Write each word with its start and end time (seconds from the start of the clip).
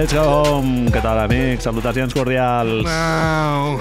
Let's 0.00 0.14
go 0.16 0.22
home! 0.24 0.86
Què 0.88 1.00
tal, 1.04 1.18
amics? 1.20 1.66
Salutacions 1.66 2.14
cordials. 2.16 2.86
No. 2.86 3.74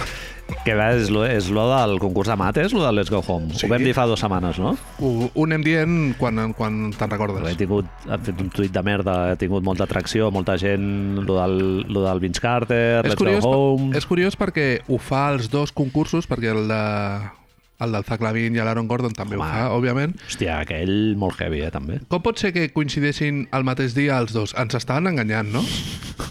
Que 0.66 0.74
bé, 0.76 0.88
és 0.98 1.08
lo, 1.16 1.22
és 1.24 1.46
lo 1.56 1.64
del 1.70 1.94
concurs 2.04 2.28
de 2.28 2.36
mates, 2.36 2.74
lo 2.76 2.82
del 2.84 2.98
Let's 3.00 3.08
go 3.14 3.22
home. 3.24 3.54
Sí. 3.56 3.64
Ho 3.64 3.70
vam 3.72 3.86
dir 3.88 3.94
fa 3.96 4.04
dues 4.04 4.20
setmanes, 4.20 4.60
no? 4.60 4.74
Ho, 5.00 5.30
ho 5.32 5.46
anem 5.48 5.64
dient 5.64 5.96
quan, 6.20 6.42
quan 6.60 6.82
te'n 6.92 7.08
He 7.08 7.16
recordes. 7.16 7.56
tingut, 7.62 7.88
he 8.04 8.20
fet 8.28 8.44
un 8.44 8.52
tuit 8.52 8.76
de 8.76 8.84
merda, 8.84 9.16
he 9.32 9.40
tingut 9.40 9.64
molta 9.64 9.88
atracció, 9.88 10.28
molta 10.36 10.58
gent, 10.60 11.22
lo 11.24 11.40
del, 11.40 11.56
lo 11.88 12.04
del 12.10 12.20
Vince 12.20 12.44
Carter, 12.44 13.06
És 13.06 13.14
Let's 13.14 13.24
curiós, 13.24 13.48
go 13.48 13.56
home... 13.78 13.96
és 13.96 14.10
curiós 14.12 14.36
perquè 14.36 14.68
ho 14.92 15.00
fa 15.00 15.30
els 15.38 15.48
dos 15.48 15.72
concursos, 15.72 16.28
perquè 16.28 16.52
el 16.52 16.68
de 16.68 16.84
el 17.80 17.92
del 17.96 18.04
Zach 18.04 18.22
Lavin 18.22 18.56
i 18.56 18.60
l'Aaron 18.60 18.88
Gordon 18.88 19.14
també 19.14 19.38
Home. 19.38 19.46
ho 19.46 19.50
fa, 19.50 19.70
òbviament. 19.76 20.16
Hòstia, 20.28 20.60
aquell 20.66 21.16
molt 21.18 21.40
heavy, 21.42 21.62
eh, 21.62 21.72
també. 21.72 22.00
Com 22.10 22.22
pot 22.22 22.38
ser 22.38 22.52
que 22.54 22.70
coincideixin 22.74 23.48
el 23.54 23.64
mateix 23.64 23.94
dia 23.96 24.18
els 24.20 24.34
dos? 24.34 24.54
Ens 24.58 24.76
estaven 24.76 25.08
enganyant, 25.08 25.52
no? 25.54 25.64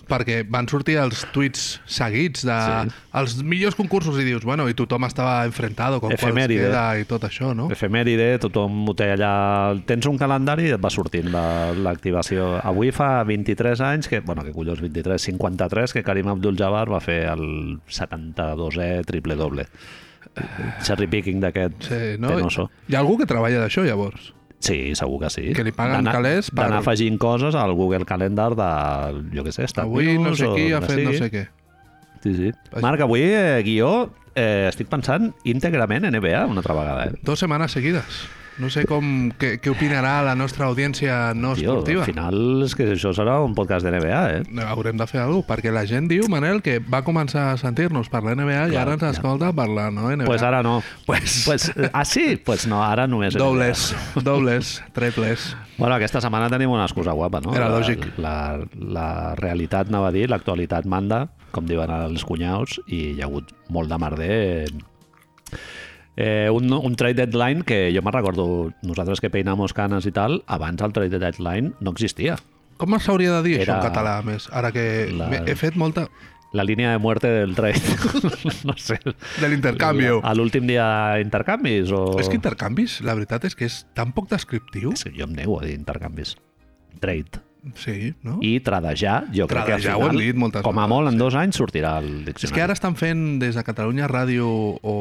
perquè 0.09 0.43
van 0.49 0.65
sortir 0.69 0.95
els 0.97 1.27
tuits 1.35 1.81
seguits 1.85 2.43
de 2.45 2.55
Sí. 2.89 2.93
els 3.21 3.35
millors 3.45 3.75
concursos 3.77 4.17
i 4.19 4.25
dius, 4.25 4.43
bueno, 4.45 4.67
i 4.69 4.73
tothom 4.75 5.05
estava 5.05 5.45
enfrentado 5.45 6.01
con 6.01 6.13
Efemèride. 6.13 6.63
queda 6.69 6.99
i 6.99 7.05
tot 7.05 7.25
això, 7.25 7.55
no? 7.55 7.69
Efemèride, 7.71 8.39
tothom 8.39 8.89
ho 8.89 8.95
té 8.95 9.11
allà... 9.13 9.79
Tens 9.85 10.07
un 10.07 10.17
calendari 10.17 10.69
i 10.69 10.73
et 10.73 10.81
va 10.81 10.89
sortint 10.89 11.29
la- 11.31 11.73
l'activació. 11.75 12.59
Avui 12.65 12.91
fa 12.91 13.23
23 13.25 13.81
anys, 13.83 14.09
que, 14.09 14.21
bueno, 14.21 14.43
que 14.45 14.53
collons 14.53 14.81
23, 14.81 15.21
53, 15.21 15.93
que 15.93 16.03
Karim 16.03 16.29
Abdul-Jabbar 16.29 16.89
va 16.91 17.01
fer 17.01 17.27
el 17.29 17.79
72è 17.89 19.05
triple 19.05 19.37
doble. 19.37 19.67
Cherry 20.87 21.07
picking 21.11 21.41
d'aquest 21.43 21.89
Sí, 21.89 22.01
no? 22.19 22.29
penoso. 22.35 22.69
Hi 22.89 22.95
ha 22.97 23.01
algú 23.03 23.19
que 23.19 23.27
treballa 23.27 23.61
d'això, 23.65 23.85
llavors? 23.87 24.33
Sí, 24.61 24.95
segur 24.99 25.21
que 25.23 25.31
sí. 25.31 25.53
Que 25.55 25.63
li 25.65 25.71
paguen 25.73 26.05
calés 26.11 26.51
per- 26.51 26.65
D'anar 26.65 26.81
afegint 26.83 27.19
coses 27.23 27.55
al 27.55 27.73
Google 27.79 28.05
Calendar 28.05 28.51
de, 28.59 28.71
jo 29.37 29.45
què 29.47 29.53
sé, 29.55 29.65
Estats 29.69 29.87
Avui 29.87 30.17
no 30.19 30.35
sé 30.35 30.49
qui 30.55 30.73
ha 30.75 30.81
fet 30.83 31.05
no 31.07 31.13
sé 31.15 31.31
què. 31.31 31.45
Sí, 32.25 32.33
sí. 32.35 32.49
Marc, 32.83 33.01
avui 33.07 33.23
eh, 33.23 33.61
guió 33.63 34.11
eh, 34.35 34.67
estic 34.69 34.89
pensant 34.91 35.31
íntegrament 35.47 36.05
en 36.09 36.17
NBA 36.19 36.45
una 36.51 36.59
altra 36.65 36.75
vegada. 36.75 37.05
Eh? 37.07 37.21
Dos 37.23 37.39
setmanes 37.39 37.71
seguides. 37.71 38.25
No 38.59 38.67
sé 38.75 38.83
com, 38.91 39.29
què, 39.39 39.53
què 39.63 39.71
opinarà 39.71 40.17
la 40.27 40.33
nostra 40.35 40.67
audiència 40.67 41.33
no 41.39 41.53
Tio, 41.55 41.77
esportiva. 41.77 42.01
al 42.03 42.09
final 42.11 42.65
és 42.67 42.73
que 42.75 42.89
això 42.97 43.13
serà 43.15 43.37
un 43.45 43.55
podcast 43.55 43.87
de 43.87 43.93
NBA, 43.95 44.23
eh? 44.35 44.41
Haurem 44.67 44.99
de 44.99 45.07
fer 45.07 45.21
alguna 45.23 45.45
cosa, 45.45 45.49
perquè 45.53 45.71
la 45.71 45.85
gent 45.87 46.09
diu, 46.11 46.27
Manel, 46.29 46.59
que 46.67 46.81
va 46.83 47.05
començar 47.07 47.53
a 47.53 47.57
sentir-nos 47.61 48.11
per 48.11 48.25
la 48.27 48.35
NBA 48.35 48.65
i 48.67 48.75
Clar, 48.75 48.83
ara 48.83 48.97
ens 48.99 49.05
ja. 49.07 49.13
escolta 49.15 49.53
per 49.55 49.69
la 49.71 49.89
no 49.95 50.09
NBA. 50.11 50.27
Pues 50.27 50.43
ara 50.43 50.63
no. 50.67 50.83
Pues- 51.07 51.45
pues, 51.47 51.69
ah, 51.93 52.05
sí? 52.05 52.35
Pues 52.45 52.67
no, 52.67 52.83
ara 52.83 53.07
només... 53.07 53.37
NBA. 53.37 53.45
Dobles, 53.45 53.95
dobles, 54.25 54.83
triples. 54.93 55.55
Bueno, 55.79 55.95
aquesta 55.95 56.21
setmana 56.21 56.51
tenim 56.51 56.71
una 56.75 56.85
excusa 56.91 57.13
guapa, 57.15 57.41
no? 57.41 57.55
Era 57.55 57.69
La- 57.69 57.79
lògic. 57.79 58.09
La, 58.19 58.59
la 58.75 59.09
realitat, 59.39 59.87
anava 59.89 60.09
a 60.11 60.13
dir, 60.13 60.27
l'actualitat 60.29 60.85
manda, 60.91 61.29
com 61.55 61.65
diuen 61.65 61.91
els 61.95 62.27
cunyaus, 62.27 62.81
i 62.91 63.13
hi 63.15 63.21
ha 63.23 63.31
hagut 63.31 63.55
molt 63.71 63.89
de 63.89 63.99
merder. 64.03 64.67
Eh, 66.19 66.49
un, 66.51 66.67
un 66.75 66.97
trade 66.99 67.15
deadline 67.15 67.63
que 67.63 67.93
jo 67.95 68.03
me'n 68.03 68.15
recordo, 68.17 68.73
nosaltres 68.83 69.21
que 69.23 69.31
peinamos 69.31 69.71
canes 69.73 70.09
i 70.09 70.11
tal, 70.11 70.41
abans 70.51 70.83
el 70.83 70.91
trade 70.97 71.21
deadline 71.23 71.77
no 71.79 71.93
existia. 71.95 72.35
Com 72.79 72.97
s'hauria 72.99 73.37
de 73.37 73.45
dir 73.47 73.55
això 73.61 73.69
Era 73.69 73.77
en 73.79 73.87
català, 73.87 74.17
més? 74.27 74.49
Ara 74.51 74.73
que 74.75 74.83
la- 75.15 75.31
he 75.47 75.55
fet 75.59 75.79
molta... 75.79 76.09
La 76.57 76.65
línia 76.65 76.91
de 76.95 76.99
muerte 76.99 77.29
del 77.29 77.55
trade. 77.55 77.77
no 78.65 78.73
sé. 78.81 78.97
De 79.05 79.49
l'intercanvi. 79.53 80.07
A 80.25 80.31
l'últim 80.35 80.65
dia 80.67 80.87
intercanvis 81.21 81.93
o... 81.93 82.17
És 82.19 82.31
que 82.33 82.39
intercanvis, 82.41 83.03
la 83.05 83.13
veritat 83.19 83.45
és 83.45 83.55
que 83.55 83.67
és 83.69 83.83
tan 83.95 84.15
poc 84.17 84.31
descriptiu. 84.31 84.95
És 84.97 85.05
que 85.05 85.13
jo 85.13 85.27
em 85.29 85.35
nego 85.37 85.59
a 85.61 85.67
dir 85.67 85.75
intercanvis. 85.77 86.39
Trade. 87.03 87.43
Sí, 87.75 88.15
no? 88.23 88.39
I 88.41 88.61
tradejar, 88.61 89.27
jo 89.35 89.47
crec 89.51 89.67
que 89.67 89.73
al 89.75 89.81
Tradejar 89.83 89.97
ho 89.99 90.09
final, 90.09 90.19
dit 90.23 90.37
moltes 90.39 90.63
com 90.63 90.79
a 90.79 90.87
molt, 90.89 91.09
en 91.11 91.19
sí. 91.19 91.19
dos 91.19 91.35
anys 91.35 91.59
sortirà 91.59 91.99
el 91.99 92.25
diccionari. 92.25 92.47
És 92.49 92.53
que 92.55 92.63
ara 92.63 92.73
estan 92.79 92.95
fent 92.97 93.39
des 93.43 93.55
de 93.59 93.65
Catalunya 93.67 94.09
Ràdio 94.09 94.47
o 94.83 94.97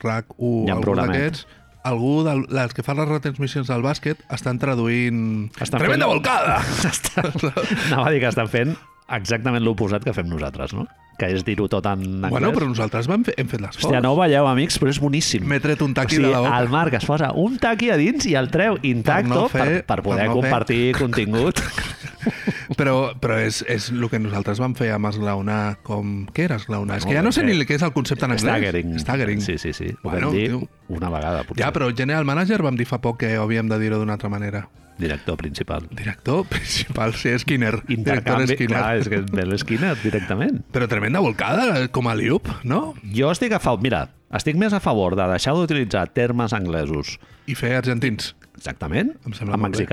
RAC1, 0.00 0.66
Ja 0.68 0.76
han 0.76 0.82
algun 0.82 1.02
d'aquests, 1.02 1.46
algú 1.86 2.12
del, 2.26 2.44
dels 2.50 2.74
que 2.74 2.82
fan 2.82 2.96
les 2.98 3.08
retransmissions 3.10 3.68
del 3.70 3.82
bàsquet 3.84 4.22
estan 4.34 4.58
traduint... 4.58 5.50
Estan 5.60 5.78
Tremenda 5.82 6.06
fent- 6.06 6.14
volcada! 6.14 6.60
Anava 7.90 8.08
a 8.08 8.12
dir 8.14 8.20
que 8.22 8.30
estan 8.32 8.48
fent 8.50 8.76
exactament 9.16 9.62
l'oposat 9.62 10.02
que 10.02 10.14
fem 10.16 10.26
nosaltres, 10.30 10.72
no? 10.74 10.86
Que 11.16 11.30
és 11.32 11.44
dir-ho 11.46 11.64
tot 11.72 11.86
en 11.88 12.00
anglès. 12.02 12.28
bueno, 12.34 12.50
però 12.52 12.66
nosaltres 12.68 13.06
vam 13.08 13.22
fer, 13.24 13.32
hem 13.40 13.46
fet 13.48 13.60
l'esforç. 13.62 13.86
Hòstia, 13.86 14.00
no 14.04 14.10
ho 14.12 14.18
veieu, 14.18 14.44
amics, 14.50 14.76
però 14.82 14.90
és 14.92 14.98
boníssim. 15.00 15.46
M'he 15.48 15.60
tret 15.64 15.80
un 15.80 15.94
O 15.94 15.96
taqui 15.96 16.18
sigui, 16.18 16.26
de 16.26 16.32
la 16.34 16.40
boca. 16.44 16.58
el 16.60 16.68
Marc 16.74 16.96
es 16.98 17.06
posa 17.08 17.30
un 17.32 17.54
taqui 17.62 17.88
a 17.88 17.96
dins 17.96 18.26
i 18.28 18.34
el 18.36 18.50
treu 18.52 18.76
intacto 18.82 19.30
Per 19.30 19.38
no 19.38 19.46
fer- 19.48 19.68
per, 19.78 19.86
per 19.94 20.02
poder 20.04 20.26
per 20.26 20.28
no 20.28 20.34
fer- 20.34 20.42
compartir 20.42 20.82
contingut. 20.98 21.62
Però, 22.78 23.12
però 23.20 23.36
és, 23.40 23.62
és 23.70 23.90
el 23.94 24.08
que 24.10 24.18
nosaltres 24.18 24.58
vam 24.62 24.74
fer 24.76 24.90
amb 24.94 25.06
esglaonar 25.08 25.78
com... 25.86 26.26
Què 26.34 26.44
era 26.48 26.56
esglaonar? 26.60 26.98
és 26.98 27.06
que 27.06 27.14
ja 27.14 27.22
no 27.22 27.30
sé 27.32 27.44
vam 27.44 27.52
ni 27.54 27.66
què 27.68 27.76
és 27.78 27.84
el 27.86 27.92
concepte 27.94 28.26
en 28.26 28.32
anglès. 28.34 28.44
Staggering. 28.48 28.96
Staggering. 29.00 29.40
Sí, 29.44 29.58
sí, 29.62 29.72
sí. 29.72 29.92
Ho 30.02 30.10
Bueno, 30.10 30.28
vam 30.32 30.36
dir 30.36 30.48
tio. 30.50 30.62
una 30.88 31.10
vegada, 31.12 31.44
potser. 31.44 31.62
Ja, 31.64 31.70
però 31.72 31.88
General 31.96 32.24
Manager 32.28 32.62
vam 32.66 32.76
dir 32.76 32.86
fa 32.90 32.98
poc 33.00 33.20
que 33.22 33.36
havíem 33.38 33.68
de 33.70 33.78
dir-ho 33.78 33.98
d'una 34.02 34.16
altra 34.18 34.28
manera. 34.32 34.66
Director 34.98 35.36
principal. 35.36 35.86
Director 35.92 36.46
principal, 36.48 37.12
sí, 37.14 37.32
Skinner. 37.38 37.82
Director 37.84 37.98
Intercanvi, 37.98 38.46
Skinner. 38.54 38.78
clar, 38.78 38.96
és 39.02 39.08
que 39.12 39.18
ve 39.28 39.44
l'esquina 39.46 39.94
directament. 40.02 40.62
Però 40.74 40.88
tremenda 40.88 41.20
volcada, 41.20 41.86
com 41.92 42.08
a 42.08 42.14
liup, 42.16 42.48
no? 42.64 42.94
Jo 43.14 43.30
estic 43.34 43.52
a 43.52 43.60
favor, 43.60 43.82
mira, 43.84 44.06
estic 44.34 44.56
més 44.56 44.72
a 44.72 44.80
favor 44.80 45.14
de 45.20 45.28
deixar 45.34 45.52
d'utilitzar 45.54 46.08
termes 46.16 46.56
anglesos, 46.56 47.18
I 47.46 47.54
fer 47.54 47.76
argentins. 47.76 48.32
exactament, 48.56 49.12
Em 49.28 49.36
sembla 49.36 49.54
en 49.60 49.60
molt 49.68 49.76
bé. 49.76 49.84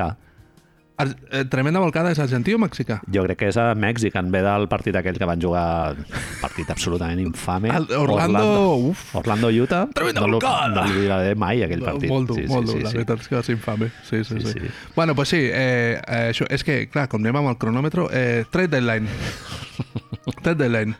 Eh, 0.99 1.43
tremenda 1.49 1.79
volcada 1.81 2.11
és 2.13 2.19
argentí 2.21 2.53
o 2.53 2.59
mexicà? 2.61 2.99
Jo 3.13 3.23
crec 3.25 3.39
que 3.39 3.47
és 3.51 3.57
a 3.57 3.71
Mèxic, 3.75 4.15
en 4.19 4.29
ve 4.33 4.41
del 4.45 4.67
partit 4.71 4.95
aquell 4.95 5.17
que 5.17 5.27
van 5.27 5.41
jugar, 5.41 5.95
partit 6.41 6.69
absolutament 6.69 7.19
infame. 7.23 7.71
El 7.73 7.87
Orlando, 7.97 8.75
uf. 8.91 9.15
Orlando, 9.15 9.49
Utah. 9.49 9.87
Tremenda 9.93 10.21
no, 10.21 10.27
volcada! 10.35 10.69
no 10.69 10.85
l'oblidaré 10.87 11.33
mai, 11.35 11.63
aquell 11.65 11.83
partit. 11.83 12.09
Molt 12.11 12.29
dur, 12.29 12.37
sí, 12.41 12.47
molt 12.51 12.67
sí, 12.67 12.73
dur, 12.73 12.77
sí, 12.79 12.83
la 12.83 12.91
sí. 12.93 12.99
veritat 13.01 13.25
és 13.25 13.31
que 13.31 13.35
va 13.39 13.43
ser 13.43 13.55
infame. 13.57 13.89
Sí, 14.09 14.23
sí, 14.23 14.39
Sí, 14.39 14.53
sí. 14.53 14.59
sí. 14.59 14.71
Bueno, 14.95 15.15
pues 15.15 15.29
sí, 15.29 15.41
eh, 15.41 15.99
eh, 15.99 16.29
això, 16.31 16.47
és 16.49 16.63
que, 16.63 16.87
clar, 16.89 17.07
com 17.09 17.21
anem 17.21 17.41
amb 17.41 17.53
el 17.53 17.57
cronòmetre, 17.61 18.07
eh, 18.11 18.45
trade 18.51 18.71
deadline. 18.77 19.09
trade 20.43 20.59
deadline. 20.63 20.95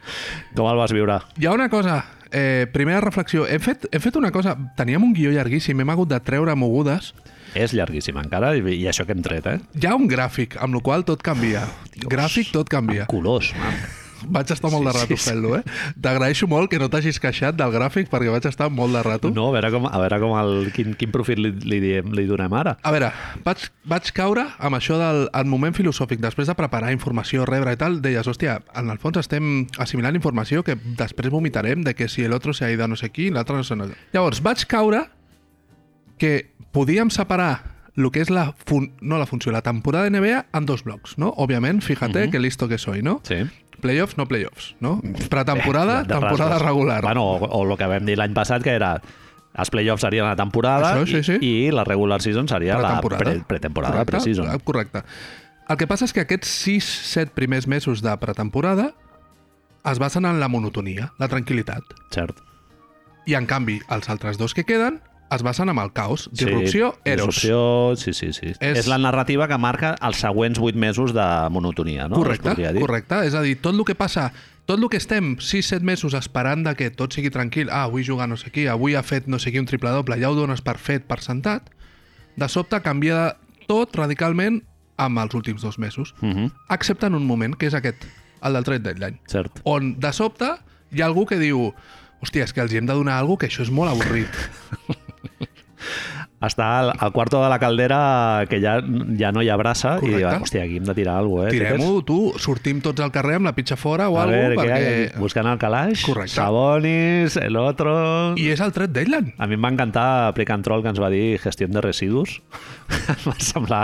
Com 0.55 0.69
el 0.69 0.77
vas 0.81 0.93
viure? 0.95 1.19
Hi 1.37 1.47
ha 1.47 1.53
una 1.53 1.69
cosa, 1.69 2.03
eh, 2.31 2.67
primera 2.73 3.01
reflexió. 3.01 3.45
Hem 3.47 3.61
fet, 3.61 3.87
hem 3.91 4.01
fet 4.01 4.17
una 4.17 4.31
cosa, 4.31 4.57
teníem 4.77 5.03
un 5.03 5.13
guió 5.13 5.31
llarguíssim, 5.31 5.79
hem 5.79 5.89
hagut 5.93 6.09
de 6.09 6.19
treure 6.19 6.55
mogudes. 6.55 7.13
És 7.53 7.73
llarguíssim 7.77 8.17
encara, 8.17 8.53
i, 8.57 8.63
i 8.79 8.85
això 8.89 9.05
que 9.05 9.13
hem 9.13 9.25
tret, 9.25 9.49
eh? 9.49 9.57
Hi 9.77 9.89
ha 9.89 9.97
un 9.97 10.07
gràfic, 10.09 10.57
amb 10.63 10.79
el 10.79 10.85
qual 10.85 11.05
tot 11.05 11.21
canvia. 11.25 11.67
Gràfic, 12.09 12.53
tot 12.53 12.71
canvia. 12.71 13.05
Colors, 13.11 13.53
man. 13.59 13.83
Vaig 14.23 14.51
estar 14.53 14.69
molt 14.71 14.87
de 14.87 14.93
rato 14.95 15.11
sí, 15.11 15.17
sí. 15.19 15.29
fent-lo, 15.29 15.57
eh? 15.57 15.63
T'agraeixo 16.01 16.47
molt 16.47 16.69
que 16.71 16.79
no 16.79 16.87
t'hagis 16.91 17.19
queixat 17.19 17.57
del 17.59 17.73
gràfic 17.73 18.09
perquè 18.11 18.31
vaig 18.31 18.45
estar 18.47 18.69
molt 18.71 18.95
de 18.95 19.01
rato. 19.03 19.31
No, 19.35 19.49
a 19.49 19.55
veure 19.55 19.71
com, 19.73 19.87
a 19.89 19.99
veure 19.99 20.19
com 20.21 20.35
el, 20.39 20.53
quin, 20.75 20.93
quin 20.99 21.11
profit 21.11 21.41
li, 21.41 21.51
li, 21.67 21.79
diem, 21.83 22.13
li 22.15 22.25
donem 22.29 22.55
ara. 22.55 22.77
A 22.83 22.93
veure, 22.95 23.11
vaig, 23.45 23.65
vaig 23.89 24.11
caure 24.15 24.45
amb 24.59 24.79
això 24.79 24.99
del 25.01 25.25
el 25.27 25.49
moment 25.51 25.75
filosòfic. 25.75 26.21
Després 26.23 26.47
de 26.47 26.55
preparar 26.57 26.93
informació, 26.95 27.47
rebre 27.49 27.75
i 27.75 27.79
tal, 27.79 27.99
deies, 28.03 28.29
hòstia, 28.29 28.61
en 28.79 28.93
el 28.93 29.01
fons 29.01 29.19
estem 29.19 29.65
assimilant 29.83 30.15
informació 30.19 30.63
que 30.63 30.77
després 30.99 31.33
vomitarem 31.33 31.83
de 31.83 31.95
que 31.97 32.07
si 32.07 32.23
el 32.23 32.33
otro 32.33 32.55
se 32.55 32.65
ha 32.65 32.71
ido 32.71 32.87
no 32.87 32.99
sé 32.99 33.11
qui, 33.11 33.29
l'altre 33.33 33.59
no 33.59 33.67
sé 33.67 33.75
no. 33.79 33.89
Llavors, 34.15 34.43
vaig 34.45 34.63
caure 34.71 35.03
que 36.23 36.52
podíem 36.73 37.09
separar 37.13 37.71
el 37.95 38.09
que 38.09 38.23
és 38.25 38.31
la, 38.33 38.47
fun 38.65 38.87
no 39.05 39.19
la 39.21 39.27
funció, 39.29 39.51
la 39.53 39.61
temporada 39.61 40.09
de 40.09 40.17
NBA 40.17 40.45
en 40.57 40.65
dos 40.65 40.83
blocs, 40.83 41.17
no? 41.21 41.29
Òbviament, 41.37 41.81
fíjate 41.85 42.29
que 42.33 42.39
listo 42.41 42.67
que 42.67 42.79
soy, 42.81 43.03
no? 43.05 43.19
Sí. 43.23 43.43
Playoffs, 43.83 44.17
no 44.17 44.25
playoffs, 44.27 44.75
no? 44.79 44.99
Pretemporada, 45.29 46.01
De 46.03 46.09
temporada 46.13 46.57
rasgos. 46.57 46.67
regular. 46.67 47.01
Bueno, 47.03 47.23
o, 47.23 47.37
o 47.45 47.71
el 47.71 47.77
que 47.77 47.85
vam 47.91 48.05
dir 48.07 48.17
l'any 48.17 48.33
passat, 48.33 48.63
que 48.65 48.71
era 48.73 48.95
els 49.53 49.69
playoffs 49.69 50.01
serien 50.01 50.25
la 50.25 50.35
temporada 50.39 50.95
Això, 50.95 51.05
sí, 51.05 51.21
sí. 51.21 51.35
I, 51.45 51.51
i 51.67 51.71
la 51.75 51.83
regular 51.85 52.21
season 52.25 52.47
seria 52.49 52.79
la 52.81 52.95
Pretemporada. 53.01 53.23
pre, 53.45 53.59
Correcte, 53.69 54.05
pre-season. 54.11 54.49
eh, 54.55 54.59
Correcte. 54.63 55.03
El 55.69 55.77
que 55.77 55.85
passa 55.87 56.05
és 56.09 56.13
que 56.15 56.23
aquests 56.25 56.49
6-7 56.65 57.29
primers 57.37 57.67
mesos 57.67 58.01
de 58.01 58.15
pretemporada 58.17 58.93
es 59.85 59.99
basen 59.99 60.25
en 60.25 60.39
la 60.39 60.47
monotonia, 60.47 61.11
la 61.19 61.27
tranquil·litat. 61.29 61.83
Cert. 62.09 62.39
I, 63.27 63.35
en 63.35 63.45
canvi, 63.45 63.81
els 63.93 64.09
altres 64.09 64.37
dos 64.39 64.53
que 64.55 64.63
queden 64.65 65.01
es 65.35 65.43
basen 65.43 65.69
en 65.69 65.77
el 65.77 65.91
caos. 65.93 66.29
Disrupció, 66.31 66.93
sí, 66.95 67.01
eros. 67.11 67.27
Disrupció, 67.35 67.95
sí, 67.95 68.13
sí, 68.13 68.33
sí. 68.33 68.47
És- 68.59 68.79
És... 68.79 68.87
la 68.87 68.97
narrativa 68.97 69.47
que 69.47 69.57
marca 69.57 69.95
els 70.01 70.17
següents 70.17 70.59
8 70.59 70.75
mesos 70.77 71.13
de 71.13 71.25
monotonia, 71.49 72.07
no? 72.07 72.15
Correcte, 72.15 72.55
dir. 72.55 72.79
correcte. 72.81 73.25
És 73.27 73.33
a 73.33 73.41
dir, 73.41 73.57
tot 73.61 73.73
el 73.75 73.83
que 73.85 73.95
passa, 73.95 74.31
tot 74.65 74.79
el 74.79 74.89
que 74.89 74.97
estem 74.97 75.35
6-7 75.37 75.81
mesos 75.81 76.13
esperant 76.13 76.63
de 76.67 76.75
que 76.75 76.89
tot 76.91 77.13
sigui 77.13 77.29
tranquil, 77.29 77.69
ah, 77.69 77.83
avui 77.83 78.03
juga 78.05 78.27
no 78.27 78.37
sé 78.37 78.51
qui, 78.51 78.67
avui 78.67 78.95
ha 78.95 79.03
fet 79.03 79.27
no 79.27 79.39
sé 79.39 79.51
qui 79.51 79.59
un 79.59 79.65
triple 79.65 79.89
doble, 79.89 80.19
ja 80.19 80.29
ho 80.29 80.35
dones 80.35 80.61
per 80.61 80.77
fet, 80.77 81.05
per 81.05 81.21
sentat, 81.21 81.69
de 82.35 82.47
sobte 82.49 82.79
canvia 82.81 83.37
tot 83.67 83.95
radicalment 83.95 84.61
amb 84.97 85.19
els 85.19 85.33
últims 85.33 85.61
dos 85.61 85.79
mesos. 85.79 86.13
Uh 86.21 86.29
-huh. 86.29 86.51
excepte 86.69 87.05
en 87.07 87.15
un 87.15 87.25
moment, 87.25 87.55
que 87.55 87.67
és 87.67 87.73
aquest, 87.73 88.05
el 88.43 88.53
del 88.53 88.63
trade 88.63 88.79
deadline, 88.93 89.19
Cert. 89.27 89.59
on 89.63 89.99
de 89.99 90.13
sobte 90.13 90.45
hi 90.91 91.01
ha 91.01 91.05
algú 91.05 91.25
que 91.25 91.37
diu 91.39 91.73
hòstia, 92.21 92.43
és 92.43 92.53
que 92.53 92.61
els 92.61 92.71
hi 92.71 92.77
hem 92.77 92.85
de 92.85 92.93
donar 92.93 93.17
alguna 93.17 93.37
que 93.39 93.47
això 93.47 93.63
és 93.63 93.71
molt 93.71 93.91
avorrit. 93.91 94.29
està 96.47 96.67
al, 96.79 96.91
al 96.97 97.11
quarto 97.15 97.41
de 97.43 97.49
la 97.51 97.59
caldera 97.61 98.45
que 98.49 98.59
ja, 98.63 98.77
ja 99.19 99.31
no 99.35 99.43
hi 99.43 99.49
ha 99.49 99.57
brasa 99.59 99.97
i 99.97 100.03
Correcte. 100.03 100.19
diuen, 100.19 100.45
hòstia, 100.45 100.63
aquí 100.67 100.79
hem 100.81 100.87
de 100.87 100.95
tirar 100.97 101.17
alguna 101.21 101.47
cosa, 101.47 101.55
eh? 101.55 101.59
Tirem-ho, 101.59 102.01
tu, 102.07 102.19
sortim 102.41 102.81
tots 102.83 103.03
al 103.03 103.13
carrer 103.15 103.39
amb 103.39 103.49
la 103.49 103.55
pitxa 103.57 103.77
fora 103.79 104.09
o 104.09 104.19
alguna 104.21 104.53
cosa, 104.53 104.67
què 104.67 104.73
perquè... 104.73 104.93
hay? 104.93 105.21
Buscant 105.23 105.49
el 105.51 105.61
calaix, 105.61 106.05
Correcte. 106.07 106.35
Sabonis, 106.35 107.37
el 107.41 107.59
otro... 107.59 107.93
I 108.39 108.49
és 108.53 108.63
el 108.63 108.73
tret 108.75 108.93
d'Eiland. 108.95 109.33
A 109.37 109.49
mi 109.49 109.57
em 109.59 109.63
va 109.63 109.73
encantar 109.73 110.07
Troll 110.63 110.83
que 110.83 110.91
ens 110.93 110.99
va 111.01 111.09
dir 111.11 111.39
gestió 111.41 111.67
de 111.67 111.81
residus. 111.81 112.37
em 113.13 113.23
va 113.25 113.35
semblar 113.39 113.83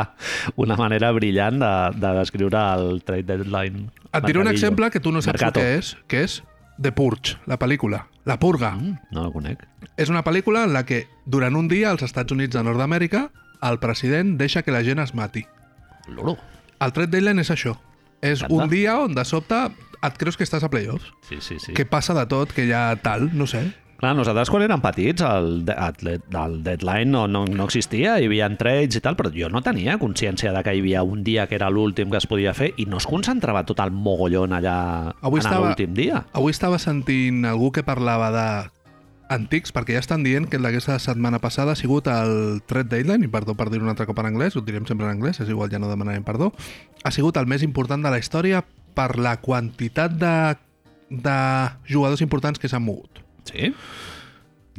una 0.56 0.78
manera 0.80 1.12
brillant 1.16 1.60
de, 1.60 1.74
de 1.98 2.14
descriure 2.20 2.62
el 2.76 3.02
trade 3.04 3.28
deadline. 3.28 3.90
Et 4.14 4.26
diré 4.26 4.42
un 4.42 4.50
exemple 4.50 4.90
que 4.90 5.02
tu 5.02 5.12
no 5.12 5.22
saps 5.22 5.38
Mercato. 5.38 5.60
que 5.60 5.80
és, 5.80 5.96
que 6.10 6.24
és 6.26 6.40
The 6.82 6.92
Purge, 6.92 7.38
la 7.46 7.58
pel·lícula. 7.60 8.06
La 8.26 8.38
Purga. 8.40 8.72
Mm, 8.76 8.98
no 9.12 9.26
el 9.26 9.34
conec. 9.34 9.66
És 9.98 10.10
una 10.10 10.24
pel·lícula 10.24 10.64
en 10.64 10.74
la 10.74 10.86
que 10.86 11.08
durant 11.26 11.56
un 11.60 11.68
dia 11.68 11.90
als 11.92 12.04
Estats 12.04 12.32
Units 12.32 12.56
de 12.56 12.64
Nord-Amèrica 12.64 13.30
el 13.68 13.80
president 13.80 14.38
deixa 14.40 14.62
que 14.64 14.72
la 14.72 14.84
gent 14.84 15.00
es 15.04 15.14
mati. 15.14 15.46
Loro. 16.08 16.38
El 16.80 16.94
tret 16.96 17.10
d'Eiland 17.12 17.42
és 17.44 17.52
això. 17.52 17.76
És 18.22 18.42
M'encanta. 18.42 18.64
un 18.64 18.70
dia 18.72 18.98
on 19.00 19.14
de 19.16 19.26
sobte 19.26 19.58
et 20.02 20.18
creus 20.18 20.38
que 20.38 20.46
estàs 20.48 20.64
a 20.64 20.70
playoffs. 20.72 21.12
Sí, 21.28 21.42
sí, 21.42 21.60
sí. 21.60 21.74
Que 21.74 21.86
passa 21.86 22.14
de 22.16 22.26
tot, 22.32 22.54
que 22.56 22.70
ha 22.74 22.96
tal, 23.04 23.30
no 23.36 23.48
sé. 23.48 23.66
Clar, 24.00 24.14
nosaltres 24.16 24.48
quan 24.48 24.64
érem 24.64 24.80
petits 24.80 25.24
el, 25.28 25.50
el, 25.68 26.22
el 26.40 26.54
deadline 26.64 27.12
no, 27.12 27.26
no, 27.28 27.42
no 27.44 27.66
existia, 27.68 28.14
hi 28.16 28.30
havia 28.30 28.48
trades 28.56 28.96
i 28.96 29.02
tal, 29.04 29.18
però 29.20 29.28
jo 29.34 29.50
no 29.52 29.60
tenia 29.60 29.98
consciència 30.00 30.54
de 30.56 30.62
que 30.64 30.72
hi 30.72 30.80
havia 30.80 31.04
un 31.04 31.26
dia 31.28 31.50
que 31.52 31.58
era 31.58 31.68
l'últim 31.68 32.08
que 32.08 32.22
es 32.22 32.28
podia 32.30 32.54
fer 32.56 32.72
i 32.80 32.88
no 32.88 33.02
es 33.04 33.08
concentrava 33.10 33.66
tot 33.68 33.84
el 33.84 33.92
mogollon 33.92 34.56
allà 34.56 34.78
Avui 35.20 35.44
en 35.44 35.52
l'últim 35.52 35.98
dia. 35.98 36.24
Avui 36.32 36.56
estava 36.56 36.80
sentint 36.80 37.44
algú 37.50 37.74
que 37.76 37.84
parlava 37.84 38.32
de 38.32 38.48
antics, 39.36 39.76
perquè 39.76 40.00
ja 40.00 40.02
estan 40.02 40.24
dient 40.24 40.48
que 40.48 40.58
el 40.58 40.64
d'aquesta 40.64 40.96
setmana 41.04 41.44
passada 41.44 41.76
ha 41.76 41.80
sigut 41.80 42.08
el 42.08 42.64
Thread 42.72 42.88
Deadline, 42.96 43.28
i 43.28 43.32
perdó 43.32 43.54
per 43.60 43.68
dir 43.70 43.84
un 43.84 43.92
altre 43.92 44.08
cop 44.08 44.24
en 44.24 44.32
anglès, 44.32 44.56
ho 44.56 44.64
direm 44.64 44.88
sempre 44.88 45.12
en 45.12 45.18
anglès, 45.18 45.44
és 45.44 45.52
igual, 45.52 45.70
ja 45.76 45.80
no 45.80 45.92
demanarem 45.92 46.24
perdó, 46.24 46.54
ha 47.04 47.12
sigut 47.12 47.38
el 47.38 47.52
més 47.52 47.68
important 47.68 48.00
de 48.00 48.16
la 48.16 48.24
història 48.24 48.64
per 48.96 49.18
la 49.20 49.38
quantitat 49.44 50.16
de, 50.16 50.36
de 51.12 51.40
jugadors 51.92 52.24
importants 52.24 52.64
que 52.64 52.72
s'han 52.72 52.88
mogut. 52.88 53.28
Sí? 53.52 53.74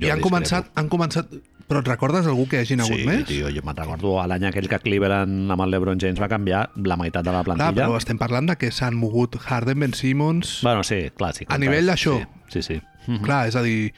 I 0.01 0.11
han 0.15 0.23
començat, 0.25 0.71
han 0.79 0.89
començat... 0.93 1.33
Però 1.71 1.85
et 1.85 1.87
recordes 1.87 2.27
algú 2.27 2.49
que 2.51 2.59
hagin 2.59 2.81
hagut 2.83 2.99
sí, 2.99 3.05
més? 3.07 3.21
tio, 3.29 3.47
jo 3.55 3.61
me'n 3.63 3.77
recordo 3.79 4.17
l'any 4.27 4.49
aquell 4.49 4.67
que 4.67 4.81
Cleveland 4.83 5.53
amb 5.55 5.63
el 5.63 5.71
LeBron 5.71 6.01
James 6.03 6.19
va 6.19 6.27
canviar 6.27 6.65
la 6.83 6.97
meitat 6.99 7.23
de 7.23 7.31
la 7.31 7.45
Clar, 7.45 7.57
plantilla. 7.61 7.85
però 7.85 7.99
estem 8.01 8.19
parlant 8.19 8.49
de 8.51 8.57
que 8.59 8.73
s'han 8.75 8.97
mogut 8.99 9.37
Harden, 9.39 9.79
Ben 9.79 9.95
Simmons... 9.95 10.57
Bueno, 10.67 10.83
sí, 10.83 10.99
clar, 11.15 11.31
sí. 11.37 11.47
A 11.47 11.59
nivell 11.63 11.87
d'això. 11.87 12.17
Sí, 12.49 12.59
sí. 12.59 12.81
sí. 12.81 12.81
Mhm. 13.07 13.23
Clar, 13.23 13.45
és 13.53 13.55
a 13.55 13.63
dir, 13.63 13.93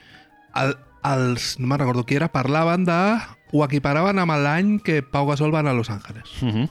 el, 0.60 0.75
els, 1.14 1.54
no 1.62 1.70
me'n 1.70 1.80
recordo 1.80 2.04
qui 2.04 2.20
era, 2.20 2.28
parlaven 2.34 2.84
de... 2.84 2.98
ho 3.52 3.64
equiparaven 3.64 4.20
amb 4.20 4.36
l'any 4.44 4.76
que 4.84 5.00
Pau 5.00 5.26
Gasol 5.32 5.54
va 5.54 5.60
anar 5.64 5.72
a 5.72 5.80
Los 5.80 5.88
Angeles. 5.88 6.28
Mhm. 6.42 6.68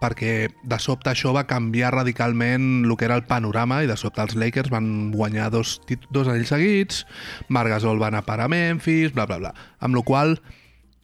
Perquè 0.00 0.48
de 0.66 0.78
sobte 0.82 1.12
això 1.12 1.30
va 1.32 1.46
canviar 1.46 1.92
radicalment 1.94 2.84
el 2.84 2.96
que 2.98 3.06
era 3.06 3.16
el 3.16 3.24
panorama 3.24 3.78
i 3.84 3.88
de 3.88 3.96
sobte 3.96 4.20
els 4.24 4.34
Lakers 4.34 4.72
van 4.72 5.12
guanyar 5.14 5.48
dos, 5.54 5.78
dos 6.10 6.28
anells 6.28 6.50
seguits, 6.52 7.04
Marc 7.48 7.70
Gasol 7.70 8.02
va 8.02 8.10
anar 8.10 8.24
parar 8.26 8.50
a 8.50 8.52
Memphis, 8.52 9.14
bla, 9.14 9.28
bla, 9.30 9.38
bla. 9.38 9.54
Amb 9.78 9.96
la 9.96 10.02
qual 10.02 10.36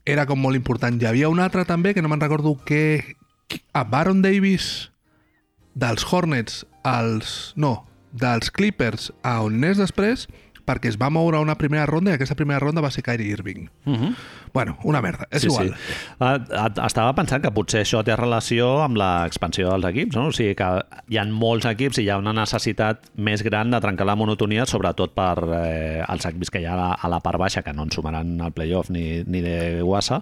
era 0.05 0.27
com 0.27 0.41
molt 0.43 0.59
important. 0.59 0.99
Hi 0.99 1.09
havia 1.09 1.31
un 1.31 1.41
altre 1.41 1.65
també, 1.65 1.95
que 1.95 2.03
no 2.03 2.11
me'n 2.13 2.23
recordo 2.23 2.57
que... 2.67 3.17
A 3.77 3.85
Baron 3.85 4.23
Davis 4.25 4.91
dels 5.75 6.05
Hornets 6.09 6.63
als... 6.83 7.53
No, 7.57 7.85
dels 8.13 8.51
Clippers 8.53 9.11
a 9.23 9.41
on 9.45 9.59
anés 9.61 9.81
després 9.81 10.27
perquè 10.67 10.91
es 10.93 10.99
va 11.01 11.11
moure 11.11 11.39
a 11.39 11.43
una 11.45 11.57
primera 11.59 11.87
ronda 11.87 12.13
i 12.13 12.15
aquesta 12.17 12.37
primera 12.39 12.61
ronda 12.63 12.83
va 12.85 12.91
ser 12.95 13.03
Kyrie 13.07 13.33
Irving. 13.35 13.69
Mhm. 13.85 14.15
Bueno, 14.53 14.77
una 14.85 15.01
merda, 15.01 15.27
és 15.31 15.43
sí, 15.43 15.49
igual. 15.49 15.75
Sí. 15.75 15.95
Ah, 16.21 16.69
Estava 16.87 17.15
pensant 17.15 17.43
que 17.43 17.51
potser 17.51 17.81
això 17.83 18.03
té 18.05 18.15
relació 18.17 18.83
amb 18.83 18.99
l'expansió 19.01 19.71
dels 19.71 19.89
equips, 19.89 20.17
no? 20.17 20.27
O 20.29 20.33
sigui 20.37 20.55
que 20.59 20.69
hi 21.09 21.17
ha 21.17 21.25
molts 21.25 21.67
equips 21.71 21.99
i 21.99 22.05
hi 22.05 22.11
ha 22.13 22.19
una 22.21 22.35
necessitat 22.37 23.09
més 23.17 23.43
gran 23.43 23.71
de 23.73 23.81
trencar 23.81 24.07
la 24.07 24.17
monotonia, 24.17 24.67
sobretot 24.67 25.15
per 25.17 25.39
eh, 25.57 26.05
els 26.07 26.27
equips 26.29 26.53
que 26.53 26.61
hi 26.61 26.69
ha 26.69 26.75
a 26.75 26.81
la, 26.83 26.91
a 27.01 27.09
la 27.09 27.23
part 27.25 27.41
baixa, 27.41 27.63
que 27.63 27.73
no 27.73 27.89
en 27.89 27.91
sumaran 27.91 28.39
al 28.41 28.53
playoff 28.53 28.91
ni, 28.91 29.23
ni 29.25 29.41
de 29.41 29.81
guassa, 29.81 30.21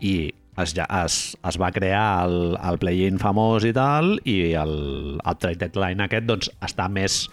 i 0.00 0.32
es, 0.58 0.74
ja, 0.74 0.86
es, 1.04 1.36
es 1.46 1.60
va 1.60 1.70
crear 1.70 2.26
el, 2.26 2.56
el 2.58 2.78
play-in 2.82 3.20
famós 3.22 3.66
i 3.68 3.72
tal, 3.76 4.16
i 4.26 4.54
el, 4.58 4.74
el 5.22 5.38
trade 5.38 5.68
deadline 5.68 6.02
aquest 6.04 6.26
doncs, 6.26 6.50
està 6.64 6.88
més 6.90 7.28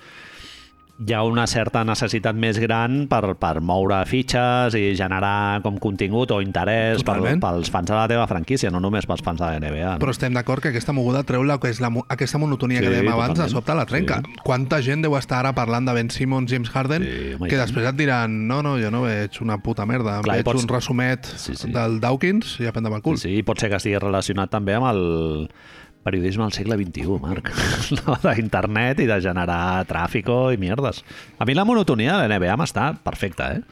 hi 0.97 1.12
ha 1.12 1.24
una 1.27 1.44
certa 1.44 1.81
necessitat 1.83 2.38
més 2.39 2.56
gran 2.63 3.01
per, 3.12 3.33
per 3.36 3.59
moure 3.59 3.97
fitxes 4.07 4.77
i 4.80 4.94
generar 4.95 5.59
com 5.65 5.75
contingut 5.83 6.31
o 6.31 6.38
interès 6.39 7.03
per, 7.03 7.18
pels 7.42 7.68
fans 7.74 7.89
de 7.89 7.97
la 7.97 8.06
teva 8.07 8.24
franquícia, 8.31 8.71
no 8.71 8.80
només 8.80 9.03
pels 9.09 9.19
fans 9.25 9.42
de 9.42 9.45
la 9.50 9.59
NBA. 9.59 9.89
No? 9.97 10.00
Però 10.00 10.13
estem 10.15 10.31
d'acord 10.38 10.63
que 10.63 10.71
aquesta 10.71 10.95
moguda 10.95 11.25
treu 11.27 11.44
la, 11.44 11.57
que 11.59 11.68
és 11.74 11.81
la, 11.83 11.89
aquesta 12.07 12.39
monotonia 12.39 12.80
Sí, 12.80 12.88
que 12.88 12.94
dèiem 12.95 13.12
abans, 13.12 13.33
de 13.36 13.44
totalment. 13.44 13.56
sobte 13.57 13.75
la 13.75 13.86
trenca. 13.89 14.21
Sí. 14.24 14.39
Quanta 14.47 14.80
gent 14.88 15.03
deu 15.03 15.18
estar 15.19 15.42
ara 15.44 15.51
parlant 15.57 15.89
de 15.89 15.97
Ben 16.00 16.09
Simmons, 16.15 16.47
James 16.51 16.71
Harden, 16.71 17.03
Sí, 17.03 17.33
home, 17.36 17.50
que 17.51 17.59
després 17.59 17.92
et 17.92 18.00
diran 18.00 18.39
no, 18.47 18.62
no, 18.63 18.77
jo 18.80 18.89
no 18.95 19.03
veig 19.03 19.36
una 19.44 19.57
puta 19.59 19.83
merda, 19.86 20.21
Clar, 20.24 20.38
veig 20.39 20.47
pots- 20.47 20.63
un 20.63 20.71
resumet 20.71 21.27
Sí, 21.36 21.57
sí. 21.59 21.74
del 21.75 22.00
Dawkins 22.00 22.56
i 22.63 22.71
a 22.71 22.71
prendre 22.71 22.94
pel 22.95 23.03
cul. 23.03 23.19
Sí, 23.19 23.42
pot 23.44 23.59
ser 23.59 23.68
que 23.74 23.81
estigui 23.83 24.00
relacionat 24.00 24.50
també 24.50 24.80
amb 24.80 24.88
el 24.95 25.03
periodisme 26.06 26.46
del 26.46 26.54
segle 26.54 26.78
XXI, 26.78 27.18
Marc. 27.22 27.50
No, 28.06 28.16
D'internet 28.24 29.02
i 29.02 29.07
de 29.10 29.18
generar 29.24 29.84
tràfico 29.90 30.52
i 30.54 30.60
mierdes. 30.62 31.02
A 31.42 31.46
mi 31.50 31.56
la 31.57 31.66
monotonia 31.66 32.19
de 32.22 32.30
la 32.30 32.38
NBA 32.40 32.56
m'està 32.62 32.92
perfecta, 33.04 33.52
eh? 33.57 33.63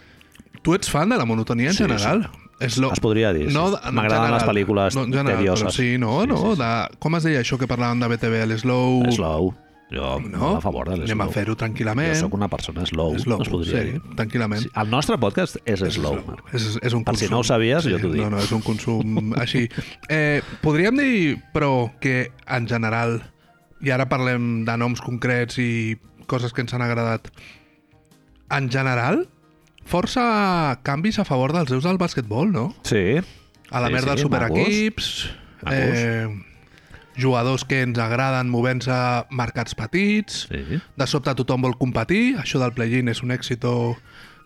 Tu 0.64 0.74
ets 0.78 0.90
fan 0.90 1.10
de 1.14 1.18
la 1.20 1.26
monotonia 1.30 1.70
en 1.72 1.78
Sí, 1.78 1.84
general? 1.86 2.26
És 2.64 2.78
lo... 2.80 2.92
Es 2.94 3.02
podria 3.04 3.34
dir, 3.36 3.50
sí. 3.50 3.54
No, 3.56 3.66
en 3.76 3.96
M'agraden 3.98 4.32
les 4.32 4.46
pel·lícules 4.48 4.96
no, 4.96 5.04
en 5.10 5.12
general, 5.14 5.42
tedioses. 5.42 5.74
Sí, 5.76 5.98
no, 6.00 6.22
Sí, 6.24 6.28
no. 6.32 6.38
sí, 6.38 6.54
sí. 6.54 6.62
De... 6.62 6.72
Com 7.04 7.18
es 7.20 7.26
deia 7.28 7.42
això 7.44 7.58
que 7.60 7.68
parlàvem 7.68 8.00
de 8.00 8.08
BTV, 8.14 8.46
l'slow... 8.54 9.02
Slow. 9.12 9.50
Jo 9.94 10.19
no? 10.25 10.56
a 10.57 10.62
favor 10.63 10.90
de 10.90 10.95
Anem 11.04 11.22
a 11.22 11.28
fer-ho 11.30 11.54
tranquil·lament. 11.60 12.10
Jo 12.16 12.22
sóc 12.25 12.34
una 12.34 12.48
persona 12.50 12.86
slow, 12.90 13.13
Slow, 13.22 13.42
es 13.45 13.50
podria 13.54 13.81
sí, 13.84 13.92
dir. 13.92 14.01
tranquil·lament. 14.18 14.63
Sí, 14.66 14.72
el 14.81 14.90
nostre 14.90 15.18
podcast 15.22 15.60
és 15.69 15.84
slow, 15.94 16.18
Marc. 16.25 16.48
És, 16.54 16.80
és 16.81 16.94
un 16.98 17.04
Per 17.06 17.13
consum. 17.13 17.28
si 17.28 17.31
no 17.31 17.40
ho 17.44 17.44
sabies, 17.48 17.86
jo 17.86 18.00
t'ho 18.01 18.10
dic. 18.12 18.24
No, 18.24 18.31
no, 18.34 18.40
és 18.42 18.51
un 18.56 18.62
consum 18.66 19.34
així. 19.38 19.68
Eh, 20.10 20.41
podríem 20.63 20.98
dir, 20.98 21.38
però, 21.53 21.91
que 22.01 22.32
en 22.48 22.65
general, 22.68 23.20
i 23.84 23.91
ara 23.94 24.10
parlem 24.10 24.63
de 24.65 24.77
noms 24.82 25.01
concrets 25.03 25.60
i 25.62 26.00
coses 26.25 26.53
que 26.53 26.62
ens 26.65 26.74
han 26.74 26.82
agradat, 26.82 27.29
en 28.53 28.70
general, 28.72 29.27
força 29.86 30.79
canvis 30.88 31.20
a 31.20 31.25
favor 31.27 31.51
dels 31.53 31.70
déus 31.70 31.84
del 31.84 31.98
bàsquetbol, 32.01 32.51
no? 32.53 32.70
Sí. 32.88 33.20
A 33.70 33.79
la 33.82 33.88
Sí, 33.89 33.94
merda 33.94 34.15
sí, 34.18 34.22
superequips, 34.24 35.08
Macos. 35.63 35.77
eh, 35.77 36.27
jugadors 37.17 37.63
que 37.65 37.82
ens 37.84 38.00
agraden 38.00 38.50
movent-se 38.50 38.91
a 38.91 39.25
mercats 39.29 39.75
petits, 39.75 40.48
Sí. 40.50 40.79
de 40.98 41.08
sobte 41.08 41.34
tothom 41.36 41.62
vol 41.62 41.77
competir, 41.77 42.36
això 42.38 42.60
del 42.60 42.74
play-in 42.74 43.08
és 43.10 43.22
un 43.24 43.32
èxito 43.32 43.98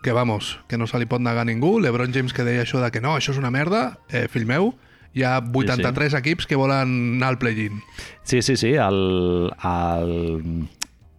que, 0.03 0.11
vamos, 0.11 0.59
que 0.67 0.77
no 0.77 0.85
se 0.87 0.99
li 0.99 1.05
pot 1.05 1.19
negar 1.21 1.41
a 1.41 1.45
ningú. 1.45 1.79
LeBron 1.79 2.13
James 2.13 2.33
que 2.33 2.43
deia 2.43 2.63
això 2.63 2.79
de 2.83 2.91
que 2.91 3.01
no, 3.01 3.15
això 3.17 3.31
és 3.31 3.37
una 3.37 3.51
merda, 3.51 3.97
eh, 4.09 4.27
fill 4.29 4.45
meu, 4.45 4.75
hi 5.13 5.23
ha 5.23 5.39
83 5.41 6.13
equips 6.13 6.45
que 6.45 6.55
volen 6.55 7.15
anar 7.17 7.29
al 7.29 7.37
play-in. 7.39 7.81
Sí, 8.23 8.41
sí, 8.41 8.55
sí. 8.55 8.73
El, 8.75 9.51
el 9.63 10.67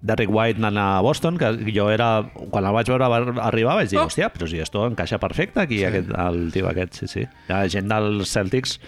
Derrick 0.01 0.31
White 0.31 0.59
anant 0.63 0.79
a 0.79 1.01
Boston, 1.03 1.37
que 1.39 1.49
jo 1.75 1.89
era... 1.91 2.31
Quan 2.53 2.65
el 2.65 2.73
vaig 2.73 2.87
veure 2.87 3.09
arribar 3.43 3.75
vaig 3.81 3.89
dir, 3.91 3.99
Oh. 3.99 4.05
hòstia, 4.07 4.29
però 4.33 4.47
si 4.47 4.61
esto 4.63 4.87
encaixa 4.87 5.19
perfecte 5.19 5.59
aquí, 5.61 5.79
Sí. 5.81 5.85
aquest, 5.85 6.11
el 6.17 6.53
tio 6.53 6.69
aquest, 6.71 6.95
sí, 6.95 7.09
sí. 7.09 7.27
Ha 7.49 7.65
gent 7.69 7.89
dels 7.91 8.31
Celtics 8.31 8.79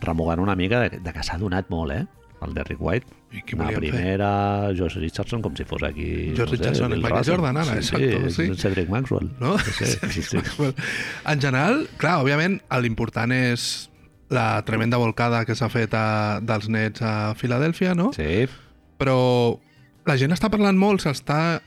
remugant 0.00 0.40
una 0.40 0.56
mica 0.56 0.80
de, 0.84 1.00
de 1.02 1.12
que 1.12 1.24
s'ha 1.26 1.38
donat 1.38 1.70
molt, 1.70 1.94
eh? 1.94 2.06
El 2.44 2.54
Derrick 2.54 2.80
White. 2.80 3.16
I 3.34 3.42
qui 3.42 3.56
la 3.58 3.64
volien 3.66 3.82
fer? 3.82 3.90
primera, 3.90 4.30
Josh 4.78 4.96
Richardson, 5.00 5.42
com 5.42 5.56
si 5.58 5.66
fos 5.68 5.82
aquí... 5.82 6.32
George 6.36 6.56
Richardson, 6.56 6.92
Bill 6.92 6.98
el 6.98 7.02
Michael 7.02 7.18
Russell. 7.18 7.34
Jordan, 7.34 7.56
ara, 7.56 7.72
sí, 7.72 7.78
exacto, 7.82 8.30
sí. 8.30 8.46
sí. 8.46 8.62
Cedric 8.62 8.88
Maxwell. 8.88 9.30
No? 9.40 9.58
Sí, 9.58 9.72
sí, 9.84 9.98
sí, 10.10 10.22
sí. 10.22 10.38
Well, 10.58 10.74
En 11.26 11.42
general, 11.42 11.82
clar, 11.98 12.20
òbviament, 12.22 12.60
l'important 12.84 13.34
és 13.34 13.88
la 14.30 14.62
tremenda 14.68 15.00
volcada 15.00 15.42
que 15.48 15.56
s'ha 15.58 15.70
fet 15.72 15.96
a, 15.96 16.38
dels 16.44 16.68
nets 16.72 17.02
a 17.02 17.34
Filadèlfia, 17.36 17.94
no? 17.98 18.12
sí. 18.16 18.46
però 18.98 19.18
la 20.08 20.16
gent 20.18 20.32
està 20.34 20.48
parlant 20.50 20.78
molt, 20.78 21.04
s'està 21.04 21.60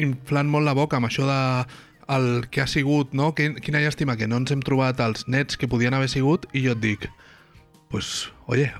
inflant 0.00 0.48
molt 0.50 0.66
la 0.66 0.74
boca 0.74 0.96
amb 0.98 1.10
això 1.10 1.26
de 1.28 1.40
el 2.14 2.46
que 2.52 2.62
ha 2.62 2.66
sigut, 2.68 3.14
no? 3.16 3.32
Quina 3.34 3.80
llàstima 3.80 4.16
que 4.20 4.28
no 4.28 4.38
ens 4.40 4.52
hem 4.52 4.62
trobat 4.64 5.00
els 5.00 5.26
nets 5.28 5.56
que 5.60 5.68
podien 5.70 5.94
haver 5.96 6.10
sigut 6.12 6.44
i 6.52 6.64
jo 6.66 6.74
et 6.74 6.82
dic, 6.82 7.06
pues, 7.88 8.30
oye, 8.46 8.72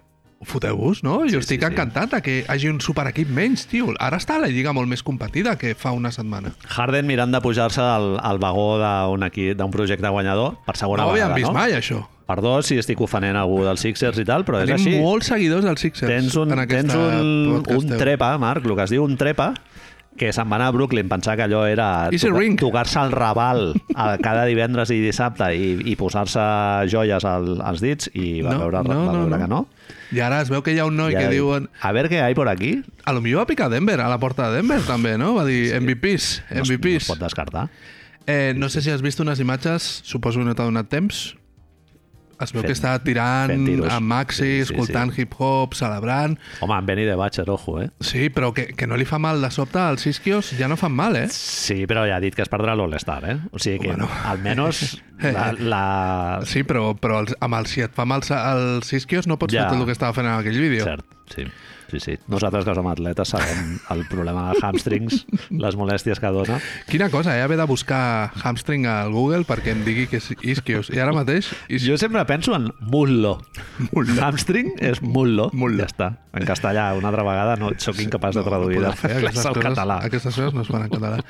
foteu-vos, 0.44 1.02
no? 1.02 1.20
Jo 1.24 1.28
Sí, 1.30 1.36
estic 1.38 1.60
sí, 1.62 1.66
sí. 1.66 1.72
encantat 1.72 2.10
de 2.12 2.22
que 2.22 2.44
hagi 2.48 2.68
un 2.68 2.80
superequip 2.80 3.28
menys, 3.32 3.66
tio. 3.66 3.94
Ara 3.98 4.18
està 4.20 4.36
la 4.38 4.48
lliga 4.52 4.74
molt 4.76 4.88
més 4.90 5.02
competida 5.02 5.56
que 5.56 5.74
fa 5.74 5.92
una 5.96 6.10
setmana. 6.12 6.52
Harden 6.68 7.06
mirant 7.08 7.32
de 7.32 7.40
pujar-se 7.40 7.80
al, 7.80 8.18
al 8.20 8.38
vagó 8.42 8.74
d'un 8.78 9.22
equip- 9.24 9.56
d'un 9.56 9.70
projecte 9.72 10.08
guanyador 10.08 10.58
per 10.66 10.76
segona 10.76 11.04
No 11.04 11.08
ho 11.10 11.12
vegada, 11.14 11.32
havíem 11.32 11.46
vist 11.48 11.52
no? 11.54 11.58
mai, 11.58 11.72
això. 11.72 12.02
Perdó 12.26 12.62
si 12.64 12.76
estic 12.80 13.00
ofenent 13.04 13.36
algú 13.36 13.62
dels 13.64 13.80
Sixers 13.84 14.18
i 14.18 14.24
tal, 14.24 14.44
però 14.44 14.60
és 14.62 14.68
Tenim 14.70 14.86
així. 14.94 15.00
molts 15.00 15.26
seguidors 15.28 15.64
dels 15.64 15.80
Sixers 15.80 16.08
Tens 16.10 16.36
un, 16.40 16.52
en 16.56 16.68
tens 16.68 16.94
un, 16.94 17.62
podcast 17.64 17.82
un 17.92 17.98
trepa, 18.00 18.30
Marc, 18.38 18.64
el 18.64 18.76
que 18.76 18.82
es 18.86 18.90
diu 18.94 19.04
un 19.04 19.16
trepa, 19.20 19.50
que 20.16 20.32
se'n 20.32 20.46
va 20.50 20.56
anar 20.56 20.68
a 20.70 20.74
Brooklyn, 20.76 21.08
pensar 21.10 21.34
que 21.36 21.42
allò 21.42 21.64
era 21.66 22.08
tocar-se 22.60 23.00
el 23.00 23.10
raval 23.12 23.74
a, 23.94 24.16
cada 24.22 24.44
divendres 24.46 24.90
i 24.94 25.00
dissabte 25.02 25.48
i, 25.56 25.72
i 25.90 25.96
posar-se 25.96 26.40
joies 26.92 27.24
al, 27.24 27.60
als 27.62 27.80
dits 27.82 28.10
i 28.14 28.40
va 28.42 28.52
No, 28.54 28.60
veure, 28.60 28.82
no, 28.84 28.88
va 28.88 29.12
no, 29.12 29.18
veure 29.24 29.30
no. 29.30 29.38
que 29.42 29.48
no. 29.48 29.60
I 30.14 30.20
ara 30.22 30.40
es 30.44 30.50
veu 30.52 30.62
que 30.62 30.72
hi 30.74 30.78
ha 30.78 30.86
un 30.86 30.96
noi 30.96 31.14
I 31.14 31.18
que 31.18 31.28
diuen... 31.32 31.68
A 31.82 31.90
veure 31.92 32.08
què 32.12 32.20
hi 32.20 32.22
ha 32.22 32.34
por 32.38 32.48
aquí. 32.48 32.76
A 33.04 33.12
lo 33.12 33.20
millor 33.20 33.42
va 33.42 33.46
picar 33.50 33.68
Denver, 33.72 33.98
a 34.00 34.08
la 34.08 34.18
porta 34.22 34.50
de 34.50 34.60
Denver 34.60 34.80
també, 34.86 35.16
no? 35.18 35.34
Va 35.34 35.44
dir 35.44 35.72
MVPs, 35.80 36.42
No, 36.50 36.50
es- 36.50 36.56
no 36.56 36.62
es 36.62 36.70
MVPs. 36.70 37.08
pot 37.10 37.18
descartar. 37.18 37.68
Eh, 38.26 38.54
no 38.56 38.68
sé 38.70 38.80
si 38.80 38.90
has 38.90 39.02
vist 39.02 39.18
unes 39.20 39.40
imatges, 39.40 39.82
suposo 40.04 40.38
que 40.38 40.46
no 40.46 40.54
t'ha 40.54 40.64
donat 40.64 40.88
temps. 40.88 41.34
Es 42.40 42.52
veu 42.52 42.62
Fent- 42.62 42.66
que 42.66 42.74
està 42.74 42.92
tirant 43.04 43.52
amb 43.90 44.06
maxi, 44.10 44.34
Sí, 44.42 44.48
sí, 44.64 44.72
escoltant 44.72 45.12
hip-hop, 45.16 45.74
celebrant... 45.78 46.38
Home, 46.60 46.74
en 46.78 46.86
Benny 46.86 47.04
de 47.04 47.14
Batcher, 47.14 47.48
ojo, 47.50 47.80
eh? 47.82 47.90
Sí, 48.00 48.28
però 48.30 48.52
que, 48.52 48.66
que 48.74 48.86
no 48.86 48.96
li 48.96 49.04
fa 49.04 49.18
mal 49.22 49.40
de 49.42 49.50
sobte 49.54 49.78
als 49.78 50.06
isquios, 50.06 50.50
ja 50.58 50.66
no 50.68 50.76
fan 50.76 50.92
mal, 50.92 51.16
eh? 51.16 51.28
Sí, 51.30 51.84
però 51.86 52.06
ja 52.08 52.16
ha 52.16 52.20
dit 52.20 52.34
que 52.34 52.42
es 52.42 52.50
perdrà 52.50 52.74
l'All-Star, 52.74 53.22
eh? 53.30 53.38
O 53.52 53.58
sigui 53.62 53.78
que 53.84 53.92
Bueno. 53.94 54.08
almenys 54.24 55.00
la, 55.22 55.52
la... 55.58 55.84
Sí, 56.44 56.64
però, 56.66 56.94
però 56.98 57.20
els, 57.22 57.36
amb 57.40 57.54
el, 57.60 57.66
si 57.70 57.80
et 57.86 57.94
fa 57.94 58.04
mal 58.04 58.22
els 58.26 58.92
isquios 58.92 59.26
no 59.30 59.38
pots 59.38 59.54
Ja. 59.54 59.62
fer 59.68 59.74
tot 59.76 59.80
el 59.84 59.86
que 59.86 59.92
estava 59.96 60.12
fent 60.16 60.26
en 60.26 60.34
aquell 60.40 60.58
vídeo. 60.58 60.84
Cert, 60.84 61.06
sí. 61.34 61.46
Sí, 61.94 62.00
sí. 62.02 62.16
Nosaltres 62.26 62.64
que 62.66 62.74
som 62.74 62.88
atletes 62.90 63.30
sabem 63.34 63.76
el 63.94 64.04
problema 64.10 64.48
de 64.50 64.62
hamstrings, 64.62 65.24
les 65.64 65.78
molèsties 65.78 66.20
que 66.22 66.32
dona. 66.34 66.58
Quina 66.90 67.10
cosa, 67.12 67.36
eh? 67.38 67.42
Haver 67.44 67.58
de 67.60 67.66
buscar 67.70 68.32
hamstring 68.42 68.88
al 68.90 69.12
Google 69.14 69.44
perquè 69.48 69.74
em 69.74 69.84
digui 69.86 70.08
que 70.10 70.18
és 70.22 70.30
isquios. 70.42 70.90
I 70.94 71.02
ara 71.04 71.14
mateix... 71.14 71.52
Is... 71.68 71.84
Jo 71.84 71.98
sempre 72.00 72.24
penso 72.26 72.54
en 72.56 72.70
mullo. 72.80 73.36
Mullo. 73.92 74.18
Hamstring 74.22 74.74
és 74.82 75.02
mullo. 75.02 75.50
Mullo. 75.52 75.82
Ja 75.84 75.90
està. 75.90 76.10
En 76.34 76.42
castellà, 76.48 76.88
una 76.98 77.12
altra 77.12 77.22
vegada, 77.22 77.54
no 77.60 77.70
sóc 77.78 78.00
incapaç 78.02 78.34
de 78.40 78.42
traduir 78.42 78.80
podrà 78.80 78.90
de 78.90 78.98
fer 78.98 79.12
aquestes 79.20 79.46
coses, 79.46 79.62
català. 79.68 79.98
Aquestes 80.08 80.34
coses 80.34 80.56
no 80.56 80.64
es 80.64 80.70
fan 80.72 80.86
en 80.88 80.90
català. 80.90 81.20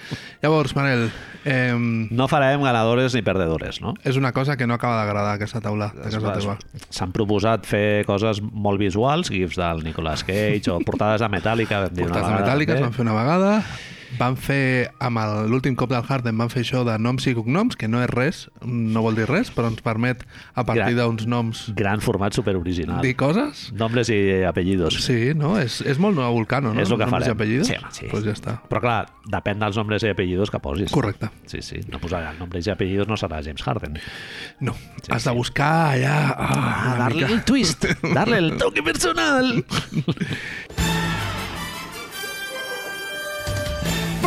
Llavors, 0.41 0.73
Manel, 0.79 1.11
eh, 1.45 1.75
No 1.77 2.29
farem 2.29 2.63
ganadores 2.65 3.15
ni 3.15 3.21
perdedores, 3.27 3.83
no? 3.85 3.93
és 4.05 4.17
una 4.17 4.33
cosa 4.33 4.57
que 4.57 4.67
no 4.67 4.75
acaba 4.75 4.99
d'agradar 5.01 5.35
aquesta 5.35 5.61
taula 5.65 5.91
de 5.95 6.11
casa 6.11 6.35
teva. 6.37 6.57
S'han 6.93 7.13
proposat 7.13 7.67
fer 7.67 8.05
coses 8.07 8.41
molt 8.45 8.79
visuals, 8.81 9.31
gifs 9.33 9.57
del 9.59 9.83
Nicolas 9.85 10.25
Cage 10.25 10.54
o 10.69 10.79
portades 10.81 11.21
de 11.21 11.29
Metallica. 11.29 11.81
vam 11.85 11.95
dir 11.95 12.05
una 12.05 12.13
Portats 12.13 12.29
de 12.29 12.33
vegada 12.35 12.45
metàl·liques 12.45 12.75
també. 12.75 12.83
van 12.83 12.93
fer 12.93 13.03
una 13.03 13.15
vegada, 13.15 13.65
van 14.19 14.37
fer, 14.37 14.91
amb 15.01 15.19
el- 15.19 15.49
l'últim 15.51 15.75
cop 15.77 15.91
del 15.91 16.03
Harden, 16.03 16.37
van 16.39 16.51
fer 16.51 16.63
això 16.63 16.85
de 16.85 16.99
noms 16.99 17.27
i 17.27 17.35
cognoms, 17.35 17.77
que 17.77 17.89
no 17.89 18.03
és 18.03 18.11
res, 18.11 18.51
no 18.65 19.03
vol 19.03 19.15
dir 19.17 19.27
res, 19.29 19.51
però 19.55 19.69
ens 19.69 19.81
permet, 19.83 20.25
a 20.55 20.65
partir 20.65 20.95
d'uns 20.97 21.27
noms, 21.27 21.73
Gran 21.75 22.01
format 22.01 22.33
superoriginal. 22.35 23.01
dir 23.03 23.15
coses. 23.17 23.73
Nombres 23.73 24.09
i 24.11 24.43
apellidos. 24.45 25.03
Sí, 25.05 25.33
no? 25.35 25.59
És, 25.59 25.81
és 25.83 25.99
molt 25.99 26.17
Nova 26.17 26.31
Vulcano, 26.31 26.73
no? 26.75 26.81
És 26.81 26.91
el 26.91 26.97
que 26.99 27.05
Nombres 27.07 27.25
farem. 27.25 27.29
i 27.29 27.39
apellidos? 27.39 27.67
Sí, 27.69 27.75
home, 27.79 27.89
sí. 27.93 28.07
Pues 28.11 28.25
ja 28.25 28.33
està. 28.33 28.61
Però 28.69 28.81
clar, 28.81 29.07
depèn 29.27 29.59
dels 29.59 29.77
nombres 29.77 30.03
i 30.03 30.09
apellidos 30.09 30.51
que 30.51 30.59
posis. 30.61 30.91
Correcte. 30.91 31.31
Sí, 31.47 31.63
sí. 31.63 31.81
No 31.91 31.99
posarà 32.01 32.31
el 32.33 32.39
nombres 32.39 32.67
i 32.67 32.71
apellidos, 32.71 33.09
no 33.09 33.17
serà 33.17 33.43
James 33.45 33.63
Harden. 33.63 33.99
No, 34.61 34.75
has 35.11 35.25
de 35.25 35.31
buscar 35.33 35.95
allà... 35.95 36.35
Ah, 36.37 36.61
Ah, 36.85 36.97
darle 36.99 37.23
mica. 37.23 37.33
el 37.35 37.45
twist, 37.45 37.85
darle 38.15 38.39
el 38.39 38.57
toque 38.57 38.83
personal. 38.83 39.65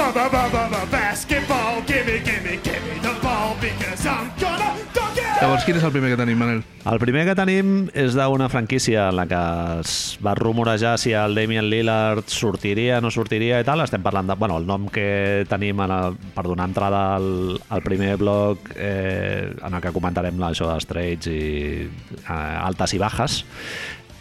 Ba 0.07 0.13
ba 0.13 0.29
ba 0.31 0.43
ba 0.47 0.61
ba 0.71 0.81
basketball, 0.87 1.83
gimme, 1.83 2.23
gimme, 2.23 2.55
gimme 2.63 2.93
the 3.03 3.11
ball 3.19 3.57
because 3.59 4.07
I'm 4.07 4.31
gonna 4.39 4.71
dunk 4.95 5.17
it. 5.19 5.41
Llavors, 5.41 5.65
quin 5.67 5.75
és 5.75 5.83
el 5.83 5.91
primer 5.91 6.13
que 6.13 6.19
tenim, 6.21 6.37
Manel? 6.39 6.61
El 6.87 6.99
primer 7.01 7.25
que 7.27 7.33
tenim 7.35 7.73
és 7.91 8.15
d'una 8.15 8.47
franquícia 8.47 9.09
en 9.11 9.17
la 9.19 9.25
que 9.27 9.41
es 9.81 10.15
va 10.23 10.31
rumorejar 10.39 10.93
si 10.95 11.11
el 11.11 11.35
Damian 11.35 11.67
Lillard 11.67 12.23
sortiria, 12.31 13.01
no 13.03 13.11
sortiria 13.11 13.59
i 13.59 13.65
tal. 13.67 13.83
Estem 13.83 14.05
parlant 14.05 14.31
de... 14.31 14.37
Bueno, 14.39 14.55
el 14.61 14.69
nom 14.69 14.85
que 14.87 15.43
tenim 15.51 15.83
en 15.83 15.91
el, 15.91 16.15
per 16.37 16.45
donar 16.47 16.69
entrada 16.71 17.01
al, 17.17 17.59
al 17.67 17.83
primer 17.83 18.15
bloc 18.21 18.71
eh, 18.77 19.51
en 19.59 19.75
el 19.75 19.83
que 19.83 19.91
comentarem 19.91 20.39
això 20.47 20.69
dels 20.71 20.87
trades 20.87 21.27
i 21.27 21.41
eh, 21.83 22.31
altes 22.31 22.95
i 22.95 23.01
baixes 23.03 23.41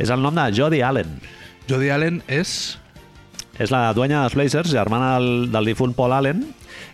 és 0.02 0.10
el 0.10 0.18
nom 0.18 0.34
de 0.34 0.48
Jody 0.50 0.82
Allen. 0.82 1.14
Jody 1.70 1.94
Allen 1.94 2.18
és... 2.26 2.74
És 3.58 3.70
la 3.72 3.92
dueña 3.94 4.22
dels 4.22 4.34
Blazers, 4.36 4.70
germana 4.70 5.14
del, 5.18 5.50
del 5.52 5.64
difunt 5.72 5.94
Paul 5.96 6.12
Allen, 6.12 6.42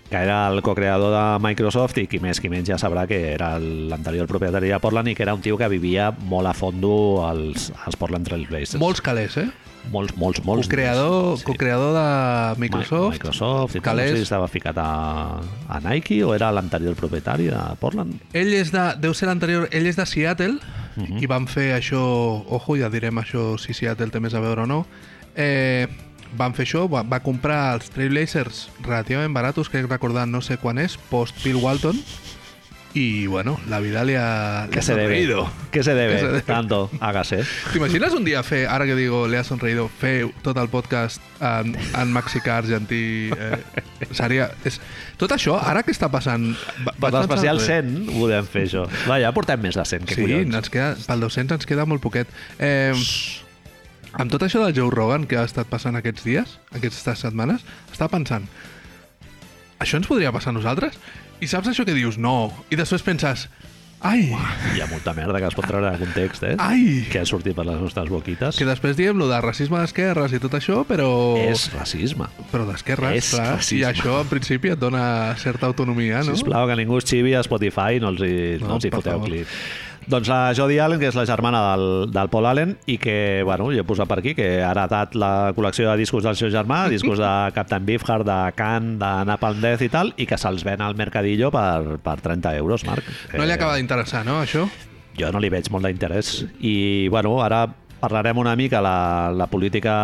que 0.09 0.17
era 0.17 0.47
el 0.53 0.61
co-creador 0.63 1.11
de 1.15 1.25
Microsoft 1.49 1.97
i 1.99 2.07
qui 2.07 2.19
més 2.21 2.39
qui 2.41 2.51
menys 2.53 2.69
ja 2.69 2.77
sabrà 2.79 3.07
que 3.09 3.33
era 3.33 3.55
l'anterior 3.59 4.29
propietari 4.29 4.69
de 4.69 4.79
Portland 4.79 5.09
i 5.09 5.15
que 5.17 5.25
era 5.25 5.33
un 5.35 5.41
tio 5.41 5.57
que 5.59 5.69
vivia 5.73 6.11
molt 6.29 6.47
a 6.47 6.53
fondo 6.53 7.25
als, 7.27 7.71
als 7.87 7.97
Portland 7.97 8.29
Trail 8.29 8.47
Blazers. 8.47 8.79
Molts 8.83 9.01
calés, 9.01 9.37
eh? 9.41 9.49
molts, 9.91 10.15
molts, 10.17 10.45
molts. 10.47 10.69
Co-creador, 10.69 11.39
Sí. 11.41 11.45
co-creador 11.49 11.97
de 11.97 12.61
Mi- 12.61 12.69
Microsoft. 12.69 13.17
Microsoft 13.17 13.75
i 13.75 13.81
tal, 13.81 13.97
no 13.97 14.03
calés. 14.03 14.11
sé 14.13 14.17
si 14.21 14.23
estava 14.29 14.47
ficat 14.47 14.77
a, 14.79 15.41
a 15.69 15.81
Nike 15.83 16.21
o 16.23 16.35
era 16.37 16.53
l'anterior 16.53 16.95
propietari 16.95 17.49
de 17.51 17.59
Portland. 17.81 18.21
Ell 18.33 18.53
és 18.55 18.71
de... 18.71 18.85
Deu 19.03 19.15
ser 19.15 19.27
l'anterior... 19.27 19.67
Ell 19.73 19.87
és 19.91 19.97
de 19.99 20.07
Seattle 20.07 20.59
Mhm. 20.95 21.23
i 21.25 21.27
van 21.27 21.47
fer 21.49 21.71
això... 21.73 21.99
Ojo, 22.53 22.77
ja 22.77 22.91
direm 22.93 23.17
això 23.19 23.57
si 23.59 23.73
Seattle 23.73 24.11
té 24.13 24.21
més 24.21 24.35
a 24.37 24.41
veure 24.45 24.63
o 24.63 24.67
no. 24.69 24.83
Eh, 25.35 25.89
van 26.37 26.55
fer 26.55 26.67
això, 26.67 26.87
va, 26.91 27.03
va 27.03 27.21
comprar 27.21 27.75
els 27.77 27.91
Trailblazers 27.95 28.69
relativament 28.83 29.35
baratos, 29.35 29.69
crec 29.73 29.89
recordar 29.91 30.27
no 30.29 30.41
sé 30.43 30.57
quan 30.59 30.79
és, 30.79 30.99
post 31.11 31.43
Bill 31.45 31.57
Walton, 31.63 31.99
i 32.95 33.27
bueno, 33.27 33.59
la 33.71 33.79
vida 33.81 34.03
li 34.05 34.13
ha, 34.21 34.69
¿Qué 34.71 34.81
ha 34.81 34.83
se 34.83 34.93
debe? 34.93 35.05
sonreído. 35.07 35.51
¿Qué 35.71 35.83
se 35.83 35.95
debe? 35.95 36.13
¿Qué 36.17 36.21
se 36.21 36.27
debe? 36.27 36.41
Tanto, 36.43 36.91
hágase. 37.01 37.39
T'imagines 37.73 38.13
un 38.13 38.23
dia 38.23 38.43
fer, 38.43 38.67
ara 38.69 38.85
que 38.85 38.95
digo, 38.95 39.27
le 39.29 39.39
ha 39.39 39.45
sonreído, 39.45 39.89
fer 39.89 40.27
tot 40.43 40.59
el 40.61 40.69
podcast 40.69 41.23
en, 41.41 41.73
en 41.97 42.13
mexicà, 42.13 42.59
argentí... 42.61 43.31
Eh, 43.33 43.57
seria... 44.13 44.51
És, 44.69 44.77
tot 45.17 45.33
això, 45.33 45.57
ara 45.57 45.81
què 45.87 45.95
està 45.97 46.11
passant? 46.13 46.51
Va- 46.85 46.93
Per 47.01 47.15
l'especial 47.17 47.63
pensar- 47.63 47.81
100 47.81 48.13
podem 48.19 48.45
fer 48.53 48.67
això. 48.69 48.85
Va, 49.09 49.17
ja 49.25 49.33
portem 49.33 49.65
més 49.65 49.79
de 49.81 49.87
100, 49.89 50.05
que 50.05 50.19
Sí, 50.19 50.27
collons. 50.29 50.61
ens 50.61 50.69
queda, 50.77 50.93
pel 51.09 51.25
200 51.25 51.57
ens 51.63 51.71
queda 51.73 51.89
molt 51.89 52.05
poquet. 52.05 52.29
Eh, 52.61 52.93
amb 54.19 54.31
tot 54.33 54.43
això 54.45 54.63
del 54.65 54.75
Joe 54.77 54.91
Rogan 54.93 55.27
que 55.27 55.39
ha 55.41 55.45
estat 55.49 55.67
passant 55.71 55.97
aquests 55.99 56.25
dies, 56.27 56.59
aquestes 56.77 57.19
setmanes, 57.25 57.65
estava 57.93 58.13
pensant, 58.19 58.47
això 59.83 59.99
ens 59.99 60.07
podria 60.11 60.33
passar 60.35 60.53
a 60.53 60.59
nosaltres? 60.59 60.99
I 61.43 61.49
saps 61.51 61.69
això 61.73 61.85
que 61.89 61.95
dius, 61.97 62.19
no, 62.23 62.53
i 62.71 62.77
després 62.79 63.03
penses, 63.03 63.49
ai, 64.03 64.29
Hi 64.75 64.81
ha 64.83 64.87
molta 64.91 65.13
merda 65.15 65.39
que 65.43 65.47
es 65.49 65.55
pot 65.59 65.67
treure 65.67 65.91
de 65.91 65.99
context, 66.05 66.43
eh? 66.47 66.55
ai, 66.63 67.05
Que 67.11 67.21
ha 67.23 67.27
sortit 67.27 67.55
per 67.55 67.65
les 67.67 67.81
nostres 67.83 68.09
boquites. 68.11 68.57
que 68.59 68.67
després 68.67 68.97
diem 68.99 69.19
lo 69.19 69.29
de 69.31 69.41
racisme 69.43 69.79
d'esquerres 69.83 70.33
i 70.35 70.41
tot 70.43 70.55
això, 70.59 70.81
però... 70.87 71.09
És 71.39 71.69
racisme. 71.75 72.27
Però 72.53 72.67
d'esquerres, 72.67 73.15
És 73.19 73.31
clar, 73.35 73.57
racisme. 73.57 73.79
i 73.81 73.85
això 73.91 74.21
en 74.23 74.31
principi 74.31 74.71
et 74.75 74.79
dona 74.79 75.35
certa 75.39 75.67
autonomia, 75.71 76.23
no? 76.23 76.35
Sisplau, 76.37 76.67
que 76.71 76.77
ningú 76.83 76.99
es 76.99 77.07
xivi 77.11 77.35
a 77.35 77.43
Spotify 77.47 77.99
i 77.99 78.03
no 78.03 78.11
els 78.15 78.23
hi, 78.27 78.35
no, 78.63 78.69
No, 78.69 78.75
els 78.79 78.87
hi 78.87 78.91
foteu 78.95 79.19
favor. 79.19 79.27
clip. 79.31 79.47
Doncs 80.11 80.29
la 80.29 80.41
Jodie 80.57 80.81
Allen, 80.83 80.99
que 80.99 81.09
és 81.11 81.17
la 81.19 81.27
germana 81.29 81.61
del, 81.71 81.85
del 82.13 82.31
Paul 82.33 82.49
Allen 82.51 82.77
i 82.91 82.97
que, 82.99 83.43
bueno, 83.47 83.69
jo 83.71 83.85
he 83.85 83.87
posat 83.87 84.11
per 84.11 84.19
aquí, 84.21 84.35
que 84.39 84.49
ha 84.63 84.73
heretat 84.73 85.15
la 85.19 85.33
col·lecció 85.57 85.91
de 85.91 85.97
discos 86.01 86.27
del 86.27 86.39
seu 86.39 86.51
germà, 86.55 86.85
discos 86.93 87.23
de 87.23 87.33
Captain 87.55 87.87
Beefheart, 87.87 88.27
de 88.27 88.39
Can, 88.59 88.97
de 89.03 89.13
Napalm 89.29 89.63
Death 89.63 89.87
i 89.87 89.91
tal, 89.93 90.15
i 90.19 90.27
que 90.27 90.39
se'ls 90.41 90.67
ven 90.67 90.83
al 90.83 90.99
Mercadillo 90.99 91.53
per, 91.55 92.01
per 92.03 92.19
30 92.25 92.57
euros, 92.59 92.87
Marc. 92.89 93.07
No 93.37 93.47
li 93.47 93.55
acaba 93.55 93.79
d'interessar, 93.79 94.27
no, 94.27 94.41
això? 94.43 94.67
jo 95.19 95.31
no 95.33 95.41
li 95.43 95.51
veig 95.53 95.69
molt 95.73 95.87
d'interès. 95.87 96.43
I, 96.61 97.09
bueno, 97.13 97.37
ara 97.45 97.67
parlarem 98.03 98.39
una 98.43 98.55
mica 98.59 98.81
la, 98.83 99.31
la 99.37 99.47
política 99.47 99.95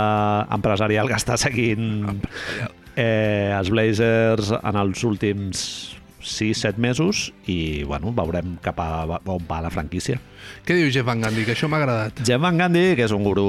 empresarial 0.55 1.09
que 1.11 1.19
està 1.19 1.39
seguint 1.41 2.21
eh, 2.95 3.51
els 3.57 3.73
Blazers 3.75 4.53
en 4.61 4.79
els 4.79 5.03
últims 5.09 5.65
6-7 6.29 6.77
mesos 6.79 7.33
i, 7.47 7.83
bueno, 7.89 8.13
veurem 8.17 8.57
cap 8.65 8.79
a 8.81 8.89
on 9.25 9.45
va 9.49 9.61
la 9.65 9.71
franquícia. 9.75 10.21
Què 10.67 10.77
diu 10.79 10.91
Jeff 10.95 11.07
Van 11.09 11.21
Gundy? 11.25 11.45
Que 11.49 11.55
això 11.57 11.69
m'ha 11.69 11.81
agradat. 11.81 12.23
Jeff 12.29 12.41
Van 12.43 12.59
Gundy, 12.61 12.95
que 12.99 13.07
és 13.09 13.15
un 13.17 13.25
gurú 13.27 13.49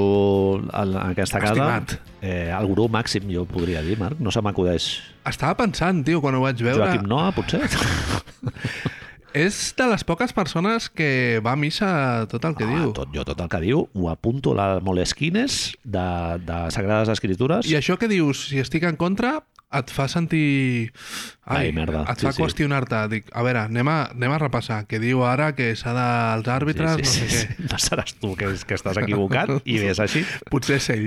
en 0.72 0.96
aquesta 1.04 1.38
casa, 1.42 1.54
Estimat. 1.54 1.94
eh, 2.22 2.50
el 2.50 2.66
gurú 2.72 2.88
màxim, 2.92 3.28
jo 3.32 3.44
podria 3.48 3.82
dir, 3.86 3.98
Marc, 4.00 4.18
no 4.20 4.30
se 4.34 4.42
m'acudeix. 4.42 4.90
Estava 5.28 5.54
pensant, 5.60 6.02
tio, 6.04 6.20
quan 6.20 6.34
ho 6.34 6.40
vaig 6.46 6.60
veure... 6.62 6.80
Joaquim 6.82 7.06
Noah, 7.08 7.30
potser? 7.36 7.62
És 9.30 9.56
de 9.78 9.86
les 9.86 10.02
poques 10.02 10.32
persones 10.34 10.88
que 10.90 11.38
va 11.44 11.52
a 11.54 11.58
missa 11.60 12.26
tot 12.32 12.42
el 12.48 12.56
que 12.58 12.64
Ah, 12.66 12.70
diu. 12.72 12.88
tot, 12.96 13.12
jo 13.14 13.22
tot 13.24 13.38
el 13.44 13.48
que 13.52 13.60
diu 13.62 13.84
ho 13.94 14.08
apunto 14.10 14.56
a 14.58 14.74
les 14.74 14.82
molesquines 14.82 15.76
de, 15.84 16.06
de 16.42 16.56
Sagrades 16.74 17.12
Escritures. 17.14 17.68
I 17.70 17.76
això 17.78 17.94
que 17.96 18.08
dius, 18.10 18.48
si 18.50 18.58
estic 18.58 18.82
en 18.90 18.96
contra, 18.98 19.36
et 19.70 19.90
fa 19.94 20.06
sentir... 20.10 20.90
Ai, 21.50 21.70
merda, 21.74 22.02
Et 22.10 22.18
sí, 22.18 22.26
fa 22.26 22.32
sí. 22.34 22.42
qüestionar-te. 22.42 23.00
Dic, 23.12 23.28
a 23.34 23.44
veure, 23.46 23.64
anem 23.70 23.90
a, 23.90 23.96
anem 24.14 24.34
a 24.34 24.38
repassar. 24.42 24.80
Que 24.90 24.98
diu 25.02 25.22
ara 25.26 25.52
que 25.58 25.70
s'ha 25.78 25.92
de... 25.94 26.06
Els 26.38 26.50
àrbitres, 26.50 26.96
no 26.98 27.10
sé 27.12 27.28
què. 27.30 27.68
No 27.70 27.78
seràs 27.82 28.16
tu 28.18 28.32
que, 28.38 28.50
que 28.66 28.78
estàs 28.78 28.98
equivocat 29.02 29.52
i 29.70 29.78
és 29.90 30.02
així. 30.02 30.24
Potser 30.52 30.80
és 30.80 30.90
ell. 30.94 31.06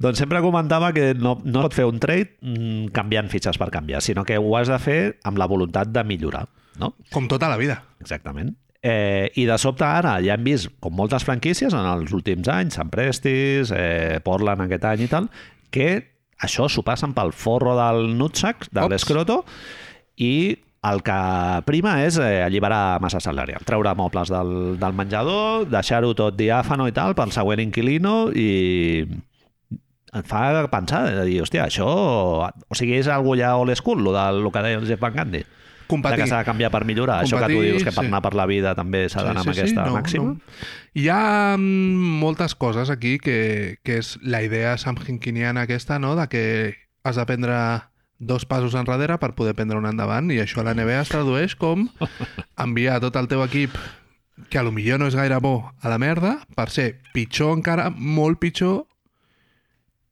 Doncs 0.00 0.22
sempre 0.22 0.42
comentava 0.42 0.90
que 0.96 1.12
no, 1.14 1.36
no 1.46 1.64
pot 1.66 1.76
fer 1.78 1.86
un 1.90 2.02
trade 2.02 2.34
mm, 2.42 2.90
canviant 2.96 3.30
fitxes 3.30 3.58
per 3.62 3.70
canviar, 3.74 4.02
sinó 4.02 4.26
que 4.26 4.38
ho 4.38 4.58
has 4.58 4.72
de 4.72 4.78
fer 4.82 4.98
amb 5.22 5.38
la 5.38 5.48
voluntat 5.50 5.94
de 5.94 6.02
millorar. 6.06 6.48
No? 6.82 6.96
Com 7.14 7.30
tota 7.30 7.50
la 7.50 7.58
vida. 7.60 7.78
Exactament. 8.02 8.56
Eh, 8.84 9.30
I 9.40 9.46
de 9.48 9.54
sobte 9.56 9.86
ara 9.86 10.18
ja 10.20 10.34
hem 10.34 10.42
vist, 10.44 10.68
com 10.82 10.92
moltes 10.92 11.24
franquícies 11.24 11.72
en 11.72 11.86
els 11.88 12.10
últims 12.12 12.50
anys, 12.52 12.74
Sant 12.76 12.90
Prestis, 12.92 13.70
eh, 13.72 14.18
Portland 14.26 14.66
aquest 14.66 14.84
any 14.90 15.06
i 15.06 15.08
tal, 15.08 15.30
que 15.72 16.13
això 16.42 16.68
s'ho 16.68 16.84
passen 16.86 17.14
pel 17.16 17.32
forro 17.32 17.74
del 17.78 18.14
nutsack, 18.18 18.68
de 18.74 18.86
l'escroto, 18.90 19.42
i 20.16 20.56
el 20.84 21.00
que 21.04 21.18
prima 21.64 21.94
és 22.04 22.18
eh, 22.20 22.42
alliberar 22.44 23.00
massa 23.00 23.20
salarial, 23.24 23.64
treure 23.64 23.94
mobles 23.96 24.32
del, 24.32 24.74
del 24.80 24.96
menjador, 24.96 25.64
deixar-ho 25.72 26.12
tot 26.16 26.36
diàfano 26.36 26.88
i 26.90 26.94
tal 26.96 27.16
pel 27.16 27.32
següent 27.32 27.62
inquilino 27.64 28.28
i 28.36 29.06
et 30.14 30.28
fa 30.30 30.66
pensar, 30.70 31.08
de 31.10 31.24
dir, 31.26 31.40
hòstia, 31.42 31.64
això... 31.66 31.88
O 32.44 32.76
sigui, 32.78 33.00
és 33.00 33.08
algo 33.10 33.34
ja 33.38 33.56
old 33.58 33.74
school, 33.74 34.04
lo 34.04 34.12
del 34.14 34.44
lo 34.44 34.52
que 34.54 34.62
deia 34.62 34.78
el 34.78 34.86
Jeff 34.86 35.02
Van 35.02 35.16
Gundy. 35.16 35.42
De 35.84 35.88
Competir. 35.90 36.24
que 36.24 36.28
s'ha 36.30 36.40
de 36.42 36.48
canviar 36.48 36.70
per 36.72 36.84
millorar. 36.88 37.20
Això 37.22 37.38
que 37.38 37.48
tu 37.48 37.58
Competir, 37.58 37.72
dius 37.72 37.84
que 37.84 37.92
per 37.92 38.04
sí. 38.04 38.10
anar 38.10 38.22
per 38.24 38.34
la 38.34 38.46
vida 38.50 38.74
també 38.74 39.04
s'ha 39.12 39.24
d'anar 39.26 39.44
amb 39.44 39.52
aquesta 39.52 39.86
màxima. 39.92 40.36
Hi 40.94 41.08
ha 41.12 41.56
mm, 41.58 42.20
moltes 42.24 42.54
coses 42.56 42.90
aquí 42.90 43.18
que, 43.18 43.78
que 43.84 43.98
és 44.02 44.14
la 44.22 44.42
idea 44.42 44.76
samhinkiniana 44.80 45.68
aquesta, 45.68 45.98
no?, 45.98 46.14
de 46.16 46.28
que 46.32 46.44
has 47.04 47.20
de 47.20 47.26
prendre 47.28 47.58
dos 48.18 48.46
passos 48.46 48.74
enrere 48.78 49.18
per 49.20 49.34
poder 49.34 49.54
prendre 49.58 49.76
un 49.76 49.86
endavant 49.90 50.30
i 50.32 50.38
això 50.40 50.62
a 50.62 50.68
la 50.70 50.74
NBA 50.78 51.02
es 51.02 51.12
tradueix 51.12 51.58
com 51.58 51.88
enviar 52.64 53.00
tot 53.02 53.18
el 53.20 53.28
teu 53.28 53.42
equip 53.44 53.74
que 54.50 54.58
a 54.58 54.64
lo 54.64 54.72
millor 54.72 55.02
no 55.02 55.10
és 55.10 55.18
gaire 55.18 55.36
bo 55.42 55.70
a 55.82 55.92
la 55.92 55.98
merda 55.98 56.38
per 56.56 56.70
ser 56.72 56.94
pitjor 57.12 57.52
encara, 57.58 57.90
molt 57.90 58.40
pitjor 58.42 58.84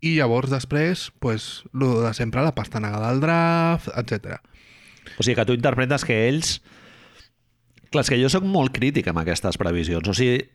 i 0.02 0.16
llavors 0.16 0.50
després, 0.50 1.12
pues, 1.22 1.62
lo 1.70 2.00
de 2.02 2.10
sempre, 2.18 2.42
la 2.42 2.56
pastanaga 2.56 2.98
del 3.06 3.20
draft, 3.22 3.86
etc. 3.94 4.40
O 5.18 5.22
sigui, 5.22 5.36
que 5.38 5.48
tu 5.48 5.58
interpretes 5.58 6.06
que 6.08 6.26
ells... 6.28 6.60
Clar, 7.92 8.06
que 8.08 8.16
jo 8.16 8.30
sóc 8.32 8.44
molt 8.48 8.72
crític 8.72 9.10
amb 9.10 9.20
aquestes 9.20 9.58
previsions. 9.60 10.06
O 10.08 10.14
sigui, 10.16 10.46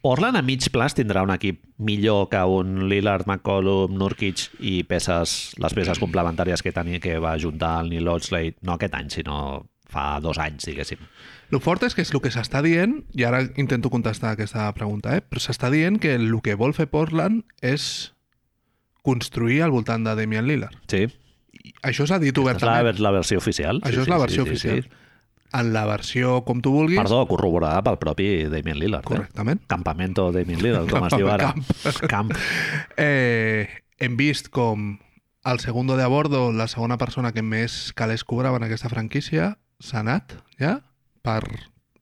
Portland 0.00 0.38
a 0.38 0.42
mig 0.42 0.64
plaç 0.72 0.94
tindrà 0.96 1.20
un 1.26 1.32
equip 1.34 1.60
millor 1.84 2.30
que 2.32 2.40
un 2.40 2.86
Lillard, 2.88 3.26
McCollum, 3.28 3.92
Nurkic 3.98 4.46
i 4.64 4.80
peces, 4.88 5.54
les 5.60 5.74
peces 5.76 6.00
complementàries 6.00 6.64
que 6.64 6.72
tenia 6.72 7.02
que 7.02 7.18
va 7.20 7.36
juntar 7.40 7.82
el 7.82 7.92
Neil 7.92 8.08
Oxlade, 8.08 8.56
no 8.62 8.78
aquest 8.78 8.96
any, 8.96 9.10
sinó 9.12 9.38
fa 9.88 10.18
dos 10.24 10.38
anys, 10.40 10.68
diguéssim. 10.68 11.00
Lo 11.52 11.60
fort 11.64 11.84
és 11.86 11.96
que 11.96 12.04
és 12.04 12.12
el 12.12 12.20
que 12.24 12.32
s'està 12.32 12.60
dient, 12.64 12.98
i 13.16 13.24
ara 13.24 13.40
intento 13.60 13.90
contestar 13.92 14.34
aquesta 14.34 14.68
pregunta, 14.76 15.16
eh? 15.16 15.24
però 15.24 15.40
s'està 15.42 15.72
dient 15.72 15.96
que 16.00 16.14
el 16.16 16.28
que 16.44 16.58
vol 16.60 16.76
fer 16.76 16.90
Portland 16.92 17.44
és 17.64 18.12
construir 19.06 19.62
al 19.64 19.72
voltant 19.72 20.04
de 20.04 20.14
Damian 20.18 20.46
Lillard. 20.48 20.76
Sí, 20.92 21.06
això 21.82 22.06
s'ha 22.06 22.18
dit 22.18 22.32
és 22.32 22.38
la, 22.38 22.44
obertament. 22.44 23.00
la 23.00 23.12
versió 23.14 23.38
oficial. 23.38 23.82
Això 23.82 24.02
sí, 24.02 24.06
és 24.06 24.08
la 24.08 24.18
sí, 24.18 24.24
versió 24.26 24.44
sí, 24.44 24.50
oficial. 24.50 24.82
Sí, 24.82 24.88
sí. 24.88 25.04
En 25.58 25.72
la 25.72 25.86
versió 25.88 26.42
com 26.44 26.60
tu 26.60 26.74
vulguis, 26.74 26.98
Perdó, 27.00 27.22
corroborada 27.26 27.80
pel 27.86 27.96
propi 27.96 28.44
Damien 28.52 28.78
Lillard. 28.78 29.04
correctament. 29.04 29.62
Eh? 29.62 29.66
Campamento 29.66 30.30
Damien 30.32 30.60
Lillard, 30.60 30.90
com 30.90 31.06
es 31.06 31.16
diu 31.16 31.30
ara. 31.32 31.54
Camp. 31.54 32.08
Camp. 32.08 32.32
Eh, 32.98 33.68
hem 33.98 34.16
vist 34.18 34.50
com 34.50 34.98
el 35.44 35.60
segundo 35.60 35.96
de 35.96 36.02
a 36.04 36.08
bordo, 36.08 36.52
la 36.52 36.68
segona 36.68 36.98
persona 36.98 37.32
que 37.32 37.42
més 37.42 37.94
calés 37.96 38.24
cobrava 38.24 38.58
en 38.58 38.66
aquesta 38.66 38.90
franquícia, 38.92 39.54
s'ha 39.80 40.02
anat, 40.02 40.34
ja, 40.60 40.80
per 41.24 41.40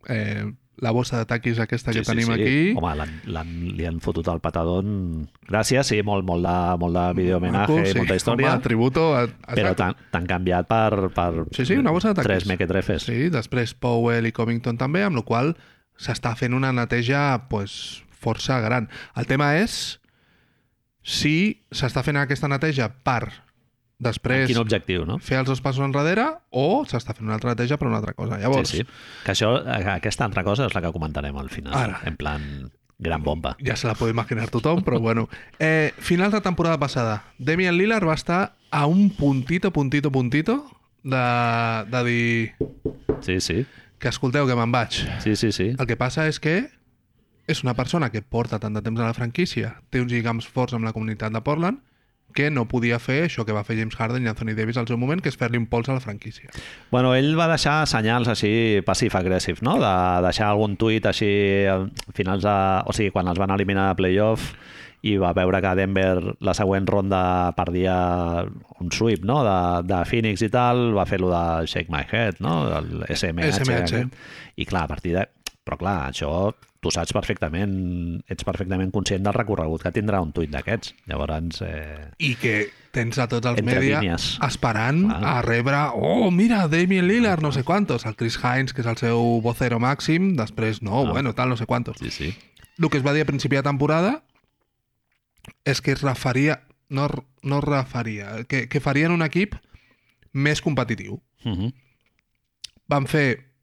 eh, 0.08 0.50
la 0.82 0.90
bossa 0.92 1.18
de 1.18 1.26
taquis 1.28 1.58
aquesta 1.62 1.92
que 1.94 2.02
tenim 2.04 2.30
aquí. 2.34 2.56
Home, 2.76 2.92
l'han, 2.98 3.12
l'han, 3.32 3.52
li 3.78 3.86
han 3.88 4.00
fotut 4.04 4.28
el 4.28 4.42
patadón. 4.44 5.28
Gràcies, 5.48 5.88
sí, 5.88 6.02
molt, 6.04 6.26
molt 6.28 6.44
de, 6.44 6.56
molt 6.82 6.98
de 6.98 7.04
videohomenatge 7.20 7.78
i 7.90 7.94
molta 7.96 8.18
història. 8.18 8.50
Home, 8.52 8.64
tributo. 8.66 9.06
A, 9.16 9.24
a 9.24 9.56
però 9.56 9.72
t'han 9.78 10.28
canviat 10.28 10.68
per, 10.68 11.08
per 11.16 11.30
Sí, 11.56 11.64
sí, 11.64 11.78
una 11.80 11.94
bossa 11.94 12.12
de 12.12 12.20
taquis. 12.20 12.28
tres 12.28 12.48
mequetrefes. 12.50 13.08
Sí, 13.08 13.30
després 13.32 13.72
Powell 13.74 14.28
i 14.28 14.34
Covington 14.36 14.76
també, 14.80 15.06
amb 15.06 15.22
la 15.22 15.24
qual 15.26 15.54
s'està 15.96 16.34
fent 16.36 16.52
una 16.52 16.74
neteja 16.76 17.48
pues, 17.48 18.02
força 18.12 18.60
gran. 18.60 18.90
El 19.16 19.28
tema 19.30 19.54
és 19.56 19.96
si 21.06 21.62
s'està 21.70 22.02
fent 22.04 22.18
aquesta 22.20 22.50
neteja 22.50 22.90
per 23.06 23.45
després 23.98 24.46
Quin 24.50 24.58
objectiu, 24.60 25.04
no? 25.08 25.18
fer 25.18 25.38
els 25.40 25.48
dos 25.48 25.60
passos 25.64 25.84
enrere 25.84 26.26
o 26.50 26.84
s'està 26.84 27.14
fent 27.16 27.24
una 27.28 27.34
altra 27.38 27.54
neteja 27.54 27.78
per 27.80 27.88
una 27.88 27.96
altra 28.02 28.12
cosa. 28.12 28.38
Llavors, 28.38 28.68
Sí, 28.68 28.82
sí. 28.82 28.86
Que 29.24 29.32
això, 29.32 29.54
aquesta 29.96 30.24
altra 30.26 30.44
cosa 30.44 30.66
és 30.66 30.74
la 30.74 30.82
que 30.84 30.92
comentarem 30.92 31.36
al 31.36 31.48
final. 31.50 31.72
Ara. 31.74 32.00
En 32.04 32.16
plan, 32.16 32.70
gran 32.98 33.22
bomba. 33.22 33.56
ja 33.64 33.76
se 33.76 33.86
la 33.86 33.94
pot 33.94 34.08
imaginar 34.10 34.48
tothom, 34.48 34.82
però 34.84 35.00
bueno. 35.00 35.28
Eh, 35.58 35.92
final 35.98 36.30
de 36.30 36.40
temporada 36.40 36.78
passada, 36.78 37.24
Damian 37.38 37.76
Lillard 37.76 38.06
va 38.06 38.14
estar 38.14 38.56
a 38.70 38.86
un 38.86 39.10
puntito, 39.10 39.72
puntito, 39.72 40.10
puntito 40.12 40.70
de, 41.02 41.84
de 41.90 42.04
dir 42.04 42.54
Sí, 43.22 43.40
sí. 43.40 43.64
que 43.98 44.08
escolteu 44.08 44.46
que 44.46 44.54
me'n 44.54 44.72
vaig. 44.72 44.92
Sí, 45.24 45.36
sí, 45.36 45.52
sí. 45.52 45.70
El 45.78 45.86
que 45.86 45.96
passa 45.96 46.26
és 46.28 46.38
que 46.40 46.68
és 47.48 47.62
una 47.64 47.72
persona 47.78 48.10
que 48.10 48.20
porta 48.20 48.58
tant 48.58 48.74
de 48.74 48.82
temps 48.82 49.00
a 49.00 49.06
la 49.06 49.14
franquícia, 49.14 49.80
té 49.88 50.00
uns 50.02 50.10
lligams 50.12 50.44
forts 50.50 50.74
amb 50.74 50.84
la 50.84 50.92
comunitat 50.92 51.32
de 51.32 51.40
Portland, 51.40 51.78
que 52.36 52.50
no 52.52 52.66
podia 52.70 53.00
fer 53.02 53.22
això 53.26 53.46
que 53.48 53.56
va 53.56 53.64
fer 53.66 53.78
James 53.80 53.96
Harden 53.96 54.26
i 54.26 54.30
Anthony 54.30 54.54
Davis 54.58 54.78
al 54.78 54.86
seu 54.90 55.00
moment, 55.00 55.22
que 55.24 55.32
és 55.32 55.38
fer-li 55.40 55.58
un 55.58 55.66
pols 55.72 55.88
a 55.88 55.96
la 55.96 56.04
franquícia. 56.04 56.52
Bueno, 56.92 57.14
ell 57.16 57.32
va 57.38 57.48
deixar 57.50 57.80
senyals 57.90 58.28
així 58.30 58.82
passive-agressive, 58.86 59.64
no? 59.66 59.78
De 59.82 59.94
deixar 60.28 60.52
algun 60.52 60.76
tuit 60.80 61.08
així 61.08 61.30
al 61.72 61.88
finals 62.14 62.44
de... 62.46 62.56
O 62.86 62.94
sigui, 62.96 63.14
quan 63.14 63.32
els 63.32 63.40
van 63.40 63.54
eliminar 63.56 63.90
de 63.90 64.02
playoff 64.02 64.52
i 65.06 65.16
va 65.20 65.32
veure 65.36 65.60
que 65.62 65.74
Denver 65.78 66.36
la 66.44 66.54
següent 66.56 66.86
ronda 66.88 67.20
perdia 67.56 67.96
un 68.80 68.92
sweep, 68.92 69.24
no? 69.28 69.42
De, 69.46 69.58
de 69.86 70.02
Phoenix 70.08 70.42
i 70.42 70.50
tal, 70.52 70.90
va 70.96 71.06
fer 71.08 71.20
lo 71.22 71.30
de 71.32 71.66
Shake 71.68 71.92
My 71.92 72.04
Head, 72.04 72.40
no? 72.44 72.58
El 72.78 73.04
SMH. 73.08 73.52
SMH. 73.60 73.76
aquest. 73.82 74.20
I 74.56 74.68
clar, 74.68 74.86
a 74.86 74.94
partir 74.94 75.16
de... 75.18 75.26
Però 75.66 75.76
clar, 75.80 75.96
això 76.12 76.30
tu 76.80 76.92
saps 76.94 77.10
perfectament, 77.16 77.72
ets 78.30 78.44
perfectament 78.46 78.92
conscient 78.94 79.24
del 79.26 79.34
recorregut 79.34 79.82
que 79.82 79.90
tindrà 79.90 80.20
un 80.22 80.30
tuit 80.32 80.50
d'aquests. 80.52 80.92
Llavors, 81.10 81.60
eh, 81.66 82.12
I 82.22 82.36
que 82.38 82.68
tens 82.94 83.18
a 83.18 83.26
tots 83.26 83.46
els 83.50 83.58
línies. 83.60 84.38
esperant 84.46 85.02
Clar. 85.08 85.24
a 85.32 85.42
rebre 85.42 85.80
oh, 85.94 86.30
mira, 86.30 86.68
Damien 86.68 87.08
Lillard, 87.08 87.42
no 87.42 87.50
sé 87.52 87.64
quantos, 87.64 88.06
el 88.06 88.14
Chris 88.14 88.38
Hines, 88.38 88.72
que 88.72 88.80
és 88.82 88.86
el 88.86 88.96
seu 88.96 89.40
vocero 89.42 89.80
màxim, 89.82 90.36
després 90.38 90.80
no, 90.82 91.02
Ah. 91.02 91.10
bueno, 91.10 91.34
tal, 91.34 91.48
no 91.48 91.56
sé 91.56 91.66
quantos. 91.66 91.96
sí, 91.98 92.10
sí. 92.10 92.36
El 92.78 92.88
que 92.90 92.98
es 92.98 93.04
va 93.06 93.12
dir 93.14 93.22
a 93.22 93.26
principi 93.26 93.56
de 93.56 93.62
temporada 93.64 94.22
és 95.64 95.80
que 95.80 95.92
es 95.92 96.02
referia, 96.02 96.60
no, 96.88 97.08
no 97.42 97.58
es 97.58 97.64
referia, 97.64 98.44
que, 98.44 98.68
que 98.68 98.80
farien 98.80 99.10
un 99.10 99.22
equip 99.22 99.54
més 100.32 100.60
competitiu. 100.62 101.20
Uh 101.44 101.52
-huh. 101.56 101.74
Van 102.86 103.06
fer 103.06 103.55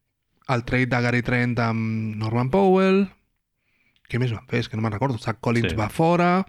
el 0.48 0.64
trade 0.64 0.86
de 0.92 1.00
Gary 1.00 1.22
Trent 1.22 1.58
amb 1.62 2.16
Norman 2.20 2.50
Powell. 2.52 3.06
Què 4.10 4.20
més 4.20 4.32
van 4.34 4.44
fer? 4.50 4.60
És 4.64 4.68
que 4.68 4.76
no 4.76 4.82
me'n 4.84 4.92
recordo. 4.92 5.18
Zach 5.18 5.38
Collins 5.40 5.72
Sí. 5.72 5.76
va 5.78 5.88
fora 5.88 6.44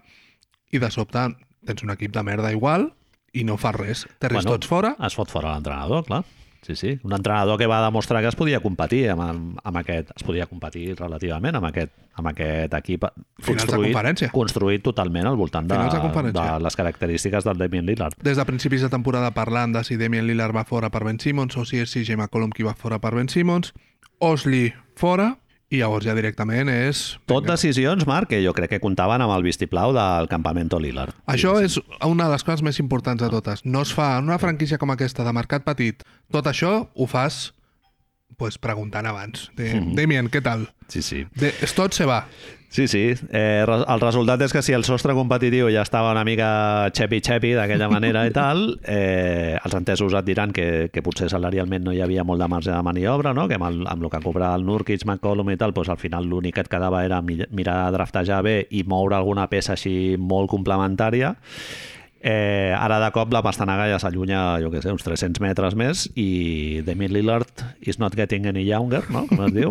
i 0.72 0.78
de 0.78 0.90
sobte 0.90 1.22
tens 1.66 1.82
un 1.82 1.90
equip 1.90 2.12
de 2.12 2.22
merda 2.22 2.52
igual 2.52 2.92
i 3.32 3.44
no 3.44 3.56
fas 3.56 3.74
res. 3.74 4.06
Terres 4.18 4.44
Bueno, 4.44 4.56
tots 4.58 4.66
fora. 4.68 4.96
Es 5.00 5.14
fot 5.16 5.30
fora 5.30 5.54
l'entrenador, 5.54 6.04
clar. 6.04 6.24
Sí, 6.66 6.74
sí. 6.74 6.98
Un 7.04 7.12
entrenador 7.14 7.58
que 7.58 7.66
va 7.70 7.78
demostrar 7.84 8.20
que 8.22 8.26
es 8.26 8.34
podia 8.34 8.58
competir 8.58 9.04
amb, 9.12 9.54
amb, 9.62 9.76
aquest... 9.78 10.10
Es 10.16 10.24
podia 10.26 10.48
competir 10.50 10.96
relativament 10.98 11.54
amb 11.54 11.68
aquest, 11.68 11.92
amb 12.18 12.26
aquest 12.32 12.74
equip 12.74 13.06
conferència. 13.46 14.32
construït 14.34 14.82
totalment 14.82 15.30
al 15.30 15.38
voltant 15.38 15.68
de, 15.70 15.78
de 15.78 16.32
de 16.34 16.48
les 16.64 16.78
característiques 16.80 17.46
del 17.46 17.62
Damien 17.62 17.86
Lillard. 17.86 18.18
Des 18.18 18.40
de 18.40 18.46
principis 18.50 18.82
de 18.82 18.90
temporada 18.90 19.30
parlant 19.30 19.78
de 19.78 19.84
si 19.86 19.94
Damian 20.00 20.26
Lillard 20.26 20.58
va 20.58 20.66
fora 20.66 20.90
per 20.90 21.04
Ben 21.06 21.22
Simmons 21.22 21.54
o 21.54 21.62
si 21.62 21.78
és 21.78 21.94
CJ 21.94 22.18
McCollum 22.18 22.50
qui 22.50 22.66
va 22.66 22.74
fora 22.74 22.98
per 22.98 23.14
Ben 23.14 23.30
Simmons. 23.30 23.70
Osley 24.18 24.72
fora 24.98 25.36
i 25.70 25.80
llavors 25.80 26.06
ja 26.06 26.14
directament 26.14 26.68
és... 26.70 27.16
Tot 27.26 27.46
decisions, 27.48 28.06
Marc, 28.06 28.30
que 28.30 28.38
jo 28.44 28.52
crec 28.54 28.76
que 28.76 28.82
comptaven 28.82 29.24
amb 29.24 29.34
el 29.34 29.42
vistiplau 29.46 29.92
del 29.96 30.28
campamento 30.30 30.78
Lillard. 30.78 31.16
Això 31.26 31.56
és 31.62 31.80
una 32.06 32.28
de 32.28 32.36
les 32.36 32.46
coses 32.46 32.62
més 32.62 32.78
importants 32.82 33.22
de 33.22 33.30
totes. 33.32 33.64
No 33.66 33.82
es 33.82 33.92
fa 33.96 34.14
en 34.20 34.30
una 34.30 34.38
franquícia 34.38 34.78
com 34.78 34.94
aquesta 34.94 35.26
de 35.26 35.34
mercat 35.34 35.66
petit. 35.66 36.06
Tot 36.30 36.46
això 36.46 36.76
ho 36.94 37.06
fas 37.10 37.52
pues, 38.36 38.58
preguntant 38.58 39.06
abans. 39.06 39.50
De, 39.56 39.74
Mhm. 39.80 39.94
Damien, 39.96 40.30
què 40.30 40.42
tal? 40.42 40.68
Sí, 40.88 41.02
sí. 41.02 41.26
De, 41.34 41.52
tot 41.74 41.94
se 41.94 42.04
va. 42.06 42.26
Sí, 42.68 42.88
sí. 42.88 43.14
Eh, 43.32 43.64
el 43.64 44.00
resultat 44.02 44.42
és 44.44 44.52
que 44.52 44.60
si 44.60 44.74
el 44.76 44.82
sostre 44.84 45.14
competitiu 45.16 45.68
ja 45.72 45.84
estava 45.86 46.10
una 46.12 46.24
mica 46.26 46.90
xepi-xepi 46.92 47.54
d'aquella 47.56 47.88
manera 47.88 48.26
i 48.28 48.32
tal, 48.34 48.64
eh, 48.84 49.56
els 49.64 49.76
entesos 49.78 50.12
et 50.18 50.26
diran 50.26 50.52
que, 50.52 50.90
que 50.92 51.00
potser 51.02 51.30
salarialment 51.32 51.86
no 51.86 51.94
hi 51.94 52.02
havia 52.04 52.24
molt 52.26 52.42
de 52.42 52.48
marge 52.52 52.74
de 52.74 52.82
maniobra, 52.84 53.32
no? 53.32 53.46
que 53.48 53.56
amb 53.56 53.68
el, 53.70 53.78
amb 53.88 54.04
el 54.04 54.10
que 54.12 54.20
cobrava 54.20 54.58
el 54.58 54.66
Nurkic, 54.66 55.06
McCollum 55.06 55.54
i 55.54 55.56
tal, 55.56 55.72
doncs 55.72 55.88
al 55.94 56.02
final 56.02 56.26
l'únic 56.28 56.58
que 56.58 56.66
et 56.66 56.68
quedava 56.72 57.04
era 57.06 57.22
mi- 57.22 57.38
mirar 57.50 57.78
de 57.86 57.96
draftejar 57.96 58.42
bé 58.44 58.56
i 58.70 58.82
moure 58.84 59.16
alguna 59.16 59.46
peça 59.48 59.72
així 59.78 60.16
molt 60.18 60.50
complementària. 60.52 61.36
Eh, 62.26 62.72
ara 62.74 62.96
de 62.98 63.08
cop 63.14 63.30
la 63.30 63.38
pastanaga 63.44 63.84
ja 63.86 64.00
s'allunya, 64.02 64.40
jo 64.58 64.70
què 64.72 64.80
sé, 64.82 64.90
uns 64.90 65.04
300 65.06 65.38
metres 65.44 65.76
més 65.78 66.06
i 66.18 66.80
Demi 66.86 67.06
Lillard 67.12 67.62
is 67.86 68.00
not 68.02 68.16
getting 68.18 68.48
any 68.50 68.64
younger, 68.66 69.04
no? 69.14 69.26
com 69.30 69.44
es 69.46 69.52
diu. 69.54 69.70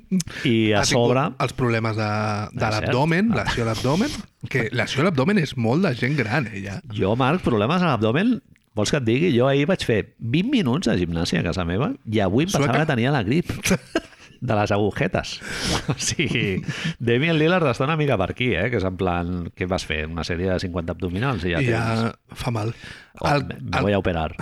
I 0.50 0.72
a 0.74 0.82
sobre... 0.88 1.28
Els 1.44 1.54
problemes 1.54 1.94
de, 2.00 2.08
de 2.56 2.66
Ah, 2.66 2.72
l'abdomen, 2.74 3.30
lesió 3.36 3.62
a 3.62 3.70
l'abdomen, 3.70 4.10
que 4.50 4.66
lesió 4.74 5.04
a 5.04 5.06
l'abdomen 5.06 5.38
és 5.44 5.54
molt 5.54 5.86
de 5.86 5.94
gent 6.00 6.18
gran, 6.18 6.48
ella. 6.50 6.80
Jo, 6.90 7.14
Marc, 7.20 7.44
problemes 7.46 7.84
a 7.84 7.92
l'abdomen, 7.92 8.40
vols 8.74 8.90
que 8.90 8.98
et 8.98 9.06
digui? 9.06 9.30
Jo 9.36 9.46
ahir 9.52 9.68
vaig 9.70 9.84
fer 9.86 10.00
20 10.18 10.50
minuts 10.50 10.90
de 10.90 10.96
gimnàsia 10.98 11.44
a 11.44 11.46
casa 11.46 11.66
meva 11.68 11.92
i 12.10 12.18
avui 12.24 12.48
em 12.48 12.50
pensava 12.50 12.66
Sueca? 12.72 12.82
que 12.82 12.90
tenia 12.96 13.14
la 13.14 13.22
grip. 13.22 13.52
de 14.42 14.56
les 14.58 14.72
agujetes. 14.74 15.38
O 15.92 15.94
sigui, 15.98 16.60
Damian 16.98 17.38
Lillard 17.38 17.66
està 17.70 17.86
una 17.86 17.96
mica 17.98 18.18
per 18.20 18.32
aquí, 18.34 18.52
eh? 18.58 18.68
que 18.72 18.78
és 18.80 18.86
en 18.86 18.98
plan, 18.98 19.32
què 19.56 19.66
vas 19.70 19.86
fer? 19.86 20.04
Una 20.10 20.24
sèrie 20.26 20.50
de 20.50 20.58
50 20.62 20.94
abdominals 20.96 21.46
i 21.46 21.54
ja 21.54 21.62
I 21.62 21.70
tens... 21.70 22.04
ja 22.10 22.36
fa 22.38 22.52
mal. 22.54 22.74
Oh, 23.20 23.28
El, 23.30 23.46
me, 23.48 23.58
me 23.70 23.82
voy 23.86 23.96
a 23.96 24.00
operar. 24.02 24.34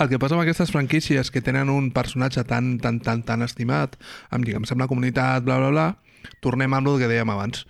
el 0.00 0.08
que 0.08 0.18
passa 0.20 0.36
amb 0.36 0.44
aquestes 0.44 0.72
franquícies 0.72 1.30
que 1.32 1.42
tenen 1.44 1.68
un 1.72 1.90
personatge 1.92 2.44
tan, 2.48 2.78
tan, 2.80 3.00
tan, 3.04 3.22
tan 3.28 3.44
estimat, 3.44 3.96
amb 4.30 4.46
lligams 4.48 4.72
amb 4.72 4.80
la 4.84 4.88
comunitat, 4.88 5.44
bla, 5.44 5.58
bla, 5.60 5.70
bla, 5.72 5.88
tornem 6.44 6.72
amb 6.76 6.88
el 6.88 7.00
que 7.00 7.08
dèiem 7.10 7.32
abans. 7.32 7.66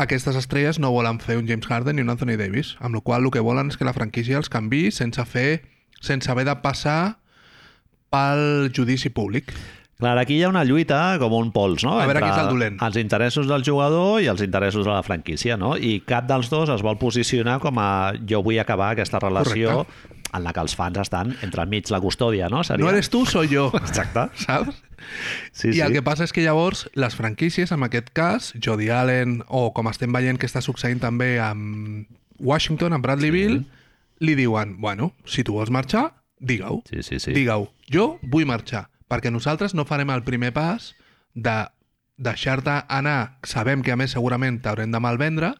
Aquestes 0.00 0.36
estrelles 0.40 0.78
no 0.80 0.92
volen 0.94 1.20
fer 1.20 1.36
un 1.36 1.48
James 1.48 1.68
Harden 1.68 1.96
ni 1.96 2.04
un 2.04 2.12
Anthony 2.12 2.38
Davis, 2.40 2.76
amb 2.80 2.96
la 2.96 3.02
qual 3.04 3.28
el 3.28 3.32
que 3.34 3.44
volen 3.44 3.68
és 3.68 3.76
que 3.76 3.84
la 3.84 3.92
franquícia 3.96 4.40
els 4.40 4.48
canvi 4.48 4.86
sense 4.96 5.24
fer, 5.28 5.62
sense 6.00 6.30
haver 6.32 6.46
de 6.48 6.56
passar 6.64 7.18
pel 8.10 8.72
judici 8.74 9.12
públic. 9.12 9.52
Clar, 10.00 10.16
aquí 10.18 10.38
hi 10.38 10.44
ha 10.44 10.48
una 10.48 10.62
lluita 10.64 11.00
com 11.20 11.34
un 11.36 11.50
pols, 11.52 11.84
no? 11.84 11.98
A 12.00 12.06
veure 12.08 12.22
Entre 12.22 12.30
qui 12.30 12.32
és 12.32 12.42
el 12.42 12.48
dolent. 12.54 12.78
Els 12.86 12.96
interessos 13.00 13.48
del 13.50 13.64
jugador 13.66 14.22
i 14.24 14.30
els 14.32 14.40
interessos 14.42 14.86
de 14.86 14.92
la 14.94 15.02
franquícia, 15.04 15.58
no? 15.60 15.74
I 15.76 16.00
cap 16.08 16.28
dels 16.28 16.48
dos 16.52 16.72
es 16.72 16.84
vol 16.86 16.96
posicionar 17.00 17.58
com 17.60 17.78
a 17.78 17.90
jo 18.28 18.40
vull 18.42 18.58
acabar 18.62 18.94
aquesta 18.94 19.20
relació 19.20 19.82
Correcte. 19.82 20.16
en 20.32 20.44
la 20.46 20.54
que 20.56 20.62
els 20.64 20.76
fans 20.78 21.00
estan 21.02 21.34
entre 21.44 21.66
enmig 21.66 21.90
la 21.92 22.00
custòdia, 22.00 22.48
no? 22.48 22.62
Seria... 22.64 22.84
No 22.84 22.90
eres 22.90 23.10
tu, 23.12 23.26
soy 23.26 23.50
jo. 23.52 23.68
Exacte. 23.82 24.28
Saps? 24.40 24.82
Sí, 25.52 25.72
I 25.76 25.80
el 25.84 25.94
que 25.96 26.02
passa 26.04 26.26
és 26.28 26.32
que 26.36 26.44
llavors 26.44 26.86
les 26.94 27.16
franquícies, 27.16 27.72
en 27.72 27.84
aquest 27.86 28.10
cas, 28.16 28.52
Jody 28.60 28.90
Allen, 28.92 29.40
o 29.48 29.70
com 29.76 29.88
estem 29.88 30.12
veient 30.12 30.40
que 30.40 30.48
està 30.48 30.60
succeint 30.64 31.00
també 31.00 31.38
amb 31.40 32.08
Washington, 32.40 32.92
amb 32.96 33.04
Bradley 33.04 33.32
Bill, 33.32 33.62
li 34.20 34.36
diuen, 34.36 34.76
bueno, 34.80 35.14
si 35.24 35.44
tu 35.44 35.56
vols 35.56 35.72
marxar, 35.72 36.10
digue-ho. 36.38 36.82
Sí, 36.88 37.02
sí, 37.02 37.18
sí. 37.20 37.32
Digue-ho. 37.36 37.70
Jo 37.90 38.18
vull 38.22 38.44
marxar, 38.48 38.89
perquè 39.10 39.32
nosaltres 39.34 39.74
no 39.74 39.86
farem 39.88 40.12
el 40.14 40.22
primer 40.26 40.52
pas 40.56 40.94
de 41.34 41.56
deixar-te 42.20 42.82
anar, 42.88 43.40
sabem 43.48 43.82
que 43.82 43.92
a 43.92 43.98
més 43.98 44.14
segurament 44.14 44.60
t'haurem 44.62 44.92
de 44.92 45.00
malvendre, 45.02 45.54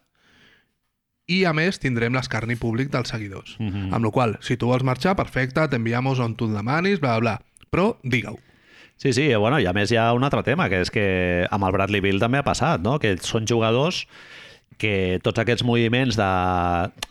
i 1.31 1.45
a 1.47 1.53
més 1.55 1.79
tindrem 1.79 2.15
l'escarni 2.17 2.57
públic 2.59 2.91
dels 2.91 3.11
seguidors. 3.13 3.55
Mhm. 3.59 3.93
Amb 3.95 4.05
la 4.05 4.11
qual 4.11 4.39
si 4.43 4.57
tu 4.57 4.67
vols 4.67 4.83
marxar, 4.83 5.15
perfecte, 5.17 5.69
t'enviamos 5.69 6.19
on 6.19 6.35
tu 6.35 6.49
demanis, 6.51 7.01
bla, 7.01 7.19
bla, 7.19 7.39
bla. 7.39 7.67
Però 7.71 7.97
digue-ho. 8.03 8.39
Sí, 8.97 9.15
sí, 9.15 9.35
bueno, 9.35 9.59
i 9.59 9.65
a 9.65 9.73
més 9.73 9.91
hi 9.91 9.97
ha 9.97 10.13
un 10.13 10.25
altre 10.25 10.43
tema, 10.43 10.69
que 10.69 10.83
és 10.83 10.91
que 10.91 11.47
amb 11.51 11.65
el 11.65 11.73
Bradley 11.73 12.03
Bill 12.05 12.19
també 12.21 12.39
ha 12.39 12.45
passat, 12.45 12.83
no? 12.85 12.99
que 12.99 13.17
són 13.17 13.47
jugadors 13.49 14.07
que 14.81 15.21
tots 15.25 15.43
aquests 15.43 15.65
moviments 15.67 16.17
de... 16.19 16.29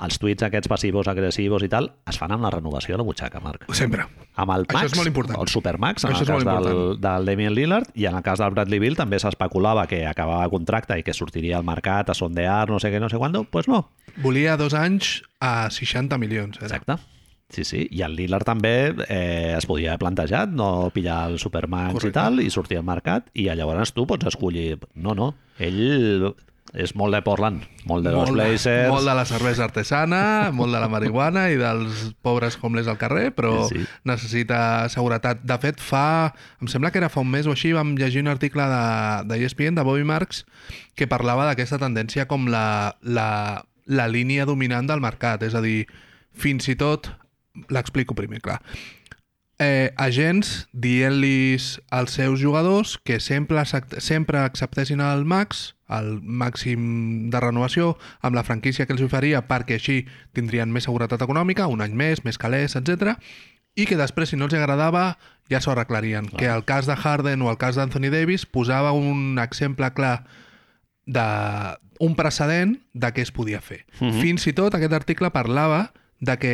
els 0.05 0.17
tuits 0.21 0.45
aquests 0.47 0.71
passius, 0.71 1.09
agressius 1.11 1.65
i 1.65 1.69
tal, 1.71 1.91
es 2.09 2.17
fan 2.19 2.33
amb 2.33 2.45
la 2.45 2.51
renovació 2.55 2.95
de 2.95 3.03
la 3.03 3.05
butxaca, 3.07 3.41
Marc. 3.43 3.67
Sempre. 3.77 4.07
Amb 4.39 4.55
el 4.55 4.65
Això 4.65 4.79
Max, 4.79 4.93
és 4.93 4.97
molt 4.97 5.11
important. 5.11 5.37
el 5.43 5.51
Supermax, 5.51 6.07
en 6.07 6.15
Això 6.15 6.25
el 6.25 6.47
cas 6.47 6.65
del, 6.65 6.81
del 7.03 7.29
Damian 7.29 7.53
Lillard, 7.55 7.91
i 7.93 8.07
en 8.09 8.17
el 8.17 8.25
cas 8.25 8.41
del 8.41 8.55
Bradley 8.55 8.81
Bill 8.81 8.97
també 8.97 9.19
s'especulava 9.21 9.85
que 9.91 10.01
acabava 10.09 10.49
contracte 10.49 10.97
i 10.97 11.05
que 11.05 11.15
sortiria 11.15 11.59
al 11.59 11.67
mercat 11.67 12.09
a 12.09 12.17
sondear, 12.17 12.65
no 12.71 12.81
sé 12.81 12.91
què, 12.93 13.03
no 13.03 13.11
sé 13.11 13.21
quant, 13.21 13.35
doncs 13.35 13.53
pues 13.53 13.69
no. 13.69 13.85
Volia 14.23 14.57
dos 14.57 14.73
anys 14.73 15.19
a 15.39 15.69
60 15.69 16.17
milions. 16.17 16.57
Era. 16.57 16.71
Exacte. 16.71 16.99
Sí, 17.49 17.63
sí. 17.65 17.87
I 17.89 18.03
el 18.05 18.13
Lillard 18.13 18.45
també 18.45 18.93
eh, 19.07 19.55
es 19.57 19.65
podia 19.65 19.95
haver 19.95 20.03
plantejat 20.03 20.51
no 20.53 20.91
pillar 20.93 21.23
el 21.31 21.39
Supermax 21.41 21.95
Correcte. 21.95 22.11
i 22.11 22.17
tal, 22.19 22.43
i 22.43 22.51
sortir 22.53 22.77
al 22.77 22.85
mercat, 22.85 23.31
i 23.33 23.47
llavors 23.49 23.93
tu 23.95 24.05
pots 24.09 24.29
escollir... 24.29 24.77
No, 24.93 25.15
no, 25.17 25.33
ell 25.57 26.29
és 26.73 26.91
molt 26.93 27.15
de 27.15 27.21
Portland, 27.25 27.63
molt 27.89 28.05
de 28.05 28.11
los 28.13 28.27
molt, 28.27 28.37
Blazers... 28.37 28.89
molt 28.91 29.07
de 29.07 29.13
la 29.17 29.25
cervesa 29.25 29.63
artesana, 29.65 30.21
molt 30.57 30.75
de 30.75 30.81
la 30.81 30.89
marihuana 30.91 31.47
i 31.49 31.57
dels 31.57 32.11
pobres 32.25 32.59
homeless 32.61 32.89
al 32.91 32.99
carrer, 33.01 33.29
però 33.35 33.55
Sí, 33.69 33.81
necessita 34.07 34.89
seguretat. 34.93 35.41
De 35.47 35.57
fet, 35.61 35.81
fa... 35.81 36.35
Em 36.61 36.69
sembla 36.69 36.91
que 36.93 37.01
era 37.01 37.09
fa 37.09 37.23
un 37.25 37.31
mes 37.31 37.49
o 37.49 37.55
així, 37.55 37.73
vam 37.73 37.95
llegir 37.97 38.21
un 38.21 38.29
article 38.31 38.67
de, 38.69 38.83
de 39.31 39.39
ESPN, 39.45 39.79
de 39.79 39.87
Bobby 39.87 40.05
Marks, 40.05 40.45
que 40.95 41.09
parlava 41.09 41.47
d'aquesta 41.49 41.81
tendència 41.81 42.27
com 42.29 42.47
la, 42.51 42.95
la, 43.01 43.65
la 43.89 44.07
línia 44.07 44.45
dominant 44.45 44.87
del 44.89 45.01
mercat. 45.01 45.43
És 45.47 45.57
a 45.57 45.65
dir, 45.65 45.83
fins 46.33 46.69
i 46.69 46.77
tot... 46.79 47.11
L'explico 47.73 48.13
primer, 48.15 48.37
clar. 48.39 48.61
Eh, 49.59 49.91
agents 49.99 50.69
dient-los 50.71 51.81
als 51.91 52.13
seus 52.15 52.39
jugadors 52.39 52.93
que 53.03 53.19
sempre, 53.19 53.65
sempre 53.65 54.39
acceptessin 54.39 55.01
el 55.03 55.25
max, 55.27 55.73
el 55.89 56.19
màxim 56.21 57.29
de 57.33 57.39
renovació, 57.39 57.97
amb 58.21 58.35
la 58.35 58.43
franquícia 58.43 58.85
que 58.85 58.93
els 58.93 59.01
oferia 59.01 59.47
perquè 59.47 59.79
així 59.79 60.05
tindrien 60.33 60.71
més 60.71 60.85
seguretat 60.85 61.21
econòmica, 61.25 61.67
un 61.67 61.81
any 61.81 61.95
més, 61.97 62.23
més 62.25 62.37
calés, 62.37 62.75
etc. 62.75 63.15
i 63.75 63.85
que 63.85 63.97
després, 63.97 64.29
si 64.29 64.35
no 64.37 64.45
els 64.45 64.53
agradava, 64.53 65.17
ja 65.49 65.61
s'ho 65.61 65.71
arreglarien. 65.71 66.27
Que 66.37 66.47
el 66.51 66.65
cas 66.65 66.85
de 66.85 66.95
Harden 66.95 67.41
o 67.41 67.49
el 67.51 67.57
cas 67.57 67.75
d'Anthony 67.75 68.09
Davis 68.11 68.45
posava 68.45 68.91
un 68.91 69.39
exemple 69.39 69.89
clar 69.93 70.25
de 71.05 71.25
un 71.99 72.15
precedent 72.15 72.77
de 72.93 73.07
què 73.13 73.21
es 73.25 73.31
podia 73.31 73.61
fer. 73.61 73.85
Mhm. 73.99 74.21
Fins 74.21 74.47
i 74.47 74.53
tot 74.53 74.75
aquest 74.75 74.93
article 74.93 75.31
parlava 75.31 75.91
de 76.19 76.37
que 76.37 76.53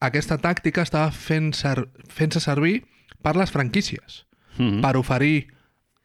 aquesta 0.00 0.38
tàctica 0.38 0.82
estava 0.82 1.10
fent 1.10 1.52
ser, 1.54 1.88
fent-se 2.08 2.40
servir 2.40 2.84
per 3.22 3.36
les 3.36 3.50
franquícies, 3.50 4.26
Mhm. 4.58 4.80
per 4.82 4.96
oferir 4.96 5.48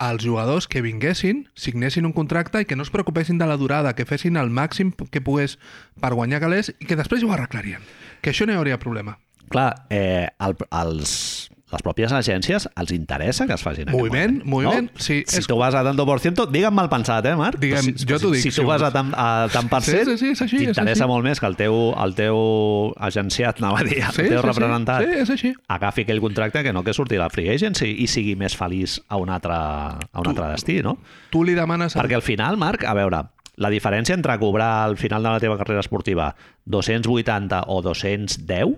als 0.01 0.23
jugadors 0.25 0.65
que 0.67 0.81
vinguessin, 0.81 1.43
signessin 1.53 2.07
un 2.09 2.13
contracte 2.17 2.63
i 2.63 2.65
que 2.65 2.75
no 2.75 2.81
es 2.81 2.89
preocupessin 2.89 3.37
de 3.37 3.45
la 3.45 3.57
durada, 3.61 3.93
que 3.93 4.07
fessin 4.09 4.39
el 4.41 4.49
màxim 4.49 4.89
que 5.13 5.21
pogués 5.21 5.59
per 6.01 6.15
guanyar 6.17 6.39
calés 6.41 6.71
i 6.79 6.89
que 6.89 6.97
després 6.97 7.21
ho 7.21 7.29
arreglarien. 7.29 7.85
Que 8.25 8.33
això 8.33 8.47
no 8.49 8.55
hi 8.55 8.57
hauria 8.57 8.81
problema. 8.81 9.19
Clar, 9.53 9.85
eh, 9.93 10.25
el, 10.41 10.57
els, 10.79 11.50
les 11.71 11.81
pròpies 11.85 12.11
agències 12.11 12.67
els 12.75 12.91
interessa 12.91 13.47
que 13.47 13.53
es 13.55 13.61
facin 13.63 13.87
aquest 13.87 13.97
Moviment, 13.97 14.41
moviment, 14.45 14.89
no? 14.91 14.99
sí, 14.99 15.23
Si 15.27 15.37
és- 15.39 15.47
tu 15.47 15.55
vas 15.57 15.73
a 15.75 15.83
tanto 15.83 16.05
por 16.05 16.19
ciento, 16.19 16.45
digue'm 16.45 16.73
mal 16.73 16.89
pensat, 16.89 17.25
eh, 17.25 17.35
Marc? 17.35 17.59
Digue'm, 17.59 17.81
si, 17.81 17.93
jo 18.05 18.19
t'ho 18.19 18.31
dic, 18.31 18.41
Si, 18.43 18.51
si 18.51 18.61
tu 18.61 18.67
vas 18.67 18.81
a 18.81 18.91
tant, 18.91 19.13
a 19.15 19.47
tant 19.51 19.69
per 19.69 19.81
Sí, 19.81 19.91
cent, 19.91 20.17
sí, 20.17 20.35
sí, 20.35 20.45
és 20.47 20.51
t'interessa 20.75 21.07
molt 21.07 21.23
més 21.23 21.39
que 21.39 21.45
el 21.47 21.55
teu, 21.55 21.93
el 21.97 22.15
teu 22.15 22.93
agenciat, 22.97 23.61
anava 23.61 23.79
a 23.79 23.83
dir, 23.83 23.99
el 24.03 24.11
Sí, 24.11 24.27
teu 24.27 24.41
sí, 24.41 24.47
representant, 24.47 25.05
sí, 25.05 25.13
sí, 25.13 25.19
és 25.21 25.29
així. 25.29 25.53
agafi 25.67 26.01
aquell 26.01 26.19
contracte 26.21 26.63
que 26.63 26.73
no 26.73 26.83
que 26.83 26.93
surti 26.93 27.15
la 27.17 27.29
free 27.29 27.49
agency 27.49 27.95
i 28.03 28.07
sigui 28.07 28.35
més 28.35 28.55
feliç 28.57 28.99
a 29.07 29.17
un 29.17 29.29
altre, 29.29 29.53
a 29.53 30.19
un 30.19 30.27
altre 30.27 30.47
destí, 30.51 30.81
no? 30.81 30.97
Tu 31.31 31.43
li 31.43 31.53
demanes... 31.53 31.95
Perquè 31.95 32.15
al 32.15 32.21
final, 32.21 32.57
Marc, 32.57 32.83
a 32.83 32.93
veure, 32.93 33.23
la 33.57 33.69
diferència 33.69 34.13
entre 34.15 34.37
cobrar 34.39 34.83
al 34.85 34.97
final 34.97 35.21
de 35.23 35.29
la 35.29 35.39
teva 35.39 35.57
carrera 35.57 35.81
esportiva 35.81 36.35
280 36.65 37.63
o 37.67 37.81
210, 37.81 38.77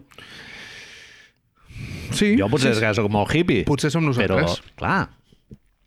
Sí, 2.14 2.36
jo 2.40 2.48
potser 2.52 2.72
sí, 2.74 2.78
és 2.78 2.84
que 2.86 2.94
soc 3.02 3.12
molt 3.12 3.34
hippie, 3.34 3.66
Potser 3.68 3.92
som 3.94 4.06
però, 4.06 4.38
nosaltres. 4.40 4.62
clar, 4.80 5.10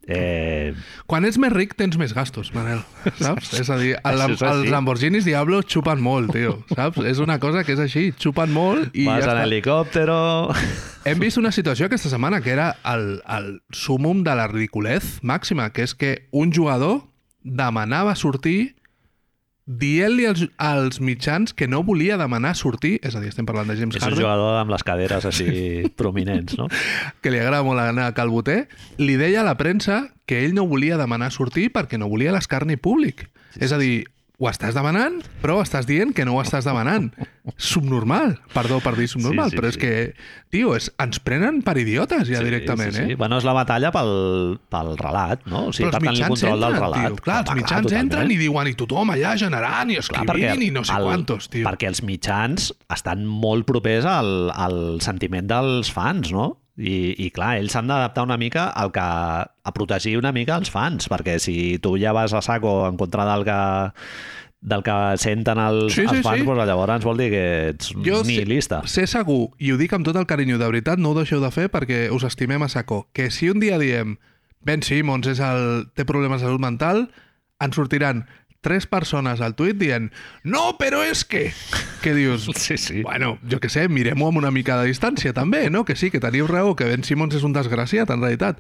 eh, 0.07 0.75
Quan 1.07 1.25
ets 1.27 1.39
més 1.43 1.53
ric 1.53 1.75
tens 1.79 1.97
més 1.99 2.13
gastos, 2.15 2.53
Manel, 2.55 2.81
saps? 3.19 3.53
és 3.59 3.71
a 3.71 3.79
dir, 3.81 3.95
el, 4.11 4.23
és 4.35 4.43
els 4.47 4.71
Lamborghinis 4.71 5.27
Diablo 5.27 5.63
xupen 5.67 6.01
molt, 6.03 6.33
tio, 6.35 6.61
saps? 6.75 7.03
És 7.07 7.19
una 7.23 7.39
cosa 7.43 7.65
que 7.67 7.75
és 7.75 7.83
així, 7.83 8.13
xupen 8.19 8.53
molt 8.55 8.95
i 8.95 9.07
vas 9.09 9.25
ja 9.25 9.35
en 9.35 9.43
helicòptero... 9.47 10.53
Hem 11.07 11.21
vist 11.23 11.39
una 11.39 11.53
situació 11.59 11.87
aquesta 11.87 12.11
setmana 12.11 12.41
que 12.43 12.55
era 12.55 12.73
el, 12.85 13.21
el 13.27 13.61
sumum 13.75 14.25
de 14.27 14.35
la 14.39 14.49
ridiculez 14.51 15.21
màxima, 15.23 15.71
que 15.75 15.87
és 15.87 15.95
que 15.95 16.17
un 16.33 16.53
jugador 16.55 17.05
demanava 17.47 18.17
sortir 18.19 18.75
dient-li 19.67 20.29
als, 20.31 20.45
als 20.63 21.01
mitjans 21.03 21.53
que 21.53 21.67
no 21.67 21.83
volia 21.83 22.17
demanar 22.17 22.55
sortir, 22.55 22.97
és 23.03 23.17
a 23.19 23.21
dir, 23.21 23.33
estem 23.33 23.47
parlant 23.49 23.67
de 23.67 23.75
James 23.79 23.99
És 23.99 24.03
un 24.05 24.13
Harden, 24.13 24.23
jugador 24.23 24.61
amb 24.61 24.71
les 24.71 24.85
caderes 24.87 25.27
així 25.27 25.49
prominents, 26.01 26.55
no? 26.59 26.69
que 27.21 27.33
li 27.35 27.43
agrada 27.43 27.67
molt 27.67 27.83
anar 27.83 28.07
a 28.07 28.15
Calboter, 28.15 28.67
li 29.03 29.19
deia 29.19 29.43
a 29.43 29.49
la 29.49 29.57
premsa 29.59 30.05
que 30.27 30.45
ell 30.45 30.55
no 30.55 30.69
volia 30.71 30.99
demanar 30.99 31.33
sortir 31.35 31.69
perquè 31.75 31.99
no 31.99 32.11
volia 32.11 32.35
l'escarni 32.35 32.79
públic. 32.79 33.27
és 33.59 33.73
a 33.73 33.79
dir, 33.79 34.07
ho 34.39 34.49
estàs 34.51 34.75
demanant, 34.77 35.23
però 35.41 35.63
estàs 35.65 35.87
dient 35.89 36.11
que 36.13 36.25
no 36.29 36.35
ho 36.37 36.43
estàs 36.43 36.67
demanant. 36.69 37.07
Subnormal. 37.57 38.35
Perdó 38.53 38.81
per 38.85 38.93
dir 38.99 39.07
subnormal, 39.09 39.49
Sí, 39.49 39.55
sí, 39.55 39.61
però 39.61 39.69
és 39.71 39.77
sí. 39.79 39.81
que, 39.81 39.93
tio, 40.53 40.75
és, 40.77 40.91
ens 41.01 41.21
prenen 41.25 41.63
per 41.65 41.77
idiotes 41.81 42.27
ja 42.29 42.43
directament, 42.45 42.93
sí, 42.93 43.05
sí. 43.05 43.15
eh? 43.15 43.17
Bueno, 43.17 43.39
és 43.41 43.47
la 43.49 43.55
batalla 43.57 43.93
pel, 43.95 44.59
pel 44.73 44.93
relat, 45.01 45.47
no? 45.49 45.67
O 45.71 45.73
sigui, 45.73 45.89
per 45.95 46.03
tenir 46.03 46.23
el 46.27 46.29
control 46.35 46.67
del 46.67 46.77
relat. 46.77 47.07
tio. 47.07 47.23
Clar, 47.25 47.39
els 47.47 47.55
mitjans 47.63 47.87
totalment. 47.89 48.05
entren 48.11 48.35
i 48.35 48.39
diuen 48.43 48.69
i 48.69 48.77
tothom 48.77 49.15
allà 49.17 49.33
generant 49.41 49.95
i 49.95 49.97
Clar, 50.03 50.25
escrivint 50.27 50.67
i 50.69 50.71
no 50.75 50.85
sé 50.85 51.01
quantos, 51.01 51.49
tio. 51.53 51.65
Perquè 51.71 51.89
els 51.95 52.03
mitjans 52.05 52.71
estan 52.93 53.25
molt 53.25 53.65
propers 53.71 54.05
al, 54.05 54.51
al 54.53 54.79
sentiment 55.01 55.49
dels 55.49 55.89
fans, 55.95 56.33
no? 56.35 56.53
I, 56.77 57.15
i 57.25 57.31
clar, 57.33 57.55
ells 57.57 57.73
s'han 57.73 57.89
d'adaptar 57.89 58.25
una 58.27 58.37
mica 58.37 58.67
al 58.69 58.91
que, 58.93 59.01
a 59.01 59.73
protegir 59.73 60.19
una 60.21 60.33
mica 60.37 60.59
els 60.61 60.69
fans, 60.71 61.09
perquè 61.09 61.39
si 61.41 61.79
tu 61.81 61.95
ja 61.99 62.13
vas 62.13 62.35
a 62.37 62.43
saco 62.45 62.83
en 62.89 62.99
contra 63.01 63.25
del 63.25 63.45
que 63.49 63.61
del 64.67 64.83
que 64.83 64.95
senten 65.21 65.61
els, 65.63 65.93
Sí, 65.95 66.03
sí, 66.09 66.17
els 66.17 66.25
fans, 66.27 66.41
sí. 66.41 66.47
doncs 66.49 66.67
llavors 66.67 67.05
vol 67.07 67.21
dir 67.21 67.29
que 67.31 67.43
ets 67.71 67.93
Jo 68.03 68.23
sé, 68.25 68.33
nihilista. 68.33 68.81
sé 68.91 69.07
segur, 69.07 69.51
i 69.63 69.71
ho 69.71 69.77
dic 69.79 69.93
amb 69.95 70.05
tot 70.09 70.17
el 70.19 70.27
carinyo, 70.27 70.59
de 70.59 70.67
veritat, 70.67 70.99
no 70.99 71.13
ho 71.13 71.19
deixeu 71.21 71.41
de 71.41 71.51
fer 71.55 71.69
perquè 71.71 72.09
us 72.11 72.25
estimem 72.27 72.65
a 72.65 72.69
saco, 72.69 73.07
que 73.13 73.31
si 73.31 73.49
un 73.53 73.61
dia 73.63 73.79
diem 73.79 74.17
Ben 74.67 74.83
Simmons 74.83 75.29
és 75.31 75.39
el, 75.45 75.87
té 75.95 76.05
problemes 76.05 76.41
de 76.43 76.49
salut 76.49 76.61
mental, 76.61 77.07
ens 77.63 77.77
sortiran 77.79 78.25
tres 78.67 78.89
persones 78.91 79.41
al 79.41 79.55
tuit 79.55 79.79
dient 79.79 80.11
no, 80.43 80.73
però 80.81 81.05
és 81.07 81.23
que... 81.25 81.47
Què 82.03 82.13
dius? 82.19 82.49
Sí, 82.67 82.77
sí. 82.83 83.03
Bueno, 83.07 83.37
jo 83.47 83.61
que 83.63 83.71
sé, 83.71 83.87
mirem-ho 83.89 84.29
amb 84.33 84.43
una 84.43 84.51
mica 84.51 84.81
de 84.83 84.91
distància 84.91 85.31
també, 85.37 85.69
no? 85.71 85.85
Que 85.87 85.95
sí, 85.95 86.11
que 86.11 86.19
teniu 86.23 86.49
raó, 86.51 86.75
que 86.75 86.89
Ben 86.91 87.07
Simmons 87.07 87.39
és 87.39 87.47
un 87.47 87.55
desgraciat, 87.55 88.11
en 88.11 88.21
realitat. 88.27 88.59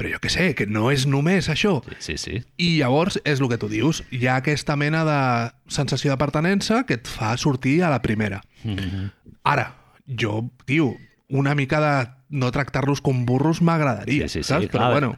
Però 0.00 0.08
jo 0.08 0.18
què 0.24 0.30
sé, 0.32 0.46
que 0.58 0.64
no 0.66 0.88
és 0.90 1.04
només 1.06 1.46
això. 1.52 1.76
Sí, 2.02 2.16
sí. 2.18 2.40
I 2.58 2.70
llavors 2.80 3.20
és 3.28 3.38
el 3.44 3.50
que 3.52 3.58
tu 3.60 3.68
dius, 3.70 4.00
hi 4.10 4.24
ha 4.26 4.38
aquesta 4.40 4.74
mena 4.80 5.04
de 5.06 5.18
sensació 5.70 6.10
de 6.10 6.18
pertenença 6.18 6.80
que 6.88 6.96
et 6.98 7.06
fa 7.12 7.36
sortir 7.38 7.76
a 7.86 7.90
la 7.92 8.00
primera. 8.02 8.40
Ara, 9.44 9.68
jo, 10.08 10.48
tio, 10.66 10.94
una 11.28 11.54
mica 11.54 11.78
de 11.84 11.94
no 12.32 12.50
tractar-los 12.50 13.00
com 13.04 13.26
burros 13.28 13.60
m'agradaria, 13.62 14.26
Sí, 14.32 14.40
sí, 14.40 14.42
sí, 14.42 14.48
saps? 14.48 14.66
clar. 14.72 14.72
Però 14.72 14.90
bueno, 14.96 15.16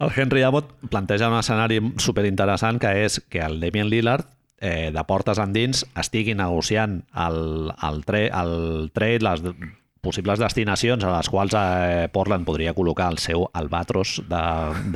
El 0.00 0.12
Henry 0.16 0.42
Abbott 0.42 0.72
planteja 0.88 1.28
un 1.28 1.36
escenari 1.38 1.80
superinteressant 2.00 2.80
que 2.80 2.92
és 3.04 3.20
que 3.28 3.42
el 3.44 3.58
Damien 3.60 3.90
Lillard 3.92 4.24
eh, 4.60 4.88
de 4.94 5.04
portes 5.04 5.40
endins 5.42 5.84
estigui 6.00 6.32
negociant 6.36 7.02
el, 7.12 7.68
el, 7.70 8.00
tre, 8.08 8.24
el 8.32 8.88
trade, 8.96 9.20
les 9.26 9.44
possibles 10.00 10.40
destinacions 10.40 11.04
a 11.04 11.12
les 11.12 11.28
quals 11.28 11.52
eh, 11.58 12.08
Portland 12.12 12.48
podria 12.48 12.72
col·locar 12.72 13.10
el 13.12 13.20
seu 13.20 13.44
albatros 13.52 14.22
de, 14.30 14.42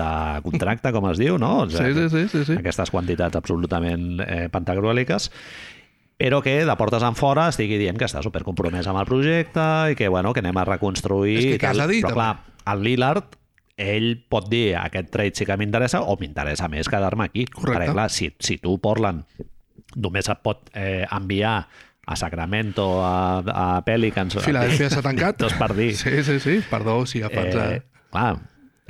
de 0.01 0.11
contracte, 0.47 0.95
com 0.97 1.11
es 1.13 1.21
diu, 1.21 1.37
no? 1.37 1.53
O 1.67 1.69
sí, 1.69 1.93
sí, 1.93 2.09
sí, 2.09 2.25
sí, 2.33 2.45
sí. 2.49 2.59
aquestes 2.63 2.93
quantitats 2.95 3.37
absolutament 3.37 4.25
eh, 4.25 4.49
pantagruèliques 4.53 5.29
però 6.25 6.41
que 6.41 6.65
de 6.65 6.75
portes 6.81 7.03
en 7.05 7.17
fora 7.19 7.51
estigui 7.53 7.77
dient 7.77 7.99
que 8.01 8.07
està 8.09 8.23
supercompromès 8.25 8.87
amb 8.89 9.03
el 9.03 9.09
projecte 9.09 9.65
i 9.93 9.97
que, 9.99 10.09
bueno, 10.09 10.33
que 10.33 10.41
anem 10.41 10.57
a 10.57 10.65
reconstruir... 10.65 11.37
És 11.37 11.45
que 11.45 11.57
i 11.59 11.61
què 11.61 11.73
has 11.73 11.91
dir, 11.91 12.01
Però, 12.07 12.15
clar, 12.17 12.31
el 12.73 12.85
Lillard, 12.87 13.37
ell 13.77 14.15
pot 14.31 14.47
dir 14.51 14.77
aquest 14.79 15.11
trade 15.11 15.35
sí 15.35 15.47
que 15.47 15.57
m'interessa 15.59 16.05
o 16.07 16.17
m'interessa 16.21 16.69
més 16.71 16.89
quedar-me 16.91 17.27
aquí. 17.27 17.47
Correcte. 17.51 17.81
Perquè, 17.81 17.97
clar, 17.97 18.09
si, 18.13 18.31
si 18.39 18.59
tu, 18.63 18.77
Portland, 18.83 19.25
només 19.97 20.31
et 20.31 20.41
pot 20.45 20.71
eh, 20.75 21.05
enviar 21.11 21.57
a 22.07 22.17
Sacramento, 22.17 23.05
a, 23.05 23.39
a 23.41 23.85
Pelicans... 23.85 24.37
Filadèlfia 24.45 24.91
s'ha 24.93 25.03
tancat. 25.09 25.39
Dos 25.41 25.55
per 25.59 25.73
dir. 25.77 25.93
Sí, 25.97 26.23
sí, 26.27 26.39
sí, 26.41 26.59
perdó 26.71 27.03
si 27.09 27.23
agafats 27.23 27.57
a... 27.57 27.69
Eh, 27.75 27.83
clar, 28.13 28.35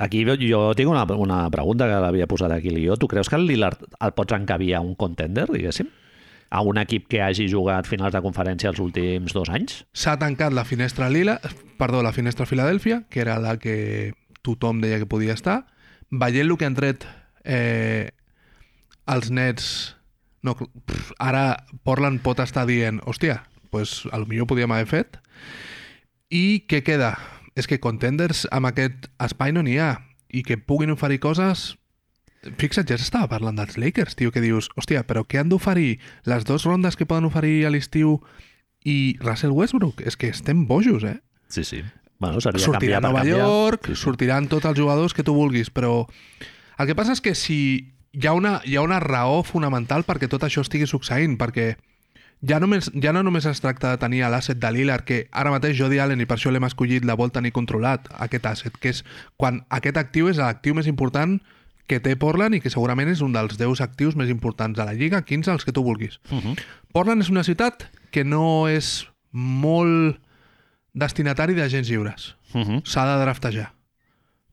aquí 0.03 0.25
jo, 0.27 0.35
jo 0.41 0.63
tinc 0.77 0.91
una, 0.91 1.05
una 1.15 1.45
pregunta 1.53 1.87
que 1.89 2.01
l'havia 2.03 2.27
posat 2.27 2.57
aquí 2.57 2.73
guió. 2.75 2.99
Tu 2.99 3.07
creus 3.07 3.31
que 3.31 3.39
el 3.39 3.47
Lillard 3.47 3.87
el 3.99 4.17
pots 4.17 4.35
encabir 4.37 4.75
a 4.75 4.83
un 4.83 4.95
contender, 4.99 5.47
diguéssim? 5.51 5.89
A 6.51 6.61
un 6.61 6.77
equip 6.77 7.07
que 7.09 7.23
hagi 7.23 7.47
jugat 7.51 7.87
finals 7.89 8.13
de 8.13 8.21
conferència 8.21 8.69
els 8.69 8.79
últims 8.83 9.33
dos 9.33 9.49
anys? 9.49 9.81
S'ha 9.95 10.19
tancat 10.21 10.53
la 10.53 10.63
finestra 10.67 11.09
Lila, 11.09 11.39
perdó, 11.79 12.03
la 12.03 12.13
finestra 12.13 12.45
Filadèlfia, 12.45 13.03
que 13.09 13.23
era 13.23 13.39
la 13.39 13.57
que 13.57 14.13
tothom 14.45 14.81
deia 14.83 15.01
que 15.01 15.09
podia 15.09 15.35
estar. 15.35 15.63
Veient 16.13 16.45
el 16.45 16.57
que 16.57 16.69
han 16.69 16.77
tret 16.77 17.07
eh, 17.43 18.13
els 19.09 19.31
nets... 19.33 19.67
No, 20.45 20.53
pff, 20.53 21.15
ara 21.17 21.65
Portland 21.81 22.21
pot 22.21 22.37
estar 22.43 22.67
dient, 22.69 22.99
hòstia, 23.09 23.39
pues, 23.73 24.03
a 24.13 24.19
lo 24.21 24.27
millor 24.29 24.45
podíem 24.45 24.75
haver 24.75 24.85
fet. 24.91 25.17
I 26.29 26.65
què 26.69 26.83
queda? 26.85 27.15
És 27.57 27.65
que 27.65 27.79
contenders 27.81 28.43
amb 28.53 28.69
aquest 28.69 29.07
espai 29.25 29.55
no 29.55 29.63
n'hi 29.65 29.79
ha. 29.81 29.95
I 30.29 30.43
que 30.45 30.59
puguin 30.61 30.93
oferir 30.93 31.21
coses... 31.23 31.73
Fixa't, 32.61 32.85
ja 32.85 32.99
s'estava 33.01 33.25
parlant 33.31 33.57
dels 33.57 33.73
Lakers, 33.81 34.13
tio, 34.19 34.29
que 34.29 34.43
dius, 34.43 34.67
hòstia, 34.77 35.01
però 35.09 35.23
què 35.25 35.39
han 35.41 35.49
d'oferir? 35.49 35.95
Les 36.29 36.45
dues 36.45 36.67
rondes 36.69 36.93
que 36.93 37.07
poden 37.09 37.25
oferir 37.25 37.63
a 37.65 37.71
l'estiu 37.73 38.19
i 38.85 39.17
Russell 39.17 39.55
Westbrook? 39.55 40.03
És 40.05 40.13
que 40.13 40.29
estem 40.29 40.67
bojos, 40.69 41.01
eh? 41.09 41.17
Sí, 41.49 41.65
sí. 41.65 41.81
Bueno, 42.19 42.39
seria 42.41 42.63
Sortirà 42.63 42.97
a 42.97 43.01
Nova 43.01 43.19
canviar. 43.19 43.39
York, 43.39 43.87
Sí, 43.87 43.95
sí. 43.95 44.01
sortiran 44.01 44.47
tots 44.47 44.65
els 44.65 44.79
jugadors 44.79 45.13
que 45.13 45.23
tu 45.23 45.33
vulguis, 45.33 45.69
però 45.69 46.07
el 46.79 46.87
que 46.87 46.95
passa 46.95 47.11
és 47.13 47.21
que 47.21 47.35
si 47.35 47.93
hi 48.13 48.27
ha 48.27 48.33
una, 48.33 48.61
hi 48.63 48.77
ha 48.77 48.81
una 48.81 48.99
raó 48.99 49.43
fonamental 49.43 50.05
perquè 50.07 50.29
tot 50.31 50.43
això 50.43 50.61
estigui 50.63 50.87
succeint, 50.87 51.37
perquè 51.37 51.75
ja, 52.45 52.59
només, 52.59 52.91
ja 53.01 53.11
no 53.11 53.23
només 53.23 53.45
es 53.45 53.59
tracta 53.59 53.91
de 53.91 53.97
tenir 53.97 54.23
l'asset 54.31 54.59
de 54.59 54.71
Lillard, 54.71 55.03
que 55.03 55.27
ara 55.31 55.51
mateix 55.51 55.77
Jody 55.77 55.99
Allen, 55.99 56.21
i 56.21 56.25
per 56.25 56.37
això 56.37 56.51
l'hem 56.51 56.63
escollit, 56.63 57.03
la 57.05 57.15
vol 57.15 57.31
tenir 57.31 57.51
controlat, 57.51 58.07
aquest 58.19 58.45
asset, 58.45 58.77
que 58.79 58.89
és 58.95 59.03
quan 59.35 59.65
aquest 59.69 59.97
actiu 59.97 60.29
és 60.29 60.37
l'actiu 60.37 60.75
més 60.75 60.87
important 60.87 61.39
que 61.87 61.99
té 61.99 62.15
Portland 62.15 62.55
i 62.55 62.61
que 62.61 62.71
segurament 62.73 63.09
és 63.11 63.21
un 63.21 63.33
dels 63.35 63.59
10 63.59 63.81
actius 63.81 64.15
més 64.15 64.29
importants 64.29 64.77
de 64.77 64.85
la 64.85 64.93
Lliga, 64.93 65.21
15 65.21 65.51
els 65.51 65.65
que 65.65 65.71
tu 65.71 65.83
vulguis. 65.83 66.19
Uh 66.31 66.39
-huh. 66.41 66.55
Portland 66.93 67.21
és 67.21 67.29
una 67.29 67.43
ciutat 67.43 67.89
que 68.11 68.23
no 68.23 68.67
és 68.67 69.07
molt 69.31 70.17
destinatari 70.95 71.53
d'agents 71.57 71.89
lliures. 71.91 72.35
Uh 72.55 72.61
-huh. 72.63 72.81
S'ha 72.87 73.05
de 73.05 73.21
draftejar. 73.21 73.71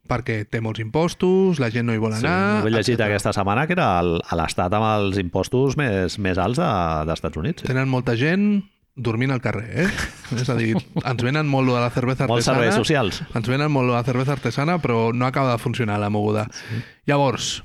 Perquè 0.03 0.43
té 0.51 0.59
molts 0.59 0.81
impostos, 0.83 1.59
la 1.63 1.69
gent 1.71 1.85
no 1.87 1.93
hi 1.93 1.97
vol 1.97 2.11
Sí, 2.13 2.25
anar... 2.25 2.65
he 2.67 2.69
llegit 2.69 2.99
etcètera. 2.99 3.05
aquesta 3.07 3.31
setmana 3.31 3.65
que 3.67 3.73
era 3.73 4.01
l'estat 4.03 4.73
amb 4.75 4.83
els 4.83 5.17
impostos 5.17 5.77
més, 5.77 6.19
més 6.19 6.37
alts 6.37 6.57
de- 6.59 7.05
dels 7.07 7.13
Estats 7.19 7.37
Units. 7.37 7.61
Sí. 7.61 7.67
Tenen 7.67 7.87
molta 7.87 8.15
gent 8.17 8.65
dormint 8.95 9.31
al 9.31 9.39
carrer, 9.41 9.85
eh? 9.85 9.89
És 10.41 10.49
a 10.49 10.55
dir, 10.55 10.75
ens 10.75 11.23
venen 11.23 11.47
molt 11.47 11.65
lo 11.67 11.75
de 11.75 11.81
la 11.81 11.89
cervesa 11.89 12.27
Molts 12.27 12.47
artesana. 12.47 12.57
serveis 12.57 12.75
socials. 12.75 13.23
Ens 13.33 13.47
venen 13.47 13.71
molt 13.71 13.87
lo 13.87 13.93
de 13.93 13.99
la 13.99 14.03
cervesa 14.03 14.33
artesana, 14.33 14.77
però 14.79 15.13
no 15.13 15.25
acaba 15.25 15.53
de 15.53 15.57
funcionar 15.57 15.97
la 15.99 16.09
moguda. 16.09 16.47
Sí. 16.51 16.83
Llavors, 17.05 17.63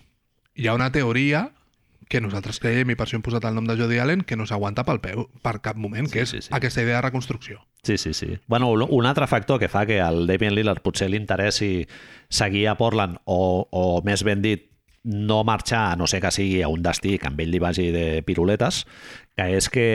hi 0.54 0.68
ha 0.68 0.74
una 0.74 0.92
teoria 0.92 1.50
que 2.08 2.20
nosaltres 2.20 2.58
creiem, 2.60 2.90
i 2.90 2.96
per 2.96 3.06
això 3.06 3.16
hem 3.18 3.22
posat 3.22 3.44
el 3.44 3.54
nom 3.54 3.66
de 3.68 3.76
Jody 3.76 3.98
Allen, 4.00 4.22
que 4.24 4.36
no 4.36 4.46
s'aguanta 4.48 4.84
pel 4.88 5.00
peu 5.04 5.26
per 5.44 5.58
cap 5.60 5.76
moment, 5.76 6.08
que 6.10 6.22
és 6.24 6.30
sí, 6.30 6.40
sí. 6.42 6.50
aquesta 6.56 6.82
idea 6.82 6.96
de 6.96 7.02
reconstrucció. 7.02 7.60
Sí, 7.82 7.98
sí, 7.98 8.14
sí. 8.14 8.38
Bueno, 8.46 8.70
un- 8.72 8.86
un 8.88 9.06
altre 9.06 9.26
factor 9.26 9.58
que 9.60 9.68
fa 9.68 9.84
que 9.86 10.00
al 10.00 10.26
Damian 10.26 10.54
Lillard 10.54 10.80
potser 10.82 11.10
li 11.10 11.16
interessi 11.20 11.86
seguir 12.28 12.66
a 12.68 12.76
Portland 12.76 13.18
o, 13.24 13.68
o 13.70 14.02
més 14.04 14.24
ben 14.24 14.42
dit, 14.42 14.64
no 15.04 15.44
marxar, 15.44 15.92
a 15.92 15.96
no 15.96 16.06
sé 16.06 16.20
que 16.20 16.30
sigui 16.34 16.60
a 16.62 16.68
un 16.68 16.82
destí 16.82 17.18
que 17.18 17.28
amb 17.30 17.38
ell 17.40 17.50
li 17.54 17.60
vagi 17.62 17.90
de 17.94 18.22
piruletes, 18.26 18.82
que 19.36 19.46
és 19.56 19.68
que 19.70 19.86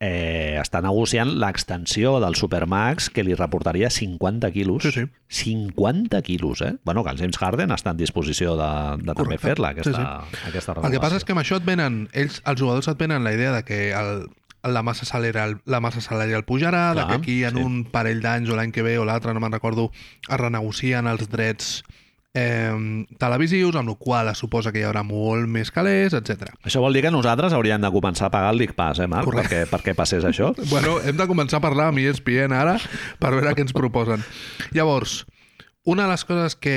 eh, 0.00 0.58
està 0.60 0.80
negociant 0.84 1.30
l'extensió 1.42 2.18
del 2.22 2.36
Supermax 2.38 3.08
que 3.10 3.24
li 3.26 3.34
reportaria 3.34 3.90
50 3.90 4.50
quilos. 4.54 4.86
Sí, 4.86 4.92
sí. 4.94 5.06
50 5.40 6.20
quilos, 6.22 6.62
eh? 6.62 6.76
Bueno, 6.84 7.04
que 7.04 7.10
el 7.10 7.18
James 7.18 7.38
Harden 7.38 7.74
està 7.74 7.92
en 7.94 8.00
disposició 8.00 8.56
de, 8.58 8.70
de 9.02 9.14
també 9.18 9.38
fer-la, 9.42 9.74
aquesta, 9.74 10.08
Sí, 10.30 10.42
aquesta 10.48 10.76
El 10.82 10.94
que 10.94 11.02
passa 11.02 11.18
és 11.20 11.26
que 11.26 11.34
amb 11.34 11.42
això 11.42 11.58
et 11.58 11.66
venen, 11.66 12.06
ells, 12.12 12.42
els 12.46 12.60
jugadors 12.60 12.88
et 12.88 12.98
venen 13.00 13.26
la 13.26 13.34
idea 13.34 13.52
de 13.52 13.64
que 13.66 13.80
el, 13.98 14.28
la 14.62 14.82
massa 14.86 15.06
salarial, 15.08 15.58
la 15.66 15.80
massa 15.80 16.00
salarial 16.00 16.44
pujarà, 16.46 16.92
Clar, 16.92 16.96
de 16.96 17.06
que 17.10 17.18
aquí 17.18 17.38
en 17.44 17.58
sí. 17.58 17.62
un 17.62 17.84
parell 17.90 18.22
d'anys 18.22 18.50
o 18.50 18.58
l'any 18.58 18.72
que 18.72 18.86
ve 18.86 18.98
o 18.98 19.06
l'altre, 19.08 19.34
no 19.34 19.42
me'n 19.42 19.54
recordo, 19.54 19.90
es 20.28 20.38
renegocien 20.38 21.10
els 21.10 21.28
drets 21.30 21.82
eh, 22.38 23.04
televisius, 23.18 23.76
amb 23.76 23.92
la 23.92 23.96
qual 23.98 24.30
es 24.32 24.38
suposa 24.38 24.72
que 24.72 24.82
hi 24.82 24.86
haurà 24.86 25.02
molt 25.06 25.48
més 25.50 25.72
calés, 25.74 26.14
etc. 26.14 26.52
Això 26.64 26.82
vol 26.84 26.94
dir 26.96 27.02
que 27.06 27.12
nosaltres 27.14 27.56
hauríem 27.56 27.82
de 27.82 27.90
començar 27.94 28.28
a 28.28 28.34
pagar 28.34 28.54
el 28.54 28.66
Pass, 28.76 29.00
eh, 29.02 29.08
Marc? 29.10 29.26
Correcte. 29.26 29.64
Perquè, 29.64 29.70
perquè 29.72 29.96
passés 29.98 30.26
això. 30.28 30.52
Bueno, 30.72 30.98
hem 31.00 31.16
de 31.16 31.26
començar 31.26 31.58
a 31.58 31.64
parlar 31.64 31.88
amb 31.90 31.98
ESPN 32.02 32.52
ara 32.54 32.76
per 33.18 33.32
veure 33.34 33.54
què 33.56 33.64
ens 33.64 33.74
proposen. 33.74 34.22
Llavors, 34.76 35.22
una 35.88 36.04
de 36.04 36.12
les 36.12 36.24
coses 36.28 36.54
que 36.60 36.76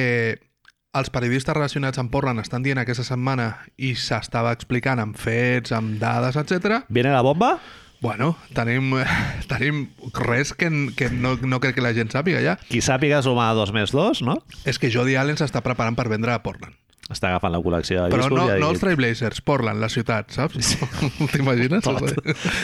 els 0.97 1.11
periodistes 1.11 1.55
relacionats 1.55 1.99
amb 2.01 2.11
Portland 2.11 2.41
estan 2.43 2.63
dient 2.63 2.81
aquesta 2.81 3.05
setmana 3.07 3.51
i 3.79 3.93
s'estava 3.99 4.51
explicant 4.55 4.99
amb 5.03 5.19
fets, 5.19 5.71
amb 5.75 5.99
dades, 6.01 6.39
etc. 6.39 6.81
Viene 6.89 7.13
la 7.13 7.23
bomba? 7.23 7.57
Bueno, 8.01 8.33
tenim, 8.57 8.95
tenim 9.51 9.83
res 10.17 10.55
que, 10.57 10.71
que 10.97 11.09
no, 11.13 11.35
no 11.37 11.59
crec 11.61 11.77
que 11.77 11.85
la 11.85 11.93
gent 11.93 12.09
sàpiga 12.13 12.41
ja. 12.43 12.57
Qui 12.69 12.81
sàpiga 12.81 13.21
sumar 13.21 13.51
dos 13.57 13.73
més 13.75 13.93
dos, 13.93 14.23
no? 14.25 14.39
És 14.65 14.81
que 14.81 14.89
Jody 14.93 15.15
Allen 15.21 15.37
s'està 15.37 15.61
preparant 15.61 15.97
per 15.97 16.09
vendre 16.09 16.33
a 16.33 16.41
Portland. 16.41 16.73
Està 17.11 17.27
agafant 17.27 17.51
la 17.51 17.59
col·lecció 17.59 18.05
de 18.05 18.13
Però 18.13 18.23
discos 18.23 18.39
no, 18.39 18.45
i 18.47 18.53
ha 18.53 18.59
no 18.61 18.69
els 18.71 18.81
Trailblazers, 18.81 19.41
Portland, 19.45 19.81
la 19.83 19.89
ciutat, 19.91 20.31
saps? 20.31 20.75
T'imagines? 21.33 21.83
tot, 21.83 22.07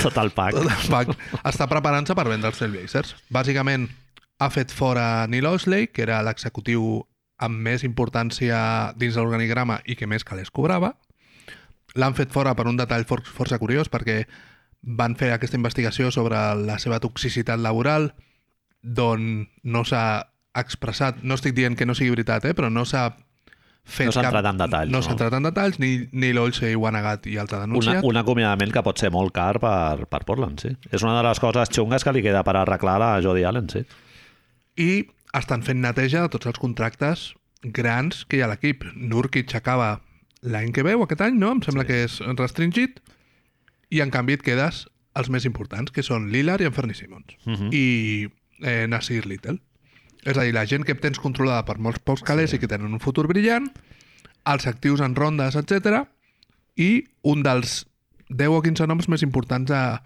tot 0.02 0.20
el 0.24 0.32
pack. 0.32 0.56
Tot 0.56 0.72
el 0.72 0.92
pack. 0.94 1.26
Està 1.44 1.68
preparant-se 1.68 2.16
per 2.16 2.28
vendre 2.32 2.54
els 2.54 2.62
Trailblazers. 2.62 3.14
Bàsicament, 3.34 3.90
ha 4.40 4.50
fet 4.54 4.72
fora 4.74 5.28
Neil 5.28 5.50
Osley, 5.50 5.90
que 5.92 6.06
era 6.06 6.22
l'executiu 6.26 7.04
amb 7.44 7.60
més 7.68 7.84
importància 7.86 8.60
dins 8.98 9.14
de 9.18 9.22
l'organigrama 9.22 9.82
i 9.86 9.98
que 10.00 10.10
més 10.10 10.26
calés 10.26 10.54
cobrava. 10.54 10.96
L'han 11.98 12.16
fet 12.18 12.34
fora 12.34 12.54
per 12.56 12.68
un 12.70 12.78
detall 12.80 13.06
for 13.10 13.24
força 13.26 13.60
curiós, 13.62 13.90
perquè 13.90 14.24
van 14.82 15.16
fer 15.20 15.32
aquesta 15.34 15.58
investigació 15.58 16.12
sobre 16.12 16.38
la 16.56 16.78
seva 16.80 17.00
toxicitat 17.04 17.60
laboral, 17.60 18.12
d'on 18.82 19.48
no 19.64 19.84
s'ha 19.84 20.28
expressat, 20.58 21.24
no 21.24 21.36
estic 21.38 21.56
dient 21.58 21.76
que 21.78 21.86
no 21.86 21.96
sigui 21.98 22.14
veritat, 22.16 22.46
eh, 22.46 22.54
però 22.58 22.70
no 22.72 22.86
s'ha 22.86 23.10
fet 23.88 24.08
No 24.10 24.12
s'ha 24.12 24.22
cap... 24.26 24.34
entrat 24.34 24.48
en 24.52 24.58
detalls, 24.60 24.92
No 24.92 24.98
no? 25.00 25.02
s'ha 25.06 25.14
entrat 25.16 25.34
en 25.38 25.44
detalls, 25.48 25.78
ni, 25.80 25.92
ni 26.12 26.34
l'Olsey 26.36 26.76
ho 26.76 26.88
ha 26.88 26.92
negat 26.92 27.28
i 27.28 27.38
els 27.40 27.54
ha 27.54 27.62
Una, 27.62 27.68
denunciat. 27.68 28.04
un 28.04 28.18
acomiadament 28.20 28.74
que 28.76 28.84
pot 28.84 29.00
ser 29.00 29.12
molt 29.16 29.32
car 29.36 29.60
per, 29.64 30.08
per 30.12 30.24
Portland, 30.28 30.60
sí. 30.60 30.74
És 30.92 31.04
una 31.04 31.16
de 31.18 31.24
les 31.28 31.40
coses 31.40 31.72
xungues 31.74 32.04
que 32.04 32.12
li 32.16 32.24
queda 32.26 32.44
per 32.44 32.58
arreglar 32.60 32.98
a 33.02 33.22
Jody 33.24 33.46
Allen, 33.48 33.70
sí. 33.72 33.86
i 34.78 35.08
estan 35.38 35.64
fent 35.64 35.82
neteja 35.84 36.24
de 36.26 36.30
tots 36.34 36.48
els 36.50 36.60
contractes 36.60 37.34
grans 37.64 38.26
que 38.26 38.38
hi 38.38 38.42
ha 38.42 38.48
a 38.48 38.52
l'equip. 38.54 38.84
Nurkic 38.96 39.54
acaba 39.58 40.02
l'any 40.42 40.72
que 40.74 40.84
ve 40.86 40.94
o 40.96 41.04
aquest 41.06 41.22
any, 41.26 41.38
no? 41.40 41.52
Em 41.56 41.62
sembla 41.66 41.84
sí. 41.84 41.88
que 41.92 42.04
és 42.08 42.20
restringit. 42.38 43.00
I 43.90 44.02
en 44.04 44.12
canvi 44.12 44.38
et 44.38 44.44
quedes 44.44 44.86
els 45.18 45.30
més 45.34 45.48
importants, 45.50 45.92
que 45.92 46.04
són 46.06 46.30
Lillard 46.34 46.62
i 46.62 46.68
en 46.70 46.76
Fernie 46.76 46.96
Simmons. 46.96 47.38
Uh 47.46 47.54
-huh. 47.54 47.74
I 47.74 48.28
eh, 48.62 48.88
Nasir 48.88 49.26
Little. 49.26 49.60
És 50.24 50.38
a 50.38 50.44
dir, 50.44 50.54
la 50.54 50.66
gent 50.66 50.84
que 50.86 50.96
tens 50.96 51.20
controlada 51.20 51.66
per 51.66 51.78
molts 51.80 52.00
pocs 52.00 52.24
calés 52.24 52.50
sí. 52.52 52.58
i 52.58 52.60
que 52.60 52.68
tenen 52.68 52.94
un 52.94 53.00
futur 53.00 53.28
brillant, 53.28 53.72
els 54.46 54.68
actius 54.68 55.02
en 55.02 55.16
rondes, 55.16 55.56
etc. 55.56 56.08
i 56.76 57.06
un 57.22 57.44
dels 57.44 57.88
10 58.30 58.48
o 58.50 58.62
15 58.62 58.88
noms 58.88 59.08
més 59.08 59.24
importants 59.24 59.70
de, 59.70 60.00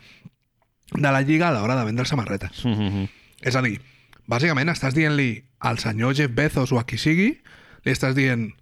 de 0.93 1.11
la 1.11 1.21
Lliga 1.21 1.49
a 1.49 1.51
l'hora 1.51 1.75
de 1.75 1.85
vendre 1.85 2.05
samarretes. 2.05 2.65
Mm 2.65 2.73
-hmm. 2.73 3.09
És 3.41 3.55
a 3.55 3.61
dir, 3.61 3.79
bàsicament 4.27 4.69
estàs 4.69 4.93
dient-li 4.93 5.43
al 5.59 5.79
senyor 5.79 6.15
Jeff 6.15 6.33
Bezos 6.33 6.71
o 6.71 6.79
a 6.79 6.85
qui 6.85 6.97
sigui 6.97 7.41
li 7.83 7.91
estàs 7.91 8.15
dient 8.15 8.53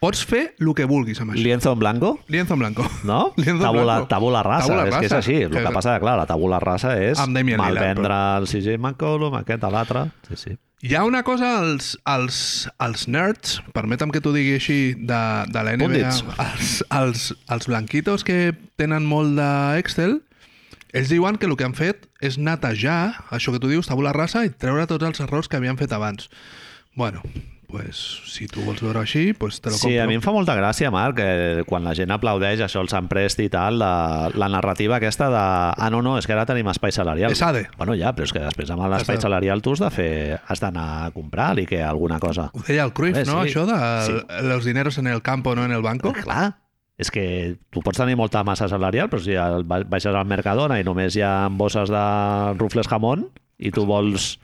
pots 0.00 0.22
fer 0.24 0.54
el 0.58 0.70
que 0.74 0.86
vulguis 0.88 1.20
amb 1.20 1.34
això. 1.34 1.42
Lienzo 1.44 1.72
en 1.74 1.78
blanco? 1.82 2.14
Lienzo 2.28 2.54
en 2.56 2.60
blanco. 2.64 2.86
No? 3.04 3.32
Lienzo 3.36 3.58
en 3.58 3.66
tabula, 3.66 3.84
blanco. 3.84 4.08
tabula 4.08 4.42
rasa, 4.42 4.66
Tabula 4.72 4.88
és 4.88 4.94
que 4.96 5.06
és 5.06 5.12
rasa. 5.12 5.18
així. 5.20 5.36
El 5.44 5.50
que 5.52 5.62
Que- 5.64 5.74
passa, 5.76 5.98
clar, 6.00 6.16
la 6.18 6.26
tabula 6.26 6.58
rasa 6.60 6.96
és 7.02 7.20
malvendre 7.28 8.16
el 8.40 8.48
CJ 8.48 8.78
McCollum, 8.78 9.36
aquest 9.42 9.64
a 9.64 9.70
l'altre. 9.70 10.06
Sí, 10.28 10.36
sí. 10.36 10.56
Hi 10.82 10.94
ha 10.96 11.02
una 11.04 11.20
cosa, 11.22 11.58
els, 11.60 11.90
els, 12.08 12.36
els 12.80 13.02
nerds, 13.12 13.58
permetem 13.76 14.08
que 14.14 14.22
t'ho 14.24 14.32
digui 14.32 14.54
així, 14.56 14.94
de, 14.96 15.18
de 15.52 15.62
la 15.66 15.74
NBA, 15.76 16.08
els, 16.40 16.70
els, 16.88 17.26
els 17.52 17.66
blanquitos 17.68 18.24
que 18.24 18.54
tenen 18.80 19.04
molt 19.04 19.36
d'Excel, 19.36 20.22
ells 20.96 21.12
diuen 21.12 21.36
que 21.36 21.44
el 21.46 21.52
que 21.60 21.68
han 21.68 21.76
fet 21.76 22.08
és 22.24 22.38
netejar, 22.40 23.26
això 23.28 23.52
que 23.52 23.60
tu 23.60 23.68
dius, 23.68 23.92
tabula 23.92 24.14
rasa, 24.16 24.46
i 24.48 24.54
treure 24.56 24.88
tots 24.88 25.04
els 25.04 25.20
errors 25.20 25.52
que 25.52 25.60
havien 25.60 25.76
fet 25.76 25.92
abans. 25.92 26.30
Bueno, 26.96 27.20
pues, 27.70 27.96
si 28.26 28.46
tu 28.50 28.60
vols 28.66 28.82
veure 28.82 29.00
així, 29.00 29.32
pues 29.32 29.60
te 29.60 29.70
lo 29.70 29.76
Sí, 29.76 29.88
compro. 29.88 30.02
a 30.02 30.06
mi 30.06 30.14
em 30.18 30.22
fa 30.24 30.32
molta 30.34 30.54
gràcia, 30.58 30.90
Marc, 30.90 31.16
que 31.16 31.64
quan 31.66 31.84
la 31.84 31.94
gent 31.94 32.10
aplaudeix 32.10 32.60
això, 32.60 32.82
el 32.82 32.88
Sant 32.92 33.08
Presti 33.08 33.46
i 33.46 33.52
tal, 33.52 33.78
la, 33.78 34.30
la 34.34 34.48
narrativa 34.52 34.96
aquesta 34.98 35.28
de 35.30 35.40
ah, 35.40 35.88
no, 35.90 36.02
no, 36.02 36.16
és 36.18 36.26
que 36.26 36.34
ara 36.34 36.44
tenim 36.46 36.68
espai 36.68 36.92
salarial. 36.92 37.32
És 37.32 37.42
ADE. 37.42 37.68
Bueno, 37.78 37.94
ja, 37.96 38.12
però 38.14 38.24
és 38.28 38.32
que 38.34 38.42
després 38.44 38.70
amb 38.70 38.82
l'espai 38.90 39.20
salarial 39.22 39.62
tu 39.62 39.72
has 39.72 39.80
de 39.84 39.90
fer, 39.90 40.40
has 40.46 40.60
d'anar 40.60 41.06
a 41.06 41.10
comprar-li 41.14 41.66
que 41.66 41.82
alguna 41.82 42.18
cosa. 42.18 42.50
Ho 42.52 42.64
deia 42.66 42.84
el 42.84 42.92
Cruyff, 42.92 43.16
Bé, 43.16 43.24
no? 43.24 43.42
sí. 43.44 43.50
Això 43.54 43.66
de 43.66 43.78
Sí. 44.06 44.18
los 44.48 44.64
dineros 44.64 44.98
en 44.98 45.06
el 45.06 45.22
campo, 45.22 45.54
no 45.54 45.64
en 45.64 45.72
el 45.72 45.82
banco. 45.82 46.12
Clar, 46.12 46.56
és 47.00 47.08
que 47.10 47.56
tu 47.70 47.80
pots 47.80 47.96
tenir 47.96 48.16
molta 48.16 48.42
massa 48.44 48.66
salarial, 48.68 49.08
però 49.08 49.22
si 49.24 49.32
baixes 49.88 50.12
al 50.14 50.26
Mercadona 50.28 50.76
i 50.80 50.84
només 50.84 51.16
hi 51.16 51.22
ha 51.24 51.48
bosses 51.48 51.88
de 51.88 52.02
rufles 52.58 52.88
jamón 52.88 53.30
i 53.58 53.70
tu 53.72 53.86
vols, 53.88 54.34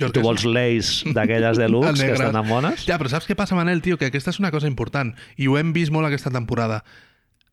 Jo 0.00 0.10
tu 0.14 0.22
vols 0.24 0.44
leis 0.48 1.02
d'aquelles 1.14 1.58
de 1.62 1.68
luxe 1.70 1.98
que 2.00 2.14
estan 2.16 2.34
tan 2.34 2.48
bones... 2.48 2.86
Ja, 2.88 2.98
però 3.00 3.12
saps 3.12 3.28
què 3.28 3.36
passa, 3.38 3.56
Manel, 3.58 3.82
tio? 3.84 3.98
Que 4.00 4.10
aquesta 4.10 4.34
és 4.34 4.40
una 4.42 4.52
cosa 4.54 4.70
important 4.70 5.14
i 5.36 5.48
ho 5.48 5.58
hem 5.60 5.74
vist 5.76 5.94
molt 5.94 6.08
aquesta 6.08 6.32
temporada. 6.34 6.82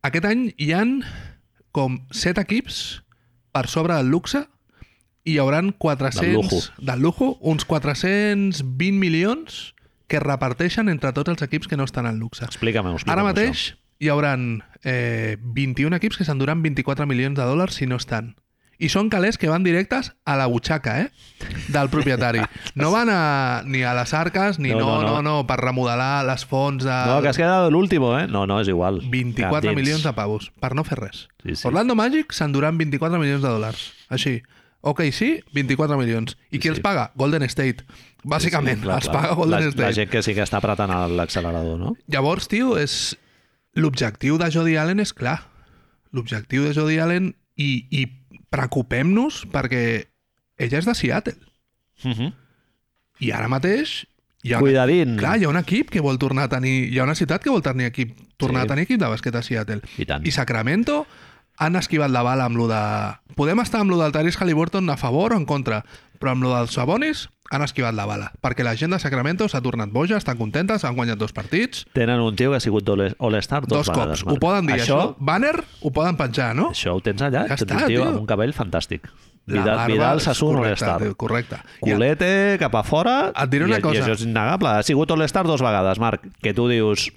Aquest 0.06 0.26
any 0.30 0.48
hi 0.58 0.72
han 0.74 1.02
com 1.76 2.02
set 2.12 2.42
equips 2.42 3.02
per 3.54 3.68
sobre 3.72 3.96
del 4.00 4.10
luxe 4.12 4.46
i 5.24 5.36
hi 5.36 5.38
hauran 5.42 5.72
400... 5.78 6.22
Del 6.22 6.34
lujo. 6.40 6.62
Del 6.80 7.06
lujo, 7.06 7.30
uns 7.42 7.66
420 7.70 8.98
milions 8.98 9.76
que 10.12 10.20
reparteixen 10.20 10.90
entre 10.92 11.14
tots 11.16 11.32
els 11.32 11.46
equips 11.46 11.70
que 11.72 11.78
no 11.80 11.86
estan 11.88 12.10
en 12.10 12.18
luxe. 12.20 12.44
Explica'm-ho, 12.44 12.98
explica'm 12.98 13.16
Ara 13.16 13.28
mateix 13.28 13.72
hi 14.02 14.10
hauran 14.10 14.64
eh, 14.84 15.38
21 15.56 15.96
equips 16.00 16.18
que 16.18 16.26
s'enduran 16.26 16.64
24 16.66 17.06
milions 17.08 17.38
de 17.38 17.46
dòlars 17.46 17.78
si 17.78 17.88
no 17.88 18.00
estan. 18.02 18.34
I 18.82 18.90
són 18.90 19.12
calés 19.14 19.38
que 19.38 19.46
van 19.52 19.62
directes 19.62 20.08
a 20.26 20.34
la 20.40 20.48
butxaca, 20.50 20.96
eh? 21.04 21.10
Del 21.70 21.90
propietari. 21.94 22.42
No 22.74 22.90
van 22.90 23.12
a, 23.14 23.62
ni 23.66 23.84
a 23.86 23.92
les 23.94 24.14
arques, 24.18 24.58
ni 24.58 24.72
No, 24.74 24.80
no, 24.80 24.96
no, 25.02 25.10
no, 25.12 25.22
no. 25.22 25.34
per 25.46 25.60
remodelar 25.62 26.24
les 26.26 26.46
fonts 26.50 26.84
de... 26.84 26.96
No, 27.08 27.20
que 27.22 27.30
has 27.30 27.38
quedado 27.38 27.68
el 27.70 27.76
último, 27.76 28.18
eh? 28.18 28.26
No, 28.28 28.48
no, 28.50 28.58
és 28.64 28.68
igual. 28.74 28.98
24 29.06 29.70
Cap 29.70 29.78
milions 29.78 30.02
de 30.04 30.14
pavos, 30.18 30.50
per 30.60 30.74
no 30.74 30.84
fer 30.84 30.98
res. 30.98 31.28
Sí, 31.44 31.54
sí. 31.56 31.68
Orlando 31.70 31.94
Magic 31.96 32.34
s'enduran 32.34 32.80
24 32.82 33.20
milions 33.22 33.44
de 33.46 33.50
dòlars. 33.54 33.92
Així. 34.10 34.40
Ok, 34.82 35.04
sí, 35.14 35.44
24 35.54 35.96
milions. 36.00 36.34
I 36.50 36.58
qui 36.58 36.64
Sí, 36.66 36.70
els 36.74 36.80
sí. 36.80 36.82
paga? 36.82 37.12
Golden 37.14 37.44
State. 37.46 37.86
Bàsicament, 38.26 38.80
Sí, 38.82 38.88
clar, 38.88 38.96
els 39.04 39.10
paga 39.14 39.36
Golden 39.38 39.62
la, 39.62 39.68
State. 39.70 39.84
La 39.86 39.94
gent 39.94 40.10
que 40.10 40.24
sí 40.26 40.34
que 40.34 40.42
està 40.42 40.58
apretant 40.58 40.90
l'accelerador, 41.14 41.78
no? 41.78 41.94
Llavors, 42.08 42.48
tio, 42.50 42.74
és... 42.82 43.14
l'objectiu 43.78 44.40
de 44.42 44.50
Jody 44.52 44.74
Allen 44.76 45.00
és 45.00 45.14
clar. 45.14 45.38
L'objectiu 46.12 46.66
de 46.66 46.74
Jody 46.74 46.98
Allen 47.00 47.36
i, 47.56 47.86
i 47.94 48.08
preocupem-nos 48.52 49.46
perquè 49.52 49.84
ella 50.62 50.80
és 50.82 50.86
de 50.88 50.96
Seattle. 50.96 51.38
Uh 52.04 52.12
-huh. 52.12 52.34
I 53.22 53.32
ara 53.32 53.48
mateix 53.48 54.06
hi 54.44 54.54
ha, 54.54 54.60
Cuidadín. 54.60 55.18
clar, 55.18 55.38
hi 55.40 55.46
ha 55.46 55.50
un 55.50 55.58
equip 55.58 55.90
que 55.90 56.02
vol 56.02 56.18
tornar 56.18 56.44
a 56.44 56.50
tenir... 56.50 56.92
Hi 56.92 57.00
ha 57.00 57.04
una 57.04 57.16
ciutat 57.16 57.44
que 57.44 57.50
vol 57.50 57.62
tenir 57.62 57.86
equip, 57.86 58.18
tornar 58.38 58.62
Sí. 58.62 58.66
a 58.66 58.70
tenir 58.70 58.84
equip 58.84 59.00
de 59.00 59.06
bàsquet 59.08 59.36
a 59.36 59.42
Seattle. 59.42 59.82
I 59.98 60.06
tant. 60.06 60.26
I 60.26 60.32
Sacramento 60.32 61.06
han 61.58 61.76
esquivat 61.76 62.10
la 62.10 62.24
bala 62.24 62.46
amb 62.46 62.58
lo 62.58 62.68
de... 62.68 62.82
Podem 63.36 63.60
estar 63.60 63.82
amb 63.82 63.92
lo 63.92 63.98
del 64.02 64.12
Tyrese 64.12 64.40
Halliburton 64.40 64.90
a 64.90 64.98
favor 64.98 65.34
o 65.34 65.38
en 65.38 65.46
contra, 65.46 65.86
però 66.20 66.32
amb 66.32 66.44
lo 66.44 66.56
dels 66.56 66.74
Sabonis 66.74 67.30
han 67.52 67.62
esquivat 67.62 67.94
la 67.94 68.06
bala, 68.08 68.32
perquè 68.42 68.64
la 68.64 68.74
gent 68.80 68.94
de 68.96 69.00
Sacramento 69.00 69.48
s'ha 69.52 69.62
tornat 69.62 69.90
boja, 69.92 70.18
estan 70.18 70.38
contentes, 70.40 70.86
han 70.88 70.96
guanyat 70.96 71.20
dos 71.20 71.34
partits, 71.34 71.86
Tenen 71.94 72.20
un 72.24 72.36
tio 72.36 72.52
que 72.52 72.58
ha 72.58 72.60
sigut 72.64 72.88
All- 72.90 73.16
All-Star 73.20 73.68
dos, 73.68 73.86
dos, 73.86 73.90
vegades. 73.90 74.24
cops. 74.24 74.26
Marc. 74.26 74.38
Ho 74.38 74.40
poden 74.40 74.66
dir, 74.68 74.76
això, 74.80 74.98
això, 75.12 75.16
banner, 75.20 75.64
ho 75.82 75.92
poden 75.92 76.16
penjar, 76.18 76.56
no? 76.56 76.72
això 76.72 76.96
ho 76.96 77.02
tens 77.02 77.22
allà. 77.22 77.46
Ja 77.48 77.56
tens 77.58 77.62
està, 77.68 77.76
un 77.82 77.88
tio 77.88 77.88
tio. 78.02 78.08
amb 78.10 78.20
un 78.22 78.26
cabell 78.26 78.54
fantàstic. 78.54 79.10
La 79.48 79.62
Vidal, 79.64 79.88
Vidal 79.92 80.20
correcte, 80.22 80.86
All-Star. 80.86 81.16
Correcte. 81.18 81.56
I- 81.56 81.80
Culete 81.92 82.58
cap 82.60 82.76
a 82.76 82.84
fora 82.84 83.32
Et 83.36 83.50
diré 83.50 83.66
i, 83.66 83.68
una 83.68 83.80
i 83.80 83.82
cosa. 83.82 84.04
això 84.06 84.14
és 84.14 84.22
innegable. 84.22 84.70
Ha 84.70 84.84
sigut 84.84 85.10
All-Star 85.12 85.46
dos 85.48 85.62
vegades, 85.62 86.00
Marc, 86.00 86.28
que 86.42 86.54
tu 86.54 86.68
dius... 86.70 87.12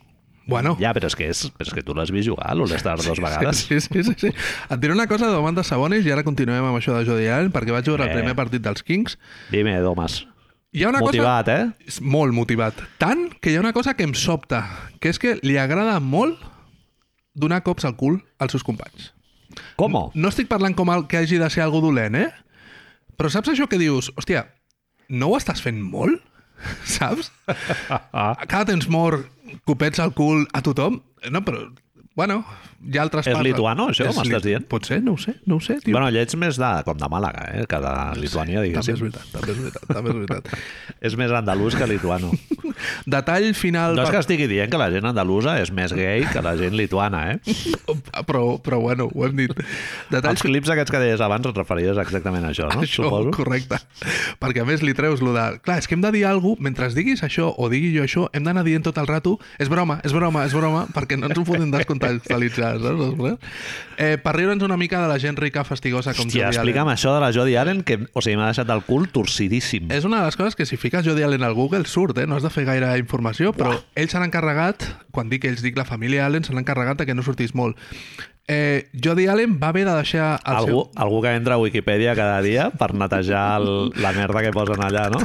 Bueno, 0.47 0.77
Ja, 0.81 0.93
però 0.93 1.09
és 1.09 1.15
que, 1.17 1.29
és, 1.33 1.47
però 1.57 1.67
és 1.69 1.73
que 1.73 1.83
tu 1.83 1.95
l'has 1.97 2.11
vist 2.13 2.29
jugar, 2.29 2.51
l'All-Star 2.57 2.99
dos 3.01 3.21
vegades. 3.21 3.63
Sí, 3.65 3.79
sí, 3.81 4.03
sí, 4.05 4.13
sí. 4.21 4.29
Et 4.69 4.79
diré 4.81 4.93
una 4.93 5.07
cosa 5.09 5.31
de 5.33 5.53
de 5.57 5.65
Sabonis 5.65 6.05
i 6.05 6.13
ara 6.13 6.23
continuem 6.23 6.65
amb 6.65 6.77
això 6.77 6.93
de 6.99 7.05
Jody 7.09 7.27
Allen 7.33 7.51
perquè 7.53 7.73
vaig 7.73 7.87
veure 7.87 8.05
el 8.05 8.11
Eh. 8.11 8.15
primer 8.21 8.35
partit 8.37 8.61
dels 8.63 8.83
Kings. 8.83 9.19
Dime, 9.51 9.79
Domas. 9.81 10.27
Hi 10.75 10.83
ha 10.85 10.89
una 10.91 11.01
Motivat, 11.01 11.47
cosa... 11.47 11.57
eh? 11.63 11.87
És 11.87 12.01
molt 12.03 12.35
motivat. 12.35 12.75
Tant 12.99 13.31
que 13.41 13.51
hi 13.53 13.57
ha 13.57 13.61
una 13.61 13.73
cosa 13.73 13.95
que 13.95 14.03
em 14.05 14.13
sobta, 14.13 14.67
que 15.01 15.09
és 15.09 15.19
que 15.19 15.39
li 15.43 15.57
agrada 15.57 16.01
molt 16.01 16.41
donar 17.33 17.63
cops 17.63 17.85
al 17.85 17.97
cul 17.97 18.21
als 18.39 18.53
seus 18.53 18.65
companys. 18.67 19.13
Com? 19.77 19.93
No 20.15 20.29
estic 20.29 20.49
parlant 20.51 20.75
com 20.75 20.91
el 20.91 21.07
que 21.07 21.19
hagi 21.23 21.39
de 21.39 21.49
ser 21.51 21.63
algú 21.63 21.81
dolent, 21.81 22.17
eh? 22.17 22.29
Però 23.17 23.31
saps 23.31 23.49
això 23.53 23.69
que 23.71 23.79
dius, 23.79 24.11
hòstia, 24.19 24.49
no 25.09 25.29
ho 25.31 25.37
estàs 25.39 25.63
fent 25.63 25.79
molt? 25.81 26.21
Saps? 26.85 27.31
Cada 28.51 28.65
temps 28.67 28.89
mor 28.91 29.21
copets 29.65 30.03
al 30.03 30.13
cul 30.17 30.47
a 30.53 30.63
tothom? 30.65 31.01
No, 31.31 31.43
però, 31.47 31.65
bueno, 32.15 32.45
hi 32.85 32.99
ha 32.99 33.03
altres 33.03 33.27
És 33.27 33.33
parts... 33.35 33.47
lituano, 33.47 33.89
això, 33.91 34.05
És 34.11 34.17
m'estàs 34.19 34.43
li- 34.45 34.51
dient? 34.53 34.67
Pot 34.71 34.85
ser, 34.87 35.01
no 35.03 35.15
ho 35.17 35.19
sé, 35.19 35.35
no 35.51 35.57
ho 35.57 35.61
sé, 35.65 35.79
tio. 35.83 35.95
Bueno, 35.97 36.09
ell 36.13 36.19
ets 36.21 36.37
més 36.39 36.59
de, 36.61 36.71
com 36.87 36.99
de 37.01 37.09
Màlaga, 37.11 37.47
eh? 37.57 37.65
Que 37.71 37.79
de 37.83 37.95
Lituània, 38.21 38.61
també 38.61 38.79
és 38.79 38.85
diguéssim. 38.85 39.01
veritat, 39.03 39.31
també 39.33 39.53
és 39.55 39.59
veritat, 39.63 39.87
també 39.91 40.11
és 40.13 40.19
veritat. 40.21 40.53
És 41.11 41.17
més 41.21 41.33
andalús 41.37 41.75
que 41.77 41.87
lituano. 41.89 42.31
Detall 43.15 43.51
final... 43.57 43.95
No 43.97 44.05
és 44.07 44.13
que 44.15 44.21
estigui 44.23 44.47
dient 44.49 44.71
que 44.73 44.79
la 44.81 44.87
gent 44.93 45.05
andalusa 45.09 45.57
és 45.61 45.69
més 45.75 45.93
gay 45.93 46.25
que 46.33 46.41
la 46.45 46.55
gent 46.57 46.77
lituana, 46.79 47.21
eh? 47.35 47.55
però, 48.29 48.45
però 48.65 48.79
bueno, 48.81 49.09
ho 49.13 49.27
hem 49.27 49.37
dit. 49.43 49.53
Detalls 50.13 50.41
Els 50.41 50.47
clips 50.47 50.73
aquests 50.73 50.93
que 50.95 51.01
deies 51.03 51.21
abans 51.25 51.47
et 51.51 51.57
referies 51.61 51.99
exactament 52.01 52.47
a 52.47 52.53
això, 52.55 52.69
no? 52.73 52.85
Això, 52.87 53.05
Suposo. 53.09 53.33
correcte. 53.37 53.81
Perquè 54.41 54.65
a 54.65 54.69
més 54.69 54.83
li 54.87 54.95
treus 54.97 55.21
lo 55.25 55.35
de... 55.37 55.45
Clar, 55.65 55.79
és 55.83 55.89
que 55.91 55.97
hem 55.99 56.05
de 56.05 56.13
dir 56.17 56.25
alguna 56.29 56.55
cosa, 56.57 56.65
mentre 56.69 56.89
diguis 56.97 57.23
això 57.27 57.51
o 57.57 57.69
digui 57.73 57.93
jo 57.97 58.05
això, 58.05 58.27
hem 58.37 58.45
d'anar 58.49 58.65
dient 58.67 58.85
tot 58.87 58.99
el 59.01 59.09
rato 59.09 59.37
és 59.59 59.69
broma, 59.73 59.99
és 60.05 60.13
broma, 60.17 60.45
és 60.49 60.53
broma, 60.57 60.85
perquè 60.95 61.17
no 61.21 61.29
ens 61.31 61.39
ho 61.41 61.45
podem 61.49 61.71
descontextualitzar, 62.05 62.79
saps? 62.81 63.39
Eh, 63.97 64.19
per 64.19 64.35
riure'ns 64.35 64.63
una 64.67 64.77
mica 64.77 65.01
de 65.03 65.09
la 65.09 65.19
gent 65.23 65.39
rica 65.39 65.63
fastigosa 65.65 66.15
com 66.15 66.27
Hòstia, 66.27 66.49
Jody 66.49 66.57
explica'm 66.57 66.89
Allen. 66.89 66.97
això 66.99 67.15
de 67.15 67.21
la 67.23 67.33
Jodie 67.33 67.59
Allen, 67.59 67.83
que, 67.87 67.99
o 68.13 68.21
sigui, 68.25 68.37
m'ha 68.37 68.51
deixat 68.51 68.71
el 68.75 68.83
cul 68.83 69.09
torcidíssim. 69.09 69.91
És 69.95 70.05
una 70.05 70.19
de 70.21 70.27
les 70.27 70.37
coses 70.37 70.57
que 70.59 70.67
si 70.67 70.77
fiques 70.77 71.07
Jody 71.07 71.23
Allen 71.23 71.43
al 71.47 71.55
Google 71.55 71.87
surt, 71.87 72.19
eh? 72.19 72.27
No 72.27 72.37
has 72.37 72.43
de 72.43 72.51
fer 72.51 72.65
gaire 72.67 72.91
informació, 72.99 73.53
però 73.55 73.77
ells 73.95 74.13
s'han 74.13 74.27
encarregat, 74.27 74.83
quan 75.15 75.31
dic 75.31 75.45
ells, 75.45 75.63
dic 75.63 75.79
la 75.79 75.85
família 75.87 76.27
Allen, 76.27 76.45
s'han 76.45 76.59
encarregat 76.59 76.99
de 76.99 77.07
que 77.07 77.15
no 77.15 77.23
sortís 77.23 77.55
molt. 77.55 77.79
Eh, 78.47 78.91
Jody 78.93 79.27
Allen 79.27 79.57
va 79.61 79.71
haver 79.73 79.87
de 79.87 79.95
deixar 79.97 80.41
el 80.45 80.57
Algú, 80.59 80.83
seu... 80.85 80.91
algú 81.01 81.23
que 81.25 81.33
entra 81.33 81.55
a 81.55 81.59
Wikipedia 81.63 82.13
cada 82.15 82.43
dia 82.45 82.69
per 82.77 82.93
netejar 82.93 83.63
el, 83.63 83.91
la 83.97 84.13
merda 84.13 84.43
que 84.45 84.53
posen 84.53 84.85
allà, 84.85 85.09
no? 85.09 85.23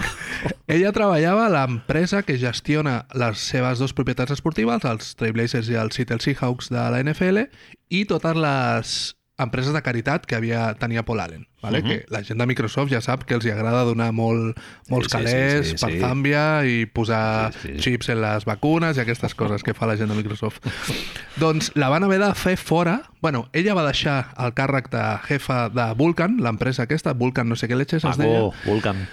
Ella 0.71 0.93
treballava 0.95 1.47
a 1.47 1.51
l'empresa 1.51 2.23
que 2.23 2.37
gestiona 2.39 3.03
les 3.19 3.43
seves 3.51 3.83
dues 3.83 3.95
propietats 3.97 4.31
esportives, 4.37 4.87
els 4.87 5.15
Trailblazers 5.19 5.67
i 5.73 5.79
els 5.81 5.99
Seattle 5.99 6.23
Seahawks 6.23 6.71
de 6.71 6.79
la 6.79 7.03
NFL, 7.03 7.49
i 7.91 8.05
totes 8.07 8.39
les 8.39 8.95
empreses 9.39 9.73
de 9.73 9.81
caritat 9.81 10.25
que 10.25 10.35
havia 10.35 10.73
tenia 10.75 11.03
Paul 11.03 11.19
Allen. 11.21 11.45
Vale? 11.61 11.81
Mhm. 11.81 11.87
que 11.89 12.05
la 12.07 12.21
gent 12.23 12.39
de 12.39 12.45
Microsoft 12.47 12.87
ja 12.89 13.01
sap 13.03 13.25
que 13.27 13.33
els 13.35 13.43
hi 13.43 13.49
agrada 13.51 13.81
donar 13.83 14.13
molt, 14.15 14.55
molts 14.87 15.09
Sí, 15.11 15.17
sí, 15.17 15.17
calés 15.17 15.67
sí, 15.67 15.77
sí, 15.77 15.85
per 15.85 15.91
sí. 15.91 15.99
Zàmbia 15.99 16.43
i 16.65 16.85
posar 16.85 17.51
Sí, 17.51 17.73
sí. 17.73 17.79
xips 17.83 18.09
en 18.13 18.21
les 18.21 18.45
vacunes 18.45 18.95
i 18.95 19.01
aquestes 19.01 19.35
coses 19.35 19.61
que 19.63 19.73
fa 19.73 19.85
la 19.85 19.97
gent 19.97 20.07
de 20.07 20.15
Microsoft. 20.15 20.63
doncs 21.35 21.71
la 21.75 21.89
van 21.89 22.03
haver 22.07 22.19
de 22.19 22.33
fer 22.33 22.55
fora. 22.55 23.01
Bueno, 23.21 23.49
ella 23.51 23.73
va 23.73 23.83
deixar 23.85 24.33
el 24.37 24.53
càrrec 24.53 24.87
de 24.89 25.03
jefa 25.27 25.67
de 25.67 25.93
Vulcan, 25.95 26.37
l'empresa 26.39 26.83
aquesta, 26.83 27.11
Vulcan 27.13 27.49
no 27.49 27.57
sé 27.57 27.67
què 27.67 27.75
leches 27.75 28.05
es 28.05 28.17
deia, 28.17 28.39
Vulcan. 28.65 29.07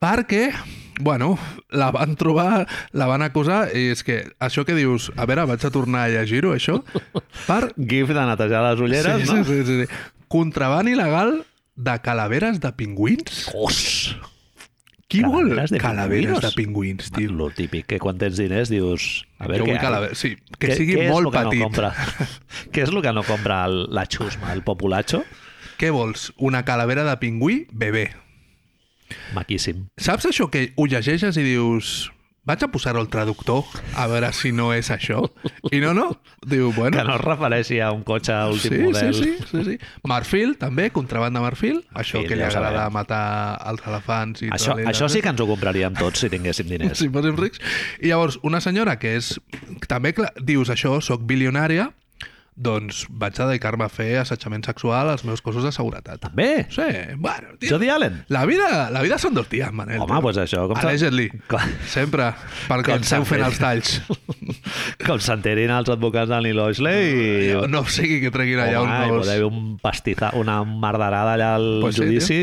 perquè, 0.00 0.52
bueno, 1.00 1.38
la 1.70 1.90
van 1.90 2.14
trobar, 2.20 2.66
la 2.92 3.06
van 3.10 3.22
acusar, 3.26 3.68
i 3.76 3.90
és 3.94 4.04
que 4.06 4.22
això 4.38 4.64
que 4.68 4.76
dius, 4.78 5.10
a 5.16 5.26
veure, 5.28 5.46
vaig 5.50 5.64
a 5.66 5.72
tornar 5.74 6.06
a 6.06 6.14
llegir-ho, 6.14 6.54
això, 6.56 6.80
per... 7.48 7.72
Gif 7.76 8.12
de 8.14 8.24
netejar 8.30 8.64
les 8.68 8.80
ulleres, 8.86 9.22
sí, 9.26 9.34
no? 9.34 9.44
sí, 9.44 9.62
sí, 9.66 9.78
sí. 9.82 10.02
Contraban 10.30 10.88
il·legal 10.92 11.40
de 11.80 11.94
calaveres 12.04 12.60
de 12.62 12.70
pingüins. 12.76 13.48
Os! 13.56 14.16
Qui 15.10 15.24
vol 15.26 15.48
Calaveres 15.48 15.72
de 15.74 15.78
calaveres 15.82 16.20
pingüinos? 16.22 16.44
de 16.44 16.50
pingüins, 16.54 17.10
tio? 17.10 17.32
Lo 17.34 17.48
típic, 17.50 17.86
que 17.90 17.98
quan 17.98 18.18
tens 18.20 18.38
diners 18.38 18.70
dius... 18.70 19.24
A 19.42 19.48
veure, 19.50 19.66
ha? 19.74 19.80
calaveres, 19.82 20.20
sí, 20.22 20.36
que 20.54 20.68
Què- 20.70 20.76
sigui 20.78 21.00
és 21.02 21.10
molt 21.10 21.32
que 21.34 21.40
petit. 21.42 21.58
No 21.58 21.66
compra? 21.66 21.90
què 22.72 22.84
és 22.84 22.92
el 22.94 23.02
que 23.02 23.12
no 23.16 23.24
compra 23.26 23.64
el, 23.66 23.88
la 23.90 24.04
xusma, 24.06 24.52
el 24.54 24.62
populacho? 24.62 25.24
Què 25.80 25.90
vols? 25.90 26.28
Una 26.38 26.60
calavera 26.68 27.02
de 27.08 27.16
pingüí 27.18 27.64
bebè. 27.72 28.04
Maquíssim. 29.34 29.86
Saps 30.00 30.26
això 30.30 30.48
que 30.50 30.72
ho 30.76 30.86
llegeixes 30.86 31.36
i 31.36 31.42
dius... 31.46 32.10
vaig 32.50 32.62
a 32.64 32.68
posar-ho 32.72 32.98
al 32.98 33.06
traductor 33.12 33.66
a 34.00 34.06
veure 34.10 34.30
si 34.34 34.50
no 34.50 34.70
és 34.74 34.88
això. 34.90 35.20
I 35.70 35.78
no, 35.78 35.92
no. 35.94 36.06
Diu, 36.48 36.72
bueno... 36.72 36.96
Que 36.96 37.04
no 37.06 37.14
es 37.18 37.20
refereixi 37.22 37.78
a 37.84 37.90
un 37.92 38.00
cotxe 38.02 38.34
últim 38.50 38.72
Sí, 38.72 38.80
model. 38.82 39.12
sí, 39.14 39.34
sí, 39.36 39.44
sí, 39.50 39.64
sí. 39.68 39.76
Marfil, 40.08 40.56
també, 40.58 40.88
contraband 40.90 41.36
de 41.36 41.42
marfil. 41.44 41.82
Això 41.94 42.22
que 42.26 42.34
li 42.34 42.40
ja 42.42 42.48
agrada 42.48 42.86
sabem. 42.88 42.96
matar 42.96 43.20
els 43.70 43.84
elefants 43.86 44.42
i 44.42 44.50
Això, 44.56 44.74
tot 44.74 44.88
això 44.90 45.10
sí 45.12 45.20
que 45.22 45.30
ens 45.30 45.44
ho 45.44 45.46
compraríem 45.52 45.94
tots 46.00 46.24
si 46.24 46.32
tinguéssim 46.32 46.66
diners. 46.72 46.98
si 47.04 47.10
fóssim 47.12 47.36
rics. 47.38 47.60
I 48.00 48.08
llavors, 48.10 48.40
una 48.42 48.60
senyora 48.64 48.96
que 48.98 49.14
és... 49.20 49.34
També 49.86 50.14
clar, 50.16 50.32
dius 50.40 50.72
això, 50.74 50.96
sóc 51.04 51.22
bilionària, 51.28 51.90
doncs 52.56 53.06
vaig 53.08 53.38
a 53.40 53.46
dedicar-me 53.48 53.86
a 53.86 53.88
fer 53.88 54.18
assetjament 54.20 54.64
sexual 54.66 55.08
als 55.08 55.24
meus 55.24 55.40
cossos 55.40 55.64
de 55.64 55.72
seguretat. 55.72 56.20
També? 56.20 56.66
Sí, 56.70 56.82
bueno, 57.16 57.54
tio, 57.58 57.70
Jody 57.76 57.88
Allen? 57.88 58.24
la 58.28 58.44
vida, 58.46 58.90
la 58.90 59.00
vida 59.02 59.16
són 59.18 59.34
dos 59.34 59.48
dies, 59.48 59.70
Manel. 59.72 60.00
Home, 60.02 60.20
doncs 60.20 60.38
això, 60.44 60.66
com 60.68 60.76
Allegedly. 60.76 61.30
Com- 61.48 61.60
Sempre, 61.88 62.32
perquè 62.68 62.90
Com 62.92 63.00
ens 63.00 63.12
heu 63.16 63.24
fent 63.24 63.44
els 63.46 63.58
talls. 63.62 64.00
Com 65.06 65.18
s'enterin 65.22 65.70
els 65.72 65.88
advocats 65.92 66.28
de 66.30 66.40
Neil 66.44 66.58
Oisley 66.60 67.08
i... 67.10 67.54
No 67.70 67.82
sigui 67.88 68.20
que 68.22 68.30
treguin 68.34 68.60
allà 68.60 68.82
Home, 68.82 68.98
uns... 69.14 69.24
pot 69.24 69.32
haver 69.32 69.46
un 69.48 69.78
pastiza, 69.80 70.30
una 70.36 70.58
mardarada 70.64 71.34
allà 71.38 71.54
al 71.56 71.68
Pues 71.84 71.96
sí, 71.96 72.02
judici 72.04 72.40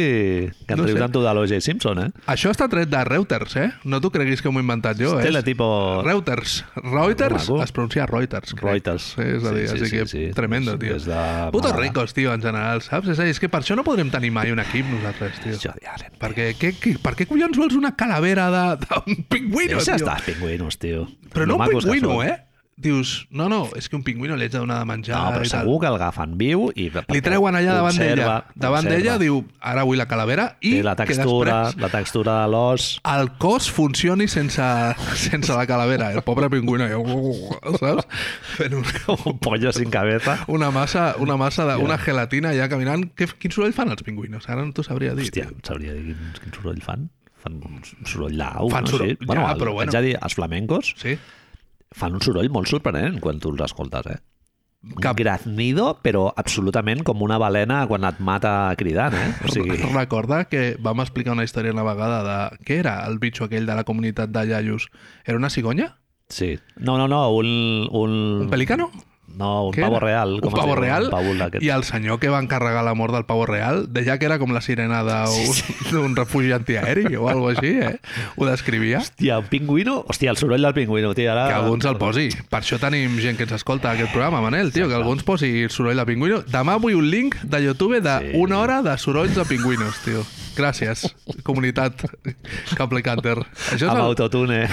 que 0.65 0.73
en 0.73 0.79
No 0.79 0.83
no 0.83 0.87
rius 0.89 1.01
amb 1.05 1.13
tu 1.13 1.21
de 1.23 1.33
l'O.J. 1.35 1.59
Simpson, 1.61 2.01
eh? 2.05 2.09
Això 2.31 2.49
està 2.53 2.67
tret 2.71 2.89
de 2.89 3.03
Reuters, 3.07 3.55
eh? 3.61 3.67
No 3.85 3.99
t'ho 4.01 4.09
creguis 4.13 4.41
que 4.41 4.49
m'ho 4.49 4.61
he 4.61 4.65
inventat 4.65 4.97
jo, 4.99 5.13
eh? 5.19 5.43
Tipo... 5.47 6.01
Reuters. 6.05 6.63
Reuters 6.81 7.49
es 7.61 7.71
pronuncia 7.75 8.05
Reuters. 8.09 8.53
crec. 8.55 8.63
Reuters. 8.71 9.11
Sí, 9.17 9.27
és 9.37 9.45
a 9.45 9.53
dir, 9.53 9.67
Sí, 9.67 9.77
sí, 9.77 9.83
així 9.83 9.91
sí, 9.93 9.96
que 10.03 10.07
sí. 10.07 10.31
tremendo, 10.33 10.73
Sí, 10.73 10.77
tio. 10.79 10.95
és 10.95 11.05
de 11.05 11.49
Putos 11.51 11.75
ricos, 11.75 12.13
tio, 12.13 12.33
en 12.33 12.41
general, 12.41 12.81
saps? 12.81 13.07
És 13.09 13.19
és 13.19 13.39
que 13.39 13.49
per 13.49 13.61
això 13.61 13.75
no 13.75 13.83
podrem 13.83 14.09
tenir 14.13 14.31
mai 14.31 14.51
un 14.51 14.59
equip 14.59 14.85
nosaltres, 14.85 15.39
tio. 15.43 15.57
Jody 15.59 15.85
Allen. 15.85 16.11
Perquè 16.19 16.53
què, 16.57 16.73
què, 16.79 16.97
per 17.01 17.15
què 17.15 17.27
collons 17.27 17.57
vols 17.57 17.75
una 17.75 17.95
calavera 17.95 18.49
d'un 18.75 19.23
pingüino, 19.29 19.77
Deixa 19.77 19.95
tio? 19.97 20.05
estar, 20.07 20.21
pingüinos, 20.25 20.77
tio. 20.77 21.07
Però 21.33 21.45
no 21.45 21.57
Lo 21.57 21.63
un 21.63 21.69
pingüino, 21.81 22.23
eh? 22.23 22.46
Dius, 22.77 23.25
no, 23.33 23.47
no, 23.49 23.63
és 23.73 23.87
que 23.89 23.95
un 23.97 24.03
pingüino 24.05 24.35
li 24.37 24.45
ets 24.45 24.53
de 24.53 24.59
donar 24.61 24.75
de 24.83 24.85
menjar 24.85 25.17
No, 25.17 25.31
però 25.33 25.47
segur 25.49 25.79
que 25.81 25.87
el 25.89 25.95
agafen 25.97 26.35
viu 26.37 26.67
i... 26.77 26.83
Li 27.09 27.21
treuen 27.25 27.55
allà 27.57 27.73
davant 27.73 27.97
d'ella. 27.97 28.35
Davant 28.53 28.85
d'ella 28.85 29.15
diu, 29.17 29.39
ara 29.65 29.81
vull 29.87 29.97
la 29.97 30.05
calavera 30.05 30.45
i 30.61 30.75
Té 30.75 30.83
la 30.85 30.93
textura, 30.99 31.55
després 31.65 31.81
la 31.81 31.89
textura 31.89 32.35
de 32.43 32.51
l'os... 32.53 32.85
el 33.15 33.31
cos 33.41 33.71
funcioni 33.73 34.27
sense, 34.29 34.61
sense 35.17 35.57
la 35.57 35.65
calavera. 35.65 36.11
El 36.13 36.21
pobre 36.21 36.51
pingüino, 36.53 36.85
saps? 37.81 38.05
Fent 38.59 38.77
un, 38.77 38.85
Un 39.33 39.39
pollo 39.41 39.73
sin 39.73 39.89
cabeza. 39.89 40.37
una 40.47 40.69
massa, 40.69 41.15
una 41.17 41.35
massa 41.35 41.65
de, 41.65 41.77
una 41.81 41.97
gelatina 41.97 42.53
allà 42.53 42.69
caminant. 42.69 43.07
Que, 43.17 43.25
quin 43.41 43.51
soroll 43.57 43.73
fan 43.73 43.89
els 43.95 44.05
pingüinos? 44.05 44.45
Ara 44.53 44.61
no 44.61 44.69
t'ho 44.77 44.85
sabria 44.85 45.15
dir. 45.17 45.25
Hòstia, 45.31 45.49
sabria 45.65 45.97
dir 45.97 46.11
quin, 46.13 46.29
quin 46.43 46.53
soroll 46.61 46.81
fan. 46.85 47.09
Fan 47.41 47.57
un 47.65 47.81
soroll 48.05 48.37
lau, 48.37 48.69
Fan 48.69 48.85
no? 48.85 48.93
soroll, 48.93 49.11
Sí. 49.17 49.25
Bueno, 49.25 49.43
ja, 49.45 49.51
el- 49.53 49.59
però 49.61 49.73
bueno. 49.73 49.89
Haig 49.91 49.97
de 49.97 50.05
dir, 50.11 50.15
els 50.21 50.33
flamencos 50.37 50.93
Sí? 50.97 51.17
Fan 51.95 52.15
un 52.17 52.21
soroll 52.21 52.49
molt 52.49 52.67
sorprenent 52.67 53.19
quan 53.23 53.39
tu 53.39 53.51
els 53.53 53.61
escoltes, 53.67 54.05
eh? 54.07 54.17
Un 54.87 55.01
Cap- 55.01 55.17
graznido, 55.17 55.97
però 56.03 56.27
absolutament 56.37 57.01
com 57.03 57.21
una 57.25 57.39
balena 57.41 57.81
quan 57.89 58.05
et 58.07 58.19
mata 58.23 58.73
cridant, 58.77 59.15
eh? 59.17 59.31
O 59.43 59.51
sigui, 59.51 59.75
Recorda 59.97 60.43
que 60.47 60.77
vam 60.79 61.01
explicar 61.01 61.33
una 61.33 61.43
història 61.43 61.73
una 61.73 61.83
vegada 61.83 62.19
de... 62.23 62.37
Què 62.63 62.77
era 62.83 62.99
el 63.09 63.17
bitxo 63.19 63.47
aquell 63.47 63.65
de 63.67 63.75
la 63.75 63.83
comunitat 63.83 64.29
de 64.31 64.45
iaios? 64.51 64.89
Era 65.25 65.37
una 65.37 65.49
cigonya? 65.49 65.95
sí. 66.29 66.59
No, 66.77 66.97
no, 66.97 67.07
no, 67.07 67.31
un... 67.33 67.87
Un, 67.91 68.41
Un 68.43 68.49
pelicano? 68.49 68.91
No, 69.37 69.67
un 69.67 69.73
Què 69.75 69.81
pavo 69.83 69.97
era? 69.97 70.05
real. 70.05 70.33
Un 70.35 70.39
com 70.41 70.53
es 70.53 70.55
pavo 70.59 70.71
diu? 70.73 70.81
real? 70.81 71.09
Un 71.13 71.37
d'aquests. 71.37 71.63
I 71.65 71.69
el 71.69 71.83
senyor 71.83 72.19
que 72.19 72.29
va 72.29 72.39
encarregar 72.41 72.83
la 72.83 72.93
mort 72.95 73.13
del 73.13 73.25
pavo 73.25 73.45
real 73.45 73.85
deia 73.93 74.17
que 74.17 74.25
era 74.25 74.39
com 74.39 74.53
la 74.55 74.61
sirena 74.61 75.03
d'un 75.03 75.91
d'un 75.91 76.15
refugi 76.15 76.51
antiaeri 76.55 77.15
o 77.15 77.27
alguna 77.29 77.53
així, 77.53 77.73
eh? 77.77 77.99
Ho 78.37 78.47
descrivia. 78.47 78.99
Hòstia, 79.03 79.37
un 79.39 79.45
pingüino? 79.51 79.99
Hòstia, 80.07 80.31
el 80.31 80.37
soroll 80.37 80.61
del 80.65 80.73
pingüino, 80.73 81.13
tio. 81.13 81.31
Ara... 81.31 81.47
Que 81.51 81.53
algú 81.59 81.75
ens 81.75 81.85
el 81.85 81.97
posi. 82.01 82.29
Per 82.49 82.61
això 82.63 82.79
tenim 82.81 83.19
gent 83.21 83.37
que 83.37 83.43
ens 83.45 83.53
escolta 83.59 83.91
aquest 83.91 84.11
programa, 84.11 84.41
Manel, 84.41 84.71
tio, 84.73 84.87
que 84.89 84.95
algú 84.95 85.13
ens 85.13 85.23
posi 85.27 85.51
el 85.67 85.69
soroll 85.69 85.97
de 85.97 86.05
pingüino. 86.09 86.41
Demà 86.47 86.79
vull 86.81 86.95
un 86.97 87.09
link 87.11 87.35
de 87.43 87.61
YouTube 87.67 88.01
de 88.01 88.17
Sí. 88.17 88.31
una 88.39 88.57
hora 88.59 88.81
de 88.81 88.97
sorolls 88.97 89.35
de 89.35 89.45
pingüinos, 89.45 89.99
tio. 90.03 90.23
Gràcies, 90.57 91.03
comunitat 91.45 92.01
Cable 92.77 93.03
Canter. 93.05 93.35
Això 93.69 93.85
és 93.85 93.91
Amb 93.91 93.99
el... 94.01 94.07
autotune. 94.07 94.63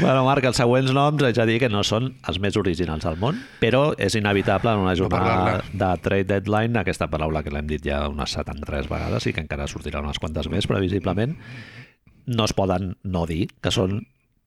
bueno, 0.00 0.24
Marc, 0.26 0.44
els 0.48 0.58
següents 0.60 0.92
noms 0.94 1.22
haig 1.24 1.36
de 1.38 1.46
dir 1.48 1.58
que 1.62 1.70
no 1.72 1.82
són 1.86 2.10
els 2.28 2.38
més 2.42 2.56
originals 2.60 3.04
del 3.06 3.18
món, 3.20 3.38
però 3.62 3.86
és 4.00 4.16
inevitable 4.18 4.72
en 4.74 4.82
una 4.84 4.94
jornada 4.98 5.34
parlar-ne. 5.34 5.78
de 5.80 5.90
trade 6.04 6.28
deadline, 6.34 6.80
aquesta 6.82 7.08
paraula 7.12 7.42
que 7.44 7.52
l'hem 7.54 7.68
dit 7.70 7.84
ja 7.88 8.02
unes 8.10 8.34
73 8.36 8.88
vegades 8.90 9.28
i 9.30 9.34
que 9.36 9.44
encara 9.44 9.68
sortirà 9.70 10.02
unes 10.04 10.20
quantes 10.22 10.48
més, 10.52 10.68
previsiblement, 10.70 11.36
no 12.26 12.46
es 12.48 12.54
poden 12.56 12.94
no 13.04 13.24
dir, 13.28 13.46
que 13.62 13.72
són 13.74 13.98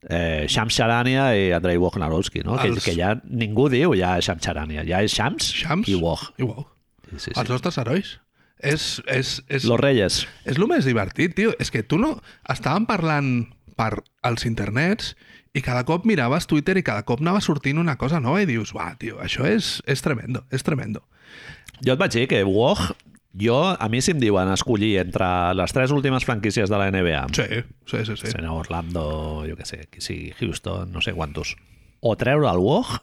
eh, 0.10 0.46
Shams 0.50 0.78
Charania 0.78 1.30
i 1.38 1.50
Andrei 1.58 1.78
Wojnarowski, 1.82 2.44
no? 2.46 2.58
Que, 2.62 2.72
Els- 2.74 2.86
que 2.86 2.96
ja 2.98 3.16
ningú 3.26 3.70
diu 3.74 3.94
ja 3.98 4.16
Shams 4.22 4.44
Charania, 4.46 4.86
ja 4.88 5.02
és 5.06 5.14
Shams, 5.14 5.52
Shams 5.64 5.90
i 5.90 5.98
Woj. 6.02 6.30
I 6.42 6.50
Woj. 6.50 6.66
Sí, 7.08 7.30
sí, 7.30 7.36
Els 7.38 7.46
sí. 7.46 7.52
nostres 7.54 7.78
herois. 7.80 8.18
És, 8.60 9.02
és, 9.06 9.38
és, 9.48 9.66
Los 9.70 9.80
Reyes. 9.80 10.24
És 10.46 10.58
el 10.58 10.68
més 10.70 10.88
divertit, 10.88 11.36
tio. 11.38 11.54
És 11.62 11.70
que 11.74 11.84
tu 11.86 12.00
no... 12.02 12.16
Estàvem 12.50 12.88
parlant 12.90 13.32
per 13.78 13.92
als 14.26 14.48
internets 14.50 15.14
i 15.58 15.62
cada 15.66 15.84
cop 15.86 16.06
miraves 16.10 16.48
Twitter 16.50 16.78
i 16.78 16.86
cada 16.86 17.06
cop 17.06 17.22
anava 17.22 17.42
sortint 17.42 17.80
una 17.82 17.98
cosa 17.98 18.20
nova 18.22 18.42
i 18.42 18.48
dius, 18.50 18.74
uah, 18.76 18.96
tio, 19.00 19.20
això 19.24 19.46
és, 19.50 19.78
és 19.90 20.02
tremendo, 20.06 20.44
és 20.54 20.66
tremendo. 20.66 21.04
Jo 21.86 21.94
et 21.94 22.02
vaig 22.02 22.14
dir 22.14 22.26
que 22.30 22.42
Woj, 22.46 22.90
jo, 23.38 23.58
a 23.78 23.90
mi 23.90 24.02
si 24.02 24.14
em 24.16 24.22
diuen 24.22 24.50
escollir 24.54 24.96
entre 25.04 25.28
les 25.58 25.74
tres 25.74 25.94
últimes 25.94 26.26
franquícies 26.26 26.70
de 26.70 26.78
la 26.82 26.90
NBA, 26.94 27.28
Sí, 27.38 27.62
sí, 27.86 28.04
sí. 28.06 28.18
sí. 28.18 28.32
Sena 28.34 28.54
Orlando, 28.58 29.46
jo 29.46 29.58
què 29.58 29.66
sé, 29.70 29.84
qui 29.94 30.02
sigui, 30.02 30.34
Houston, 30.42 30.92
no 30.94 31.02
sé 31.06 31.14
quantos, 31.14 31.56
o 32.02 32.16
treure 32.18 32.50
el 32.50 32.62
Woj, 32.62 32.98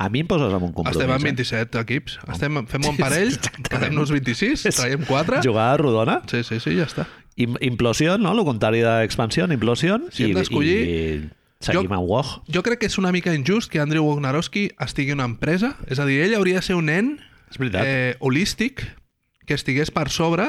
a 0.00 0.08
mi 0.08 0.22
em 0.24 0.28
poses 0.30 0.52
amb 0.56 0.64
un 0.64 0.72
compromís. 0.72 0.96
Estem 0.96 1.10
en 1.12 1.20
eh? 1.20 1.24
27 1.28 1.80
equips. 1.84 2.18
Estem, 2.32 2.60
fem 2.70 2.86
un 2.88 2.96
parell, 2.96 3.34
quedem-nos 3.68 4.10
26, 4.14 4.62
traiem 4.78 5.04
4. 5.04 5.42
Jugada 5.44 5.76
rodona, 5.76 6.22
Sí, 6.30 6.40
sí, 6.46 6.58
sí, 6.62 6.72
ja 6.78 6.86
està. 6.88 7.04
Im 7.40 7.54
implosió, 7.64 8.16
no? 8.20 8.32
El 8.32 8.44
contrari 8.48 8.80
d'expansió, 8.84 9.46
implosió, 9.52 10.00
Si 10.12 10.24
i, 10.24 10.30
hem 10.30 10.38
d'escollir- 10.40 10.80
i 10.88 11.30
seguim 11.60 11.88
Jo- 11.92 12.00
Woj. 12.08 12.32
Jo 12.52 12.62
crec 12.64 12.80
que 12.80 12.88
és 12.90 12.96
una 12.98 13.12
mica 13.12 13.32
injust 13.36 13.70
que 13.70 13.80
Andrew 13.80 14.04
Wojnarowski 14.08 14.70
estigui 14.80 15.12
una 15.12 15.24
empresa. 15.28 15.76
És 15.86 15.98
a 16.00 16.06
dir, 16.08 16.22
ell 16.24 16.34
hauria 16.34 16.60
de 16.60 16.62
ser 16.66 16.76
un 16.80 16.86
nen 16.88 17.18
eh, 17.60 18.16
holístic 18.20 18.82
que 19.46 19.54
estigués 19.54 19.90
per 19.90 20.08
sobre 20.08 20.48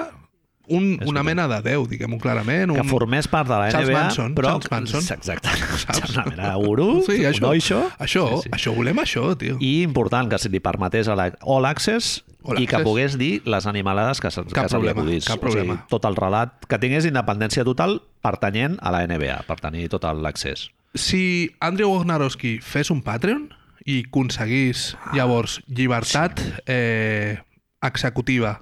un, 0.74 0.86
És 1.01 1.09
una 1.11 1.22
mena 1.28 1.45
de 1.51 1.59
Déu, 1.65 1.84
diguem-ho 1.89 2.17
clarament. 2.24 2.72
Un... 2.72 2.80
Que 2.80 2.88
formés 2.89 3.28
part 3.32 3.47
de 3.49 3.57
la 3.59 3.69
Charles 3.74 3.89
NBA, 3.91 3.99
Manson, 4.01 4.34
però... 4.38 4.53
Charles 4.55 4.72
Manson. 4.72 5.05
Exacte. 5.17 5.49
Saps? 5.86 6.15
Una 6.15 6.26
mena 6.32 6.49
de 6.55 6.65
gurú, 6.65 6.89
Sí, 7.05 7.19
això. 7.28 7.47
oixo. 7.51 7.80
Això, 7.99 8.26
Sí, 8.41 8.47
sí. 8.47 8.53
això 8.57 8.74
volem 8.76 8.97
això, 9.03 9.26
tio. 9.38 9.57
I 9.59 9.84
important 9.84 10.32
que 10.32 10.39
se 10.41 10.49
li 10.49 10.59
permetés 10.63 11.07
a 11.11 11.15
la 11.19 11.30
All 11.45 11.65
Access 11.69 12.24
All 12.43 12.57
i 12.57 12.65
que 12.65 12.80
pogués 12.82 13.19
dir 13.22 13.43
les 13.45 13.67
animalades 13.69 14.19
que, 14.19 14.32
se, 14.34 14.41
Cap 14.49 14.63
que 14.65 14.69
se 14.69 14.80
li 14.80 14.88
problema, 14.89 15.01
acudís. 15.03 15.26
cap 15.30 15.38
O 15.43 15.51
sigui, 15.51 15.61
problema. 15.67 15.86
tot 15.91 16.05
el 16.09 16.15
relat, 16.17 16.55
que 16.65 16.80
tingués 16.82 17.05
independència 17.05 17.63
total 17.67 17.99
pertanyent 18.26 18.80
a 18.82 18.89
la 18.95 19.03
NBA, 19.05 19.43
per 19.45 19.59
tenir 19.61 19.88
tot 19.93 20.07
l'accés. 20.17 20.69
Si 20.97 21.51
Andrew 21.61 21.91
Wojnarowski 21.93 22.57
fes 22.65 22.89
un 22.89 23.03
Patreon 23.05 23.49
i 23.86 24.01
aconseguís 24.07 24.95
llavors 25.13 25.59
llibertat 25.67 26.41
eh, 26.65 27.38
executiva, 27.82 28.61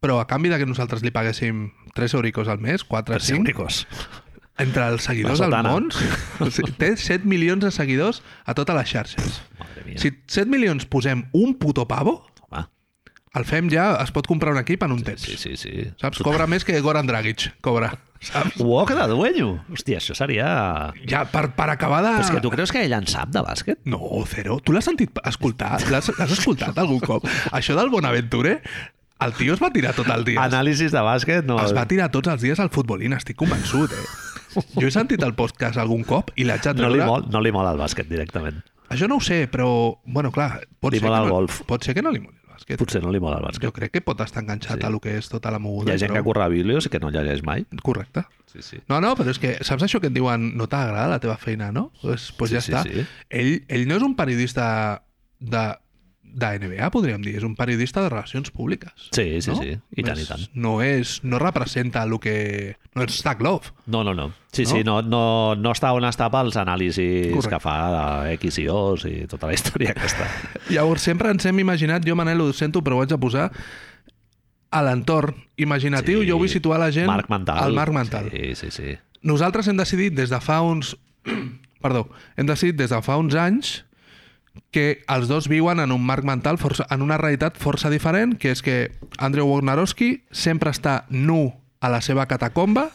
però 0.00 0.20
a 0.22 0.26
canvi 0.30 0.50
de 0.52 0.58
que 0.60 0.66
nosaltres 0.68 1.02
li 1.02 1.10
paguéssim 1.14 1.68
3 1.96 2.14
euricos 2.18 2.48
al 2.48 2.60
mes, 2.62 2.84
4, 2.84 3.18
5, 3.18 3.40
únicos. 3.42 3.86
entre 4.58 4.88
els 4.90 5.04
seguidors 5.06 5.38
del 5.38 5.54
món, 5.62 5.90
té 6.78 6.94
7 6.96 7.26
milions 7.26 7.62
de 7.62 7.70
seguidors 7.74 8.22
a 8.44 8.54
totes 8.58 8.74
les 8.78 8.90
xarxes. 8.90 9.38
Si 9.98 10.10
7 10.26 10.48
milions 10.50 10.86
posem 10.90 11.26
un 11.32 11.54
puto 11.58 11.86
pavo, 11.90 12.20
Home, 12.48 12.64
el 13.38 13.44
fem 13.46 13.68
ja, 13.70 13.92
es 14.02 14.10
pot 14.14 14.26
comprar 14.26 14.54
un 14.54 14.58
equip 14.62 14.82
en 14.82 14.92
un 14.96 15.02
temps. 15.06 15.22
sí, 15.22 15.36
sí, 15.38 15.56
sí. 15.56 15.86
Saps? 16.00 16.22
Cobra 16.26 16.46
més 16.50 16.64
que 16.66 16.78
Goran 16.82 17.06
Dragic, 17.06 17.52
cobra. 17.62 17.92
Saps? 18.18 18.56
Uoc 18.58 18.90
de 18.98 19.04
dueño. 19.06 19.52
Hòstia, 19.70 20.00
això 20.00 20.14
seria... 20.18 20.46
Ja, 21.06 21.20
per, 21.30 21.52
per 21.54 21.68
acabar 21.70 22.00
de... 22.02 22.16
Però 22.16 22.24
és 22.26 22.32
que 22.34 22.42
tu 22.42 22.50
creus 22.50 22.72
que 22.74 22.82
ell 22.82 22.96
en 22.96 23.06
sap 23.06 23.30
de 23.30 23.44
bàsquet? 23.46 23.78
No, 23.86 24.00
zero. 24.26 24.58
Tu 24.58 24.74
l'has 24.74 24.88
sentit 24.90 25.20
escoltar? 25.22 25.76
L'has 25.92 26.10
escoltat 26.26 26.80
algun 26.82 26.98
cop? 27.04 27.28
Això 27.54 27.76
del 27.78 27.92
Bonaventure, 27.94 28.56
el 29.20 29.32
tio 29.34 29.54
es 29.54 29.62
va 29.62 29.70
tirar 29.74 29.94
tot 29.94 30.08
el 30.14 30.24
dia. 30.24 30.40
Anàlisis 30.44 30.92
de 30.94 31.02
bàsquet, 31.02 31.44
no... 31.44 31.58
Es 31.64 31.74
va 31.76 31.86
tirar 31.90 32.10
tots 32.14 32.28
els 32.28 32.42
dies 32.42 32.60
al 32.60 32.70
futbolín, 32.70 33.12
estic 33.16 33.36
convençut, 33.36 33.92
eh? 33.92 34.62
Jo 34.80 34.86
he 34.88 34.90
sentit 34.94 35.22
el 35.22 35.34
podcast 35.38 35.76
algun 35.78 36.04
cop 36.08 36.30
i 36.36 36.44
l'haig 36.48 36.62
de 36.64 36.74
No 36.80 36.88
li, 36.88 36.98
treure... 36.98 37.06
mol, 37.10 37.26
no 37.30 37.40
li 37.44 37.52
mola 37.52 37.72
el 37.74 37.78
bàsquet 37.82 38.08
directament. 38.08 38.62
Això 38.88 39.06
no 39.10 39.18
ho 39.18 39.20
sé, 39.20 39.46
però, 39.52 39.68
bueno, 40.06 40.30
clar, 40.32 40.62
pot, 40.80 40.92
Li 40.94 40.98
ser 41.02 41.06
mola 41.08 41.18
que 41.20 41.24
el 41.24 41.28
no, 41.28 41.34
golf. 41.42 41.60
pot 41.68 41.84
ser 41.84 41.94
que 41.94 42.02
no 42.02 42.10
li 42.14 42.20
moli 42.24 42.34
el 42.40 42.54
bàsquet. 42.54 42.78
Potser 42.80 43.02
no 43.04 43.12
li 43.12 43.20
mola 43.20 43.36
el 43.36 43.42
Jo 43.44 43.48
bàsquet. 43.50 43.72
crec 43.76 43.92
que 43.92 44.00
pot 44.00 44.20
estar 44.24 44.42
enganxat 44.42 44.80
Sí. 44.80 44.86
a 44.86 44.90
lo 44.90 44.98
que 45.00 45.18
és 45.18 45.28
tota 45.28 45.50
la 45.52 45.58
Hi 45.58 45.62
moguda. 45.66 45.92
ha 45.92 45.98
gent 45.98 46.10
que 46.12 46.18
però... 46.20 46.24
curra 46.24 46.48
vídeos 46.48 46.86
i 46.86 46.88
que 46.88 46.98
no 46.98 47.10
llegeix 47.10 47.42
mai. 47.44 47.66
Correcte. 47.82 48.24
Sí, 48.46 48.62
sí. 48.62 48.78
No, 48.88 49.00
no, 49.04 49.14
però 49.14 49.28
és 49.30 49.38
que 49.38 49.58
saps 49.62 49.82
això 49.84 50.00
que 50.00 50.08
et 50.08 50.14
diuen 50.16 50.56
no 50.56 50.66
t'agrada 50.66 51.06
la 51.12 51.20
teva 51.20 51.36
feina, 51.36 51.70
no? 51.70 51.92
Doncs 52.02 52.32
pues 52.38 52.50
Sí, 52.50 52.56
ja 52.56 52.60
sí, 52.62 52.72
està. 52.72 52.82
sí. 52.88 53.04
Ell, 53.28 53.64
ell 53.68 53.86
no 53.86 53.96
és 53.96 54.02
un 54.02 54.16
periodista 54.16 55.02
de 55.38 55.66
de 56.34 56.58
NBA, 56.58 56.90
podríem 56.90 57.22
dir. 57.22 57.36
És 57.38 57.44
un 57.46 57.54
periodista 57.56 58.02
de 58.02 58.08
relacions 58.10 58.50
públiques. 58.50 58.92
Sí, 59.12 59.40
sí, 59.42 59.50
no? 59.50 59.56
sí. 59.62 59.76
I 59.96 60.02
tant, 60.04 60.18
és, 60.18 60.24
i 60.24 60.28
tant. 60.28 60.44
No, 60.54 60.76
és, 60.82 61.18
no 61.24 61.38
representa 61.38 62.02
el 62.04 62.18
que... 62.20 62.76
No 62.94 63.04
és 63.06 63.18
Zach 63.22 63.40
Love. 63.42 63.72
No, 63.86 64.04
no, 64.04 64.14
no. 64.14 64.28
Sí, 64.52 64.64
No? 64.64 64.70
sí, 64.70 64.82
no, 64.84 65.00
no, 65.02 65.54
no 65.56 65.72
està 65.72 65.92
on 65.94 66.04
està 66.08 66.30
pels 66.32 66.56
anàlisis 66.56 67.28
Correcte. 67.34 67.50
que 67.56 67.60
fa 67.60 67.76
de 68.26 68.32
X 68.38 68.58
i 68.62 68.68
O's 68.72 69.04
i 69.08 69.26
tota 69.28 69.46
la 69.50 69.54
història 69.54 69.92
aquesta. 69.96 70.26
Llavors, 70.74 71.02
sempre 71.02 71.30
ens 71.30 71.44
hem 71.46 71.58
imaginat, 71.60 72.04
jo, 72.06 72.16
Manel, 72.16 72.40
ho 72.40 72.52
sento, 72.52 72.82
però 72.82 72.96
ho 72.98 73.02
haig 73.04 73.10
de 73.12 73.18
posar, 73.20 73.50
a 74.70 74.82
l'entorn 74.84 75.34
imaginatiu, 75.56 76.20
Sí. 76.22 76.28
jo 76.28 76.36
vull 76.38 76.48
situar 76.52 76.78
la 76.80 76.90
gent 76.92 77.06
Marc 77.08 77.30
Mental. 77.30 77.58
al 77.58 77.72
marc 77.72 77.92
mental. 77.92 78.30
Sí, 78.30 78.54
sí, 78.54 78.70
sí. 78.70 78.96
Nosaltres 79.22 79.68
hem 79.68 79.76
decidit 79.76 80.14
des 80.14 80.30
de 80.30 80.40
fa 80.40 80.60
uns... 80.62 80.96
Perdó, 81.82 82.08
hem 82.36 82.46
decidit 82.46 82.76
des 82.76 82.90
de 82.90 82.98
fa 83.02 83.16
uns 83.16 83.34
anys 83.38 83.84
que 84.74 85.02
els 85.08 85.28
dos 85.28 85.48
viuen 85.48 85.80
en 85.80 85.92
un 85.92 86.04
marc 86.04 86.26
mental, 86.26 86.58
força, 86.58 86.86
en 86.90 87.02
una 87.02 87.18
realitat 87.20 87.58
força 87.58 87.90
diferent, 87.90 88.36
que 88.38 88.52
és 88.54 88.62
que 88.62 88.78
Andreu 89.18 89.48
Wojnarowski 89.48 90.24
sempre 90.30 90.72
està 90.74 91.04
nu 91.10 91.52
a 91.80 91.90
la 91.92 92.00
seva 92.02 92.26
catacomba, 92.26 92.88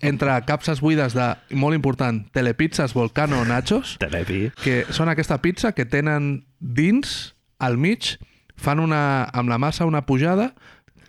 entre 0.00 0.32
capses 0.48 0.80
buides 0.80 1.14
de, 1.16 1.26
molt 1.52 1.76
important, 1.76 2.22
telepizzas 2.32 2.94
Volcano 2.96 3.44
Nachos, 3.44 3.98
Telepi. 4.00 4.48
que 4.62 4.84
són 4.90 5.10
aquesta 5.12 5.40
pizza 5.44 5.74
que 5.76 5.84
tenen 5.84 6.46
dins, 6.58 7.34
al 7.58 7.76
mig, 7.76 8.16
fan 8.56 8.80
una, 8.80 9.28
amb 9.32 9.52
la 9.52 9.58
massa 9.58 9.86
una 9.86 10.06
pujada, 10.06 10.54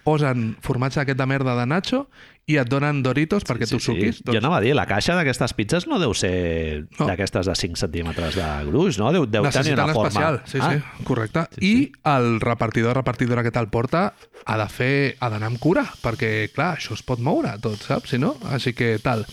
posen 0.06 0.53
formatge 0.62 1.01
aquest 1.01 1.18
de 1.18 1.26
merda 1.26 1.56
de 1.58 1.66
Nacho 1.66 2.06
i 2.46 2.58
et 2.62 2.70
donen 2.70 3.00
Doritos 3.02 3.43
perquè 3.48 3.66
tu 3.66 3.80
suquis. 3.82 4.20
Jo 4.22 4.38
anava 4.38 4.60
a 4.60 4.64
dir, 4.64 4.76
la 4.78 4.86
caixa 4.86 5.16
d'aquestes 5.18 5.56
pizzas 5.58 5.88
no 5.89 5.98
deu 6.02 6.14
ser 6.14 6.86
No. 7.00 7.08
d'aquestes 7.10 7.48
de 7.50 7.56
5 7.58 7.80
centímetres 7.82 8.36
de 8.38 8.50
gruix, 8.68 9.00
no? 9.02 9.12
Deu, 9.16 9.26
deu 9.26 9.48
tenir 9.50 9.74
una 9.74 9.88
forma... 9.93 10.08
especial, 10.10 10.41
sí, 10.46 10.60
ah, 10.62 10.74
sí, 10.76 11.04
correcte. 11.08 11.48
Sí, 11.58 11.66
I 11.66 11.91
el 12.12 12.39
repartidor 12.41 12.96
repartidora 12.96 13.43
que 13.43 13.52
te'l 13.52 13.70
porta 13.74 14.14
ha 14.46 14.58
de 14.62 14.68
fer, 14.70 15.16
ha 15.20 15.30
d'anar 15.34 15.50
amb 15.54 15.60
cura, 15.60 15.88
perquè, 16.04 16.52
clar, 16.54 16.76
això 16.78 16.93
es 16.93 17.02
pot 17.02 17.20
moure 17.20 17.56
tot, 17.64 17.82
saps? 17.82 18.14
Si 18.14 18.22
no? 18.22 18.36
Així 18.54 18.76
que 18.78 19.00
tal. 19.02 19.26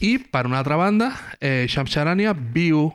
I, 0.00 0.18
per 0.18 0.46
una 0.46 0.60
altra 0.62 0.76
banda, 0.78 1.10
eh, 1.40 1.66
Shams 1.68 1.90
Charania 1.90 2.34
viu 2.34 2.86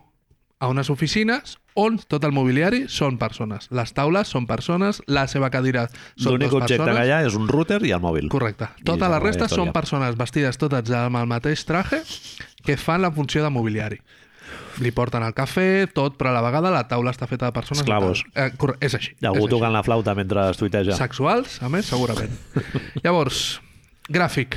a 0.59 0.67
unes 0.71 0.89
oficines 0.89 1.57
on 1.79 1.97
tot 2.11 2.23
el 2.27 2.33
mobiliari 2.35 2.83
són 2.91 3.17
persones. 3.21 3.69
Les 3.75 3.93
taules 3.95 4.27
són 4.27 4.45
persones, 4.49 5.01
la 5.07 5.25
seva 5.31 5.49
cadira 5.53 5.87
són 6.19 6.35
L'únic 6.35 6.53
objecte 6.53 6.83
persones. 6.83 6.99
que 6.99 7.07
hi 7.07 7.13
ha 7.15 7.21
és 7.27 7.37
un 7.39 7.47
router 7.49 7.79
i 7.87 7.93
el 7.95 8.03
mòbil. 8.03 8.29
Correcte. 8.33 8.69
I 8.81 8.87
Tota 8.89 9.09
la 9.11 9.19
resta 9.23 9.47
són 9.51 9.71
persones 9.75 10.17
vestides 10.19 10.59
totes 10.59 10.91
amb 10.95 11.21
el 11.21 11.29
mateix 11.31 11.63
traje 11.65 12.01
que 12.65 12.77
fan 12.77 13.01
la 13.05 13.11
funció 13.11 13.43
de 13.45 13.51
mobiliari. 13.53 13.99
Li 14.79 14.91
porten 14.95 15.23
el 15.25 15.33
cafè, 15.35 15.89
tot, 15.93 16.15
però 16.17 16.31
a 16.31 16.37
la 16.37 16.43
vegada 16.45 16.71
la 16.71 16.85
taula 16.87 17.11
està 17.11 17.27
feta 17.27 17.49
de 17.49 17.55
persones... 17.55 17.83
Esclavos. 17.83 18.23
Eh, 18.33 18.49
és 18.79 18.95
així. 18.95 19.15
És 19.19 19.27
algú 19.27 19.49
tocant 19.51 19.73
la 19.75 19.83
flauta 19.83 20.15
mentre 20.15 20.49
es 20.53 20.59
tuiteja. 20.61 20.95
Sexuals, 20.95 21.59
a 21.61 21.69
més, 21.69 21.89
segurament. 21.91 22.31
Llavors, 23.03 23.59
gràfic. 24.07 24.55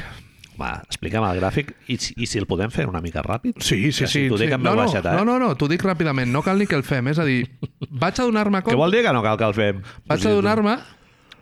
Va, 0.60 0.74
explica'm 0.84 1.24
el 1.24 1.38
gràfic 1.40 1.70
i, 1.88 1.96
si- 1.96 2.14
i 2.20 2.26
si 2.28 2.38
el 2.38 2.46
podem 2.46 2.70
fer 2.70 2.84
una 2.90 3.00
mica 3.00 3.22
ràpid. 3.24 3.56
Sí, 3.64 3.90
sí, 3.90 4.04
sí. 4.04 4.08
si 4.10 4.24
t'ho 4.28 4.36
sí. 4.36 4.44
dic 4.44 4.56
en 4.58 4.62
no, 4.62 4.74
no, 4.76 4.82
baixeta, 4.84 5.14
eh? 5.14 5.16
no, 5.16 5.24
no, 5.24 5.38
no, 5.40 5.54
t'ho 5.56 5.68
dic 5.70 5.82
ràpidament. 5.86 6.28
No 6.32 6.42
cal 6.44 6.58
ni 6.60 6.66
que 6.68 6.76
el 6.76 6.84
fem. 6.84 7.08
És 7.08 7.18
a 7.22 7.24
dir, 7.28 7.46
vaig 7.88 8.20
adonar-me 8.20 8.60
Què 8.60 8.70
com... 8.74 8.82
vol 8.84 8.92
dir 8.92 9.00
que 9.06 9.14
no 9.16 9.22
cal 9.24 9.38
que 9.40 9.48
el 9.48 9.56
fem? 9.56 9.80
Vaig 10.10 10.26
adonar-me 10.28 10.76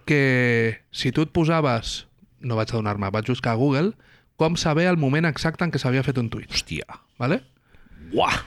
que 0.06 0.20
si 0.90 1.12
tu 1.12 1.26
et 1.26 1.32
posaves... 1.34 2.06
No 2.40 2.56
vaig 2.56 2.70
adonar-me, 2.72 3.10
vaig 3.12 3.26
buscar 3.28 3.52
a 3.52 3.58
Google 3.60 3.90
com 4.40 4.54
saber 4.56 4.86
el 4.88 4.96
moment 4.96 5.26
exacte 5.28 5.66
en 5.66 5.74
què 5.74 5.76
s'havia 5.82 6.00
fet 6.06 6.16
un 6.16 6.30
tuit. 6.32 6.48
Hòstia. 6.48 6.86
Vale? 7.20 7.42
Uah! 8.16 8.38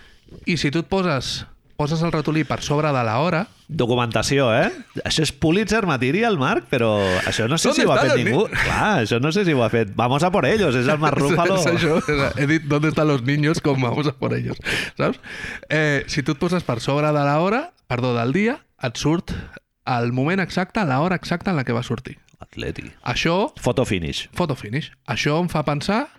I 0.49 0.55
si 0.57 0.72
tu 0.74 0.82
et 0.82 0.88
poses, 0.89 1.43
poses 1.76 2.01
el 2.05 2.11
ratolí 2.13 2.43
per 2.47 2.61
sobre 2.61 2.91
de 2.93 3.03
l'hora, 3.03 3.47
Documentació, 3.74 4.51
eh? 4.53 4.67
Això 5.01 5.24
és 5.26 5.32
Pulitzer 5.34 5.80
material, 5.89 6.36
Marc, 6.38 6.67
però 6.69 6.91
això 7.26 7.47
no 7.49 7.57
sé 7.57 7.69
¿Dónde 7.71 7.82
si 7.82 7.88
ho 7.88 7.93
ha 7.93 8.01
fet 8.03 8.19
ningú. 8.19 8.43
Clar, 8.51 8.89
això 9.01 9.17
no 9.24 9.32
sé 9.34 9.45
si 9.47 9.53
ho 9.55 9.63
ha 9.65 9.69
fet. 9.74 9.95
Vamos 9.97 10.21
a 10.21 10.30
por 10.30 10.45
ellos, 10.45 10.76
és 10.78 10.86
el 10.91 10.99
Marc 11.01 11.17
Rúfalo. 11.24 11.55
És 11.57 11.65
això, 11.71 11.95
he 12.38 12.45
dit 12.45 12.67
¿dónde 12.69 12.89
están 12.89 13.07
los 13.07 13.24
niños? 13.24 13.61
Com 13.65 13.82
vamos 13.82 14.05
a 14.07 14.13
por 14.13 14.36
ellos, 14.36 14.59
saps? 14.99 15.17
Eh, 15.69 16.03
si 16.07 16.21
tu 16.21 16.36
et 16.36 16.41
poses 16.43 16.61
per 16.63 16.80
sobre 16.82 17.07
de 17.09 17.24
l'hora, 17.26 17.71
perdó, 17.89 18.13
del 18.13 18.34
dia, 18.36 18.59
et 18.84 18.99
surt 18.99 19.34
el 19.89 20.11
moment 20.13 20.43
exacte, 20.43 20.84
l'hora 20.86 21.15
exacta 21.17 21.49
en 21.49 21.57
la 21.57 21.63
que 21.65 21.74
va 21.74 21.82
sortir. 21.82 22.19
Atleti. 22.43 22.91
Això, 23.01 23.53
Photo 23.57 23.86
finish. 23.88 24.28
photo 24.36 24.53
finish, 24.59 24.91
això 25.07 25.39
em 25.41 25.49
fa 25.49 25.63
pensar, 25.65 26.09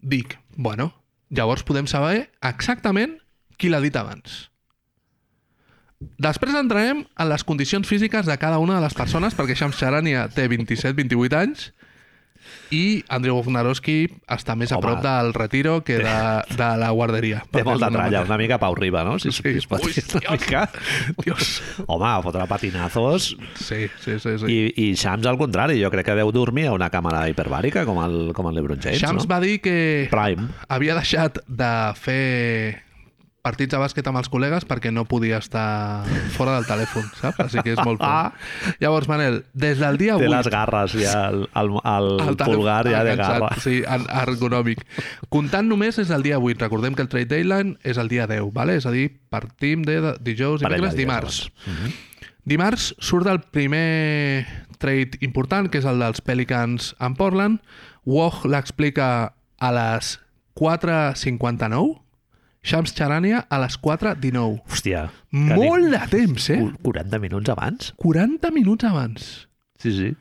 dic, 0.00 0.38
bueno, 0.56 0.92
llavors 1.28 1.62
podem 1.66 1.86
saber 1.90 2.30
exactament 2.40 3.18
qui 3.58 3.68
l'ha 3.68 3.82
dit 3.82 3.96
abans. 3.96 4.48
Després 6.18 6.54
entrarem 6.58 7.04
en 7.06 7.28
les 7.28 7.44
condicions 7.44 7.86
físiques 7.88 8.26
de 8.26 8.38
cada 8.38 8.58
una 8.58 8.76
de 8.78 8.84
les 8.86 8.94
persones, 8.94 9.34
perquè 9.38 9.54
Shams 9.58 9.78
Charania 9.78 10.28
té 10.32 10.48
27-28 10.48 11.38
anys 11.38 11.70
i 12.74 13.04
Andreu 13.12 13.36
Wojnarowski 13.36 14.08
està 14.32 14.54
més 14.58 14.72
a 14.72 14.78
Home. 14.78 14.82
prop 14.86 15.02
del 15.04 15.32
retiro 15.36 15.84
que 15.84 15.98
de, 16.00 16.14
de 16.56 16.68
la 16.80 16.88
guarderia. 16.90 17.42
Té 17.52 17.62
molta 17.64 17.90
tralla, 17.92 18.22
una 18.26 18.38
mica 18.40 18.56
Pau 18.58 18.74
Riba, 18.74 19.04
no? 19.04 19.18
Si, 19.22 19.30
Sí. 19.30 19.42
si 19.44 19.58
es 19.60 19.66
pot 19.68 19.84
Ui, 19.84 19.92
una 19.92 20.20
Dios. 20.20 20.32
mica. 20.40 20.62
Dios. 21.22 21.62
Home, 21.86 22.10
fotre 22.24 22.46
patinazos 22.48 23.36
Sí, 23.54 23.86
sí, 24.00 24.18
sí. 24.18 24.38
sí. 24.40 24.46
i, 24.48 24.88
i 24.88 24.94
Shams 24.96 25.26
al 25.28 25.38
contrari, 25.38 25.78
jo 25.82 25.90
crec 25.92 26.06
que 26.08 26.16
deu 26.18 26.32
dormir 26.32 26.66
a 26.68 26.72
una 26.72 26.90
càmera 26.90 27.28
hiperbàrica 27.30 27.84
com 27.86 28.00
el, 28.04 28.32
com 28.34 28.48
el 28.48 28.56
LeBron 28.58 28.80
James, 28.82 29.00
Shams 29.04 29.24
no? 29.28 29.30
va 29.30 29.40
dir 29.44 29.60
que 29.60 30.08
Prime. 30.10 30.48
havia 30.68 30.96
deixat 30.98 31.38
de 31.46 31.72
fer 32.00 32.82
partits 33.42 33.74
de 33.74 33.78
bàsquet 33.82 34.06
amb 34.06 34.20
els 34.20 34.28
col·legues 34.30 34.62
perquè 34.70 34.92
no 34.94 35.02
podia 35.10 35.40
estar 35.42 36.04
fora 36.36 36.54
del 36.54 36.66
telèfon, 36.68 37.08
saps? 37.18 37.40
Així 37.42 37.64
que 37.66 37.72
és 37.74 37.80
molt 37.82 37.98
fort. 37.98 38.36
Llavors, 38.82 39.08
Manel, 39.10 39.40
des 39.50 39.80
del 39.82 39.98
dia 39.98 40.14
Té 40.20 40.28
8... 40.28 40.34
les 40.36 40.50
garres 40.54 40.94
ja, 40.94 41.24
el, 41.32 41.42
el, 41.58 41.72
el, 41.74 42.06
el 42.22 42.36
telèfon 42.38 42.60
pulgar 42.60 42.84
ja 42.86 43.00
de 43.02 43.16
garra. 43.18 43.48
Sí, 43.64 43.80
ergonòmic. 44.22 44.84
Comptant 45.34 45.66
només 45.66 45.98
és 45.98 46.12
el 46.14 46.22
dia 46.22 46.38
8. 46.38 46.60
Recordem 46.62 46.94
que 46.94 47.02
el 47.02 47.10
trade 47.10 47.32
deadline 47.34 47.74
és 47.82 47.98
el 47.98 48.12
dia 48.12 48.28
10, 48.30 48.52
vale? 48.54 48.78
és 48.78 48.86
a 48.86 48.94
dir, 48.94 49.08
partim 49.32 49.82
de 49.88 50.14
dijous, 50.22 50.62
dimecres, 50.62 50.94
dimarts. 50.94 51.40
abans. 51.66 51.98
Dimarts 52.46 52.86
surt 53.02 53.26
el 53.30 53.42
primer 53.54 54.46
trade 54.82 55.18
important, 55.26 55.66
que 55.70 55.82
és 55.82 55.86
el 55.86 55.98
dels 56.02 56.22
Pelicans 56.22 56.92
en 57.02 57.18
Portland. 57.18 57.58
Woj 58.06 58.44
l'explica 58.46 59.08
a 59.58 59.74
les 59.74 60.14
4.59. 60.58 62.01
Shams 62.62 62.94
Charania 62.94 63.46
a 63.50 63.58
les 63.58 63.76
4.19. 63.80 64.62
Hòstia. 64.70 65.08
que 65.30 65.36
Molt 65.58 65.90
de 65.90 66.00
temps, 66.12 66.48
eh? 66.50 66.58
dic, 66.62 66.76
40 66.86 67.18
minuts 67.18 67.50
abans? 67.50 67.92
40 67.96 68.50
minuts 68.54 68.84
abans. 68.84 69.48
Sí, 69.82 69.90
sí. 69.96 70.12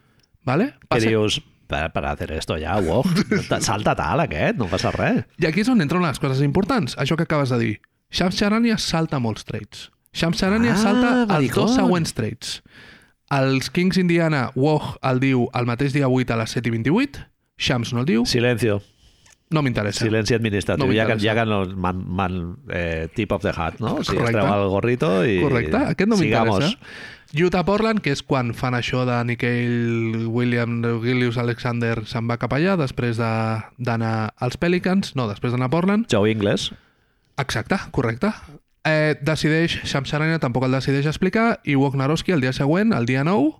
Vale? 0.44 0.72
Que 0.82 0.88
Passa- 0.98 1.10
dius, 1.12 1.42
per, 1.70 1.92
per 1.94 2.06
hacer 2.10 2.32
esto 2.34 2.58
ja, 2.58 2.80
wow, 2.82 3.04
salta 3.62 3.94
tal 3.96 4.20
aquest, 4.26 4.58
no 4.58 4.66
passa 4.68 4.90
res. 4.96 5.22
I 5.38 5.46
aquí 5.52 5.62
és 5.62 5.70
on 5.70 5.82
entren 5.86 6.02
les 6.02 6.20
coses 6.20 6.42
importants. 6.42 6.98
Això 6.98 7.16
que 7.16 7.28
acabes 7.30 7.54
de 7.54 7.60
dir. 7.62 7.76
Shams 8.12 8.36
Charania 8.42 8.78
salta 8.82 9.20
molts 9.24 9.46
trades. 9.46 9.92
Shams 10.12 10.42
Charania 10.42 10.74
Ah, 10.74 10.82
salta 10.82 11.38
els 11.38 11.54
dos 11.56 11.76
següents 11.78 12.12
trades. 12.18 12.58
Els 13.32 13.70
Kings 13.72 13.96
Indiana, 14.02 14.50
Woj 14.60 14.98
el 15.08 15.22
diu 15.24 15.46
el 15.56 15.66
mateix 15.70 15.94
dia 15.94 16.10
8 16.10 16.34
a 16.34 16.42
les 16.42 16.52
7 16.58 16.68
i 16.68 16.72
28. 16.74 17.22
Shams 17.62 17.94
no 17.94 18.02
el 18.02 18.06
diu. 18.10 18.26
Silencio, 18.26 18.82
No 19.52 19.62
m'interessa. 19.62 20.06
silenci 20.06 20.34
administratiu. 20.34 20.86
No 20.88 20.94
ja 20.96 21.06
que, 21.10 21.18
ja 21.20 21.34
que 21.36 21.46
no 21.46 21.66
man, 21.76 22.04
man, 22.08 22.38
eh, 22.72 23.10
tip 23.16 23.32
of 23.36 23.42
the 23.44 23.52
hat, 23.56 23.80
no? 23.84 23.98
O 24.00 24.04
sigui, 24.04 24.24
es 24.24 24.32
treu 24.32 24.48
el 24.48 24.70
gorrito 24.72 25.10
i... 25.28 25.42
Correcte, 25.44 25.78
aquest 25.92 26.10
no 26.10 26.18
m'interessa. 26.18 26.72
Utah 27.34 27.64
Portland, 27.64 28.02
que 28.04 28.12
és 28.12 28.20
quan 28.28 28.54
fan 28.54 28.76
això 28.76 29.06
de 29.08 29.16
Nickel 29.24 30.26
William 30.28 30.82
Gilius 31.04 31.38
Alexander 31.40 32.02
se'n 32.06 32.28
va 32.28 32.36
cap 32.40 32.52
allà 32.58 32.74
després 32.80 33.16
de- 33.20 33.62
d'anar 33.78 34.34
als 34.36 34.58
Pelicans, 34.60 35.14
no, 35.16 35.30
després 35.30 35.54
d'anar 35.54 35.70
a 35.70 35.76
Portland. 35.76 36.08
Joe 36.12 36.32
Ingles. 36.32 36.72
Exacte, 37.40 37.78
correcte. 37.92 38.32
Eh, 38.84 39.16
decideix, 39.22 39.80
Shams 39.88 40.10
Charania 40.10 40.40
tampoc 40.44 40.64
el 40.68 40.72
decideix 40.76 41.06
explicar 41.08 41.60
i 41.64 41.76
Wojnarowski 41.80 42.32
el 42.36 42.42
dia 42.42 42.52
següent, 42.52 42.92
el 42.94 43.06
dia 43.06 43.24
9, 43.24 43.52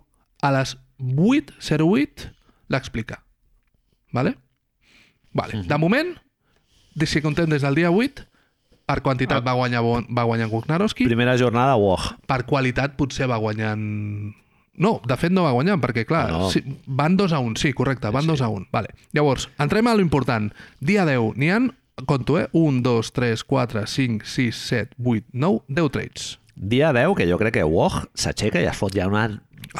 a 0.42 0.50
les 0.52 0.76
8.08 1.00 2.28
l'explica. 2.68 3.22
Vale? 4.12 4.36
Vale. 5.32 5.62
De 5.66 5.78
moment, 5.78 6.12
de 6.94 7.06
si 7.06 7.22
contem 7.24 7.48
des 7.50 7.62
del 7.64 7.74
dia 7.78 7.90
8, 7.90 8.26
per 8.86 9.00
quantitat 9.00 9.44
va 9.46 9.54
guanyar, 9.56 9.80
va 10.10 10.24
guanyar 10.28 10.48
Wojnarowski, 10.50 11.06
Primera 11.08 11.36
jornada, 11.38 11.76
Woj. 11.80 12.10
per 12.26 12.44
qualitat 12.44 12.96
potser 12.98 13.28
va 13.30 13.38
guanyant... 13.40 14.34
No, 14.82 15.00
de 15.06 15.16
fet 15.20 15.30
no 15.32 15.44
va 15.44 15.52
guanyant, 15.52 15.80
perquè 15.80 16.06
clar, 16.08 16.26
Ah, 16.30 16.38
no. 16.44 16.50
sí, 16.50 16.62
van 16.86 17.16
2 17.16 17.32
a 17.32 17.38
1, 17.44 17.56
sí, 17.60 17.72
correcte, 17.76 18.08
van 18.10 18.26
2 18.26 18.40
a 18.40 18.48
1. 18.48 18.66
Vale. 18.72 18.88
Llavors, 19.12 19.48
entrem 19.60 19.86
a 19.86 19.94
lo 19.94 20.00
important. 20.00 20.50
Dia 20.80 21.04
10, 21.06 21.34
n'hi 21.36 21.50
han, 21.52 21.70
conto, 22.06 22.38
eh? 22.40 22.48
1, 22.52 22.80
2, 22.82 23.12
3, 23.12 23.44
4, 23.44 23.86
5, 23.86 24.24
6, 24.24 24.56
7, 24.56 24.96
8, 25.04 25.26
9, 25.32 25.60
10 25.68 25.90
trades. 25.92 26.38
Dia 26.56 26.92
10, 26.92 27.14
que 27.16 27.28
jo 27.28 27.38
crec 27.38 27.54
que 27.60 27.64
Woj 27.68 28.06
s'aixeca 28.14 28.60
i 28.60 28.66
es 28.68 28.76
fot 28.76 28.96
ja 28.96 29.06
una, 29.08 29.26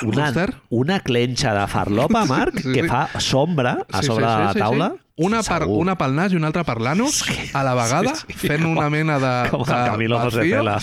una, 0.03 0.33
una 0.71 1.01
clenxa 1.01 1.53
de 1.55 1.67
farlopa, 1.69 2.25
Marc, 2.31 2.59
Sí, 2.61 2.73
que 2.73 2.83
sí. 2.83 2.89
fa 2.89 3.09
sombra 3.21 3.79
a 3.93 4.03
sobre 4.03 4.27
de 4.27 4.39
la 4.45 4.55
taula. 4.55 4.93
Una, 5.17 5.43
per, 5.43 5.63
Segur. 5.63 5.77
una 5.83 5.95
pel 6.01 6.15
nas 6.17 6.33
i 6.33 6.37
una 6.39 6.47
altra 6.49 6.65
per 6.65 6.79
l'anus, 6.81 7.19
a 7.53 7.63
la 7.63 7.75
vegada, 7.77 8.15
Sí, 8.17 8.33
sí, 8.33 8.49
fent 8.49 8.63
com- 8.65 8.79
una 8.79 8.89
mena 8.91 9.19
de... 9.21 9.33
com 9.51 9.61
el 9.61 9.67
de 9.69 9.91
Camilo 9.91 10.19
no 10.25 10.31
se 10.31 10.39
vacío. 10.39 10.57
pela. 10.57 10.79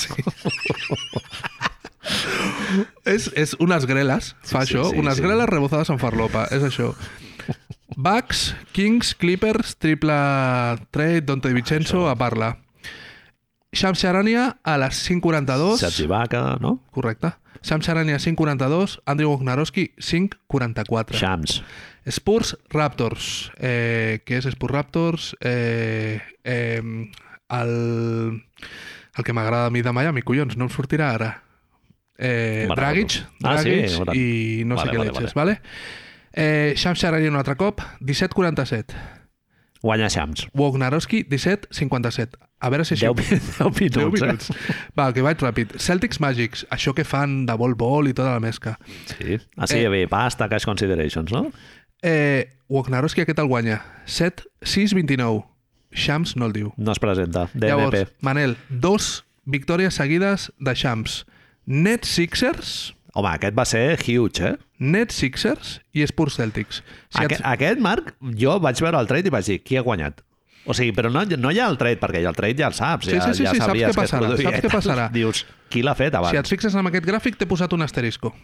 és 3.05 3.29
és, 3.35 3.55
unes 3.59 3.85
greles, 3.89 4.35
fa 4.43 4.61
Sí, 4.65 4.75
això, 4.75 4.85
sí, 4.91 4.99
unes 5.01 5.17
sí. 5.17 5.23
greles 5.25 5.49
rebozades 5.49 5.89
en 5.89 5.99
farlopa, 5.99 6.45
és 6.53 6.63
això. 6.63 6.93
Bucks, 7.97 8.55
Kings, 8.71 9.15
Clippers, 9.15 9.75
triple 9.81 10.13
trade, 10.91 11.21
Dante 11.27 11.51
Vincenzo 11.53 12.07
a 12.07 12.15
parla. 12.15 12.57
Shams 13.73 13.99
Charania 13.99 14.59
a 14.63 14.77
les 14.77 15.01
5.42. 15.09 15.77
Sergi 15.77 16.07
Vaca, 16.07 16.57
no? 16.61 16.79
Correcte. 16.91 17.33
Shams 17.61 17.85
Charania 17.85 18.17
5.42, 18.17 18.99
Andrew 19.05 19.29
Wojnarowski 19.31 19.93
5.44. 19.97 21.17
Shams. 21.19 21.63
Spurs 22.09 22.55
Raptors. 22.71 23.51
Eh, 23.59 24.21
què 24.25 24.39
és 24.39 24.47
Spurs 24.53 24.73
Raptors? 24.73 25.35
Eh, 25.41 26.19
eh, 26.43 26.81
el, 27.49 27.73
el 29.17 29.23
que 29.25 29.33
m'agrada 29.35 29.67
a 29.67 29.73
mi 29.73 29.83
de 29.85 29.93
Miami, 29.93 30.23
collons, 30.25 30.57
no 30.57 30.65
em 30.69 30.73
sortirà 30.73 31.11
ara. 31.17 31.29
Eh, 32.19 32.67
Dragic. 32.75 33.19
Ah, 33.43 33.57
sí? 33.61 33.69
Dragic 33.69 34.01
Ora. 34.01 34.15
i 34.15 34.63
no 34.67 34.75
sé 34.79 34.85
Vale, 34.87 34.91
què 34.91 34.97
vale, 35.03 35.11
leches, 35.13 35.35
vale? 35.37 35.59
Eh, 36.33 36.73
Shams 36.77 36.99
Charania 36.99 37.31
un 37.31 37.37
altre 37.39 37.55
cop, 37.59 37.81
17-47. 38.01 38.95
Guanya 39.81 40.09
Shams. 40.11 40.47
Wojnarowski, 40.53 41.23
17-57. 41.29 42.39
A 42.59 42.69
veure 42.69 42.83
si 42.83 42.95
això... 42.97 43.13
10, 43.15 43.29
10 43.59 43.79
minuts, 43.79 43.97
10 43.97 44.21
minuts. 44.21 44.49
Eh? 44.51 44.77
Va, 44.99 45.09
que 45.15 45.23
vaig 45.23 45.39
ràpid. 45.43 45.77
Celtics 45.79 46.19
Magics, 46.19 46.65
això 46.75 46.91
que 46.97 47.05
fan 47.07 47.45
de 47.47 47.55
vol-vol 47.59 48.09
i 48.11 48.13
tota 48.17 48.33
la 48.35 48.41
mesca. 48.43 48.77
Sí. 49.13 49.37
Ah, 49.55 49.67
sí, 49.67 49.77
Eh. 49.79 49.85
eh... 49.85 49.89
bé, 49.93 50.01
pasta, 50.11 50.49
cash 50.51 50.65
considerations, 50.67 51.31
no? 51.31 51.45
Eh, 52.03 52.49
Wojnarowski 52.69 53.23
aquest 53.23 53.39
el 53.39 53.47
guanya. 53.47 53.81
7, 54.05 54.43
6, 54.63 54.93
29. 54.97 55.45
Shams 55.91 56.35
no 56.37 56.45
el 56.45 56.53
diu. 56.53 56.73
No 56.77 56.91
es 56.93 56.99
presenta. 57.01 57.47
DNP. 57.53 57.65
Llavors, 57.71 58.11
Manel, 58.21 58.57
dos 58.69 59.23
victòries 59.49 59.95
seguides 59.97 60.51
de 60.59 60.75
Shams. 60.75 61.23
Net 61.65 62.05
Sixers, 62.05 62.93
Home, 63.17 63.25
aquest 63.33 63.55
va 63.57 63.63
ser 63.65 63.97
huge, 64.05 64.45
eh? 64.45 64.57
Net 64.79 65.09
Sixers 65.11 65.79
i 65.97 66.03
Spurs 66.07 66.35
Celtics. 66.37 66.83
Si 67.09 67.23
Aquest, 67.23 67.41
et... 67.41 67.45
aquest, 67.49 67.79
Marc, 67.81 68.13
jo 68.37 68.53
vaig 68.61 68.79
veure 68.85 68.99
el 69.01 69.09
trade 69.09 69.31
i 69.31 69.33
vaig 69.33 69.47
dir, 69.49 69.57
qui 69.65 69.79
ha 69.79 69.81
guanyat? 69.83 70.21
O 70.69 70.75
sigui, 70.77 70.93
però 70.93 71.09
no, 71.09 71.23
no 71.41 71.49
hi 71.49 71.57
ha 71.57 71.67
el 71.71 71.79
trade, 71.81 71.97
perquè 71.97 72.21
el 72.21 72.35
trade 72.37 72.61
ja 72.61 72.67
el 72.69 72.75
saps. 72.77 73.07
Sí, 73.09 73.15
ja, 73.15 73.31
sí, 73.31 73.39
sí, 73.39 73.45
ja 73.47 73.55
sí, 73.55 73.61
saps 73.63 73.73
què 73.73 73.87
que 73.89 73.97
passarà, 73.97 74.27
produïa. 74.27 74.51
saps 74.51 74.65
què 74.65 74.69
passarà. 74.75 75.07
Dius, 75.17 75.41
qui 75.73 75.81
l'ha 75.81 75.95
fet 75.97 76.13
abans? 76.19 76.35
si 76.35 76.37
et 76.37 76.51
fixes 76.51 76.75
en 76.77 76.89
aquest 76.91 77.07
gràfic, 77.09 77.39
t'he 77.39 77.47
posat 77.49 77.73
un 77.73 77.81
asterisco. 77.81 78.35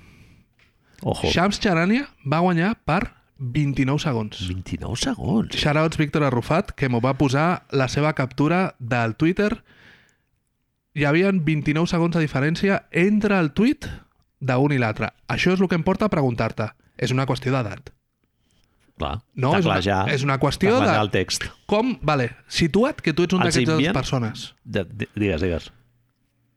Ojo, 1.06 1.30
Shams 1.30 1.60
Charania 1.62 2.08
va 2.26 2.40
guanyar 2.42 2.72
per 2.88 3.04
29 3.38 4.02
segons. 4.02 4.42
29 4.48 4.98
segons. 4.98 5.54
Shoutouts 5.54 6.00
Víctor 6.02 6.26
Arrufat, 6.26 6.74
que 6.74 6.90
m'ho 6.90 7.04
va 7.04 7.14
posar 7.20 7.66
la 7.76 7.90
seva 7.92 8.16
captura 8.18 8.72
del 8.80 9.14
Twitter. 9.20 9.52
Hi 10.96 11.06
havia 11.06 11.30
29 11.30 11.92
segons 11.92 12.16
de 12.16 12.24
diferència 12.24 12.86
entre 12.90 13.38
el 13.38 13.52
tuit 13.54 13.86
d'un 14.40 14.74
i 14.74 14.80
l'altre. 14.82 15.12
Això 15.30 15.54
és 15.54 15.62
el 15.62 15.70
que 15.70 15.78
em 15.78 15.86
porta 15.86 16.10
a 16.10 16.14
preguntar-te. 16.14 16.72
És 16.98 17.12
una 17.12 17.28
qüestió 17.28 17.52
d'edat. 17.52 17.92
Clar, 18.98 19.22
No, 19.36 19.50
és 19.58 19.66
una- 19.66 20.06
és 20.08 20.24
una 20.24 20.38
qüestió 20.40 20.80
de- 20.80 20.96
el 21.02 21.10
text. 21.12 21.44
Com, 21.66 21.98
vale, 22.02 22.30
situa't 22.48 23.02
que 23.02 23.12
tu 23.14 23.24
ets 23.24 23.34
un 23.34 23.42
Els 23.42 23.54
d'aquestes 23.56 23.74
envien? 23.76 23.94
persones. 23.94 24.54
De, 24.64 24.86
de, 24.86 25.10
digues, 25.16 25.42
digues. 25.42 25.72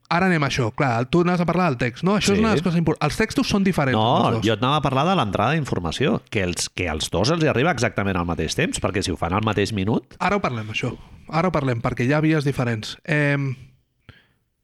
Ara 0.09 0.26
anem 0.26 0.43
a 0.43 0.47
això. 0.49 0.72
Clar, 0.74 1.05
tu 1.11 1.24
n'has 1.24 1.41
a 1.41 1.45
parlar 1.45 1.66
del 1.68 1.76
text, 1.76 2.03
no? 2.03 2.14
Això 2.16 2.32
és 2.32 2.39
Sí. 2.39 2.41
una 2.41 2.49
de 2.51 2.55
les 2.55 2.62
coses 2.62 2.78
importants. 2.78 3.05
Els 3.12 3.18
textos 3.18 3.47
són 3.49 3.62
diferents. 3.64 3.99
No, 3.99 4.28
els 4.28 4.36
dos. 4.39 4.47
jo 4.47 4.53
et 4.55 4.62
anava 4.62 4.76
a 4.76 4.80
parlar 4.80 5.05
de 5.05 5.16
l'entrada 5.16 5.53
d'informació, 5.53 6.22
que 6.30 6.43
els, 6.45 6.68
que 6.70 6.89
als 6.89 7.11
dos 7.11 7.28
els 7.30 7.43
hi 7.45 7.49
arriba 7.49 7.70
exactament 7.72 8.16
al 8.16 8.24
mateix 8.24 8.55
temps, 8.55 8.80
perquè 8.80 9.03
si 9.03 9.11
ho 9.11 9.16
fan 9.16 9.34
al 9.34 9.43
mateix 9.45 9.72
minut... 9.74 10.14
Ara 10.18 10.36
ho 10.36 10.41
parlem, 10.41 10.68
això. 10.70 10.97
Ara 11.28 11.49
ho 11.49 11.53
parlem, 11.53 11.82
perquè 11.82 12.07
hi 12.07 12.12
ha 12.14 12.20
vies 12.20 12.45
diferents. 12.45 12.97
Eh, 13.05 13.36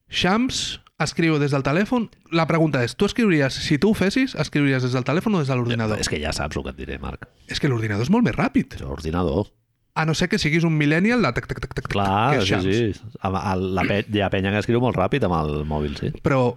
Shams 0.08 0.80
escriu 1.02 1.38
des 1.42 1.54
del 1.54 1.64
telèfon... 1.66 2.08
La 2.34 2.46
pregunta 2.50 2.82
és, 2.84 2.94
tu 2.98 3.08
escriuries, 3.08 3.56
si 3.66 3.78
tu 3.82 3.90
ho 3.90 3.98
fessis, 3.98 4.34
escriuries 4.38 4.84
des 4.84 4.94
del 4.94 5.06
telèfon 5.06 5.34
o 5.34 5.42
des 5.42 5.50
de 5.50 5.58
l'ordinador? 5.58 6.00
És 6.00 6.10
que 6.10 6.20
ja 6.22 6.32
saps 6.36 6.56
el 6.58 6.66
que 6.66 6.74
et 6.74 6.80
diré, 6.80 6.98
Marc. 7.02 7.26
És 7.50 7.60
que 7.62 7.70
l'ordinador 7.70 8.06
és 8.06 8.12
molt 8.14 8.26
més 8.26 8.36
ràpid. 8.36 8.78
És 8.78 8.84
l'ordinador. 8.84 9.50
A 9.94 10.04
no 10.06 10.14
ser 10.18 10.26
que 10.30 10.40
siguis 10.42 10.64
un 10.66 10.74
millennial 10.74 11.22
de 11.22 11.30
tac, 11.34 11.46
tac, 11.46 11.60
tac, 11.62 11.74
tac, 11.74 11.84
tac, 11.84 11.90
Clar, 11.92 12.34
que 12.34 12.42
és 12.42 12.64
sí, 12.66 12.78
sí. 12.98 13.10
Amb 13.22 13.38
el, 13.38 13.68
la 13.76 13.84
pe 13.86 14.00
hi 14.10 14.22
ha 14.24 14.30
penya 14.32 14.50
que 14.50 14.64
escriu 14.64 14.82
molt 14.82 14.98
ràpid 14.98 15.26
amb 15.28 15.36
el 15.38 15.60
mòbil, 15.70 15.94
sí. 16.00 16.10
Però 16.24 16.56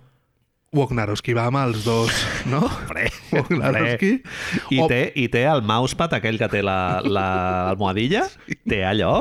Wognarowski 0.77 1.33
va 1.37 1.47
amb 1.49 1.57
els 1.63 1.83
dos, 1.85 2.13
no? 2.49 2.61
Fre, 2.89 3.07
Wognarowski. 3.33 4.11
I, 4.71 4.79
O- 4.83 4.87
té, 4.91 4.99
I 5.17 5.27
té 5.33 5.43
el 5.49 5.63
mousepad, 5.67 6.13
aquell 6.19 6.37
que 6.39 6.47
té 6.51 6.61
la, 6.65 6.99
la 7.03 7.25
almohadilla, 7.73 8.25
té 8.69 8.83
allò. 8.87 9.13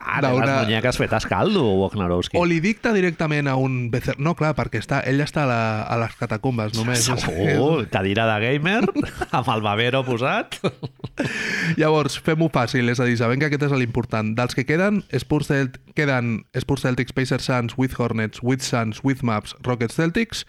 Ah, 0.00 0.18
clar, 0.20 0.32
té 0.32 0.32
les 0.40 0.54
muñeques 0.66 0.98
fetes 1.00 1.26
caldo, 1.30 1.62
Wojnarowski. 1.82 2.38
O 2.40 2.44
li 2.48 2.58
dicta 2.64 2.92
directament 2.96 3.48
a 3.50 3.56
un 3.60 3.88
becer... 3.94 4.16
No, 4.18 4.34
clar, 4.38 4.52
perquè 4.58 4.82
està, 4.82 5.00
ell 5.08 5.22
està 5.24 5.44
a, 5.46 5.48
la, 5.50 5.60
a 5.86 5.98
les 6.02 6.18
catacumbes 6.20 6.74
només. 6.78 7.04
Segur, 7.06 7.86
cadira 7.92 8.26
de 8.34 8.38
gamer, 8.48 8.82
amb 9.38 9.50
el 9.54 9.64
babero 9.64 10.04
posat. 10.06 10.58
Llavors, 11.80 12.16
fem-ho 12.18 12.48
fàcil, 12.52 12.88
és 12.90 13.00
a 13.00 13.06
dir, 13.08 13.16
sabem 13.20 13.38
que 13.40 13.46
aquest 13.50 13.62
és 13.68 13.72
l'important. 13.78 14.34
Dels 14.38 14.54
que 14.56 14.64
queden, 14.66 15.02
Spurs 15.18 15.46
Celt 15.50 15.78
queden 15.94 16.44
Spurs 16.58 16.82
Celtics, 16.86 17.14
Pacers 17.14 17.44
Suns, 17.48 17.76
with 17.78 17.94
Hornets, 17.98 18.42
with 18.42 18.62
Suns, 18.66 19.02
with 19.04 19.22
Maps, 19.22 19.54
Rockets 19.62 19.94
Celtics. 19.98 20.44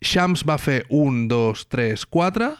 Shams 0.00 0.44
va 0.46 0.58
fer 0.62 0.84
1, 0.94 1.26
2, 1.28 1.66
3, 1.68 2.04
4 2.06 2.52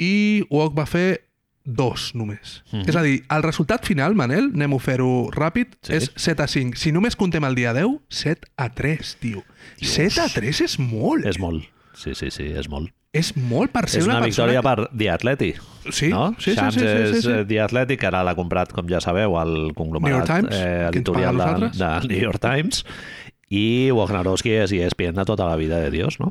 i 0.00 0.14
Wok 0.50 0.76
va 0.76 0.86
fer 0.88 1.22
2 1.64 2.10
només. 2.16 2.62
Mhm. 2.72 2.88
És 2.88 2.96
a 2.96 3.02
dir, 3.04 3.22
el 3.30 3.42
resultat 3.44 3.84
final, 3.86 4.14
Manel, 4.16 4.50
anem 4.54 4.74
a 4.74 4.78
fer-ho 4.80 5.30
ràpid, 5.32 5.76
Sí. 5.82 5.94
és 5.94 6.10
7 6.16 6.42
a 6.42 6.46
5. 6.48 6.76
Si 6.76 6.92
només 6.92 7.16
contem 7.16 7.44
el 7.44 7.54
dia 7.54 7.72
10, 7.72 8.00
7 8.08 8.48
a 8.56 8.70
3, 8.74 9.16
tio. 9.20 9.44
7 9.80 10.20
a 10.20 10.28
3 10.28 10.60
és 10.60 10.78
molt. 10.78 11.24
És 11.26 11.38
molt. 11.38 11.64
Sí, 11.94 12.14
sí, 12.14 12.30
sí, 12.30 12.44
és 12.44 12.68
molt. 12.68 12.92
És 13.10 13.32
molt 13.34 13.72
per 13.74 13.88
ser 13.90 14.04
És 14.04 14.06
una, 14.06 14.20
una, 14.20 14.26
persona... 14.28 14.52
victòria 14.52 14.62
per 14.62 14.88
The 14.94 15.08
Atleti. 15.10 15.50
Sí, 15.90 16.10
no? 16.12 16.28
sí, 16.38 16.52
sí, 16.52 16.56
Shams 16.56 16.76
sí, 16.76 16.80
sí, 16.80 16.86
sí, 16.86 17.16
és 17.16 17.24
sí. 17.24 17.32
eh, 17.32 17.46
The 17.48 17.58
Athletic, 17.64 18.04
ara 18.06 18.20
l'ha 18.26 18.36
comprat, 18.38 18.70
com 18.76 18.86
ja 18.90 19.00
sabeu, 19.02 19.34
el 19.40 19.72
conglomerat 19.74 20.12
New 20.12 20.20
York 20.20 20.30
Times, 20.30 20.54
eh, 20.54 20.84
que 20.92 21.00
editorial 21.00 21.40
de, 21.40 21.72
de 21.74 21.90
New 22.06 22.22
York 22.28 22.42
Times. 22.44 22.84
I 23.50 23.64
Wojnarowski 23.96 24.52
és 24.60 24.74
ESPN 24.76 25.18
de 25.18 25.26
tota 25.26 25.48
la 25.50 25.56
vida 25.58 25.80
de 25.82 25.90
Dios, 25.90 26.20
no? 26.22 26.30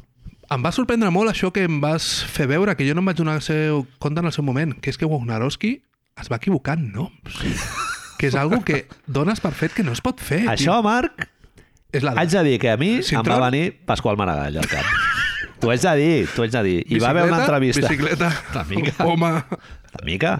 Em 0.50 0.64
va 0.64 0.72
sorprendre 0.74 1.12
molt 1.14 1.30
això 1.30 1.52
que 1.54 1.66
em 1.68 1.82
vas 1.84 2.08
fer 2.32 2.48
veure, 2.50 2.78
que 2.80 2.88
jo 2.88 2.96
no 2.96 3.04
em 3.04 3.12
vaig 3.12 3.20
donar 3.20 3.36
el 3.42 3.44
seu 3.46 3.84
compte 4.00 4.24
en 4.24 4.32
el 4.32 4.34
seu 4.34 4.48
moment, 4.48 4.72
que 4.80 4.94
és 4.94 4.98
que 4.98 5.10
Wojnarowski 5.10 5.76
es 6.20 6.32
va 6.32 6.40
equivocar 6.40 6.80
en 6.80 6.94
noms. 6.96 7.44
que 8.20 8.32
és 8.32 8.40
algo 8.40 8.64
que 8.64 8.86
dones 9.08 9.44
per 9.44 9.52
fet 9.52 9.76
que 9.76 9.84
no 9.84 9.92
es 9.92 10.02
pot 10.06 10.24
fer. 10.24 10.46
Això, 10.52 10.80
Marc, 10.86 11.20
tio. 11.20 11.68
és 12.00 12.08
la 12.08 12.16
haig 12.16 12.32
de 12.32 12.48
dir 12.48 12.58
que 12.64 12.72
a 12.72 12.80
mi 12.80 13.00
Cintrón? 13.04 13.36
em 13.36 13.36
va 13.36 13.52
venir 13.52 13.66
Pasqual 13.88 14.20
Maragall 14.20 14.64
al 14.64 14.72
cap. 14.72 15.09
T'ho 15.60 15.72
haig 15.74 15.82
de 15.84 15.91
dir, 15.99 16.28
t'ho 16.32 16.45
haig 16.45 16.53
de 16.53 16.62
dir. 16.64 16.78
Hi 16.88 16.99
va 17.03 17.10
haver 17.12 17.26
una 17.28 17.41
entrevista... 17.43 17.89
Bicicleta, 17.89 18.30
Una 18.53 18.64
mica. 18.70 18.93
home... 19.05 19.32
Una 19.89 20.05
mica. 20.05 20.32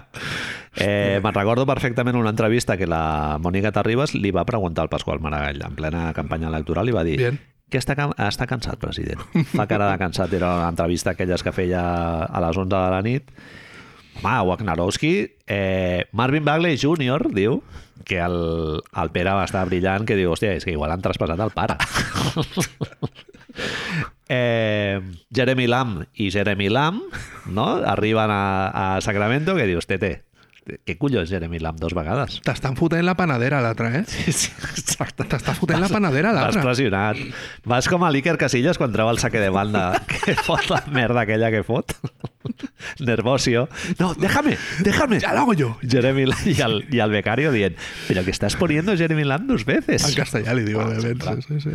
Eh, 0.76 1.18
me'n 1.22 1.34
recordo 1.34 1.66
perfectament 1.66 2.16
una 2.16 2.30
entrevista 2.32 2.76
que 2.78 2.86
la 2.88 3.36
Mònica 3.42 3.72
Terribas 3.74 4.14
li 4.14 4.30
va 4.32 4.46
preguntar 4.48 4.86
al 4.86 4.92
Pasqual 4.92 5.20
Maragall 5.20 5.60
en 5.66 5.74
plena 5.76 6.06
campanya 6.16 6.48
electoral 6.48 6.88
i 6.88 6.94
va 6.94 7.02
dir 7.04 7.16
Bien. 7.18 7.40
que 7.68 7.80
està, 7.82 7.96
està 8.28 8.46
cansat, 8.48 8.78
president. 8.80 9.20
Fa 9.50 9.66
cara 9.68 9.90
de 9.90 9.98
cansat. 10.00 10.32
Era 10.38 10.54
una 10.62 10.70
entrevista 10.70 11.12
aquelles 11.16 11.42
que 11.44 11.52
feia 11.52 11.82
a 12.24 12.40
les 12.46 12.56
11 12.56 12.70
de 12.70 12.90
la 12.94 13.02
nit. 13.02 13.28
Home, 14.22 14.38
Wagnerowski, 14.48 15.12
eh, 15.50 16.06
Marvin 16.12 16.44
Bagley 16.46 16.78
Jr. 16.80 17.28
diu 17.34 17.60
que 18.06 18.16
el, 18.22 18.80
el 18.80 19.10
Pere 19.12 19.34
va 19.36 19.44
estar 19.44 19.66
brillant, 19.68 20.06
que 20.08 20.16
diu, 20.18 20.30
hòstia, 20.32 20.54
és 20.56 20.64
que 20.66 20.72
igual 20.72 20.90
han 20.94 21.02
traspassat 21.04 21.42
el 21.44 21.52
pare. 21.54 21.76
eh, 24.30 25.00
Jeremy 25.34 25.66
Lamb 25.66 26.04
i 26.14 26.30
Jeremy 26.30 26.68
Lamb 26.70 27.02
no? 27.50 27.68
arriben 27.82 28.30
a, 28.30 28.96
a 28.96 29.00
Sacramento 29.02 29.56
que 29.58 29.66
dius, 29.66 29.88
tete, 29.90 30.20
què 30.86 30.94
collons 31.00 31.26
Jeremy 31.32 31.58
Lamb 31.58 31.80
dos 31.82 31.94
vegades? 31.96 32.36
T'estan 32.46 32.76
fotent 32.78 33.02
la 33.02 33.16
panadera 33.18 33.58
l'altre, 33.64 33.88
eh? 33.98 34.02
Sí, 34.06 34.30
sí, 34.30 34.52
exacte. 34.70 35.24
T'està 35.26 35.54
fotent 35.56 35.80
la 35.82 35.88
panadera 35.90 36.30
Vas 36.36 36.44
l'altre. 36.44 36.62
pressionat. 36.62 37.18
Vas 37.66 37.88
com 37.90 38.04
a 38.06 38.10
l'Iker 38.14 38.36
Casillas 38.38 38.78
quan 38.78 38.92
treu 38.94 39.10
el 39.10 39.18
saque 39.18 39.40
de 39.42 39.48
banda 39.50 39.88
que 40.12 40.36
fot 40.38 40.68
la 40.70 40.78
merda 40.94 41.24
aquella 41.24 41.50
que 41.50 41.64
fot. 41.66 41.96
Nervosio. 43.00 43.68
No, 43.98 44.12
déjame, 44.14 44.56
déjame. 44.84 45.18
Ja 45.20 45.32
lo 45.34 45.40
hago 45.40 45.54
yo. 45.54 45.72
Jeremy 45.82 46.26
Lamb 46.30 46.46
i 46.52 46.54
el, 46.62 46.76
i 46.92 47.02
el 47.02 47.10
becario 47.18 47.50
dient 47.56 47.74
pero 48.06 48.22
que 48.24 48.30
estás 48.30 48.54
poniendo 48.56 48.94
Jeremy 48.96 49.24
Lamb 49.24 49.48
dos 49.50 49.64
veces. 49.64 50.06
En 50.06 50.14
castellà 50.14 50.54
li 50.54 50.68
diu, 50.68 50.80
Ah, 50.80 50.94
sí, 51.00 51.60
sí. 51.66 51.74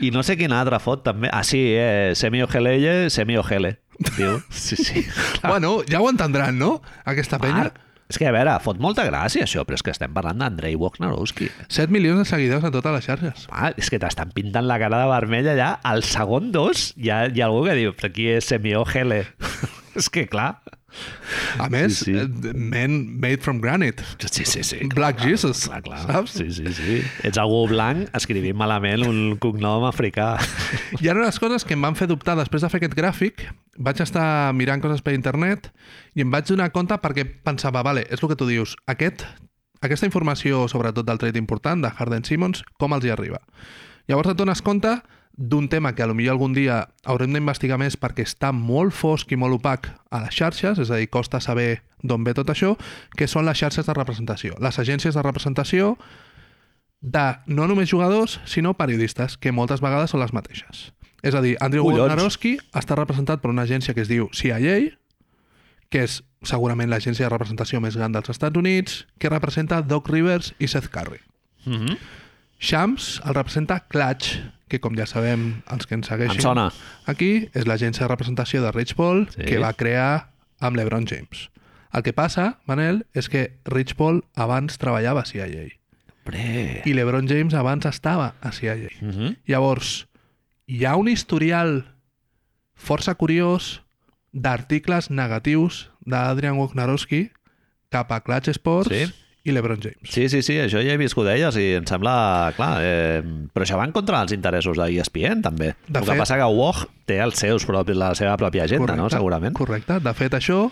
I 0.00 0.12
no 0.14 0.22
sé 0.22 0.36
quin 0.38 0.54
altre 0.54 0.78
fot 0.82 1.02
també. 1.06 1.30
Ah, 1.34 1.42
sí, 1.46 1.60
eh, 1.74 2.14
Semi 2.14 2.42
Ogeleye, 2.44 3.10
Semi 3.10 3.38
Ogele. 3.38 3.78
Diu. 4.16 4.38
Sí, 4.50 4.76
sí. 4.76 5.04
Clar. 5.40 5.52
Bueno, 5.52 5.82
ja 5.90 6.00
ho 6.00 6.08
entendran, 6.10 6.58
no? 6.58 6.78
Aquesta 7.04 7.40
penya. 7.42 7.72
És 8.08 8.16
que, 8.16 8.24
a 8.24 8.32
veure, 8.32 8.54
fot 8.64 8.78
molta 8.80 9.04
gràcia 9.04 9.44
això, 9.44 9.66
però 9.68 9.76
és 9.76 9.82
que 9.84 9.92
estem 9.92 10.14
parlant 10.16 10.38
d'Andrei 10.40 10.78
Wojnarowski. 10.80 11.50
7 11.68 11.92
milions 11.92 12.22
de 12.22 12.24
seguidors 12.30 12.64
a 12.64 12.70
totes 12.72 12.94
les 12.94 13.04
xarxes. 13.04 13.44
Ah, 13.52 13.74
és 13.76 13.90
que 13.92 14.00
t'estan 14.00 14.32
pintant 14.32 14.64
la 14.64 14.78
cara 14.80 15.02
de 15.02 15.10
vermell 15.10 15.50
allà. 15.52 15.74
Al 15.84 16.00
segon 16.08 16.48
dos 16.54 16.94
hi 16.96 17.12
ha, 17.12 17.26
hi 17.28 17.42
ha 17.42 17.50
algú 17.50 17.66
que 17.66 17.76
diu, 17.76 17.92
però 17.98 18.08
qui 18.14 18.30
és 18.32 18.48
Semi 18.48 18.72
Ogele? 18.78 19.26
és 19.98 20.08
que, 20.14 20.24
clar, 20.30 20.54
A 21.60 21.68
més, 21.68 21.98
Sí, 22.00 22.14
sí. 22.14 22.18
sí, 22.42 22.52
men 22.54 23.18
made 23.20 23.38
from 23.44 23.60
granite. 23.60 24.02
Sí, 24.30 24.44
sí, 24.48 24.62
sí. 24.64 24.78
Black 24.94 25.20
Jesus, 25.20 25.66
Clar, 25.66 25.82
clar. 25.82 26.00
saps? 26.06 26.32
Sí, 26.38 26.46
sí, 26.52 26.72
sí. 26.72 26.98
Ets 27.28 27.38
algú 27.38 27.66
blanc 27.70 28.08
escrivint 28.16 28.56
malament 28.56 29.04
un 29.06 29.36
cognom 29.42 29.84
africà. 29.88 30.36
Hi 31.00 31.08
ha 31.10 31.14
unes 31.16 31.38
coses 31.38 31.64
que 31.68 31.76
em 31.76 31.82
van 31.84 31.96
fer 31.98 32.08
dubtar 32.08 32.36
després 32.40 32.64
de 32.64 32.70
fer 32.72 32.80
aquest 32.80 32.96
gràfic. 32.98 33.44
Vaig 33.78 34.00
estar 34.02 34.52
mirant 34.58 34.80
coses 34.82 35.02
per 35.04 35.14
internet 35.14 35.68
i 36.18 36.24
em 36.24 36.32
vaig 36.32 36.48
donar 36.48 36.70
compte 36.74 36.96
perquè 36.98 37.26
pensava, 37.44 37.82
vale, 37.86 38.06
és 38.10 38.22
el 38.22 38.28
que 38.32 38.38
tu 38.40 38.48
dius, 38.48 38.72
aquest, 38.90 39.22
aquesta 39.84 40.08
informació, 40.08 40.64
sobretot 40.72 41.06
del 41.06 41.20
tret 41.20 41.36
important, 41.38 41.84
de 41.84 41.92
Harden 41.94 42.24
Simmons, 42.26 42.64
com 42.80 42.96
els 42.96 43.04
hi 43.06 43.12
arriba? 43.14 43.38
Llavors 44.08 44.32
et 44.32 44.40
dones 44.40 44.62
compte 44.64 44.96
d'un 45.38 45.68
tema 45.70 45.94
que 45.94 46.02
a 46.02 46.06
lo 46.10 46.14
millor 46.18 46.34
algun 46.34 46.52
dia 46.52 46.88
haurem 47.06 47.30
d'investigar 47.32 47.78
més 47.78 47.94
perquè 47.94 48.26
està 48.26 48.50
molt 48.50 48.90
fosc 48.92 49.30
i 49.30 49.38
molt 49.38 49.54
opac 49.60 49.86
a 50.10 50.18
les 50.24 50.34
xarxes, 50.34 50.80
és 50.82 50.90
a 50.90 50.98
dir, 50.98 51.06
costa 51.14 51.38
saber 51.40 51.84
d'on 52.02 52.26
ve 52.26 52.34
tot 52.34 52.50
això, 52.50 52.74
que 53.14 53.30
són 53.30 53.46
les 53.46 53.58
xarxes 53.58 53.86
de 53.86 53.94
representació. 53.94 54.58
Les 54.58 54.78
agències 54.82 55.14
de 55.14 55.22
representació 55.22 55.94
de 57.00 57.26
no 57.46 57.68
només 57.70 57.88
jugadors, 57.88 58.40
sinó 58.50 58.74
periodistes, 58.74 59.38
que 59.38 59.54
moltes 59.54 59.80
vegades 59.80 60.10
són 60.10 60.26
les 60.26 60.34
mateixes. 60.34 60.88
És 61.22 61.38
a 61.38 61.42
dir, 61.42 61.54
Andrew. 61.62 61.86
Wojnarowski 61.86 62.56
està 62.74 62.98
representat 62.98 63.38
per 63.38 63.54
una 63.54 63.62
agència 63.62 63.94
que 63.94 64.02
es 64.02 64.10
diu 64.10 64.26
CIA, 64.34 64.78
que 65.88 66.02
és 66.02 66.22
segurament 66.46 66.90
l'agència 66.90 67.26
de 67.26 67.30
representació 67.30 67.78
més 67.80 67.96
gran 67.98 68.10
dels 68.14 68.30
Estats 68.30 68.58
Units, 68.58 69.04
que 69.22 69.30
representa 69.30 69.82
Doc 69.86 70.10
Rivers 70.10 70.52
i 70.58 70.66
Seth 70.66 70.90
Curry. 70.90 71.22
Mm 71.64 71.78
-hmm. 71.78 71.98
Shams 72.58 73.20
el 73.24 73.34
representa 73.34 73.80
Clutch, 73.88 74.38
que 74.68 74.80
com 74.80 74.96
ja 74.98 75.06
sabem 75.06 75.62
els 75.72 75.86
que 75.86 75.94
ens 75.94 76.06
segueixin 76.10 76.36
Em 76.40 76.42
sona. 76.42 76.72
aquí, 77.06 77.48
és 77.54 77.66
l'agència 77.66 78.04
de 78.04 78.08
representació 78.08 78.62
de 78.62 78.72
Rich 78.72 78.94
Paul 78.96 79.28
Sí. 79.30 79.42
que 79.44 79.58
va 79.58 79.72
crear 79.72 80.30
amb 80.60 80.76
l'Ebron 80.76 81.06
James. 81.06 81.50
El 81.92 82.02
que 82.02 82.12
passa, 82.12 82.58
Manel, 82.66 83.06
és 83.14 83.28
que 83.28 83.58
Rich 83.64 83.94
Paul 83.96 84.24
abans 84.36 84.76
treballava 84.76 85.20
a 85.22 85.24
CIA 85.24 85.46
Hombre. 86.26 86.82
i 86.84 86.92
l'Ebron 86.92 87.26
James 87.28 87.54
abans 87.54 87.86
estava 87.86 88.34
a 88.42 88.52
CIA. 88.52 88.74
Mm 89.00 89.10
-hmm. 89.10 89.36
Llavors, 89.46 90.06
hi 90.66 90.84
ha 90.84 90.96
un 90.96 91.08
historial 91.08 91.86
força 92.74 93.14
curiós 93.14 93.82
d'articles 94.32 95.10
negatius 95.10 95.90
d'Adrian 96.04 96.56
Wojnarowski 96.58 97.30
cap 97.88 98.12
a 98.12 98.20
Clutch 98.20 98.48
Sports 98.48 98.90
Sí. 98.90 99.12
I 99.48 99.52
l'Ebron 99.56 99.80
James. 99.82 99.98
Sí, 100.04 100.28
sí, 100.28 100.42
sí, 100.42 100.58
això 100.62 100.82
ja 100.84 100.92
he 100.94 101.00
viscut 101.00 101.26
d'elles 101.26 101.56
i 101.56 101.74
em 101.78 101.86
sembla, 101.88 102.52
clar, 102.56 102.70
eh, 102.84 103.22
però 103.52 103.64
això 103.66 103.78
va 103.80 103.84
en 103.88 103.92
contra 103.96 104.20
dels 104.20 104.32
interessos 104.36 104.76
de 104.76 104.86
E 104.92 105.00
ESPN, 105.00 105.42
també. 105.42 105.74
De 105.88 105.98
el 105.98 106.04
fet- 106.04 106.14
que 106.14 106.18
passa 106.20 106.36
que 106.36 106.44
Woj 106.44 106.84
té 107.06 107.18
els 107.24 107.38
seus 107.38 107.64
propis, 107.66 107.96
la 107.96 108.14
seva 108.14 108.36
pròpia 108.36 108.64
agenda, 108.64 108.94
no?, 108.96 109.08
segurament. 109.10 109.54
Correcte. 109.56 109.98
De 110.00 110.14
fet, 110.14 110.32
això 110.34 110.70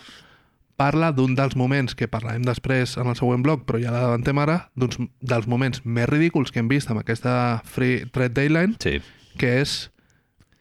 parla 0.77 1.11
d'un 1.17 1.35
dels 1.35 1.57
moments 1.57 1.95
que 1.97 2.07
parlarem 2.07 2.43
després 2.45 2.99
en 3.01 3.07
el 3.09 3.17
següent 3.17 3.43
bloc, 3.43 3.63
però 3.65 3.79
ja 3.81 3.91
l'avancem 3.95 4.39
ara, 4.39 4.69
d'uns 4.77 4.99
dels 5.25 5.47
moments 5.49 5.81
més 5.87 6.09
ridículs 6.11 6.53
que 6.53 6.61
hem 6.61 6.69
vist 6.69 6.91
amb 6.93 7.01
aquesta 7.01 7.63
Free 7.65 8.05
Trade 8.13 8.35
Deadline, 8.37 8.77
Sí. 8.79 9.01
que 9.39 9.61
és 9.63 9.91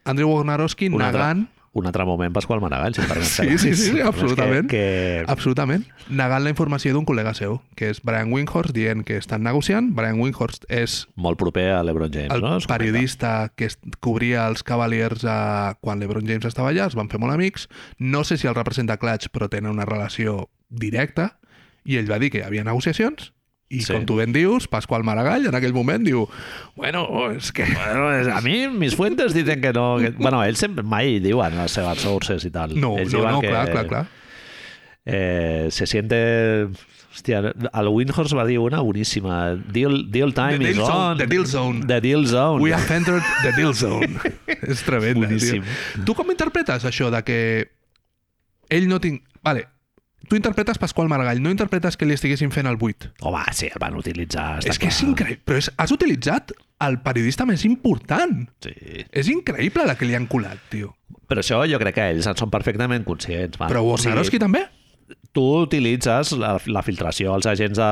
Andrew 0.06 0.30
Wojnarowski 0.30 0.86
altre, 0.88 1.12
negant 1.12 1.48
un 1.80 1.86
altre 1.88 2.04
moment, 2.08 2.32
Pasqual 2.32 2.60
Maragall, 2.60 2.94
si 2.96 3.02
em 3.02 3.08
permets. 3.10 3.34
Sí, 3.36 3.58
sí, 3.58 3.74
sí, 3.74 3.90
sí, 3.92 4.00
absolutament. 4.00 4.68
Que, 4.70 4.80
que... 5.24 5.30
Absolutament. 5.32 5.84
Negant 6.08 6.44
la 6.44 6.52
informació 6.52 6.94
d'un 6.96 7.06
col·lega 7.08 7.34
seu, 7.36 7.58
que 7.78 7.90
és 7.92 8.00
Brian 8.06 8.32
Winghorst, 8.32 8.74
dient 8.76 9.04
que 9.06 9.18
estan 9.20 9.44
negociant. 9.46 9.92
Brian 9.96 10.20
Winghorst 10.22 10.66
és 10.72 10.98
Molt 11.20 11.40
proper 11.40 11.68
a 11.76 11.82
l'Ebron 11.86 12.12
James, 12.12 12.32
el 12.34 12.42
no? 12.44 12.56
Comenta. 12.56 12.72
periodista 12.72 13.32
que 13.54 13.70
cobria 14.00 14.46
els 14.50 14.64
Cavaliers 14.66 15.24
eh, 15.26 15.76
quan 15.80 16.02
l'Ebron 16.02 16.26
James 16.26 16.48
estava 16.48 16.72
allà, 16.72 16.88
es 16.90 16.98
van 16.98 17.12
fer 17.12 17.20
molt 17.22 17.36
amics. 17.36 17.68
No 17.98 18.24
sé 18.24 18.40
si 18.40 18.48
el 18.48 18.56
representa 18.56 18.98
Clutch, 19.00 19.30
però 19.34 19.50
tenen 19.52 19.72
una 19.74 19.88
relació 19.88 20.48
directa. 20.68 21.36
I 21.86 22.00
ell 22.00 22.10
va 22.10 22.18
dir 22.18 22.32
que 22.32 22.40
hi 22.42 22.46
havia 22.46 22.66
negociacions 22.66 23.30
i, 23.68 23.80
Sí. 23.82 23.92
com 23.92 24.04
tu 24.06 24.16
ben 24.16 24.32
dius, 24.32 24.68
Pasqual 24.70 25.02
Maragall 25.02 25.46
en 25.50 25.54
aquell 25.58 25.72
moment 25.74 26.04
diu 26.06 26.28
bueno, 26.76 27.06
és 27.32 27.50
que... 27.52 27.64
Bueno, 27.66 28.12
és- 28.14 28.28
a 28.30 28.40
mi, 28.40 28.68
mis 28.68 28.94
fuentes 28.94 29.34
dicen 29.34 29.60
que 29.60 29.72
no... 29.72 29.96
Que... 29.98 30.10
Bueno, 30.10 30.44
ells 30.44 30.58
sempre 30.62 30.84
mai 30.86 31.18
diuen 31.20 31.56
les 31.58 31.72
seves 31.74 31.98
sources 32.04 32.44
i 32.46 32.50
tal. 32.54 32.76
No, 32.78 32.96
ells 32.98 33.12
no, 33.12 33.24
no, 33.30 33.40
que, 33.40 33.48
clar, 33.50 33.70
clar, 33.72 33.86
clar. 33.88 34.06
Eh, 35.04 35.68
se 35.70 35.86
siente... 35.86 36.68
Hòstia, 37.16 37.38
el 37.72 37.88
Windhorst 37.88 38.34
va 38.36 38.44
dir 38.44 38.58
una 38.60 38.82
boníssima. 38.84 39.54
Deal, 39.72 40.10
deal 40.12 40.34
time 40.34 40.58
The 40.58 40.70
is 40.70 40.76
deal 40.76 40.86
zone, 40.86 40.98
on. 41.12 41.16
the 41.18 41.26
deal 41.26 41.46
zone. 41.46 41.80
The 41.86 42.00
deal 42.02 42.26
zone. 42.26 42.60
We 42.62 42.74
have 42.74 42.90
entered 42.94 43.22
the 43.42 43.52
deal 43.56 43.72
zone. 43.72 44.18
és 44.46 44.82
tremenda, 44.84 45.26
Boníssim. 45.26 45.62
tio. 45.64 46.04
Tu 46.04 46.14
com 46.14 46.28
interpretes 46.30 46.84
això 46.84 47.08
de 47.10 47.22
que 47.24 47.38
ell 48.68 48.86
no 48.90 49.00
tinc... 49.00 49.22
Vale, 49.42 49.64
tu 50.28 50.36
interpretes 50.38 50.78
Pasqual 50.78 51.08
Maragall, 51.08 51.40
no 51.42 51.50
interpretes 51.50 51.96
que 51.96 52.06
li 52.08 52.14
estiguessin 52.16 52.50
fent 52.54 52.66
el 52.70 52.76
buit. 52.80 53.08
Home, 53.22 53.42
sí, 53.52 53.68
el 53.72 53.80
van 53.82 53.96
utilitzar. 53.98 54.60
és 54.64 54.78
que 54.78 54.88
és 54.92 55.02
increïble. 55.06 55.42
Però 55.46 55.58
és, 55.60 55.70
has 55.76 55.92
utilitzat 55.94 56.52
el 56.86 56.98
periodista 57.04 57.46
més 57.48 57.64
important. 57.64 58.46
Sí. 58.64 58.74
És 59.10 59.28
increïble 59.32 59.86
la 59.86 59.94
que 59.96 60.08
li 60.08 60.14
han 60.18 60.26
colat, 60.26 60.58
tio. 60.72 60.94
Però 61.26 61.42
això 61.42 61.62
jo 61.68 61.78
crec 61.82 61.94
que 61.96 62.08
ells 62.12 62.26
en 62.30 62.36
són 62.38 62.50
perfectament 62.52 63.04
conscients. 63.06 63.58
Man. 63.58 63.70
Però 63.70 63.82
O 63.82 63.96
sigui, 63.96 64.10
Wojnarowski 64.12 64.42
també? 64.42 64.66
tu 65.36 65.42
utilitzes 65.62 66.32
la, 66.32 66.56
la 66.66 66.82
filtració 66.82 67.34
als 67.34 67.46
agents, 67.46 67.76
de, 67.78 67.90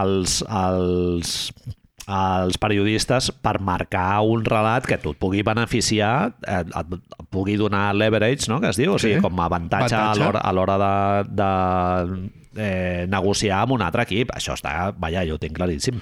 als, 0.00 0.40
als, 0.48 1.52
als 2.06 2.56
periodistes 2.58 3.30
per 3.42 3.60
marcar 3.60 4.20
un 4.26 4.44
relat 4.44 4.86
que 4.88 4.96
tu 4.98 5.12
et 5.12 5.18
pugui 5.20 5.42
beneficiar, 5.46 6.34
eh, 6.46 6.62
et, 6.64 6.94
et 6.96 7.26
pugui 7.30 7.56
donar 7.60 7.94
leverage, 7.94 8.48
no?, 8.50 8.60
que 8.60 8.70
es 8.72 8.76
diu, 8.80 8.94
o 8.94 8.98
sigui, 8.98 9.18
Sí. 9.18 9.22
com 9.22 9.38
a 9.40 9.46
avantatge, 9.46 9.94
Avantatge. 9.94 10.40
a 10.42 10.52
l'hora 10.52 10.78
de, 10.80 10.94
de 11.40 12.30
eh, 12.56 13.06
negociar 13.08 13.62
amb 13.62 13.72
un 13.76 13.82
altre 13.82 14.02
equip. 14.08 14.32
Això 14.34 14.56
està, 14.58 14.92
vaja, 14.98 15.22
jo 15.28 15.36
ho 15.36 15.42
tinc 15.42 15.54
claríssim. 15.56 16.00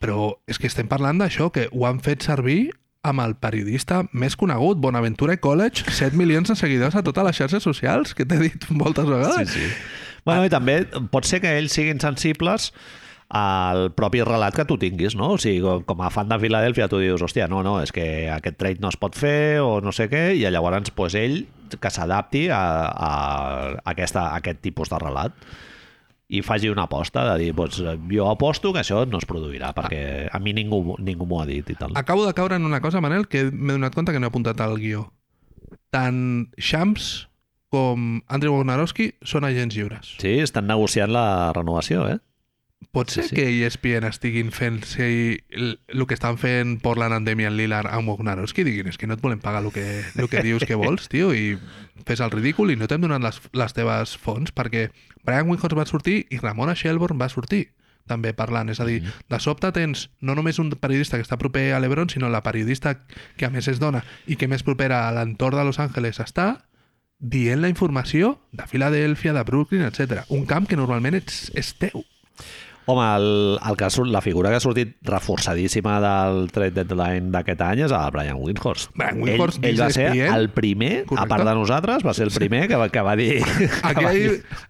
Però 0.00 0.30
és 0.48 0.58
que 0.58 0.68
estem 0.70 0.88
parlant 0.88 1.18
d'això, 1.20 1.50
que 1.52 1.68
ho 1.72 1.86
han 1.88 1.98
fet 2.00 2.22
servir 2.22 2.70
amb 3.02 3.20
el 3.24 3.34
periodista 3.40 4.02
més 4.12 4.36
conegut, 4.36 4.76
Bonaventura 4.78 5.36
College, 5.40 5.86
7 5.90 6.16
milions 6.16 6.48
de 6.48 6.56
seguidors 6.56 6.94
a 6.96 7.02
totes 7.02 7.24
les 7.24 7.36
xarxes 7.36 7.62
socials, 7.64 8.14
que 8.14 8.26
t'he 8.28 8.38
dit 8.38 8.66
moltes 8.70 9.06
vegades. 9.08 9.48
Sí, 9.50 9.58
sí. 9.60 9.72
Bueno, 10.24 10.44
i 10.44 10.50
també 10.52 10.82
pot 11.10 11.24
ser 11.24 11.40
que 11.40 11.54
ells 11.58 11.72
siguin 11.72 11.98
sensibles 12.00 12.74
al 13.30 13.92
propi 13.94 14.24
relat 14.26 14.56
que 14.56 14.66
tu 14.66 14.76
tinguis, 14.82 15.14
no? 15.14 15.36
O 15.36 15.38
sigui, 15.38 15.62
com, 15.86 16.02
a 16.02 16.10
fan 16.10 16.28
de 16.28 16.38
Filadèlfia 16.42 16.88
tu 16.90 16.98
dius, 16.98 17.22
hòstia, 17.22 17.46
no, 17.48 17.62
no, 17.62 17.78
és 17.82 17.94
que 17.94 18.26
aquest 18.34 18.58
trade 18.58 18.82
no 18.82 18.90
es 18.90 18.98
pot 18.98 19.14
fer 19.14 19.62
o 19.62 19.78
no 19.80 19.94
sé 19.94 20.08
què, 20.10 20.32
i 20.34 20.42
llavors 20.50 20.90
pues, 20.96 21.14
ell 21.14 21.44
que 21.70 21.92
s'adapti 21.94 22.48
a, 22.50 22.62
a, 22.90 23.10
aquesta, 23.92 24.32
a 24.32 24.40
aquest 24.42 24.58
tipus 24.66 24.90
de 24.90 24.98
relat 24.98 25.36
i 26.30 26.42
faci 26.46 26.70
una 26.70 26.84
aposta 26.86 27.24
de 27.32 27.38
dir, 27.38 27.54
pues, 27.54 27.78
jo 28.10 28.26
aposto 28.30 28.72
que 28.74 28.82
això 28.82 29.04
no 29.06 29.18
es 29.18 29.26
produirà 29.26 29.70
perquè 29.74 30.26
a 30.30 30.38
mi 30.42 30.54
ningú, 30.54 30.96
ningú 30.98 31.26
m'ho 31.26 31.40
ha 31.42 31.46
dit 31.46 31.70
i 31.70 31.78
tal. 31.78 31.94
Acabo 31.98 32.26
de 32.26 32.34
caure 32.34 32.58
en 32.58 32.66
una 32.66 32.80
cosa, 32.80 33.02
Manel, 33.02 33.26
que 33.30 33.48
m'he 33.50 33.74
donat 33.74 33.94
compte 33.94 34.14
que 34.14 34.22
no 34.22 34.26
he 34.26 34.34
apuntat 34.34 34.62
al 34.62 34.78
guió. 34.78 35.08
Tant 35.94 36.50
Shams 36.58 37.30
com 37.70 38.22
Andrew 38.26 38.54
Wojnarowski 38.54 39.12
són 39.26 39.46
agents 39.46 39.74
lliures. 39.78 40.14
Sí, 40.22 40.38
estan 40.42 40.66
negociant 40.70 41.10
la 41.14 41.52
renovació, 41.54 42.06
eh? 42.10 42.18
Pot 42.90 43.10
ser 43.12 43.22
Sí, 43.24 43.28
sí. 43.30 43.36
que 43.36 43.66
ESPN 43.66 44.08
estiguin 44.08 44.50
fent 44.50 44.80
si 44.88 45.38
el, 45.52 46.06
que 46.08 46.16
estan 46.16 46.38
fent 46.40 46.78
Portland 46.82 47.14
amb 47.14 47.28
Damian 47.28 47.54
Lillard 47.56 47.92
amb 47.92 48.08
Wojnarowski 48.08 48.64
diguin 48.66 48.88
és 48.90 48.98
que 48.98 49.06
no 49.06 49.14
et 49.14 49.22
volem 49.22 49.38
pagar 49.38 49.60
el 49.62 49.70
que, 49.70 49.84
el 50.16 50.30
que 50.32 50.42
dius 50.42 50.64
que 50.66 50.78
vols, 50.80 51.06
tio, 51.12 51.30
i 51.36 51.54
fes 52.08 52.22
el 52.24 52.32
ridícul 52.32 52.72
i 52.72 52.78
no 52.80 52.88
t'hem 52.88 53.04
donat 53.04 53.22
les, 53.22 53.38
les 53.52 53.76
teves 53.76 54.16
fonts 54.18 54.50
perquè 54.56 54.88
Brian 55.22 55.46
Windhorst 55.46 55.76
va 55.78 55.86
sortir 55.86 56.24
i 56.30 56.40
Ramona 56.40 56.74
Shelburne 56.74 57.20
va 57.20 57.28
sortir 57.30 57.68
també 58.10 58.32
parlant, 58.34 58.72
és 58.72 58.80
a 58.80 58.86
dir, 58.88 59.04
de 59.04 59.38
sobte 59.38 59.70
tens 59.76 60.08
no 60.20 60.34
només 60.34 60.58
un 60.58 60.72
periodista 60.72 61.20
que 61.20 61.22
està 61.22 61.38
proper 61.38 61.68
a 61.76 61.78
l'Ebron, 61.78 62.08
sinó 62.10 62.30
la 62.32 62.42
periodista 62.42 62.96
que 63.36 63.46
a 63.46 63.52
més 63.54 63.68
és 63.70 63.78
dona 63.78 64.02
i 64.26 64.34
que 64.40 64.48
més 64.50 64.64
propera 64.66 65.04
a 65.06 65.12
l'entorn 65.14 65.60
de 65.60 65.66
Los 65.68 65.78
Angeles 65.78 66.18
està 66.18 66.64
dient 67.20 67.60
la 67.60 67.68
informació 67.68 68.40
de 68.50 68.66
Filadèlfia, 68.66 69.34
de 69.36 69.44
Brooklyn, 69.44 69.84
etc. 69.86 70.24
Un 70.32 70.46
camp 70.48 70.66
que 70.66 70.80
normalment 70.80 71.20
ets, 71.20 71.50
és 71.54 71.74
teu. 71.78 72.02
Home, 72.86 73.04
el, 73.16 73.58
el 73.68 73.76
que 73.76 73.84
ha 73.84 73.90
sort- 73.90 74.10
la 74.10 74.20
figura 74.20 74.50
que 74.50 74.56
ha 74.56 74.60
sortit 74.60 74.96
reforçadíssima 75.06 76.00
del 76.02 76.50
trade 76.50 76.84
deadline 76.84 77.30
d'aquest 77.30 77.60
any 77.62 77.82
és 77.84 77.92
el 77.92 78.10
Brian 78.10 78.38
Windhorst. 78.40 78.90
Brian 78.96 79.20
Windhorst 79.22 79.60
ell, 79.62 79.70
ell 79.76 79.80
va 79.82 79.90
ser 79.94 80.06
ESPN. 80.10 80.34
el 80.34 80.48
primer, 80.50 81.04
Correcte. 81.06 81.24
a 81.24 81.28
part 81.28 81.46
de 81.46 81.54
nosaltres, 81.54 82.04
va 82.06 82.14
ser 82.14 82.26
el 82.26 82.32
primer 82.34 82.66
que 82.68 82.76
va, 82.80 82.88
que 82.88 83.00
va 83.00 83.14
dir 83.16 83.42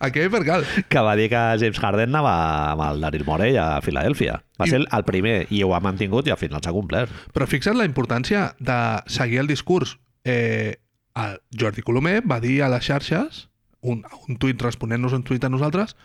aquí 0.01 0.21
hay 0.21 0.29
percal. 0.29 0.65
que 0.89 0.99
va 1.01 1.17
dir 1.17 1.29
que 1.31 1.37
James 1.37 1.79
Harden 1.79 2.11
anava 2.15 2.73
amb 2.73 2.83
el 2.91 3.01
Daryl 3.01 3.25
Morey 3.25 3.57
a 3.57 3.81
Filadèlfia. 3.81 4.43
Va 4.61 4.67
I- 4.67 4.71
ser 4.71 4.81
el 4.91 5.05
primer 5.05 5.47
i 5.51 5.63
ho 5.63 5.75
ha 5.75 5.81
mantingut 5.81 6.27
i 6.27 6.31
al 6.31 6.37
final 6.41 6.61
s'ha 6.63 6.73
complert. 6.73 7.11
Però 7.33 7.47
fixa't 7.47 7.77
la 7.79 7.87
importància 7.89 8.55
de 8.59 8.79
seguir 9.07 9.39
el 9.41 9.47
discurs. 9.47 9.97
Eh, 10.25 10.77
el 11.17 11.39
Jordi 11.59 11.83
Colomer 11.83 12.21
va 12.31 12.41
dir 12.41 12.63
a 12.63 12.69
les 12.69 12.85
xarxes, 12.85 13.47
un, 13.81 14.03
un 14.29 14.37
tuit 14.37 14.61
responent-nos 14.61 15.13
un 15.17 15.23
tuit 15.25 15.43
a 15.45 15.49
nosaltres, 15.49 15.97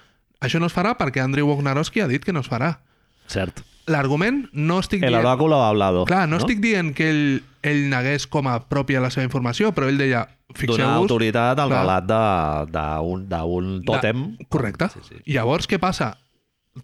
això 0.42 0.60
no 0.60 0.68
es 0.68 0.74
farà 0.76 0.96
perquè 0.98 1.22
Andrew 1.24 1.48
Wojnarowski 1.48 2.02
ha 2.02 2.08
dit 2.08 2.24
que 2.26 2.34
no 2.34 2.42
es 2.42 2.50
farà. 2.52 2.80
Cert. 3.28 3.62
L'argument 3.88 4.48
no 4.54 4.80
estic 4.82 5.04
El 5.04 5.12
dient... 5.14 5.22
oráculo 5.22 5.60
ha 5.62 5.70
hablado. 5.70 6.06
Clar, 6.10 6.28
no, 6.30 6.38
estic 6.42 6.60
dient 6.64 6.94
que 6.98 7.10
ell, 7.10 7.44
ell 7.62 7.84
negués 7.92 8.26
com 8.28 8.48
a 8.50 8.58
pròpia 8.66 9.02
la 9.04 9.12
seva 9.14 9.26
informació, 9.28 9.72
però 9.78 9.90
ell 9.92 9.98
deia, 10.02 10.26
Donar 10.56 10.92
autoritat 11.02 11.60
al 11.60 11.70
clar, 11.70 11.82
relat 11.84 12.06
de- 12.08 13.26
d'un 13.30 13.72
tòtem. 13.86 14.22
De... 14.38 14.46
Correcte. 14.50 14.88
Sí, 14.94 15.00
sí. 15.10 15.16
Llavors, 15.34 15.68
què 15.68 15.80
passa? 15.82 16.14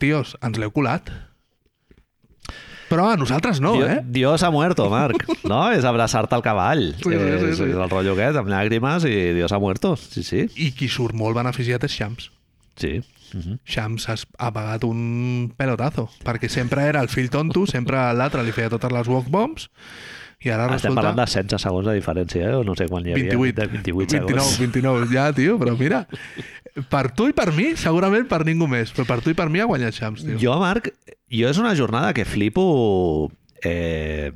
Tios, 0.01 0.35
ens 0.41 0.57
l'heu 0.59 0.71
colat. 0.73 1.09
Però 2.91 3.05
a 3.07 3.15
nosaltres 3.15 3.61
no, 3.63 3.73
Dio- 3.77 3.87
eh? 3.87 4.01
Dios 4.03 4.43
ha 4.43 4.49
muerto, 4.51 4.89
Marc. 4.91 5.23
No? 5.47 5.71
és 5.71 5.85
abraçar-te 5.87 6.35
al 6.35 6.43
cavall. 6.43 6.91
Sí, 6.97 7.03
sí, 7.05 7.15
sí, 7.15 7.29
és, 7.37 7.57
sí. 7.57 7.69
és 7.69 7.77
el 7.77 7.89
rotllo 7.89 8.13
aquest, 8.17 8.37
amb 8.41 8.51
llàgrimes 8.51 9.05
i 9.07 9.15
Dios 9.37 9.51
ha 9.55 9.59
muerto. 9.63 9.95
Sí, 9.95 10.23
sí. 10.27 10.45
I 10.59 10.71
qui 10.75 10.89
surt 10.91 11.15
molt 11.15 11.37
beneficiat 11.39 11.83
és 11.87 11.95
Shams. 11.95 12.29
Sí. 12.81 12.97
Mhm. 13.33 13.59
Shams 13.63 14.07
has, 14.09 14.25
ha 14.37 14.51
pagat 14.53 14.83
un 14.87 15.51
pelotazo, 15.57 16.09
perquè 16.25 16.49
sempre 16.49 16.87
era 16.87 17.01
el 17.01 17.09
fill 17.09 17.29
tonto, 17.29 17.65
sempre 17.69 18.01
l'altre 18.13 18.43
li 18.43 18.51
feia 18.55 18.71
totes 18.73 18.91
les 18.91 19.07
walk 19.07 19.29
bombs, 19.31 19.69
i 20.41 20.49
ara 20.49 20.65
Estem 20.65 20.89
resulta... 20.89 21.01
parlant 21.01 21.19
de 21.19 21.25
16 21.29 21.61
segons 21.61 21.85
de 21.85 21.93
diferència, 21.99 22.47
eh? 22.49 22.55
o 22.57 22.63
no 22.65 22.73
sé 22.77 22.87
quan 22.89 23.05
hi 23.05 23.13
havia. 23.13 23.35
28, 23.37 23.57
De 23.59 23.67
28 23.77 24.15
segons. 24.17 24.55
29, 24.57 25.03
29, 25.05 25.11
ja, 25.13 25.27
tio, 25.37 25.57
però 25.61 25.75
mira, 25.77 26.01
per 26.89 27.11
tu 27.13 27.27
i 27.29 27.35
per 27.37 27.51
mi, 27.53 27.71
segurament 27.77 28.25
per 28.31 28.41
ningú 28.47 28.65
més, 28.71 28.93
però 28.95 29.05
per 29.05 29.19
tu 29.21 29.35
i 29.35 29.37
per 29.37 29.51
mi 29.53 29.61
ha 29.61 29.69
guanyat 29.69 29.93
Shams, 29.99 30.25
tio. 30.25 30.39
Jo, 30.41 30.57
Marc, 30.61 30.89
jo 31.29 31.51
és 31.51 31.61
una 31.61 31.75
jornada 31.77 32.15
que 32.17 32.25
flipo... 32.25 33.29
Eh, 33.61 34.31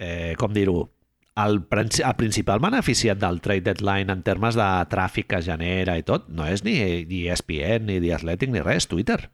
eh, 0.00 0.32
com 0.40 0.56
dir-ho? 0.56 0.88
El, 1.34 1.64
el 1.66 2.14
principal 2.16 2.60
beneficiat 2.62 3.18
del 3.18 3.40
trade 3.42 3.72
deadline 3.72 4.12
en 4.12 4.22
termes 4.22 4.54
de 4.54 4.68
tràfic 4.90 5.26
que 5.32 5.42
genera 5.42 5.96
i 5.98 6.04
tot 6.06 6.28
no 6.30 6.46
és 6.46 6.62
ni, 6.62 6.76
ni 7.10 7.24
E 7.26 7.32
ESPN, 7.34 7.88
ni 7.88 7.98
The 7.98 8.14
Athletic, 8.20 8.52
ni 8.54 8.62
res, 8.62 8.86
Twitter. 8.86 9.24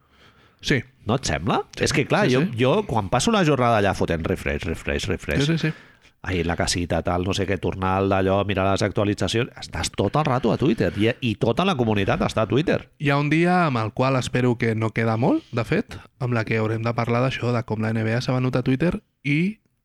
Sí, 0.64 0.80
No 1.10 1.16
et 1.18 1.26
sembla? 1.26 1.62
Sí, 1.74 1.84
és 1.86 1.94
que, 1.96 2.04
clar, 2.06 2.26
sí, 2.28 2.36
jo, 2.36 2.42
sí. 2.44 2.58
jo 2.60 2.72
quan 2.88 3.08
passo 3.10 3.32
la 3.34 3.44
jornada 3.46 3.80
allà 3.80 3.94
fotent 3.98 4.22
refresh, 4.26 4.66
refresh, 4.68 5.08
refresh, 5.08 5.46
sí, 5.46 5.56
sí, 5.58 5.70
sí. 5.70 5.98
ahir 6.22 6.44
la 6.46 6.56
casita, 6.56 7.00
tal, 7.02 7.24
no 7.24 7.34
sé 7.34 7.48
què, 7.48 7.56
tornar 7.58 7.96
al 7.98 8.12
d'allò, 8.12 8.36
mirar 8.46 8.68
les 8.68 8.84
actualitzacions, 8.86 9.50
estàs 9.58 9.90
tot 9.96 10.18
el 10.20 10.26
rato 10.28 10.52
a 10.52 10.58
Twitter 10.60 10.92
i, 11.00 11.08
i 11.26 11.34
tota 11.40 11.64
la 11.66 11.74
comunitat 11.80 12.22
està 12.28 12.44
a 12.44 12.50
Twitter. 12.50 12.82
Hi 13.00 13.10
ha 13.10 13.18
un 13.18 13.32
dia 13.32 13.64
amb 13.66 13.80
el 13.82 13.94
qual 13.96 14.20
espero 14.20 14.54
que 14.60 14.76
no 14.76 14.92
queda 14.94 15.16
molt, 15.16 15.42
de 15.50 15.64
fet, 15.64 15.98
amb 16.20 16.36
la 16.36 16.44
que 16.44 16.60
haurem 16.60 16.84
de 16.86 16.94
parlar 16.94 17.24
d'això, 17.24 17.54
de 17.56 17.64
com 17.66 17.82
la 17.82 17.94
NBA 17.96 18.20
s'ha 18.20 18.36
venut 18.36 18.60
a 18.60 18.62
Twitter 18.66 18.98
i 19.24 19.40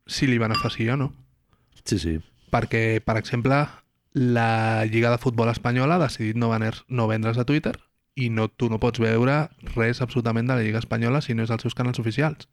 si 0.05 0.27
li 0.29 0.37
beneficia 0.37 0.93
o 0.93 1.01
no. 1.07 1.13
Sí, 1.85 1.99
sí. 2.01 2.19
Perquè, 2.51 3.01
per 3.05 3.17
exemple, 3.19 3.63
la 4.15 4.85
Lliga 4.85 5.11
de 5.11 5.19
Futbol 5.21 5.49
Espanyola 5.51 5.95
ha 5.95 6.05
decidit 6.05 6.37
no, 6.39 6.49
vener, 6.49 6.73
no 6.87 7.07
vendre's 7.07 7.37
a 7.37 7.45
Twitter 7.45 7.75
i 8.15 8.29
no, 8.31 8.47
tu 8.47 8.69
no 8.71 8.79
pots 8.79 9.01
veure 9.03 9.49
res 9.75 9.99
absolutament 10.01 10.47
de 10.47 10.55
la 10.55 10.63
Lliga 10.63 10.79
Espanyola 10.79 11.21
si 11.21 11.35
no 11.35 11.43
és 11.43 11.51
als 11.51 11.65
seus 11.67 11.75
canals 11.75 11.99
oficials. 11.99 12.47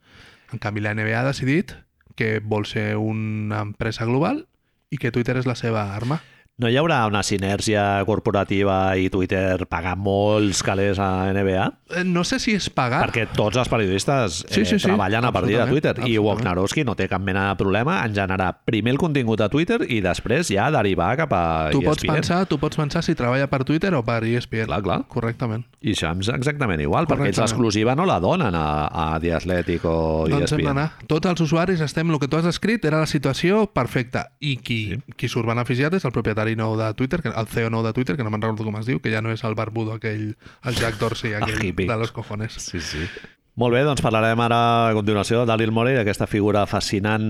En 0.53 0.59
canvi, 0.59 0.83
la 0.83 0.93
NBA 0.95 1.21
ha 1.21 1.29
decidit 1.29 1.77
que 2.19 2.41
vol 2.45 2.67
ser 2.67 2.97
una 2.99 3.63
empresa 3.63 4.05
global 4.05 4.45
i 4.91 4.99
que 4.99 5.13
Twitter 5.15 5.39
és 5.41 5.49
la 5.49 5.57
seva 5.57 5.87
arma. 5.95 6.21
No 6.63 6.71
hi 6.71 6.77
haurà 6.79 7.01
una 7.11 7.25
sinergia 7.27 8.05
corporativa 8.07 8.95
i 8.95 9.09
Twitter 9.11 9.67
pagar 9.67 9.97
molts 9.99 10.61
calés 10.63 11.01
a 11.03 11.27
NBA? 11.35 11.65
Eh, 11.99 12.05
No 12.07 12.23
sé 12.25 12.39
si 12.39 12.55
és 12.55 12.69
pagar... 12.71 13.01
Perquè 13.09 13.25
tots 13.35 13.59
els 13.59 13.69
periodistes 13.73 14.43
eh, 14.45 14.53
Sí, 14.55 14.65
sí, 14.65 14.79
sí, 14.79 14.87
treballen 14.87 15.25
a 15.27 15.33
partir 15.35 15.57
de 15.59 15.67
Twitter 15.67 15.97
i. 16.07 16.15
Wojnarowski 16.23 16.85
no 16.87 16.95
té 16.95 17.09
cap 17.11 17.21
mena 17.25 17.49
de 17.51 17.57
problema 17.59 17.97
en 18.07 18.15
generar 18.15 18.53
primer 18.65 18.93
el 18.95 19.01
contingut 19.01 19.41
a 19.43 19.49
Twitter 19.51 19.81
i 19.91 19.99
després 20.05 20.53
ja 20.53 20.69
derivar 20.71 21.17
cap 21.19 21.33
a 21.35 21.43
Tu 21.73 21.81
pots, 21.83 22.05
ESPN. 22.05 22.15
pensar, 22.21 22.41
tu 22.47 22.59
pots 22.63 22.79
pensar 22.79 23.03
si 23.03 23.17
treballa 23.19 23.49
per 23.51 23.65
Twitter 23.67 23.93
o 23.99 24.05
per 24.07 24.21
ESPN. 24.23 24.67
Clar, 24.71 24.83
clar. 24.87 25.01
Correctament. 25.11 25.67
I 25.83 25.97
Shams 25.99 26.29
exactament 26.31 26.81
igual, 26.85 27.09
perquè 27.11 27.33
ells 27.33 27.41
l'exclusiva 27.43 27.97
no 27.99 28.07
la 28.07 28.21
donen 28.23 28.55
a, 28.55 28.87
a 28.87 29.19
The 29.19 29.35
Athletic 29.41 29.85
o 29.89 29.97
Doncs 30.29 30.53
hem 30.55 30.61
ESPN. 30.63 30.69
d'anar. 30.71 30.89
Tots 31.11 31.33
els 31.33 31.43
usuaris 31.49 31.83
estem... 31.83 32.11
El 32.13 32.21
que 32.21 32.29
tu 32.29 32.37
has 32.37 32.45
escrit 32.47 32.85
era 32.85 33.01
la 33.01 33.09
situació 33.09 33.65
perfecta. 33.73 34.29
I 34.39 34.59
qui, 34.63 34.81
sí. 34.93 35.15
qui 35.17 35.31
surt 35.33 35.49
beneficiat 35.49 35.95
és 35.97 36.05
el 36.05 36.13
propietari 36.13 36.52
nou 36.57 36.77
de 36.79 36.89
Twitter, 36.95 37.21
que, 37.23 37.33
el 37.33 37.49
CEO 37.51 37.71
nou 37.71 37.85
de 37.87 37.93
Twitter, 37.97 38.17
que 38.17 38.25
no 38.25 38.33
me'n 38.33 38.43
recordo 38.43 38.65
com 38.69 38.79
es 38.81 38.89
diu, 38.89 39.01
que 39.03 39.13
ja 39.13 39.23
no 39.25 39.33
és 39.35 39.45
el 39.45 39.55
barbudo 39.59 39.97
aquell, 39.99 40.33
el 40.65 40.75
Jack 40.79 40.99
Dorsey, 41.01 41.35
aquell 41.39 41.63
hippie. 41.65 41.89
de 41.89 41.97
los 41.97 42.13
cojones. 42.13 42.53
Sí, 42.55 42.81
sí. 42.81 43.09
Molt 43.55 43.75
bé, 43.77 43.83
doncs 43.85 44.01
parlarem 44.01 44.41
ara 44.41 44.59
a 44.89 44.93
continuació 44.97 45.43
de 45.43 45.47
Daryl 45.51 45.71
Morey, 45.77 45.99
aquesta 46.01 46.25
figura 46.27 46.63
fascinant, 46.65 47.27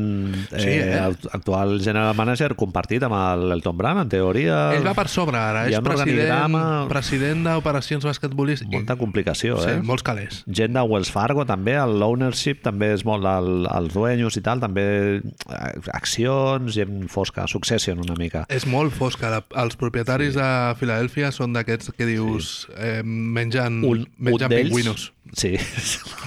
eh, 0.53 0.61
Sí, 0.62 0.68
eh? 0.70 0.99
act- 1.01 1.27
actual 1.35 1.81
general 1.83 2.14
manager, 2.14 2.55
compartit 2.55 3.03
amb 3.03 3.16
el 3.18 3.51
Elton 3.57 3.77
Brand, 3.77 4.05
en 4.05 4.09
teoria. 4.12 4.61
Ell 4.77 4.87
va 4.87 4.95
per 4.95 5.09
sobre 5.11 5.37
ara, 5.41 5.64
és 5.66 5.77
un 5.77 5.83
president, 5.83 6.55
president 6.89 7.43
d'operacions 7.49 8.05
basquetbolístiques. 8.07 8.70
Molta 8.73 8.95
complicació, 9.01 9.59
Sí, 9.64 9.70
eh? 9.70 9.81
molts 9.83 10.05
calés. 10.07 10.45
Gent 10.47 10.75
de 10.79 10.83
Wells 10.87 11.11
Fargo 11.11 11.43
també, 11.45 11.75
l'ownership 11.75 12.62
també 12.62 12.93
és 12.95 13.03
molt 13.05 13.27
el, 13.27 13.66
els 13.66 13.93
dueños 13.93 14.37
i 14.39 14.43
tal, 14.47 14.61
també 14.62 14.87
eh, 15.18 15.73
accions, 15.93 16.70
gent 16.73 17.09
fosca, 17.11 17.49
succession 17.49 17.99
una 17.99 18.14
mica. 18.14 18.45
És 18.49 18.64
molt 18.70 18.95
fosca. 18.95 19.29
La, 19.29 19.43
els 19.64 19.75
propietaris 19.75 20.35
sí. 20.37 20.39
de 20.39 20.77
Filadèlfia 20.79 21.33
són 21.35 21.53
d'aquests 21.59 21.91
que 21.99 22.07
dius 22.07 22.68
eh, 22.77 23.03
mengen, 23.03 23.83
Un, 23.83 24.07
un 24.07 24.07
mengen 24.31 24.49
d'ells... 24.49 24.70
pingüinos. 24.70 25.09
Sí. 25.33 25.57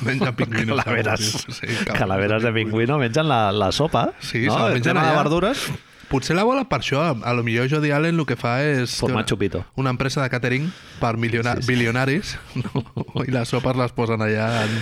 Mengen 0.01 0.35
pingüinos. 0.35 0.79
Calaveres. 0.83 1.45
Sí, 1.49 1.67
Calaveres 1.85 2.43
de 2.43 2.51
pingüino 2.53 2.97
mengen 2.97 3.29
la, 3.29 3.51
la 3.51 3.71
sopa. 3.71 4.13
Sí, 4.19 4.45
no? 4.45 4.53
se 4.53 4.59
la 4.59 4.65
mengen 4.69 4.83
tema 4.83 5.03
de 5.03 5.11
allà. 5.13 5.23
verdures, 5.23 5.69
Potser 6.05 6.35
la 6.37 6.43
volen 6.45 6.67
per 6.69 6.79
això. 6.83 7.01
A 7.25 7.33
lo 7.33 7.43
millor 7.43 7.69
Jody 7.71 7.91
Allen 7.91 8.19
el 8.19 8.27
que 8.29 8.37
fa 8.37 8.59
és... 8.63 8.93
forma 9.01 9.21
una, 9.21 9.25
xupito. 9.25 9.63
una 9.75 9.89
empresa 9.89 10.21
de 10.21 10.29
catering 10.29 10.69
per 11.01 11.15
miliona, 11.17 11.55
sí, 11.57 11.65
sí. 11.65 11.73
bilionaris 11.73 12.37
no? 12.61 12.85
i 13.25 13.33
les 13.33 13.49
sopes 13.49 13.77
les 13.77 13.93
posen 13.95 14.21
allà 14.21 14.49
en... 14.65 14.79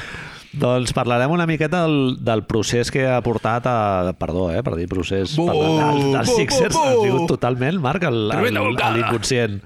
Doncs 0.54 0.92
parlarem 0.94 1.32
una 1.34 1.48
miqueta 1.50 1.80
del, 1.88 2.20
del 2.22 2.44
procés 2.46 2.92
que 2.94 3.08
ha 3.10 3.18
portat 3.26 3.66
a... 3.66 3.78
Perdó, 4.20 4.52
eh, 4.54 4.62
per 4.62 4.76
dir 4.78 4.86
procés... 4.92 5.34
Bu, 5.40 5.48
parlar 5.50 5.96
dels, 6.20 6.36
Sixers. 6.36 6.76
bu, 6.76 6.84
bu. 6.84 6.84
Ha 6.84 7.08
sigut 7.08 7.32
totalment, 7.32 7.80
Marc, 7.82 8.06
l'inconscient. 8.06 9.58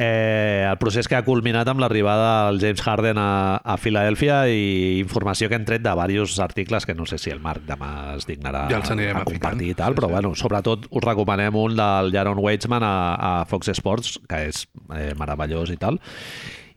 Eh, 0.00 0.64
el 0.70 0.76
procés 0.78 1.08
que 1.10 1.16
ha 1.18 1.24
culminat 1.26 1.66
amb 1.66 1.80
l'arribada 1.82 2.46
del 2.46 2.60
James 2.62 2.84
Harden 2.86 3.18
a, 3.18 3.56
a 3.58 3.74
Filadèlfia 3.82 4.44
i 4.46 5.00
informació 5.00 5.48
que 5.50 5.58
hem 5.58 5.64
tret 5.66 5.82
de 5.82 5.90
diversos 5.90 6.38
articles 6.38 6.86
que 6.86 6.94
no 6.94 7.02
sé 7.04 7.18
si 7.18 7.32
el 7.34 7.40
Marc 7.42 7.64
demà 7.66 8.14
es 8.14 8.28
dignarà 8.28 8.68
Ja 8.70 8.78
a 8.78 9.24
compartir 9.26 9.72
i 9.72 9.74
tal, 9.74 9.96
Sí, 9.96 9.98
però 9.98 10.06
sí. 10.06 10.12
bueno, 10.14 10.32
sobretot 10.38 10.86
us 10.86 11.02
recomanem 11.02 11.58
un 11.58 11.74
del 11.74 12.12
Jaron 12.14 12.38
Weitzman 12.38 12.86
a, 12.86 12.94
a 13.18 13.44
Fox 13.50 13.74
Sports, 13.74 14.20
que 14.30 14.44
és 14.52 14.68
eh, 14.94 15.16
meravellós 15.18 15.74
i 15.74 15.80
tal. 15.82 15.98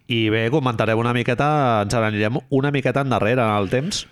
I 0.10 0.24
bé, 0.34 0.48
comentarem 0.50 0.98
una 0.98 1.14
miqueta, 1.14 1.84
ens 1.86 1.94
anirem 1.94 2.42
una 2.50 2.72
miqueta 2.74 3.06
endarrere 3.06 3.46
en 3.46 3.54
el 3.54 3.70
temps. 3.70 4.08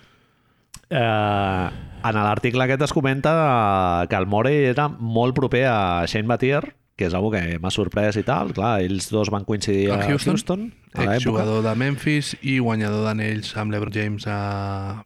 Eh, 0.88 1.66
en 2.06 2.16
l'article 2.22 2.62
aquest 2.62 2.86
es 2.86 2.94
comenta 2.94 4.06
que 4.08 4.14
el 4.14 4.30
Morey 4.30 4.70
era 4.70 4.86
molt 4.88 5.34
proper 5.34 5.66
a 5.66 5.80
Shane 6.06 6.30
Battier, 6.30 6.76
que 7.00 7.08
és 7.08 7.16
una 7.16 7.30
que 7.32 7.58
m'ha 7.62 7.72
sorprès 7.72 8.18
i 8.20 8.24
tal. 8.28 8.52
Clar, 8.56 8.74
ells 8.84 9.08
dos 9.10 9.32
van 9.32 9.46
coincidir 9.48 9.88
a, 9.90 10.02
A 10.02 10.10
Houston, 10.10 10.36
Houston 10.36 10.66
a 10.92 11.00
l'època. 11.00 11.16
exjugador 11.16 11.64
de 11.64 11.74
Memphis 11.80 12.34
i 12.42 12.58
guanyador 12.60 13.06
d'anells 13.08 13.54
amb 13.56 13.72
l'Ebron 13.72 13.94
James 13.94 14.28
a, 14.28 14.38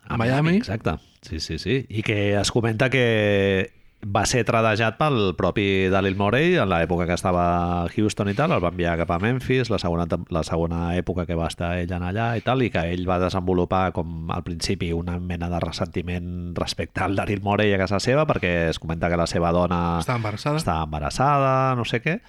a 0.03 0.19
Miami. 0.21 0.59
Exacte, 0.59 0.99
sí, 1.23 1.39
sí, 1.41 1.61
sí. 1.63 1.85
I 1.89 2.03
que 2.03 2.19
es 2.41 2.51
comenta 2.51 2.91
que 2.91 3.71
va 4.05 4.25
ser 4.29 4.43
tradejat 4.47 4.97
pel 4.99 5.33
propi 5.39 5.89
Daryl 5.93 6.17
Morey 6.19 6.57
en 6.61 6.69
l'època 6.71 7.07
que 7.09 7.17
estava 7.17 7.45
a 7.85 7.89
Houston 7.89 8.31
i 8.33 8.35
tal, 8.37 8.53
el 8.53 8.63
va 8.63 8.73
enviar 8.73 8.97
cap 9.01 9.15
a 9.15 9.19
Memphis, 9.23 9.71
la 9.73 9.81
segona, 9.81 10.07
la 10.35 10.43
segona 10.47 10.83
època 10.99 11.27
que 11.29 11.39
va 11.39 11.49
estar 11.51 11.75
ell 11.81 11.93
en 11.97 12.05
allà 12.07 12.33
i 12.39 12.45
tal, 12.45 12.63
i 12.65 12.71
que 12.75 12.85
ell 12.93 13.07
va 13.09 13.21
desenvolupar 13.23 13.87
com 13.97 14.31
al 14.35 14.45
principi 14.47 14.93
una 14.93 15.19
mena 15.19 15.49
de 15.53 15.63
ressentiment 15.65 16.55
respecte 16.59 17.05
al 17.05 17.17
Daryl 17.17 17.43
Morey 17.45 17.75
a 17.75 17.81
casa 17.81 18.01
seva, 18.03 18.27
perquè 18.29 18.71
es 18.71 18.81
comenta 18.83 19.11
que 19.11 19.21
la 19.21 19.29
seva 19.31 19.53
dona 19.57 20.01
Està 20.03 20.19
embarassada. 20.21 20.61
estava 20.61 20.87
embarassada, 20.89 21.53
no 21.79 21.89
sé 21.89 22.03
què, 22.05 22.21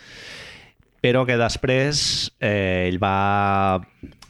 però 1.06 1.26
que 1.28 1.38
després 1.38 2.32
eh, 2.40 2.88
ell 2.88 3.02
va 3.04 3.82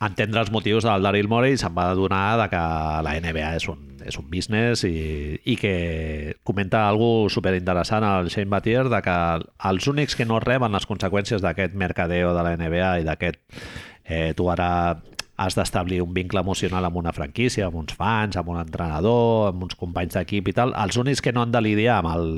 entendre 0.03 0.41
els 0.41 0.51
motius 0.51 0.83
del 0.87 1.05
Daryl 1.05 1.29
Morey 1.31 1.55
i 1.55 1.59
se'n 1.61 1.75
va 1.75 1.91
adonar 1.93 2.35
de 2.41 2.49
que 2.51 2.63
la 3.05 3.19
NBA 3.21 3.53
és 3.61 3.69
un, 3.71 3.94
és 4.05 4.19
un 4.21 4.27
business 4.29 4.85
i, 4.87 5.39
i 5.43 5.55
que 5.59 6.37
comenta 6.47 6.85
algo 6.87 7.27
superinteressant 7.33 8.05
al 8.05 8.29
Shane 8.29 8.51
Battier 8.51 8.85
de 8.91 9.01
que 9.05 9.17
els 9.71 9.89
únics 9.91 10.15
que 10.15 10.27
no 10.29 10.39
reben 10.43 10.75
les 10.75 10.87
conseqüències 10.87 11.43
d'aquest 11.43 11.75
mercadeo 11.75 12.33
de 12.37 12.45
la 12.45 12.55
NBA 12.59 12.93
i 13.01 13.07
d'aquest 13.07 13.41
eh, 14.05 14.31
tu 14.37 14.49
ara 14.53 14.69
has 15.35 15.55
d'establir 15.57 15.99
un 16.01 16.13
vincle 16.15 16.39
emocional 16.39 16.85
amb 16.87 16.95
una 17.01 17.11
franquícia, 17.11 17.67
amb 17.67 17.81
uns 17.81 17.95
fans, 17.97 18.37
amb 18.39 18.53
un 18.53 18.59
entrenador, 18.61 19.49
amb 19.49 19.65
uns 19.67 19.75
companys 19.75 20.15
d'equip 20.15 20.47
i 20.47 20.55
tal, 20.55 20.71
els 20.79 20.95
únics 21.01 21.21
que 21.21 21.33
no 21.35 21.43
han 21.43 21.51
de 21.51 21.61
lidiar 21.65 21.99
amb, 21.99 22.13
el, 22.13 22.29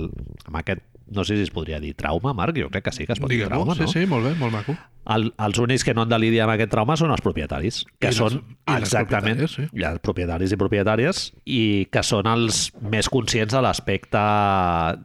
amb 0.50 0.58
aquest 0.64 0.82
no 1.10 1.24
sé 1.24 1.36
si 1.38 1.44
es 1.44 1.52
podria 1.52 1.80
dir 1.80 1.94
trauma, 1.96 2.34
Marc, 2.34 2.58
jo 2.58 2.70
crec 2.70 2.84
que 2.86 2.92
sí 2.92 3.06
que 3.06 3.14
es 3.14 3.20
pot 3.20 3.30
dir 3.30 3.46
trauma, 3.48 3.76
sí, 3.76 3.82
no? 3.82 3.88
sí, 3.88 4.06
molt 4.06 4.26
bé, 4.26 4.36
molt 4.36 4.52
maco. 4.54 4.76
El, 5.08 5.30
els 5.40 5.58
únics 5.64 5.86
que 5.88 5.94
no 5.96 6.02
han 6.04 6.10
de 6.12 6.18
lidiar 6.20 6.44
amb 6.44 6.58
aquest 6.58 6.70
trauma 6.74 6.98
són 7.00 7.12
els 7.16 7.22
propietaris, 7.24 7.86
que 7.98 8.10
I 8.10 8.12
les- 8.12 8.18
són 8.20 8.42
les 8.68 8.82
exactament 8.84 9.38
propietàries, 9.40 9.72
sí. 9.72 9.84
ha 9.86 9.94
propietaris 10.04 10.52
i 10.52 10.58
propietàries 10.60 11.22
i 11.46 11.62
que 11.90 12.04
són 12.04 12.28
els 12.28 12.74
més 12.82 13.08
conscients 13.08 13.54
de 13.56 13.62
l'aspecte 13.64 14.20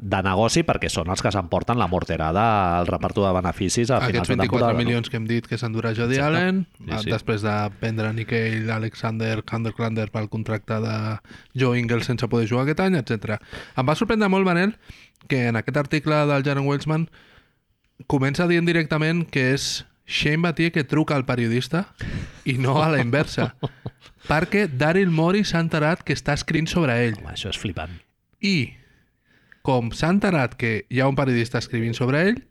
de 0.03 0.22
negoci 0.26 0.64
perquè 0.66 0.90
són 0.90 1.11
els 1.12 1.22
que 1.22 1.30
s'emporten 1.30 1.78
la 1.78 1.86
morterada 1.86 2.44
al 2.80 2.88
reparto 2.90 3.24
de 3.26 3.32
beneficis 3.36 3.90
a 3.90 4.00
Aquests 4.03 4.28
de 4.28 4.34
24 4.34 4.48
temporada. 4.59 4.78
milions 4.78 5.09
que 5.11 5.16
hem 5.20 5.26
dit 5.30 5.46
que 5.46 5.59
s'endurà 5.59 5.94
Jody 5.94 6.16
Exacte. 6.18 6.36
Allen, 6.36 6.66
Sí, 6.82 6.98
sí. 7.05 7.11
després 7.11 7.42
de 7.46 7.55
prendre 7.78 8.12
Nikkei, 8.12 8.68
Alexander 8.70 9.44
Kanderklander 9.44 10.11
pel 10.11 10.28
contracte 10.28 10.80
de 10.82 10.96
Joe 11.55 11.78
Ingles 11.78 12.07
sense 12.11 12.26
poder 12.28 12.48
jugar 12.48 12.64
aquest 12.66 12.80
any, 12.80 12.98
etc. 12.98 13.38
Em 13.76 13.86
va 13.86 13.94
sorprendre 13.94 14.28
molt, 14.28 14.44
Manel, 14.46 14.74
que 15.28 15.46
en 15.48 15.58
aquest 15.60 15.78
article 15.80 16.24
del 16.30 16.44
Jaron 16.46 16.66
Welsman 16.66 17.08
comença 18.10 18.48
dient 18.50 18.66
directament 18.66 19.24
que 19.30 19.52
és 19.54 19.84
Shane 20.06 20.42
Battier 20.42 20.72
que 20.74 20.84
truca 20.84 21.14
al 21.16 21.24
periodista 21.24 21.86
i 22.44 22.58
no 22.58 22.80
a 22.82 22.88
la 22.92 23.00
inversa. 23.00 23.52
perquè 24.28 24.66
Daryl 24.68 25.10
Morey 25.10 25.44
s'ha 25.46 25.62
enterat 25.62 26.02
que 26.06 26.14
està 26.16 26.36
escrivint 26.36 26.68
sobre 26.70 26.96
ell. 27.06 27.18
Home, 27.18 27.34
això 27.34 27.50
és 27.52 27.58
flipant. 27.58 27.94
I, 28.42 28.72
com 29.66 29.92
s'ha 29.94 30.12
enterat 30.14 30.56
que 30.58 30.82
hi 30.90 31.00
ha 31.00 31.08
un 31.10 31.18
periodista 31.18 31.60
escrivint 31.62 31.96
sobre 31.98 32.22
ell, 32.28 32.42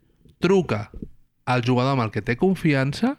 truca 0.42 0.88
al 1.44 1.64
jugador 1.64 1.96
amb 1.96 2.06
el 2.06 2.12
que 2.14 2.24
té 2.24 2.36
confiança 2.40 3.16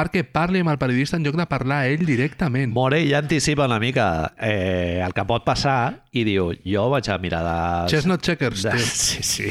perquè 0.00 0.24
parli 0.24 0.62
amb 0.64 0.72
el 0.72 0.78
periodista 0.80 1.18
en 1.18 1.26
lloc 1.26 1.36
de 1.36 1.46
parlar 1.50 1.82
ell 1.90 2.04
directament. 2.08 2.72
Morey 2.72 3.08
ja 3.10 3.20
anticipa 3.20 3.66
una 3.68 3.80
mica 3.82 4.32
eh, 4.40 5.00
el 5.04 5.12
que 5.16 5.26
pot 5.28 5.44
passar 5.44 6.06
i 6.16 6.24
diu, 6.24 6.50
jo 6.64 6.86
vaig 6.92 7.10
a 7.12 7.18
mirar 7.20 7.42
de... 7.44 7.56
Chestnut 7.92 8.24
checkers, 8.24 8.64
de, 8.64 8.76
tio. 8.76 8.86
sí, 9.04 9.22
sí. 9.26 9.50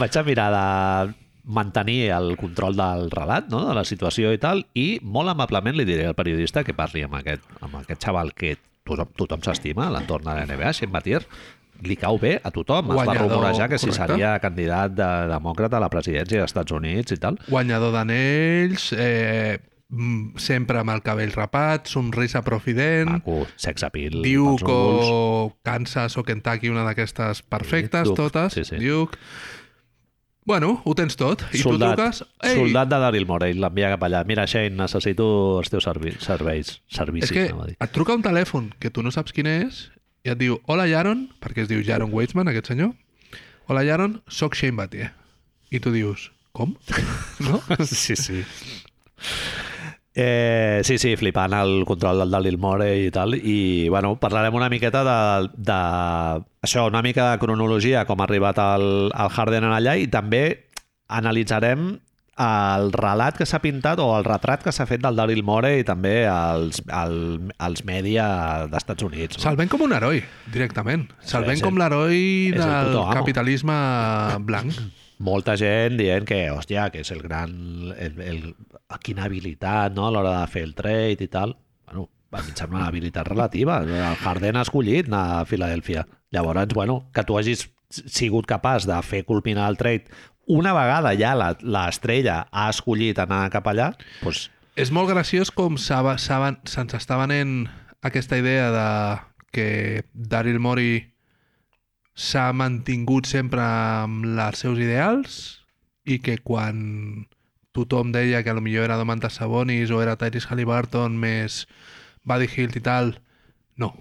Vaig 0.00 0.16
a 0.16 0.24
mirar 0.26 0.48
de 0.54 1.14
mantenir 1.52 2.12
el 2.14 2.36
control 2.38 2.76
del 2.78 3.08
relat, 3.10 3.48
no? 3.50 3.64
de 3.66 3.74
la 3.76 3.84
situació 3.84 4.32
i 4.32 4.40
tal, 4.40 4.64
i 4.78 5.00
molt 5.02 5.32
amablement 5.32 5.76
li 5.76 5.86
diré 5.88 6.06
al 6.08 6.18
periodista 6.18 6.62
que 6.64 6.76
parli 6.78 7.02
amb 7.04 7.18
aquest, 7.18 7.48
amb 7.60 7.80
aquest 7.82 8.06
xaval 8.06 8.30
que 8.38 8.54
tothom, 8.86 9.10
tothom 9.18 9.42
s'estima 9.44 9.88
a 9.88 9.96
l'entorn 9.96 10.28
de 10.28 10.36
la 10.38 10.46
NBA, 10.46 10.70
Shane 10.78 10.94
Batier, 10.94 11.24
li 11.82 11.96
cau 11.98 12.18
bé 12.22 12.36
a 12.38 12.52
tothom. 12.54 12.92
es 12.92 12.96
va 12.96 13.04
Guanyador, 13.04 13.28
rumorejar 13.28 13.68
que 13.68 13.78
si 13.78 13.90
correcte. 13.90 14.12
seria 14.14 14.36
candidat 14.38 14.94
de 14.94 15.10
demòcrata 15.32 15.80
a 15.80 15.82
la 15.82 15.90
presidència 15.90 16.38
dels 16.38 16.52
Estats 16.52 16.72
Units 16.78 17.16
i 17.16 17.18
tal. 17.18 17.40
Guanyador 17.48 17.90
d'anells, 17.96 18.92
eh, 18.94 19.58
sempre 20.40 20.78
amb 20.80 20.90
el 20.94 21.02
cabell 21.04 21.32
rapat, 21.36 21.86
somrisa 21.90 22.40
profident, 22.46 23.10
Maco, 23.10 23.42
sex 23.60 23.82
appeal. 23.84 24.22
Duke 24.24 24.64
o 24.66 25.56
Kansas 25.62 26.16
o 26.16 26.24
Kentucky, 26.24 26.70
una 26.72 26.84
d'aquestes 26.86 27.42
perfectes, 27.42 28.08
Duke, 28.08 28.16
totes. 28.22 28.54
sí, 28.54 28.64
sí. 28.64 28.76
Duke. 28.80 29.18
Bueno, 30.44 30.80
ho 30.84 30.94
tens 30.98 31.14
tot. 31.14 31.44
I 31.54 31.60
soldat, 31.60 31.92
tu 31.94 32.02
truques... 32.02 32.22
Ei, 32.42 32.56
soldat 32.58 32.88
de 32.90 32.98
Daryl 32.98 33.26
Morey, 33.28 33.52
l'envia 33.54 33.92
cap 33.92 34.02
allà. 34.08 34.24
Mira, 34.26 34.42
Shane, 34.50 34.74
necessito 34.74 35.26
els 35.60 35.70
teus 35.70 35.84
servi 35.86 36.16
serveis. 36.18 36.80
Servicis, 36.90 37.30
És 37.30 37.36
que 37.36 37.44
dir. 37.68 37.76
et 37.78 37.92
truca 37.94 38.16
un 38.18 38.24
telèfon 38.26 38.72
que 38.82 38.90
tu 38.90 39.04
no 39.06 39.12
saps 39.14 39.30
quin 39.36 39.46
és 39.46 39.84
i 40.26 40.32
et 40.32 40.38
diu, 40.40 40.56
hola 40.66 40.88
Jaron, 40.90 41.28
perquè 41.42 41.62
es 41.62 41.70
diu 41.70 41.84
Jaron 41.86 42.10
Weitzman, 42.10 42.50
aquest 42.50 42.72
senyor. 42.72 42.90
Hola 43.70 43.84
Jaron, 43.86 44.18
sóc 44.26 44.56
Shane 44.58 44.74
Battier. 44.80 45.12
I 45.70 45.78
tu 45.78 45.92
dius, 45.94 46.32
com? 46.50 46.74
no? 47.46 47.62
Sí, 47.86 48.16
sí. 48.18 48.42
Eh, 50.14 50.82
sí, 50.84 50.98
sí, 51.00 51.14
flipant 51.16 51.54
el 51.56 51.86
control 51.88 52.18
del 52.20 52.30
Dalil 52.34 52.58
Morey 52.60 53.06
i 53.06 53.10
tal, 53.14 53.32
i 53.34 53.88
bueno, 53.88 54.16
parlarem 54.20 54.54
una 54.58 54.68
miqueta 54.68 55.00
de, 55.08 55.18
de 55.56 55.78
això, 56.66 56.86
una 56.90 57.00
mica 57.00 57.30
de 57.30 57.38
cronologia, 57.40 58.04
com 58.04 58.20
ha 58.20 58.26
arribat 58.28 58.58
el, 58.60 58.86
el 59.08 59.30
Harden 59.32 59.64
en 59.70 59.72
allà, 59.72 59.96
i 59.96 60.10
també 60.12 60.42
analitzarem 61.08 61.94
el 62.42 62.86
relat 62.96 63.36
que 63.36 63.44
s'ha 63.48 63.58
pintat 63.60 64.00
o 64.00 64.06
el 64.16 64.24
retrat 64.24 64.62
que 64.64 64.72
s'ha 64.72 64.86
fet 64.88 65.02
del 65.04 65.16
Daryl 65.20 65.42
Morey 65.44 65.82
i 65.82 65.84
també 65.84 66.26
als, 66.28 66.80
al, 66.88 67.16
als 67.60 67.84
mèdia 67.88 68.26
d'Estats 68.72 69.04
Units. 69.04 69.36
No? 69.38 69.42
Se'l 69.44 69.58
ven 69.60 69.68
com 69.72 69.84
un 69.84 69.92
heroi, 69.96 70.22
directament. 70.52 71.06
Se'l 71.20 71.44
Sí, 71.44 71.50
ven 71.52 71.60
sí. 71.60 71.64
com 71.66 71.76
l'heroi 71.80 72.52
del 72.56 72.96
capitalisme 73.12 73.76
blanc. 74.48 74.76
molta 75.22 75.54
gent 75.60 75.96
dient 76.00 76.24
que, 76.26 76.48
hòstia, 76.50 76.88
que 76.90 77.04
és 77.04 77.12
el 77.14 77.20
gran... 77.22 77.52
El, 77.96 78.16
el, 78.24 78.40
quina 78.98 79.24
habilitat, 79.24 79.94
no?, 79.94 80.06
a 80.06 80.10
l'hora 80.10 80.40
de 80.40 80.46
fer 80.50 80.62
el 80.66 80.74
trade 80.74 81.24
i 81.24 81.28
tal. 81.28 81.56
Bueno, 81.86 82.08
a 82.32 82.42
mi 82.42 82.48
em 82.50 82.56
sembla 82.56 82.78
una 82.78 82.88
habilitat 82.88 83.28
relativa. 83.28 83.78
El 83.84 84.16
Harden 84.16 84.56
ha 84.56 84.62
escollit 84.66 85.06
anar 85.08 85.40
a 85.40 85.44
Filadèlfia. 85.46 86.06
Llavors, 86.32 86.72
bueno, 86.74 87.08
que 87.14 87.24
tu 87.24 87.36
hagis 87.38 87.68
sigut 87.90 88.46
capaç 88.48 88.86
de 88.88 88.96
fer 89.04 89.24
culminar 89.28 89.68
el 89.68 89.76
trade 89.76 90.04
una 90.46 90.72
vegada 90.72 91.12
ja 91.14 91.34
la- 91.36 91.56
l'estrella 91.60 92.48
ha 92.50 92.68
escollit 92.70 93.18
anar 93.22 93.48
cap 93.50 93.66
allà, 93.68 93.92
doncs 94.22 94.50
És 94.74 94.90
molt 94.90 95.10
graciós 95.10 95.50
com 95.52 95.76
se'ns 95.76 96.94
està 96.96 97.18
venent 97.20 97.68
aquesta 98.02 98.38
idea 98.40 98.70
de 98.72 99.20
que 99.52 100.04
Daryl 100.14 100.58
Morey 100.58 101.12
s'ha 102.14 102.52
mantingut 102.52 103.26
sempre 103.28 103.60
amb 103.62 104.24
els 104.24 104.58
seus 104.64 104.78
ideals 104.80 105.36
i 106.04 106.18
que 106.24 106.38
quan 106.38 107.26
tothom 107.72 108.12
deia 108.12 108.42
que 108.44 108.54
millor 108.54 108.84
era 108.84 108.98
Domantas 109.00 109.40
Sabonis 109.40 109.90
o 109.90 110.02
era 110.02 110.16
Tyrese 110.20 110.48
Halliburton 110.50 111.16
més 111.18 111.66
Buddy 112.24 112.48
Hield 112.54 112.76
i 112.76 112.82
tal, 112.84 113.14
no, 113.76 113.94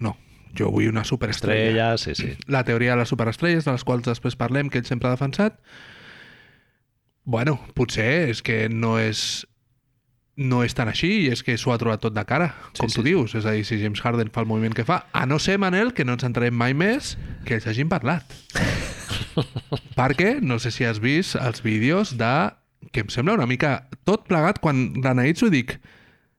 no. 0.00 0.16
Jo 0.56 0.70
vull 0.72 0.88
una 0.90 1.04
superestrella. 1.04 1.94
estrella, 1.94 1.98
sí, 1.98 2.14
sí. 2.14 2.36
La 2.54 2.64
teoria 2.64 2.96
de 2.96 3.04
les 3.04 3.08
superestrelles, 3.12 3.64
de 3.64 3.76
les 3.76 3.84
quals 3.84 4.08
després 4.08 4.36
parlem, 4.36 4.70
que 4.70 4.80
ell 4.80 4.88
sempre 4.88 5.08
ha 5.08 5.14
defensat, 5.14 5.60
bueno, 7.24 7.60
potser 7.76 8.30
és 8.32 8.42
que 8.42 8.68
no 8.68 8.98
és 8.98 9.46
no 10.40 10.62
és 10.64 10.72
tan 10.72 10.88
així 10.88 11.26
i 11.26 11.28
és 11.34 11.42
que 11.44 11.52
s'ho 11.60 11.72
ha 11.74 11.78
trobat 11.78 12.00
tot 12.00 12.14
de 12.16 12.22
cara, 12.24 12.54
com 12.78 12.88
Sí, 12.88 12.94
tu 12.96 13.02
sí, 13.02 13.10
dius. 13.10 13.34
És 13.36 13.44
a 13.44 13.52
dir, 13.52 13.64
si 13.68 13.76
James 13.82 14.00
Harden 14.00 14.30
fa 14.32 14.40
el 14.40 14.48
moviment 14.48 14.72
que 14.72 14.86
fa, 14.88 15.02
a 15.12 15.26
no 15.28 15.36
ser, 15.38 15.58
Manel, 15.60 15.92
que 15.92 16.06
no 16.06 16.14
ens 16.16 16.24
entrarem 16.24 16.56
mai 16.56 16.72
més, 16.72 17.18
que 17.44 17.58
ells 17.58 17.66
hagin 17.68 17.90
parlat. 17.92 18.24
Perquè, 19.98 20.38
no 20.40 20.56
sé 20.58 20.72
si 20.72 20.86
has 20.88 21.02
vist 21.02 21.36
els 21.36 21.60
vídeos 21.62 22.16
de... 22.16 22.32
que 22.92 23.04
em 23.04 23.10
sembla 23.12 23.36
una 23.38 23.48
mica 23.48 23.88
tot 24.08 24.26
plegat 24.28 24.60
quan 24.62 24.88
l'analitzo 25.04 25.50
i 25.50 25.54
dic 25.54 25.76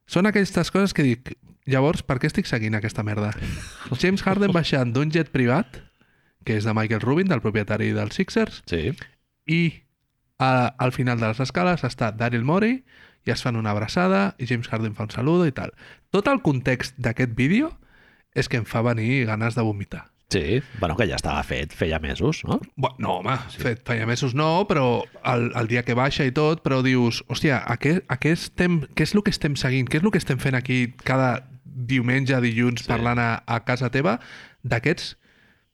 són 0.10 0.28
aquestes 0.28 0.74
coses 0.74 0.96
que 0.98 1.06
dic 1.06 1.34
llavors, 1.70 2.02
per 2.04 2.18
què 2.20 2.28
estic 2.28 2.50
seguint 2.50 2.76
aquesta 2.76 3.06
merda? 3.06 3.32
James 4.02 4.24
Harden 4.26 4.54
baixant 4.56 4.92
d'un 4.96 5.14
jet 5.14 5.32
privat 5.32 5.80
que 6.46 6.58
és 6.58 6.66
de 6.66 6.74
Michael 6.74 7.04
Rubin, 7.04 7.30
del 7.30 7.44
propietari 7.44 7.92
dels 7.94 8.18
Sixers, 8.18 8.64
Sí, 8.70 8.92
i 9.46 9.62
a, 10.42 10.74
al 10.82 10.92
final 10.92 11.20
de 11.22 11.30
les 11.30 11.40
escales 11.44 11.86
està 11.86 12.12
Daryl 12.18 12.46
Morey 12.46 12.82
i 13.28 13.34
es 13.34 13.44
fan 13.46 13.60
una 13.60 13.76
abraçada 13.76 14.32
i 14.42 14.48
James 14.50 14.70
Harden 14.72 14.96
fa 14.98 15.06
un 15.06 15.14
saludo 15.14 15.46
i 15.46 15.54
tal. 15.54 15.74
Tot 16.10 16.28
el 16.32 16.42
context 16.42 16.98
d'aquest 16.98 17.36
vídeo 17.38 17.70
és 18.34 18.50
que 18.50 18.58
em 18.58 18.66
fa 18.66 18.82
venir 18.82 19.28
ganes 19.30 19.56
de 19.56 19.66
vomitar. 19.66 20.08
Sí. 20.32 20.62
Bueno, 20.80 20.96
que 20.98 21.08
ja 21.10 21.18
estava 21.20 21.44
fet, 21.44 21.76
feia 21.78 22.00
mesos, 22.00 22.42
no? 22.48 22.60
Bueno, 22.76 22.96
no, 23.04 23.14
home, 23.20 23.38
sí. 23.54 23.62
fet 23.62 23.84
feia 23.88 24.08
mesos 24.10 24.34
no, 24.38 24.66
però 24.70 25.04
el, 25.28 25.50
el 25.60 25.68
dia 25.72 25.84
que 25.88 25.96
baixa 25.98 26.26
i 26.26 26.34
tot, 26.36 26.64
però 26.66 26.82
dius, 26.86 27.22
hòstia, 27.30 27.62
a 27.62 27.78
què, 27.82 28.00
a 28.08 28.18
què, 28.22 28.34
estem, 28.38 28.82
què 28.96 29.06
és 29.08 29.16
el 29.16 29.24
que 29.28 29.34
estem 29.36 29.58
seguint? 29.60 29.90
Què 29.92 30.00
és 30.02 30.06
el 30.08 30.14
que 30.14 30.22
estem 30.22 30.40
fent 30.42 30.58
aquí 30.58 30.86
cada 31.04 31.44
diumenge, 31.66 32.40
dilluns, 32.44 32.86
sí. 32.86 32.90
parlant 32.92 33.20
a, 33.22 33.32
a 33.46 33.62
casa 33.68 33.92
teva 33.94 34.18
d'aquests 34.64 35.16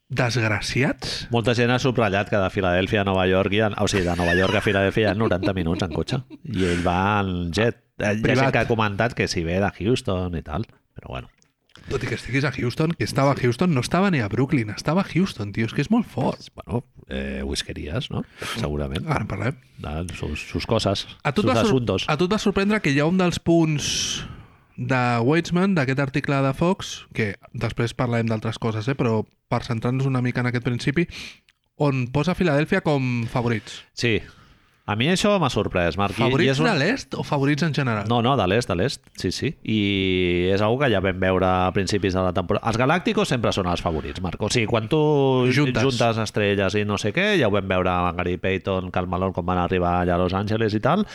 desgraciats? 0.10 1.28
Molta 1.34 1.54
gent 1.58 1.72
ha 1.74 1.80
subratllat 1.84 2.30
que 2.32 2.40
de 2.40 2.50
Filadèlfia 2.54 3.02
a 3.04 3.08
Nova 3.08 3.26
York, 3.28 3.58
ha, 3.60 3.72
o 3.84 3.88
sigui, 3.92 4.06
de 4.08 4.16
Nova 4.20 4.36
York 4.40 4.56
a 4.56 4.64
Filadèlfia 4.64 5.10
hi 5.10 5.12
ha 5.12 5.18
90 5.18 5.56
minuts 5.58 5.84
en 5.84 5.96
cotxe. 5.96 6.22
I 6.48 6.70
ell 6.74 6.84
va 6.86 7.00
en 7.22 7.52
jet. 7.56 7.82
Eh, 7.98 8.12
Hi 8.14 8.20
ha 8.20 8.22
Privat. 8.24 8.44
gent 8.44 8.54
que 8.54 8.62
ha 8.62 8.70
comentat 8.70 9.16
que 9.18 9.28
si 9.28 9.44
ve 9.44 9.58
de 9.60 9.72
Houston 9.80 10.36
i 10.38 10.44
tal, 10.46 10.68
però 10.96 11.10
bueno. 11.16 11.32
Tot 11.88 12.04
i 12.04 12.08
que 12.10 12.18
estiguis 12.20 12.44
a 12.44 12.52
Houston, 12.52 12.92
que 12.98 13.06
estava 13.08 13.32
a 13.32 13.38
Houston, 13.40 13.72
no 13.74 13.80
estava 13.80 14.10
ni 14.12 14.20
a 14.20 14.28
Brooklyn, 14.28 14.74
estava 14.74 15.06
a 15.06 15.08
Houston, 15.08 15.54
tio, 15.56 15.70
és 15.70 15.74
que 15.74 15.86
és 15.86 15.90
molt 15.94 16.08
fort. 16.12 16.50
Bueno, 16.58 16.82
eh, 17.08 17.40
whiskeries, 17.48 18.10
no? 18.12 18.26
Segurament. 18.58 19.08
Ara 19.08 19.24
en 19.24 19.30
parlem. 19.32 19.56
De 19.80 20.16
sus, 20.18 20.44
sus 20.50 20.68
coses, 20.68 21.06
A 21.24 21.32
tu, 21.32 21.46
et 21.46 21.48
sus 21.48 21.62
asuntos. 21.64 22.06
a 22.08 22.18
tu 22.18 22.26
et 22.28 22.34
va 22.34 22.40
sorprendre 22.44 22.82
que 22.84 22.92
hi 22.92 23.00
ha 23.00 23.06
un 23.08 23.18
dels 23.18 23.40
punts 23.40 24.26
de 24.76 25.02
Weitzman, 25.24 25.76
d'aquest 25.78 26.00
article 26.04 26.42
de 26.44 26.54
Fox, 26.54 27.06
que 27.16 27.36
després 27.54 27.96
parlarem 27.98 28.28
d'altres 28.28 28.60
coses, 28.60 28.88
eh? 28.92 28.96
però 28.96 29.22
per 29.48 29.64
centrar-nos 29.64 30.06
una 30.06 30.22
mica 30.22 30.44
en 30.44 30.52
aquest 30.52 30.66
principi, 30.68 31.08
on 31.78 32.08
posa 32.12 32.36
Filadèlfia 32.36 32.84
com 32.84 33.24
favorits. 33.32 33.80
Sí. 33.94 34.20
A 34.88 34.96
mi 34.96 35.10
això 35.12 35.34
m'ha 35.38 35.50
sorprès, 35.52 35.98
Marc. 36.00 36.16
I- 36.16 36.22
i 36.22 36.24
Favorits 36.24 36.52
és 36.54 36.60
un- 36.64 36.68
de 36.70 36.76
l'est 36.80 37.14
o 37.20 37.24
favorits 37.28 37.64
en 37.64 37.74
general? 37.76 38.06
No, 38.08 38.22
no, 38.24 38.38
de 38.40 38.46
l'est, 38.48 38.70
de 38.70 38.76
l'est, 38.80 39.02
sí, 39.20 39.34
sí. 39.36 39.50
I 39.68 40.48
és 40.54 40.62
una 40.64 40.78
que 40.80 40.90
ja 40.94 41.02
vam 41.04 41.20
veure 41.20 41.46
a 41.46 41.72
principis 41.76 42.14
de 42.16 42.22
la 42.24 42.32
temporada. 42.32 42.66
Els 42.70 42.78
galàcticos 42.80 43.28
sempre 43.28 43.52
són 43.52 43.68
els 43.68 43.82
favorits, 43.84 44.22
Marc. 44.24 44.42
O 44.42 44.50
sigui, 44.50 44.66
quan 44.66 44.88
tu 44.88 44.98
Juntes. 45.54 45.84
juntes 45.84 46.18
estrelles 46.24 46.74
i 46.80 46.86
no 46.86 46.98
sé 46.98 47.12
què, 47.14 47.38
ja 47.38 47.50
ho 47.50 47.52
vam 47.52 47.68
veure 47.68 47.90
amb 47.90 48.18
Gary 48.18 48.38
Payton, 48.38 48.90
Cal 48.92 49.08
Malone, 49.08 49.34
quan 49.34 49.46
van 49.46 49.58
arribar 49.58 50.02
allà 50.06 50.16
a 50.16 50.18
Los 50.24 50.34
Angeles 50.34 50.74
i 50.74 50.80
tal, 50.80 51.06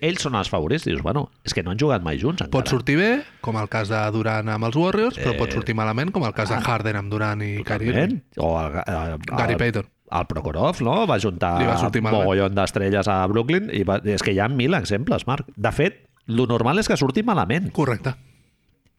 ells 0.00 0.22
són 0.22 0.34
els 0.34 0.48
favorits. 0.48 0.84
Dius, 0.88 1.02
bueno, 1.02 1.28
és 1.44 1.52
que 1.52 1.62
no 1.62 1.72
han 1.72 1.78
jugat 1.78 2.02
mai 2.02 2.16
junts 2.18 2.40
encara. 2.40 2.50
Pot 2.56 2.68
sortir 2.72 2.96
bé, 2.96 3.22
com 3.42 3.56
el 3.60 3.68
cas 3.68 3.88
de 3.92 4.00
Durant 4.12 4.48
amb 4.48 4.64
els 4.64 4.76
Warriors, 4.76 5.18
però 5.18 5.34
Eh, 5.34 5.38
pot 5.38 5.52
sortir 5.52 5.74
malament, 5.74 6.10
com 6.10 6.24
el 6.24 6.32
cas 6.32 6.48
de 6.48 6.56
Harden 6.56 6.96
amb 6.96 7.10
Durant 7.12 7.42
i 7.42 7.62
Kyrie. 7.64 8.22
O 8.38 8.58
el, 8.60 8.80
el, 8.86 9.12
el, 9.12 9.18
Gary 9.36 9.56
Payton. 9.56 9.84
El 10.12 10.26
Prokhorov, 10.26 10.80
no? 10.82 11.06
Va 11.06 11.18
juntar 11.22 11.58
Li 11.60 11.66
va 11.68 11.76
malament. 11.80 12.10
mogollon 12.12 12.54
d'estrelles 12.56 13.08
a 13.08 13.20
Brooklyn 13.30 13.70
i 13.72 13.84
va... 13.86 14.00
és 14.04 14.22
que 14.22 14.32
hi 14.34 14.40
ha 14.40 14.48
mil 14.48 14.74
exemples, 14.74 15.26
Marc. 15.26 15.46
De 15.56 15.72
fet, 15.72 16.00
lo 16.26 16.46
normal 16.50 16.78
és 16.82 16.88
que 16.90 16.96
surti 16.98 17.22
malament. 17.22 17.70
Correcte. 17.72 18.14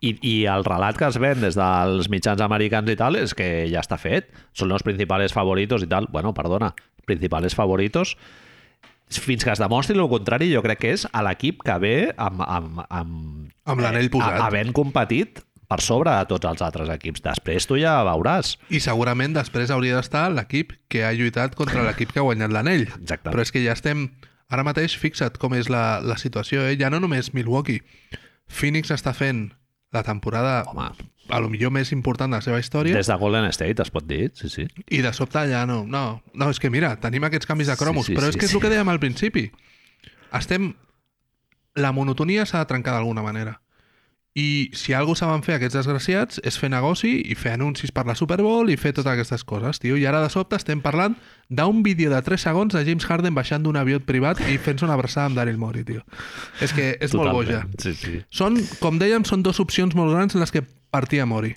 I, 0.01 0.15
I 0.25 0.35
el 0.49 0.63
relat 0.65 0.97
que 0.97 1.05
es 1.05 1.17
ven 1.21 1.41
des 1.43 1.53
dels 1.59 2.07
mitjans 2.09 2.41
americans 2.41 2.89
i 2.89 2.95
tal 2.97 3.15
és 3.19 3.35
que 3.37 3.67
ja 3.69 3.83
està 3.83 3.99
fet. 4.01 4.31
Són 4.57 4.71
els 4.73 4.81
principals 4.81 5.33
favoritos 5.35 5.83
i 5.85 5.87
tal. 5.91 6.07
Bueno, 6.09 6.33
perdona, 6.33 6.71
principals 7.05 7.53
favoritos. 7.53 8.15
Fins 9.11 9.43
que 9.43 9.51
es 9.51 9.59
demostri 9.59 9.97
el 9.99 10.07
contrari, 10.09 10.47
jo 10.55 10.61
crec 10.63 10.79
que 10.79 10.91
és 10.95 11.03
a 11.11 11.21
l'equip 11.27 11.61
que 11.67 11.75
ve 11.83 11.95
amb, 12.15 12.41
amb, 12.47 12.79
amb, 12.87 13.51
Amb 13.67 13.81
l'anell 13.83 14.09
posat. 14.09 14.39
a- 14.39 14.45
havent 14.47 14.71
competit 14.73 15.41
per 15.71 15.79
sobre 15.79 16.11
de 16.11 16.27
tots 16.27 16.49
els 16.49 16.63
altres 16.65 16.89
equips. 16.91 17.23
Després 17.23 17.67
tu 17.69 17.77
ja 17.79 18.01
veuràs. 18.03 18.57
I 18.73 18.81
segurament 18.83 19.37
després 19.37 19.71
hauria 19.71 19.95
d'estar 19.95 20.25
l'equip 20.33 20.75
que 20.91 21.05
ha 21.07 21.13
lluitat 21.15 21.55
contra 21.55 21.85
l'equip 21.87 22.11
que 22.11 22.19
ha 22.19 22.27
guanyat 22.27 22.51
l'anell. 22.51 22.89
Exacte. 22.89 23.29
Però 23.31 23.45
és 23.45 23.55
que 23.55 23.63
ja 23.63 23.77
estem... 23.77 24.09
Ara 24.51 24.65
mateix, 24.67 24.97
fixa't 24.99 25.37
com 25.39 25.53
és 25.55 25.69
la, 25.71 26.01
la 26.03 26.17
situació, 26.19 26.65
eh? 26.67 26.75
Ja 26.75 26.89
no 26.91 26.99
només 26.99 27.29
Milwaukee. 27.31 27.79
Phoenix 28.51 28.91
està 28.91 29.13
fent 29.15 29.45
la 29.95 30.03
temporada 30.03 30.65
Home. 30.67 30.89
a 31.31 31.39
lo 31.39 31.47
millor 31.47 31.71
més 31.71 31.93
important 31.95 32.31
de 32.31 32.39
la 32.39 32.43
seva 32.43 32.59
història 32.59 32.95
Des 32.95 33.07
de 33.07 33.15
Golden 33.19 33.47
State, 33.51 33.83
es 33.83 33.91
pot 33.91 34.03
dir, 34.07 34.29
sí, 34.35 34.49
sí. 34.51 34.67
i 34.91 34.99
de 35.03 35.11
sobte 35.15 35.45
ja 35.47 35.63
no. 35.67 35.85
No, 35.87 36.21
no 36.35 36.51
és 36.51 36.59
que 36.59 36.71
mira, 36.71 36.93
tenim 36.99 37.23
aquests 37.27 37.47
canvis 37.47 37.71
de 37.71 37.77
cromos, 37.79 38.07
Sí, 38.07 38.11
sí, 38.11 38.19
però 38.19 38.27
sí, 38.27 38.35
és 38.35 38.39
que 38.39 38.47
és 38.47 38.51
sí. 38.51 38.59
el 38.59 38.63
que 38.63 38.71
dèiem 38.75 38.91
al 38.91 38.99
principi. 39.03 39.47
Estem... 40.35 40.73
La 41.79 41.93
monotonia 41.95 42.43
s'ha 42.43 42.59
de 42.59 42.67
trencar 42.67 42.97
d'alguna 42.97 43.23
manera. 43.23 43.61
I 44.33 44.71
si 44.71 44.93
alguna 44.93 45.11
cosa 45.11 45.25
saben 45.25 45.41
fer 45.43 45.57
aquests 45.57 45.75
desgraciats 45.75 46.39
és 46.47 46.55
fer 46.55 46.69
negoci 46.71 47.17
i 47.27 47.35
fer 47.35 47.57
anuncis 47.57 47.91
per 47.91 48.05
la 48.07 48.15
Super 48.15 48.37
Bowl 48.39 48.69
i 48.71 48.77
fer 48.79 48.93
totes 48.95 49.11
aquestes 49.11 49.43
coses, 49.43 49.81
tio. 49.83 49.97
I 49.99 50.05
ara 50.07 50.21
de 50.23 50.29
sobte 50.31 50.55
estem 50.55 50.79
parlant 50.79 51.17
d'un 51.51 51.81
vídeo 51.83 52.07
de 52.13 52.21
3 52.23 52.47
segons 52.47 52.71
de 52.71 52.85
James 52.87 53.03
Harden 53.03 53.35
baixant 53.35 53.65
d'un 53.65 53.75
avió 53.75 53.99
privat 53.99 54.39
i 54.47 54.55
fent-se 54.55 54.87
una 54.87 54.95
abraçada 54.95 55.27
amb 55.27 55.35
Daryl 55.35 55.59
Morey, 55.59 55.83
tio. 55.83 56.05
És 56.63 56.71
que 56.71 56.93
és 57.03 57.11
molt 57.17 57.35
boja. 57.35 57.65
Sí, 57.83 57.91
sí. 57.99 58.21
Són, 58.31 58.55
com 58.79 59.01
dèiem, 59.01 59.27
són 59.27 59.43
dues 59.43 59.59
opcions 59.59 59.97
molt 59.99 60.15
grans 60.15 60.37
en 60.37 60.45
les 60.45 60.55
que 60.55 60.63
partia 60.91 61.25
Mori. 61.25 61.51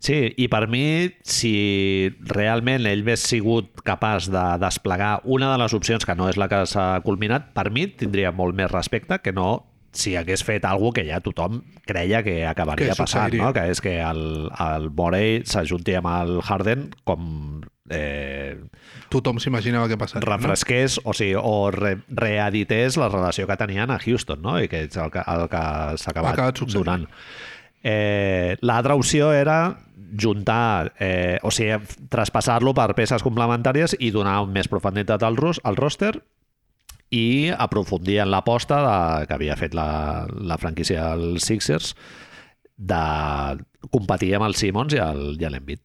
Sí, 0.00 0.18
i 0.36 0.48
per 0.52 0.66
mi, 0.68 1.08
si 1.24 2.10
realment 2.28 2.84
ell 2.88 3.04
hagués 3.04 3.24
sigut 3.28 3.82
capaç 3.86 4.28
de 4.32 4.44
desplegar 4.60 5.18
una 5.24 5.52
de 5.52 5.58
les 5.64 5.74
opcions 5.76 6.04
que 6.04 6.16
no 6.16 6.28
és 6.28 6.36
la 6.40 6.48
que 6.52 6.64
s'ha 6.68 7.00
culminat, 7.04 7.52
per 7.56 7.68
mi 7.72 7.86
tindria 7.88 8.32
molt 8.32 8.56
més 8.56 8.72
respecte 8.72 9.20
que 9.24 9.32
no 9.36 9.50
si 9.98 10.14
hagués 10.16 10.44
fet 10.46 10.64
alguna 10.68 10.94
que 10.98 11.04
ja 11.08 11.18
tothom 11.24 11.62
creia 11.88 12.22
que 12.22 12.44
acabaria 12.46 12.92
Que 12.92 12.98
passant, 13.02 13.34
no? 13.34 13.50
que 13.56 13.66
és 13.72 13.82
que 13.82 13.98
el, 14.04 14.22
el 14.48 14.88
Morey 14.94 15.42
s'ajunti 15.48 15.96
amb 15.98 16.10
el 16.12 16.38
Harden 16.46 16.88
com 17.08 17.26
eh, 17.90 18.56
Tothom 19.08 19.40
s'imaginava 19.40 19.88
què 19.90 19.98
passaria. 20.00 20.26
refresqués 20.28 20.98
o, 21.04 21.14
sigui, 21.16 21.34
o 21.38 21.70
re, 21.74 21.96
reedités 22.08 22.98
la 23.00 23.10
relació 23.10 23.48
que 23.48 23.58
tenien 23.60 23.90
a 23.90 23.98
Houston, 23.98 24.42
no? 24.44 24.58
i 24.60 24.68
que 24.70 24.84
és 24.86 24.96
el 25.00 25.12
que, 25.14 25.24
el 25.24 25.46
que 25.50 25.62
s'ha 25.98 26.14
acabat, 26.14 26.38
acabat 26.38 26.64
donant. 26.76 27.08
Eh, 27.82 28.56
L'altra 28.60 28.96
opció 28.98 29.32
era 29.32 29.78
juntar, 30.18 30.92
eh, 31.00 31.38
o 31.42 31.52
sigui, 31.52 31.78
traspassar-lo 32.12 32.74
per 32.76 32.92
peces 32.96 33.24
complementàries 33.24 33.96
i 33.98 34.12
donar 34.14 34.40
més 34.48 34.68
profunditat 34.68 35.24
al, 35.24 35.38
al 35.38 35.80
roster 35.80 36.14
i 37.14 37.50
aprofundir 37.56 38.18
en 38.22 38.32
l'aposta 38.32 38.80
que 39.28 39.36
havia 39.36 39.56
fet 39.56 39.76
la, 39.76 40.26
la 40.28 40.58
franquícia 40.60 41.14
dels 41.16 41.46
Sixers 41.48 41.94
de 42.76 43.04
competir 43.90 44.34
amb 44.36 44.48
el 44.48 44.58
Simmons 44.58 44.94
i 44.94 45.00
el, 45.02 45.38
i 45.40 45.48
l'Embiid. 45.50 45.82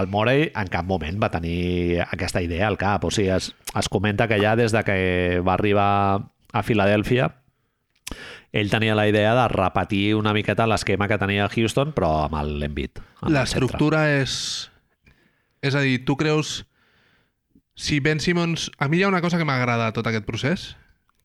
El 0.00 0.08
Morey 0.08 0.46
en 0.56 0.70
cap 0.72 0.88
moment 0.88 1.18
va 1.20 1.28
tenir 1.30 2.00
aquesta 2.06 2.40
idea 2.40 2.66
al 2.70 2.78
cap. 2.80 3.04
O 3.04 3.10
sigui, 3.12 3.28
es, 3.34 3.50
es 3.76 3.88
comenta 3.92 4.26
que 4.28 4.40
ja 4.40 4.56
des 4.56 4.72
de 4.72 4.80
que 4.86 4.96
va 5.44 5.58
arribar 5.58 5.90
a 6.52 6.62
Filadèlfia 6.64 7.28
ell 8.52 8.68
tenia 8.68 8.94
la 8.94 9.06
idea 9.08 9.32
de 9.34 9.46
repetir 9.48 10.14
una 10.14 10.34
miqueta 10.36 10.66
l'esquema 10.68 11.08
que 11.08 11.16
tenia 11.20 11.48
Houston, 11.48 11.94
però 11.96 12.26
amb 12.26 12.36
el 12.42 12.58
L'estructura 13.32 14.04
és... 14.18 14.34
És 15.64 15.76
a 15.78 15.80
dir, 15.84 16.02
tu 16.04 16.18
creus... 16.20 16.62
Si 17.74 18.00
Ben 18.00 18.20
Simmons... 18.20 18.70
A 18.78 18.88
mi 18.88 18.98
hi 18.98 19.02
ha 19.02 19.08
una 19.08 19.22
cosa 19.22 19.38
que 19.38 19.46
m'agrada 19.48 19.88
de 19.88 19.96
tot 19.96 20.06
aquest 20.06 20.26
procés, 20.28 20.76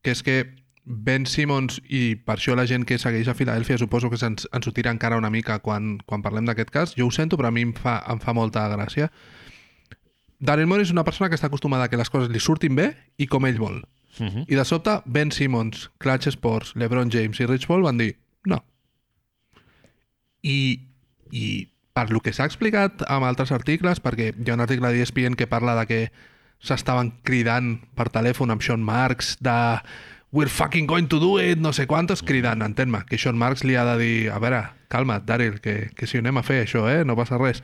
que 0.01 0.13
és 0.15 0.23
que 0.23 0.37
Ben 0.87 1.25
Simmons, 1.27 1.81
i 1.91 2.15
per 2.15 2.37
això 2.37 2.55
la 2.55 2.65
gent 2.69 2.85
que 2.87 2.95
segueix 3.01 3.27
a 3.27 3.35
Filadèlfia 3.35 3.79
suposo 3.81 4.07
que 4.09 4.19
se'ns 4.19 4.47
ens 4.55 4.67
ho 4.67 4.71
tira 4.71 4.93
encara 4.93 5.19
una 5.19 5.31
mica 5.33 5.59
quan, 5.59 5.97
quan 6.07 6.23
parlem 6.23 6.47
d'aquest 6.47 6.71
cas, 6.71 6.95
jo 6.95 7.09
ho 7.09 7.11
sento, 7.11 7.35
però 7.35 7.51
a 7.51 7.55
mi 7.55 7.65
em 7.67 7.73
fa, 7.75 7.99
em 8.07 8.21
fa 8.23 8.31
molta 8.33 8.63
gràcia. 8.71 9.09
Daryl 10.39 10.69
Morey 10.69 10.87
és 10.87 10.93
una 10.93 11.03
persona 11.03 11.27
que 11.27 11.35
està 11.35 11.49
acostumada 11.51 11.87
a 11.87 11.91
que 11.91 11.99
les 11.99 12.11
coses 12.13 12.31
li 12.31 12.39
surtin 12.39 12.77
bé 12.77 12.93
i 13.17 13.27
com 13.27 13.45
ell 13.45 13.59
vol. 13.59 13.81
Uh 14.17 14.25
-huh. 14.25 14.45
I 14.47 14.55
de 14.55 14.65
sobte, 14.65 15.01
Ben 15.05 15.31
Simmons, 15.31 15.89
Clutch 15.97 16.27
Sports, 16.27 16.73
LeBron 16.75 17.11
James 17.11 17.39
i 17.39 17.45
Rich 17.45 17.67
Paul 17.67 17.83
van 17.83 17.97
dir 17.97 18.15
no. 18.45 18.63
I, 20.41 20.79
i 21.31 21.67
per 21.93 22.11
lo 22.11 22.21
que 22.21 22.33
s'ha 22.33 22.45
explicat 22.45 23.03
amb 23.07 23.25
altres 23.25 23.51
articles, 23.51 24.01
perquè 24.01 24.33
hi 24.37 24.49
ha 24.49 24.53
un 24.53 24.61
article 24.61 24.91
d'ESPN 24.93 25.35
que 25.35 25.47
parla 25.47 25.75
de 25.75 25.85
que 25.85 26.11
s'estaven 26.59 27.13
cridant 27.23 27.77
per 27.95 28.09
telèfon 28.13 28.51
amb 28.51 28.61
Sean 28.65 28.83
Marks 28.83 29.35
de 29.39 29.57
we're 30.31 30.49
fucking 30.51 30.87
going 30.87 31.07
to 31.07 31.19
do 31.19 31.37
it, 31.39 31.57
no 31.57 31.71
sé 31.73 31.87
quantos, 31.87 32.21
cridant, 32.23 32.61
entén-me, 32.61 33.05
que 33.07 33.17
Sean 33.17 33.37
Marks 33.37 33.63
li 33.63 33.75
ha 33.79 33.85
de 33.87 33.97
dir 34.01 34.29
a 34.29 34.39
veure, 34.43 34.63
calma't, 34.91 35.25
Daryl, 35.25 35.61
que, 35.63 35.89
que 35.95 36.07
si 36.07 36.17
ho 36.17 36.21
anem 36.23 36.37
a 36.37 36.43
fer 36.43 36.63
això, 36.65 36.83
eh? 36.91 37.05
no 37.07 37.15
passa 37.15 37.39
res. 37.39 37.63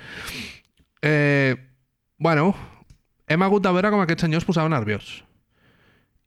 Eh, 1.01 1.55
bueno, 2.17 2.53
hem 3.27 3.43
hagut 3.43 3.63
de 3.65 3.71
veure 3.75 3.91
com 3.91 4.01
aquest 4.03 4.23
senyor 4.23 4.41
es 4.41 4.47
posava 4.47 4.71
nerviós. 4.71 5.23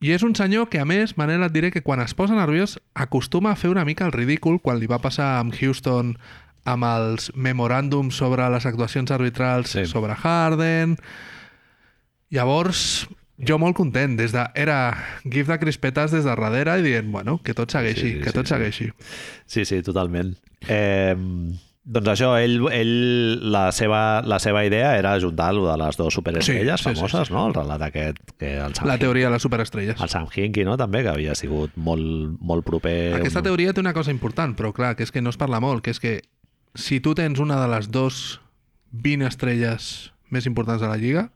I 0.04 0.12
és 0.12 0.22
un 0.26 0.34
senyor 0.36 0.68
que, 0.68 0.78
a 0.78 0.84
més, 0.84 1.16
Manel, 1.16 1.40
et 1.46 1.54
diré 1.54 1.70
que 1.72 1.80
quan 1.82 2.02
es 2.04 2.12
posa 2.12 2.36
nerviós 2.36 2.76
acostuma 2.92 3.54
a 3.54 3.56
fer 3.56 3.70
una 3.72 3.86
mica 3.88 4.04
el 4.04 4.12
ridícul 4.12 4.60
quan 4.60 4.76
li 4.78 4.86
va 4.90 5.00
passar 5.00 5.38
amb 5.40 5.56
Houston 5.56 6.18
amb 6.68 6.84
els 6.84 7.30
memoràndums 7.32 8.18
sobre 8.20 8.44
les 8.52 8.66
actuacions 8.68 9.10
arbitrals 9.14 9.70
Sí. 9.72 9.86
sí. 9.86 9.92
sobre 9.92 10.14
Harden. 10.14 10.98
Llavors, 12.34 13.06
jo 13.38 13.58
molt 13.62 13.76
content, 13.78 14.16
des 14.18 14.32
de, 14.34 14.42
era 14.58 14.78
gif 15.30 15.46
de 15.50 15.58
crispetes 15.62 16.10
des 16.14 16.24
de 16.24 16.32
darrere 16.34 16.78
i 16.80 16.82
dient, 16.86 17.10
bueno, 17.12 17.38
que 17.44 17.54
tot 17.54 17.70
segueixi, 17.70 18.00
Sí, 18.00 18.12
sí, 18.16 18.20
que 18.24 18.32
sí, 18.32 18.34
tot 18.40 18.46
sí. 18.48 18.54
segueixi. 18.54 18.88
Sí, 19.46 19.64
sí, 19.68 19.82
totalment. 19.86 20.34
Eh, 20.66 21.14
doncs 21.86 22.08
això, 22.10 22.32
ell, 22.42 22.56
ell 22.74 23.50
la, 23.52 23.68
seva, 23.70 24.20
la 24.26 24.40
seva 24.42 24.64
idea 24.66 24.96
era 24.98 25.12
juntar 25.22 25.52
lo 25.54 25.68
de 25.70 25.76
les 25.78 25.96
dues 25.96 26.14
superestrelles 26.18 26.80
Sí, 26.80 26.88
sí, 26.88 26.94
sí, 26.94 26.96
famoses, 26.98 27.28
sí. 27.28 27.34
no? 27.34 27.44
El 27.46 27.54
relat 27.54 27.84
aquest, 27.86 28.18
que 28.40 28.56
el 28.58 28.74
Sam, 28.74 28.88
La 28.90 28.98
teoria 28.98 29.28
de 29.28 29.36
les 29.36 29.42
superestrelles. 29.46 30.00
el 30.02 30.08
Sam 30.10 30.26
Hinkie, 30.34 30.64
no? 30.66 30.74
també, 30.76 31.04
que 31.06 31.12
havia 31.14 31.36
sigut 31.38 31.76
molt, 31.76 32.40
molt 32.40 32.66
proper... 32.66 33.14
Aquesta 33.20 33.44
teoria 33.46 33.72
té 33.76 33.84
una 33.84 33.94
cosa 33.94 34.10
important, 34.10 34.56
però 34.58 34.72
clar, 34.74 34.96
que 34.98 35.06
és 35.06 35.12
que 35.14 35.22
no 35.22 35.30
es 35.30 35.38
parla 35.38 35.60
molt, 35.62 35.84
que 35.86 35.94
és 35.94 36.00
que 36.02 36.16
si 36.74 36.98
tu 37.00 37.14
tens 37.14 37.38
una 37.38 37.60
de 37.62 37.68
les 37.70 37.86
dos 37.94 38.40
20 38.90 39.28
estrelles 39.30 40.10
més 40.34 40.46
importants 40.50 40.82
de 40.82 40.88
la 40.90 40.96
Lliga, 40.98 41.28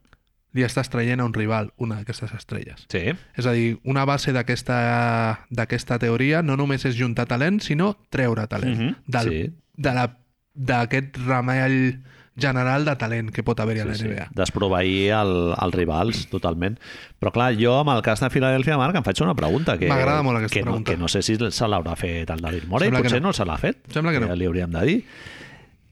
li 0.53 0.63
estàs 0.67 0.89
traient 0.91 1.19
a 1.21 1.25
un 1.25 1.33
rival 1.33 1.71
una 1.77 1.95
d'aquestes 2.01 2.33
estrelles. 2.35 2.85
Sí, 2.91 3.13
És 3.37 3.45
a 3.47 3.51
dir, 3.55 3.77
una 3.83 4.03
base 4.05 4.33
d'aquesta 4.35 5.99
teoria 5.99 6.41
no 6.43 6.57
només 6.59 6.85
és 6.85 6.97
juntar 6.99 7.25
talent, 7.29 7.61
sinó 7.63 7.93
treure 8.09 8.47
talent. 8.47 8.77
Mhm, 8.79 8.95
del, 9.07 9.29
sí. 9.29 9.53
de 9.77 9.93
la- 9.93 10.17
D'aquest 10.53 11.15
ramall 11.25 12.01
general 12.35 12.83
de 12.83 12.93
talent 12.99 13.29
que 13.31 13.41
pot 13.41 13.57
haver-hi 13.63 13.79
a 13.79 13.85
la 13.85 13.93
sí, 13.95 14.03
NBA. 14.03 14.25
sí. 14.27 14.35
desproveir 14.35 15.11
el, 15.15 15.53
els 15.55 15.73
rivals, 15.73 16.25
totalment. 16.27 16.75
Però 17.21 17.31
clar, 17.31 17.53
jo 17.55 17.77
amb 17.79 17.93
el 17.93 18.01
cas 18.03 18.19
de 18.19 18.29
Filadèlfia, 18.29 18.75
Marc, 18.77 18.95
em 18.99 19.03
faig 19.03 19.21
una 19.23 19.33
pregunta 19.33 19.77
que, 19.79 19.87
M'agrada 19.87 20.21
molt 20.23 20.37
aquesta 20.41 20.53
que 20.53 20.65
no, 20.65 20.71
pregunta. 20.73 20.91
que 20.91 20.97
no 20.97 21.07
sé 21.07 21.21
si 21.23 21.37
se 21.39 21.67
l'haurà 21.71 21.95
fet 21.95 22.29
el 22.35 22.41
David 22.43 22.67
Morey, 22.67 22.89
Sembla 22.89 23.01
potser 23.05 23.21
no. 23.21 23.29
no, 23.29 23.33
se 23.33 23.45
l'ha 23.47 23.57
fet, 23.57 23.79
Sembla 23.93 24.11
que 24.11 24.19
no. 24.19 24.35
li 24.35 24.45
hauríem 24.45 24.71
de 24.71 24.81
dir. 24.85 25.05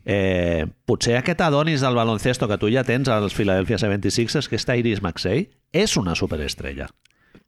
Eh, 0.10 0.66
potser 0.90 1.20
aquest 1.20 1.42
Adonis 1.46 1.84
del 1.86 1.94
baloncesto 1.94 2.48
que 2.50 2.58
tu 2.58 2.72
ja 2.74 2.82
tens 2.82 3.12
als 3.14 3.36
Philadelphia 3.38 3.78
76ers, 3.78 4.50
que 4.50 4.58
és 4.58 4.66
Tyrese 4.66 5.06
Maxey, 5.06 5.46
és 5.70 5.94
una 6.02 6.16
superestrella. 6.18 6.88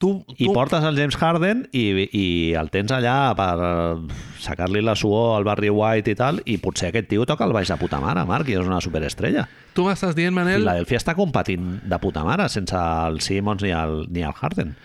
Tu, 0.01 0.11
I 0.37 0.47
tu, 0.47 0.53
portes 0.53 0.85
el 0.85 0.97
James 0.97 1.17
Harden 1.17 1.63
i, 1.77 1.83
i 2.17 2.25
el 2.57 2.69
tens 2.73 2.93
allà 2.93 3.33
per 3.37 3.49
eh, 3.65 4.21
sacar-li 4.41 4.81
la 4.85 4.95
suor 4.97 5.35
al 5.39 5.45
Barry 5.45 5.69
White 5.73 6.13
i 6.13 6.17
tal, 6.17 6.41
i 6.45 6.59
potser 6.61 6.91
aquest 6.91 7.09
tio 7.09 7.25
toca 7.29 7.45
el 7.49 7.53
baix 7.53 7.69
de 7.69 7.77
puta 7.81 7.99
mare, 8.01 8.25
Marc, 8.29 8.49
i 8.49 8.57
és 8.57 8.65
una 8.65 8.81
superestrella. 8.81 9.47
tu 9.73 9.85
m'estàs 9.85 10.13
dient, 10.17 10.33
Manel, 10.33 10.61
Philadelphia 10.61 11.01
està 11.01 11.17
competint 11.17 11.79
de 11.89 12.01
puta 12.01 12.25
mare 12.25 12.49
sense 12.49 12.77
el 12.77 13.21
Simmons 13.25 13.65
ni 13.65 13.73
el, 13.73 14.03
ni 14.13 14.25
el 14.25 14.37
Harden. 14.37 14.75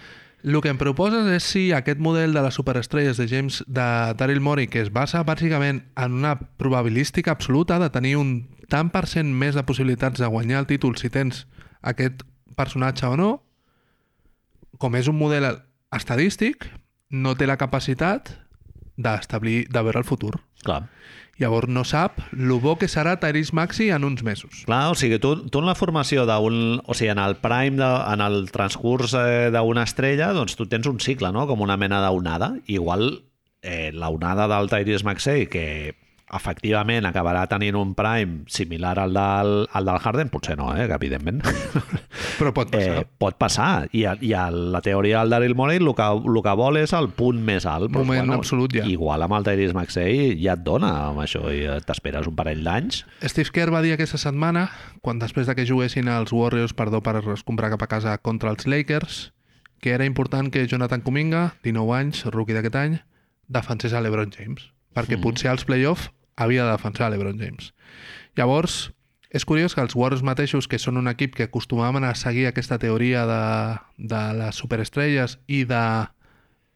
El 0.44 0.60
que 0.62 0.70
em 0.70 0.78
proposes 0.78 1.26
és 1.32 1.46
si 1.46 1.64
aquest 1.74 1.98
model 2.02 2.34
de 2.36 2.42
les 2.44 2.54
superestrelles 2.54 3.18
de 3.18 3.26
James 3.30 3.62
de 3.66 3.86
Daryl 4.18 4.40
Morey, 4.40 4.68
que 4.68 4.82
es 4.84 4.92
basa 4.92 5.24
bàsicament 5.26 5.82
en 5.96 6.18
una 6.20 6.36
probabilística 6.60 7.32
absoluta 7.32 7.80
de 7.82 7.90
tenir 7.90 8.16
un 8.20 8.48
tant 8.70 8.90
per 8.92 9.06
cent 9.10 9.32
més 9.32 9.56
de 9.56 9.64
possibilitats 9.66 10.20
de 10.20 10.30
guanyar 10.30 10.62
el 10.62 10.70
títol 10.70 10.96
si 11.00 11.10
tens 11.10 11.46
aquest 11.82 12.22
personatge 12.56 13.06
o 13.06 13.16
no, 13.18 13.30
com 14.78 14.96
és 14.96 15.08
un 15.08 15.18
model 15.18 15.48
estadístic, 15.94 16.68
no 17.10 17.34
té 17.34 17.46
la 17.46 17.58
capacitat 17.60 18.34
d'establir, 18.96 19.66
de 19.70 19.82
veure 19.82 20.02
el 20.02 20.08
futur. 20.08 20.34
Clar. 20.64 20.86
Llavors 21.36 21.68
no 21.68 21.82
sap 21.84 22.22
lo 22.32 22.56
bo 22.64 22.76
que 22.80 22.88
serà 22.88 23.18
Tyrese 23.20 23.52
Maxi 23.56 23.90
en 23.92 24.06
uns 24.08 24.22
mesos. 24.24 24.62
Clar, 24.64 24.86
o 24.92 24.96
sigui, 24.96 25.18
tu, 25.20 25.34
tu 25.52 25.60
en 25.60 25.68
la 25.68 25.76
formació 25.76 26.24
d'un... 26.28 26.80
O 26.80 26.96
sigui, 26.96 27.10
en 27.12 27.20
el 27.20 27.36
prime, 27.42 27.76
de, 27.76 27.90
en 28.14 28.24
el 28.24 28.48
transcurs 28.54 29.12
eh, 29.20 29.50
d'una 29.52 29.84
estrella, 29.84 30.32
doncs 30.36 30.56
tu 30.56 30.64
tens 30.70 30.88
un 30.88 31.00
cicle, 31.02 31.32
no? 31.36 31.44
Com 31.50 31.60
una 31.66 31.76
mena 31.76 32.00
d'onada. 32.06 32.54
Igual 32.72 33.20
eh, 33.60 33.90
la 33.92 34.08
onada 34.08 34.48
del 34.48 34.72
Tyrese 34.72 35.04
Maxey, 35.04 35.46
que 35.52 35.66
efectivament 36.34 37.06
acabarà 37.06 37.44
tenint 37.46 37.76
un 37.78 37.92
prime 37.94 38.40
similar 38.50 38.96
al 38.98 39.14
del, 39.14 39.52
al 39.70 39.86
del 39.86 39.98
Harden, 40.02 40.30
potser 40.32 40.56
no, 40.58 40.72
eh, 40.74 40.88
que 40.88 40.96
evidentment. 40.98 41.42
Però 42.40 42.50
pot 42.56 42.72
passar. 42.72 42.96
Eh, 42.98 43.04
pot 43.18 43.36
passar. 43.38 43.68
I, 43.94 44.02
a, 44.10 44.16
i 44.20 44.32
a 44.34 44.48
la 44.50 44.82
teoria 44.82 45.20
del 45.22 45.36
Daryl 45.36 45.54
Morey 45.58 45.78
el 45.78 45.92
que, 45.94 46.08
el 46.08 46.40
que 46.42 46.56
vol 46.58 46.80
és 46.80 46.92
el 46.98 47.08
punt 47.14 47.38
més 47.46 47.68
alt. 47.70 47.92
Però, 47.92 48.02
Moment 48.02 48.34
absolut, 48.34 48.74
ja. 48.74 48.84
Igual 48.90 49.22
amb 49.26 49.38
el 49.38 49.46
Tyrese 49.46 49.76
Maxey 49.76 50.34
ja 50.42 50.56
et 50.56 50.66
dona 50.66 50.92
amb 51.12 51.22
això 51.22 51.44
i 51.54 51.62
t'esperes 51.86 52.26
un 52.26 52.36
parell 52.38 52.64
d'anys. 52.66 53.04
Steve 53.22 53.54
Kerr 53.54 53.74
va 53.74 53.84
dir 53.86 53.94
aquesta 53.94 54.18
setmana, 54.20 54.66
quan 55.06 55.22
després 55.22 55.46
de 55.46 55.54
que 55.54 55.68
juguessin 55.68 56.10
els 56.10 56.34
Warriors, 56.34 56.74
perdó, 56.76 57.04
per 57.06 57.20
escombrar 57.36 57.70
cap 57.76 57.86
a 57.86 57.90
casa 57.92 58.18
contra 58.18 58.50
els 58.50 58.66
Lakers, 58.66 59.30
que 59.80 59.94
era 59.94 60.08
important 60.08 60.50
que 60.50 60.66
Jonathan 60.66 61.04
Kuminga, 61.06 61.52
19 61.62 61.94
anys, 61.94 62.26
rookie 62.34 62.56
d'aquest 62.56 62.80
any, 62.82 62.98
defensés 63.46 63.94
a 63.94 64.02
l'Ebron 64.02 64.32
James, 64.34 64.72
perquè 64.96 65.14
mm. 65.14 65.22
potser 65.22 65.52
als 65.52 65.62
playoff 65.68 66.10
havia 66.36 66.64
de 66.64 66.70
defensar 66.74 67.10
l'Ebron 67.10 67.38
James. 67.40 67.72
Llavors, 68.36 68.90
és 69.30 69.44
curiós 69.44 69.74
que 69.74 69.82
els 69.82 69.96
Warriors 69.96 70.22
mateixos, 70.24 70.68
que 70.68 70.78
són 70.78 70.96
un 71.00 71.08
equip 71.08 71.34
que 71.34 71.48
acostumaven 71.48 72.04
a 72.04 72.14
seguir 72.14 72.46
aquesta 72.46 72.78
teoria 72.78 73.24
de, 73.28 73.40
de 73.96 74.22
les 74.38 74.56
superestrelles 74.60 75.38
i 75.48 75.64
de 75.64 75.82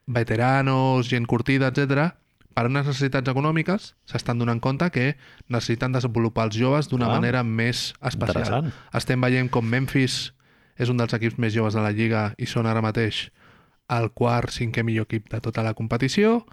veteranos, 0.07 1.09
gent 1.09 1.27
curtida, 1.31 1.71
etc, 1.71 2.11
per 2.55 2.67
unes 2.67 2.89
necessitats 2.89 3.31
econòmiques 3.31 3.93
s'estan 4.11 4.41
donant 4.43 4.59
compte 4.61 4.89
que 4.91 5.15
necessiten 5.49 5.95
desenvolupar 5.95 6.49
els 6.49 6.57
joves 6.59 6.89
d'una 6.91 7.07
Ah, 7.07 7.15
manera 7.21 7.45
més 7.47 7.93
especial. 8.03 8.73
Estem 8.93 9.21
veient 9.23 9.49
com 9.49 9.65
Memphis 9.65 10.33
és 10.81 10.91
un 10.91 10.99
dels 10.99 11.15
equips 11.15 11.39
més 11.39 11.55
joves 11.55 11.77
de 11.79 11.85
la 11.85 11.93
Lliga 11.95 12.35
i 12.39 12.49
són 12.51 12.67
ara 12.67 12.83
mateix 12.83 13.29
el 13.91 14.11
quart, 14.11 14.51
cinquè 14.51 14.83
millor 14.87 15.07
equip 15.07 15.31
de 15.31 15.41
tota 15.41 15.63
la 15.63 15.75
competició, 15.75 16.45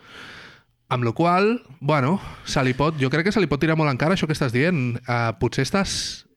amb 0.90 1.04
la 1.04 1.12
qual 1.12 1.62
bueno, 1.80 2.20
se 2.46 2.64
li 2.64 2.74
pot, 2.78 2.96
jo 3.00 3.12
crec 3.12 3.28
que 3.28 3.36
se 3.36 3.44
li 3.44 3.50
pot 3.50 3.62
tirar 3.62 3.78
molt 3.80 3.92
encara 3.92 4.16
això 4.16 4.28
que 4.28 4.36
estàs 4.38 4.56
dient. 4.56 4.98
Uh, 5.04 5.34
potser 5.40 5.68
estàs 5.68 6.28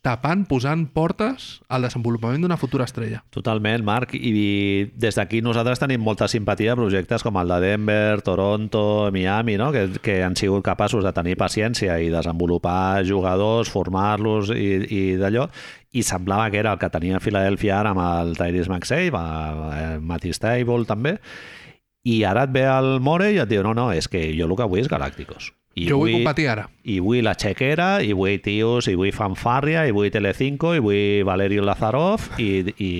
tapant, 0.00 0.46
posant 0.48 0.86
portes 0.96 1.60
al 1.68 1.84
desenvolupament 1.84 2.40
d'una 2.44 2.56
futura 2.56 2.86
estrella. 2.88 3.20
Totalment, 3.34 3.84
Marc, 3.84 4.14
i 4.16 4.88
des 4.96 5.16
d'aquí 5.18 5.42
nosaltres 5.44 5.80
tenim 5.82 6.00
molta 6.00 6.28
simpatia 6.28 6.72
a 6.72 6.78
projectes 6.78 7.24
com 7.24 7.36
el 7.40 7.52
de 7.52 7.58
Denver, 7.60 8.22
Toronto, 8.24 9.10
Miami, 9.12 9.58
no? 9.60 9.70
que, 9.72 9.86
que 10.04 10.22
han 10.24 10.36
sigut 10.40 10.64
capaços 10.64 11.04
de 11.04 11.12
tenir 11.16 11.36
paciència 11.40 11.98
i 12.00 12.08
desenvolupar 12.12 13.04
jugadors, 13.04 13.72
formar-los 13.72 14.54
i, 14.56 14.70
i 14.88 15.02
d'allò, 15.20 15.50
i 15.92 16.02
semblava 16.02 16.48
que 16.50 16.62
era 16.64 16.72
el 16.72 16.80
que 16.80 16.90
tenia 16.90 17.20
Filadèlfia 17.22 17.76
ara 17.82 17.92
amb 17.92 18.04
el 18.04 18.32
Tyrese 18.40 18.72
Maxey, 18.72 19.12
el 19.12 20.00
Matty 20.00 20.32
Stable 20.32 20.88
també, 20.88 21.18
i 22.04 22.22
ara 22.28 22.44
et 22.44 22.52
ve 22.52 22.64
el 22.68 22.98
More 23.00 23.32
i 23.32 23.40
et 23.40 23.48
diu, 23.50 23.62
no, 23.64 23.74
no, 23.76 23.90
és 23.92 24.08
que 24.12 24.26
jo 24.36 24.48
el 24.48 24.56
que 24.56 24.66
vull 24.68 24.82
és 24.84 24.90
Galàcticos. 24.92 25.52
I 25.74 25.88
jo 25.88 25.96
vull 25.98 26.12
competir 26.14 26.46
ara. 26.52 26.68
i 26.86 27.00
vull 27.02 27.24
la 27.26 27.32
xequera, 27.34 27.98
i 28.04 28.12
vull 28.14 28.36
tios, 28.44 28.86
i 28.86 28.94
vull 28.94 29.10
fanfàrria, 29.14 29.82
i 29.88 29.94
vull 29.94 30.10
Telecinco, 30.14 30.70
i 30.76 30.82
vull 30.84 31.24
Valerio 31.26 31.64
Lazarov, 31.66 32.28
i, 32.38 32.62
i, 32.78 32.90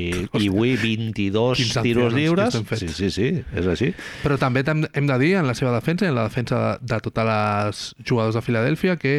i 0.40 0.48
vull 0.50 0.74
22 0.80 1.60
quins 1.60 1.76
tiros 1.84 2.16
lliures. 2.16 2.56
Sí, 2.74 2.88
sí, 2.88 3.12
sí, 3.14 3.28
és 3.54 3.68
així. 3.70 3.92
Però 4.24 4.38
també 4.40 4.64
hem, 4.66 4.82
hem 4.90 5.06
de 5.06 5.20
dir, 5.22 5.36
en 5.38 5.46
la 5.46 5.54
seva 5.54 5.74
defensa 5.76 6.08
en 6.08 6.16
la 6.18 6.26
defensa 6.26 6.58
de, 6.58 6.88
de 6.96 7.00
totes 7.04 7.30
les 7.30 7.84
jugadors 8.02 8.34
de 8.34 8.42
Filadèlfia, 8.42 8.96
que 8.98 9.14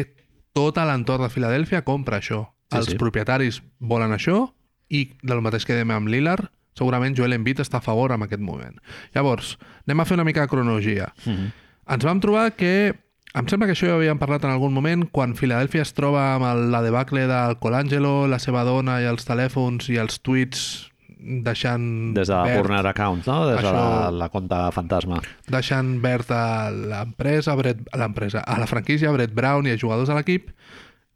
tot 0.56 0.76
l'entorn 0.76 1.24
de 1.24 1.32
Filadèlfia 1.32 1.80
compra 1.86 2.20
això. 2.20 2.42
Sí, 2.66 2.76
Els 2.76 2.92
sí. 2.92 3.00
propietaris 3.00 3.62
volen 3.78 4.12
això 4.12 4.50
i 4.92 5.06
del 5.22 5.40
mateix 5.40 5.64
que 5.64 5.78
dèiem 5.78 5.96
amb 5.96 6.12
Lillard, 6.12 6.50
segurament 6.76 7.16
Joel 7.16 7.36
Embiid 7.38 7.62
està 7.64 7.80
a 7.80 7.84
favor 7.84 8.12
en 8.12 8.22
aquest 8.26 8.42
moment. 8.42 8.76
Llavors, 9.14 9.56
anem 9.86 10.00
a 10.00 10.04
fer 10.08 10.18
una 10.18 10.24
mica 10.28 10.44
de 10.44 10.52
cronologia. 10.52 11.12
Mm 11.24 11.32
-hmm. 11.32 11.50
Ens 11.94 12.04
vam 12.04 12.20
trobar 12.20 12.52
que 12.56 12.94
em 13.34 13.48
sembla 13.48 13.66
que 13.66 13.74
això 13.74 13.86
ja 13.86 13.94
ho 13.94 13.96
havíem 14.00 14.18
parlat 14.18 14.44
en 14.44 14.50
algun 14.50 14.72
moment 14.72 15.04
quan 15.12 15.34
Filadèlfia 15.36 15.82
es 15.82 15.92
troba 15.92 16.34
amb 16.34 16.44
el, 16.44 16.70
la 16.72 16.82
debacle 16.82 17.26
del 17.26 17.58
Colangelo, 17.58 18.26
la 18.26 18.38
seva 18.38 18.64
dona 18.64 19.00
i 19.02 19.04
els 19.04 19.26
telèfons 19.28 19.90
i 19.92 19.96
els 19.96 20.20
tuits 20.20 20.90
deixant 21.18 22.14
Des 22.14 22.28
de 22.28 22.34
la 22.34 22.44
verd, 22.44 22.62
burner 22.62 22.86
account, 22.86 23.26
no? 23.26 23.46
Des 23.50 23.60
de 23.60 23.62
la, 23.62 23.84
Això- 24.08 24.12
la 24.16 24.28
compta 24.32 24.70
fantasma. 24.72 25.20
deixant 25.48 26.00
verd 26.00 26.30
a 26.30 26.70
l'empresa, 26.70 27.52
a 27.52 27.98
l'empresa, 27.98 28.40
a 28.40 28.58
la 28.58 28.66
franquícia, 28.66 29.10
a 29.10 29.12
Brett 29.12 29.34
Brown 29.34 29.66
i 29.66 29.70
a 29.70 29.78
jugadors 29.78 30.08
de 30.08 30.14
l'equip. 30.14 30.50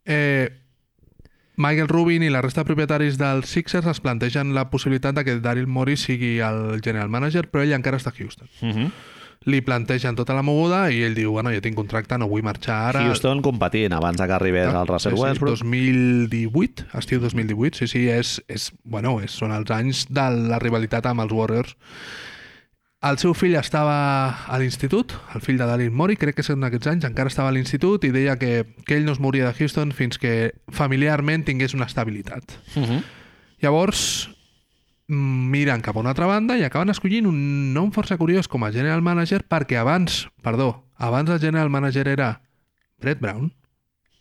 Eh, 0.05 0.60
Michael 1.61 1.87
Rubin 1.87 2.23
i 2.25 2.31
la 2.33 2.41
resta 2.41 2.63
de 2.63 2.71
propietaris 2.71 3.19
dels 3.21 3.51
Sixers 3.53 3.85
es 3.91 4.01
plantegen 4.01 4.55
la 4.57 4.69
possibilitat 4.71 5.15
de 5.15 5.23
que 5.27 5.39
Daryl 5.43 5.67
Morey 5.69 5.97
sigui 5.97 6.39
el 6.41 6.81
general 6.81 7.11
manager, 7.13 7.45
però 7.51 7.61
ell 7.61 7.75
encara 7.77 7.99
està 8.01 8.09
a 8.09 8.17
Houston. 8.17 8.49
Mm 8.61 8.71
-hmm. 8.71 8.91
Li 9.45 9.61
plantegen 9.61 10.15
tota 10.15 10.35
la 10.37 10.43
moguda 10.43 10.91
i 10.91 11.01
ell 11.01 11.15
diu, 11.15 11.31
bueno, 11.31 11.49
jo 11.49 11.61
tinc 11.61 11.75
contracte, 11.75 12.17
no 12.17 12.27
vull 12.27 12.43
marxar 12.43 12.89
ara. 12.89 13.05
Houston 13.07 13.41
competint 13.41 13.93
abans 13.93 14.21
que 14.21 14.31
arribés 14.31 14.67
Russell 14.85 15.13
Ah, 15.13 15.15
Sí, 15.15 15.17
sí, 15.17 15.21
Westbrook. 15.23 15.57
2018, 15.57 16.85
estiu 16.93 17.19
2018, 17.19 17.77
sí, 17.77 17.87
sí, 17.87 18.09
és, 18.09 18.43
és, 18.47 18.71
bueno, 18.83 19.19
és, 19.19 19.31
són 19.31 19.51
els 19.51 19.71
anys 19.71 20.05
de 20.09 20.29
la 20.29 20.59
rivalitat 20.59 21.05
amb 21.05 21.21
els 21.21 21.31
Warriors. 21.31 21.75
El 23.01 23.17
seu 23.17 23.33
fill 23.33 23.55
estava 23.57 23.95
a 24.45 24.57
l'institut, 24.61 25.15
el 25.33 25.41
fill 25.41 25.57
de 25.57 25.65
Daryl 25.65 25.89
Morey, 25.89 26.19
crec 26.21 26.35
que 26.37 26.43
és 26.45 26.51
en 26.53 26.61
aquests 26.67 26.89
anys, 26.91 27.07
encara 27.07 27.31
estava 27.31 27.49
a 27.49 27.55
l'institut 27.55 28.03
i 28.05 28.11
deia 28.13 28.35
que, 28.37 28.67
que 28.85 28.93
ell 28.99 29.07
no 29.07 29.15
es 29.15 29.21
moria 29.23 29.47
de 29.47 29.55
Houston 29.57 29.89
fins 29.97 30.21
que 30.21 30.53
familiarment 30.69 31.47
tingués 31.47 31.73
una 31.73 31.87
estabilitat. 31.89 32.59
Mm 32.75 32.83
-hmm. 32.83 33.01
Llavors, 33.61 34.29
mm, 35.07 35.49
miren 35.49 35.81
cap 35.81 35.97
a 35.97 35.99
una 35.99 36.09
altra 36.09 36.27
banda 36.27 36.57
i 36.57 36.63
acaben 36.63 36.89
escollint 36.89 37.25
un 37.25 37.73
nom 37.73 37.91
força 37.91 38.17
curiós 38.17 38.47
com 38.47 38.63
a 38.63 38.71
general 38.71 39.01
manager 39.01 39.45
perquè 39.49 39.79
abans, 39.79 40.29
perdó, 40.43 40.85
abans 40.95 41.29
el 41.31 41.39
general 41.39 41.69
manager 41.69 42.07
era 42.07 42.41
Brett 42.99 43.19
Brown, 43.19 43.51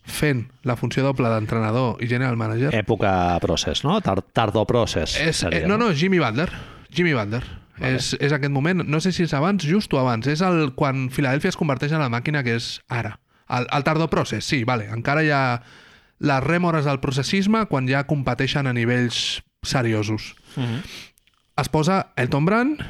fent 0.05 0.52
la 0.62 0.77
funció 0.77 1.02
doble 1.02 1.28
d'entrenador 1.28 2.02
i 2.02 2.09
general 2.09 2.36
manager. 2.36 2.73
Època 2.73 3.39
process, 3.40 3.85
no? 3.85 4.01
Tar 4.01 4.23
tardo 4.23 4.65
process. 4.65 5.20
és, 5.20 5.43
eh, 5.43 5.66
no, 5.66 5.77
no, 5.77 5.93
Jimmy 5.93 6.19
Butler. 6.19 6.51
Jimmy 6.90 7.12
Butler. 7.12 7.59
Vale. 7.81 7.97
És, 7.97 8.12
és 8.20 8.32
aquest 8.36 8.52
moment, 8.52 8.85
no 8.85 9.01
sé 9.01 9.12
si 9.16 9.24
és 9.24 9.35
abans, 9.36 9.65
just 9.65 9.93
o 9.97 10.01
abans, 10.01 10.28
és 10.28 10.43
el, 10.44 10.74
quan 10.77 11.09
Filadèlfia 11.12 11.55
es 11.55 11.59
converteix 11.59 11.94
en 11.97 12.05
la 12.05 12.11
màquina 12.12 12.44
que 12.47 12.59
és 12.61 12.74
ara. 12.93 13.16
El, 13.51 13.66
el 13.73 13.86
tardor 13.86 14.11
process, 14.12 14.44
sí, 14.47 14.62
vale. 14.69 14.86
encara 14.94 15.24
hi 15.24 15.32
ha 15.35 15.43
les 16.20 16.43
rèmores 16.44 16.85
del 16.85 17.01
processisme 17.01 17.65
quan 17.70 17.89
ja 17.89 18.05
competeixen 18.07 18.69
a 18.69 18.74
nivells 18.77 19.40
seriosos. 19.62 20.35
Mm 20.57 20.65
-hmm. 20.65 20.82
es 21.61 21.69
posa 21.69 22.12
Elton 22.16 22.44
Brand 22.44 22.81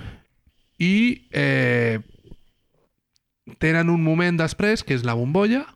i 0.79 1.27
eh, 1.33 2.01
tenen 3.59 3.91
un 3.91 4.03
moment 4.03 4.39
després, 4.39 4.85
que 4.85 4.95
és 4.95 5.05
la 5.05 5.15
bombolla, 5.15 5.67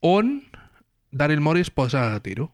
on 0.00 0.42
Daryl 1.10 1.40
Morris 1.40 1.70
posa 1.70 2.14
a 2.14 2.20
tiro. 2.20 2.52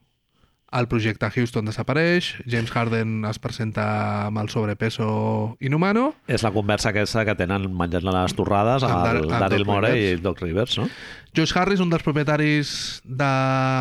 El 0.69 0.85
projecte 0.85 1.31
Houston 1.33 1.65
desapareix, 1.65 2.35
James 2.45 2.71
Harden 2.75 3.25
es 3.25 3.39
presenta 3.41 3.85
amb 4.27 4.43
el 4.43 4.51
sobrepeso 4.53 5.57
inhumano, 5.65 6.11
És 6.29 6.45
la 6.45 6.53
conversa 6.53 6.91
aquesta 6.91 7.25
que 7.25 7.35
tenen 7.39 7.71
menjant 7.73 8.05
les 8.05 8.37
torrades 8.37 8.85
amb 8.85 9.31
Daryl 9.33 9.65
Morey 9.65 10.11
i 10.11 10.19
Doc 10.21 10.43
Rivers, 10.45 10.77
no? 10.77 10.89
Josh 11.37 11.57
Harris, 11.57 11.81
un 11.81 11.89
dels 11.89 12.05
propietaris 12.05 13.01
de 13.05 13.31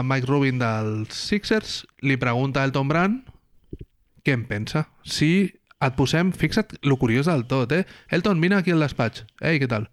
Mike 0.08 0.32
Rubin 0.32 0.64
dels 0.64 1.12
Sixers, 1.28 1.82
li 2.00 2.16
pregunta 2.16 2.64
a 2.64 2.70
Elton 2.70 2.88
Brand 2.88 3.34
què 4.24 4.36
en 4.36 4.48
pensa. 4.48 4.88
Si 5.04 5.32
et 5.84 5.96
posem... 6.00 6.32
Fixa't 6.36 6.80
lo 6.88 6.98
curiós 7.00 7.28
del 7.28 7.46
tot, 7.52 7.72
eh? 7.72 7.86
Elton, 8.12 8.40
vine 8.44 8.58
aquí 8.58 8.72
al 8.72 8.84
despatx. 8.84 9.26
Ei, 9.42 9.60
què 9.60 9.68
tal? 9.72 9.90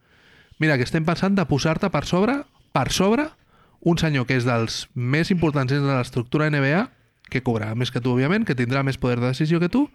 Mira, 0.63 0.79
que 0.79 0.87
estem 0.87 1.07
pensant 1.07 1.35
de 1.35 1.45
posar-te 1.51 1.91
per 1.91 2.05
sobre, 2.07 2.41
per 2.75 2.91
sobre, 2.95 3.29
un 3.85 3.99
senyor 4.01 4.27
que 4.27 4.37
és 4.39 4.47
dels 4.49 4.87
més 4.95 5.31
importants 5.31 5.73
dins 5.73 5.85
de 5.85 5.93
l'estructura 5.97 6.49
NBA, 6.51 6.87
que 7.31 7.43
cobrarà 7.45 7.75
més 7.77 7.91
que 7.93 8.01
tu, 8.05 8.13
òbviament, 8.17 8.45
que 8.49 8.57
tindrà 8.57 8.83
més 8.85 8.97
poder 9.01 9.19
de 9.21 9.31
decisió 9.33 9.61
que 9.61 9.69
tu, 9.73 9.87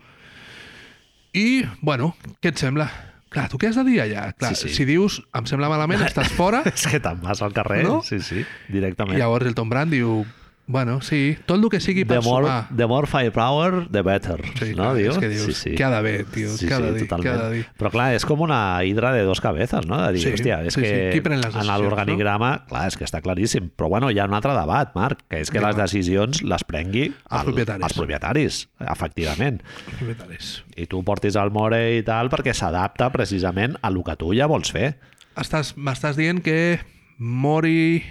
i, 1.34 1.64
bueno, 1.86 2.14
què 2.42 2.50
et 2.54 2.58
sembla? 2.62 2.88
Clar, 3.30 3.46
tu 3.52 3.60
què 3.62 3.70
has 3.70 3.78
de 3.78 3.84
dir 3.86 4.00
allà? 4.02 4.32
Clar, 4.34 4.56
Sí, 4.58 4.70
sí. 4.70 4.74
si 4.80 4.86
dius, 4.90 5.20
em 5.38 5.46
sembla 5.46 5.70
malament, 5.70 6.02
estàs 6.02 6.32
fora, 6.34 6.64
És 6.72 6.88
que 6.90 6.98
te'n 7.00 7.20
vas 7.22 7.44
al 7.46 7.54
carrer, 7.54 7.84
No? 7.86 8.00
sí, 8.06 8.18
sí, 8.26 8.42
directament. 8.74 9.18
i 9.18 9.22
llavors 9.22 9.46
el 9.46 9.54
Tom 9.58 9.70
Brand 9.70 9.94
diu 9.94 10.24
Bueno, 10.70 11.00
sí, 11.02 11.36
tot 11.50 11.58
el 11.58 11.68
que 11.74 11.80
sigui 11.82 12.04
per 12.06 12.20
The 12.20 12.28
more, 12.30 12.46
sumar. 12.46 12.68
the 12.78 12.86
more 12.86 13.08
firepower, 13.10 13.88
the 13.90 14.04
better. 14.06 14.38
Sí, 14.60 14.76
no, 14.78 14.84
clar, 14.92 14.98
diu? 15.00 15.10
és 15.10 15.18
que 15.18 15.30
dius, 15.32 15.62
què 15.66 15.82
ha 15.82 15.90
d'haver, 15.90 16.28
tio? 16.30 16.52
Sí, 16.54 16.68
Què 16.70 16.76
ha 16.76 16.78
sí, 16.78 16.84
dir? 16.84 16.92
Què 16.94 17.06
ha 17.08 17.08
totalment. 17.08 17.40
de 17.42 17.56
dir? 17.56 17.64
Però 17.80 17.90
clar, 17.90 18.06
és 18.14 18.26
com 18.30 18.44
una 18.46 18.60
hidra 18.86 19.10
de 19.16 19.24
dos 19.26 19.42
cabezas, 19.42 19.88
no? 19.90 19.98
De 20.06 20.12
dir, 20.14 20.22
Sí, 20.22 20.30
hòstia, 20.36 20.60
és 20.70 20.76
sí, 20.78 20.84
que 20.86 20.92
sí. 21.18 21.24
En 21.58 21.72
l'organigrama, 21.74 22.52
clar, 22.70 22.84
és 22.92 22.98
que 23.02 23.04
està 23.10 23.24
claríssim. 23.26 23.72
Però 23.76 23.90
bueno, 23.90 24.12
hi 24.14 24.20
ha 24.22 24.28
un 24.30 24.36
altre 24.38 24.54
debat, 24.54 24.94
Marc, 24.94 25.24
que 25.28 25.42
és 25.42 25.50
que 25.50 25.58
Vinga. 25.58 25.72
les 25.74 25.82
decisions 25.82 26.44
les 26.44 26.64
prengui 26.70 27.08
Els 27.10 27.44
propietaris. 27.50 27.84
els 27.90 27.98
propietaris, 27.98 28.62
efectivament. 28.94 29.64
Propietaris. 29.98 30.52
I 30.78 30.86
tu 30.86 31.02
portis 31.04 31.36
el 31.36 31.50
More 31.50 31.82
i 31.98 32.04
tal 32.06 32.30
perquè 32.30 32.54
s'adapta 32.54 33.10
precisament 33.10 33.74
a 33.82 33.90
lo 33.90 34.04
que 34.04 34.16
tu 34.22 34.36
ja 34.38 34.46
vols 34.46 34.70
fer. 34.72 35.00
Estàs, 35.36 35.74
m'estàs 35.82 36.14
dient 36.16 36.44
que 36.46 36.80
Mori 37.18 38.04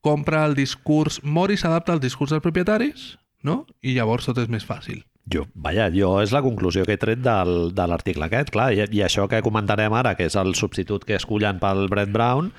compra 0.00 0.44
el 0.48 0.56
discurs... 0.58 1.20
Mori 1.22 1.56
s'adapta 1.60 1.94
al 1.94 2.02
discurs 2.02 2.34
dels 2.34 2.44
propietaris, 2.44 3.14
no? 3.46 3.64
I 3.82 3.94
llavors 3.96 4.28
tot 4.28 4.40
és 4.42 4.50
més 4.52 4.66
fàcil. 4.66 5.02
Jo, 5.30 5.44
vaja, 5.54 5.90
jo 5.94 6.16
és 6.22 6.32
la 6.34 6.42
conclusió 6.42 6.82
que 6.86 6.96
he 6.96 7.00
tret 7.00 7.20
del, 7.22 7.70
de 7.76 7.86
l'article 7.86 8.26
aquest, 8.26 8.50
clar, 8.54 8.70
i, 8.74 8.82
i 8.90 9.02
això 9.06 9.28
que 9.30 9.42
comentarem 9.46 9.94
ara, 9.94 10.16
que 10.18 10.26
és 10.26 10.36
el 10.40 10.56
substitut 10.58 11.04
que 11.06 11.18
escullen 11.20 11.60
pel 11.62 11.86
Brett 11.92 12.10
Brown, 12.14 12.50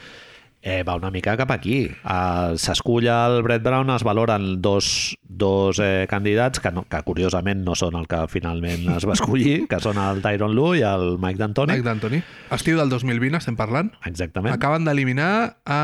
eh, 0.61 0.83
va 0.83 0.95
una 0.95 1.09
mica 1.11 1.35
cap 1.37 1.51
aquí. 1.51 1.85
Uh, 2.03 2.57
S'escull 2.61 3.07
el 3.09 3.41
Brett 3.43 3.63
Brown, 3.65 3.89
es 3.95 4.05
valoren 4.05 4.61
dos, 4.61 5.17
dos 5.23 5.79
eh, 5.81 6.05
candidats 6.09 6.61
que, 6.61 6.71
no, 6.71 6.85
que 6.89 7.01
curiosament 7.07 7.63
no 7.65 7.75
són 7.77 7.97
el 7.99 8.07
que 8.11 8.21
finalment 8.31 8.87
es 8.95 9.07
va 9.09 9.17
escollir, 9.17 9.65
que 9.71 9.81
són 9.83 9.99
el 10.01 10.21
Tyron 10.23 10.53
Lue 10.57 10.79
i 10.79 10.85
el 10.87 11.17
Mike 11.21 11.41
D'Antoni. 11.41 11.73
Mike 11.73 11.87
D'Antoni. 11.87 12.21
Estiu 12.53 12.79
del 12.79 12.93
2020 12.93 13.41
estem 13.41 13.57
parlant. 13.59 13.91
Exactament. 14.05 14.53
Acaben 14.53 14.85
d'eliminar 14.87 15.33
a 15.65 15.81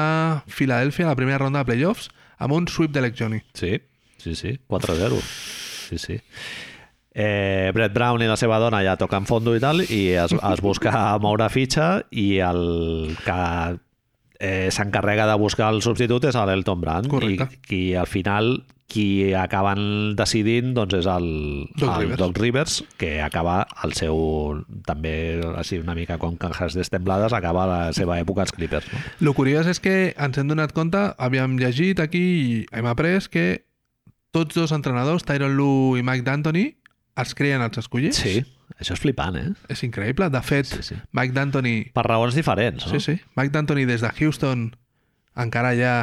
Filadèlfia 0.48 1.10
la 1.10 1.18
primera 1.18 1.41
ronda 1.41 1.66
de 1.66 1.72
playoffs 1.72 2.12
amb 2.38 2.54
un 2.54 2.70
sweep 2.70 2.94
d'Alec 2.94 3.18
Johnny. 3.18 3.41
Sí, 3.58 3.80
sí, 4.22 4.36
sí, 4.38 4.58
4-0. 4.70 5.22
Sí, 5.90 5.98
sí. 5.98 6.22
Eh, 7.18 7.72
Brett 7.74 7.95
Brown 7.95 8.22
i 8.22 8.28
la 8.30 8.38
seva 8.38 8.60
dona 8.62 8.84
ja 8.86 8.94
toquen 8.99 9.26
fondo 9.26 9.56
i 9.58 9.62
tal 9.64 9.82
i 9.82 10.02
es, 10.22 10.36
es 10.38 10.62
busca 10.62 10.91
moure 11.24 11.48
fitxa 11.49 12.04
i 12.14 12.28
el 12.45 13.16
que 13.26 13.38
eh, 14.40 14.70
s'encarrega 14.72 15.28
de 15.28 15.38
buscar 15.40 15.72
el 15.74 15.82
substitut 15.86 16.26
és 16.30 16.36
l'Elton 16.36 16.82
Brand 16.82 17.08
Correcte. 17.12 17.48
i 17.52 17.62
qui 17.68 17.84
al 17.96 18.08
final 18.08 18.58
qui 18.88 19.34
acaben 19.36 20.16
decidint 20.16 20.72
doncs 20.78 20.96
és 21.02 21.08
el, 21.12 21.26
Doc 21.76 21.90
el 21.90 21.98
Rivers. 22.06 22.20
Doc 22.22 22.38
Rivers 22.40 22.76
que 22.96 23.10
acaba 23.22 23.68
el 23.84 23.92
seu 24.00 24.64
també 24.88 25.42
així 25.60 25.82
una 25.84 25.96
mica 25.98 26.16
com 26.22 26.38
canjas 26.40 26.78
destemblades 26.78 27.36
acaba 27.36 27.66
la 27.68 27.82
seva 27.98 28.16
època 28.22 28.46
als 28.46 28.56
Clippers 28.56 28.88
no? 28.94 29.02
Lo 29.20 29.34
curiós 29.36 29.68
és 29.68 29.84
que 29.84 30.14
ens 30.16 30.40
hem 30.40 30.48
donat 30.48 30.72
compte, 30.72 31.02
havíem 31.18 31.58
llegit 31.60 32.00
aquí 32.00 32.24
i 32.24 32.66
hem 32.72 32.88
après 32.88 33.28
que 33.28 33.66
tots 34.32 34.56
dos 34.56 34.72
entrenadors, 34.72 35.26
Tyron 35.28 35.56
Lue 35.58 36.00
i 36.00 36.04
Mike 36.06 36.24
D'Antoni, 36.24 36.70
es 37.18 37.34
creien 37.36 37.64
els 37.66 37.80
escollits. 37.82 38.20
sí, 38.22 38.46
això 38.80 38.94
és 38.98 38.99
flipant 38.99 39.35
eh? 39.39 39.48
És 39.69 39.84
increïble. 39.88 40.30
De 40.30 40.41
fet, 40.44 40.65
Sí, 40.68 40.84
sí. 40.84 40.95
Mike 41.15 41.34
D'Antoni 41.34 41.77
per 41.95 42.03
raons 42.10 42.35
diferents 42.35 42.85
no? 42.85 42.91
Sí, 42.91 42.99
sí. 42.99 43.19
Mike 43.39 43.53
D'Antoni 43.56 43.85
des 43.85 44.02
de 44.03 44.11
Houston 44.19 44.72
encara 45.38 45.73
ja 45.77 45.95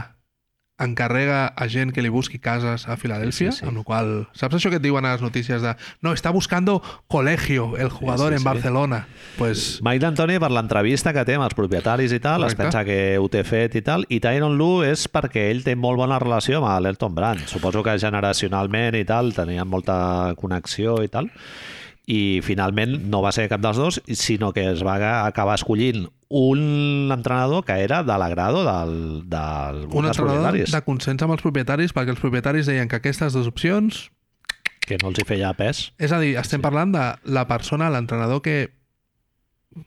encarrega 0.77 1.53
a 1.55 1.69
gent 1.71 1.93
que 1.95 2.03
li 2.03 2.09
busqui 2.11 2.41
cases 2.43 2.89
a 2.91 2.97
Filadèlfia, 2.99 3.53
Sí, 3.53 3.61
sí, 3.61 3.63
sí. 3.63 3.67
amb 3.69 3.77
la 3.79 3.85
qual 3.87 4.09
saps 4.35 4.57
això 4.59 4.73
que 4.73 4.81
et 4.81 4.83
diuen 4.83 5.05
a 5.07 5.13
les 5.13 5.23
notícies 5.23 5.63
de 5.63 5.77
no, 6.03 6.11
està 6.13 6.33
buscando 6.35 6.81
colegio 7.07 7.77
el 7.79 7.91
jugador 7.91 8.33
Sí, 8.33 8.35
sí, 8.35 8.35
en 8.35 8.39
sí. 8.41 8.45
Barcelona. 8.49 9.07
Pues 9.39 9.79
Mike 9.87 10.01
D'Antoni 10.03 10.41
per 10.43 10.51
l'entrevista 10.51 11.13
que 11.15 11.23
té 11.25 11.37
amb 11.39 11.47
els 11.47 11.55
propietaris 11.55 12.11
i 12.11 12.19
tal, 12.19 12.43
es 12.43 12.57
Correcte. 12.57 12.63
pensa 12.65 12.85
que 12.85 13.19
ho 13.23 13.29
té 13.31 13.45
fet 13.47 13.77
i 13.79 13.83
tal, 13.87 14.05
i 14.09 14.19
Tyron 14.19 14.59
Lue 14.59 14.91
és 14.91 15.07
perquè 15.07 15.47
ell 15.53 15.63
té 15.63 15.77
molt 15.79 15.97
bona 16.03 16.19
relació 16.19 16.59
amb 16.59 16.83
l'Elton 16.83 17.15
Brand. 17.15 17.47
Suposo 17.47 17.85
que 17.87 17.95
generacionalment 17.97 18.99
i 18.99 19.05
tal 19.07 19.31
tenien 19.33 19.69
molta 19.71 20.35
connexió 20.37 21.05
i 21.05 21.09
tal, 21.09 21.31
i 22.07 22.41
finalment 22.45 22.99
no 23.09 23.23
va 23.25 23.33
ser 23.33 23.47
cap 23.49 23.63
dels 23.65 23.79
dos, 23.81 24.03
sinó 24.13 24.53
que 24.53 24.67
es 24.73 24.83
va 24.85 24.99
acabar 25.25 25.55
escollint 25.57 26.07
un 26.29 27.11
entrenador 27.15 27.65
que 27.65 27.73
era 27.85 28.03
de 28.03 28.17
l'agrado 28.19 28.65
del, 28.65 29.23
del, 29.31 29.85
un 29.93 30.07
entrenador 30.11 30.59
de 30.59 30.83
consens 30.85 31.23
amb 31.23 31.37
els 31.37 31.45
propietaris 31.45 31.95
perquè 31.97 32.13
els 32.13 32.21
propietaris 32.21 32.67
deien 32.69 32.89
que 32.91 32.99
aquestes 33.01 33.33
dues 33.37 33.47
opcions 33.49 34.11
que 34.85 34.99
no 35.01 35.09
els 35.09 35.21
hi 35.23 35.25
feia 35.25 35.55
pes. 35.57 35.95
És 35.97 36.13
a 36.13 36.19
dir, 36.21 36.35
estem 36.37 36.61
parlant 36.61 36.91
de 36.93 37.05
la 37.33 37.47
persona, 37.49 37.87
l'entrenador 37.89 38.43
que, 38.45 38.69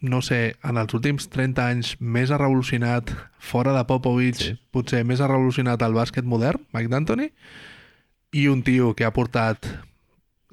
no 0.01 0.23
sé, 0.25 0.55
en 0.65 0.79
els 0.81 0.95
últims 0.97 1.27
30 1.29 1.67
anys 1.69 1.91
més 2.01 2.31
ha 2.33 2.39
revolucionat 2.41 3.11
fora 3.37 3.75
de 3.77 3.83
Popovich, 3.85 4.39
Sí. 4.41 4.55
sí. 4.55 4.59
potser 4.73 5.03
més 5.05 5.21
ha 5.21 5.27
revolucionat 5.29 5.83
el 5.85 5.93
bàsquet 5.93 6.25
modern, 6.25 6.65
Mike 6.73 6.89
D'Antoni, 6.89 7.29
i 8.33 8.47
un 8.49 8.63
tio 8.65 8.95
que 8.97 9.05
ha 9.05 9.13
portat 9.13 9.69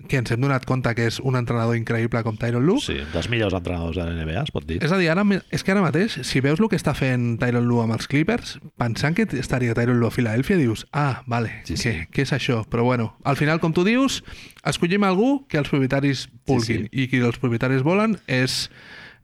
que 0.09 0.17
ens 0.19 0.31
hem 0.35 0.41
donat 0.43 0.65
compte 0.67 0.91
que 0.99 1.05
és 1.07 1.21
un 1.23 1.37
entrenador 1.39 1.77
increïble 1.79 2.21
com 2.27 2.35
Tyron 2.37 2.65
Lue. 2.67 2.81
Sí, 2.83 2.97
dels 3.13 3.29
millors 3.31 3.55
entrenadors 3.55 3.95
de 3.97 4.03
la 4.05 4.11
NBA, 4.25 4.43
es 4.43 4.51
pot 4.51 4.67
dir. 4.67 4.81
És 4.83 4.91
a 4.91 4.99
dir, 4.99 5.07
ara, 5.13 5.23
és 5.55 5.63
que 5.63 5.71
ara 5.71 5.85
mateix, 5.85 6.17
si 6.27 6.41
veus 6.43 6.59
el 6.59 6.69
que 6.69 6.77
està 6.77 6.97
fent 6.99 7.37
Tyron 7.39 7.69
Lue 7.71 7.85
amb 7.85 7.95
els 7.95 8.09
Clippers, 8.11 8.57
pensant 8.77 9.15
que 9.15 9.23
estaria 9.39 9.73
Tyron 9.79 10.01
Lue 10.03 10.11
a 10.11 10.15
Filadèlfia, 10.17 10.57
dius, 10.59 10.87
ah, 10.93 11.23
vale, 11.31 11.61
Sí, 11.65 11.77
sí, 11.77 11.83
sí. 11.85 11.95
Què, 11.95 12.09
què 12.11 12.23
és 12.27 12.33
això? 12.35 12.65
Però 12.69 12.83
bueno, 12.83 13.13
al 13.23 13.37
final, 13.39 13.61
com 13.63 13.73
tu 13.73 13.85
dius, 13.87 14.25
escollim 14.65 15.05
algú 15.07 15.47
que 15.47 15.59
els 15.63 15.71
propietaris 15.71 16.27
vulguin. 16.47 16.89
sí. 16.91 17.05
I 17.05 17.09
qui 17.09 17.23
els 17.23 17.39
propietaris 17.39 17.83
volen 17.87 18.19
és 18.27 18.71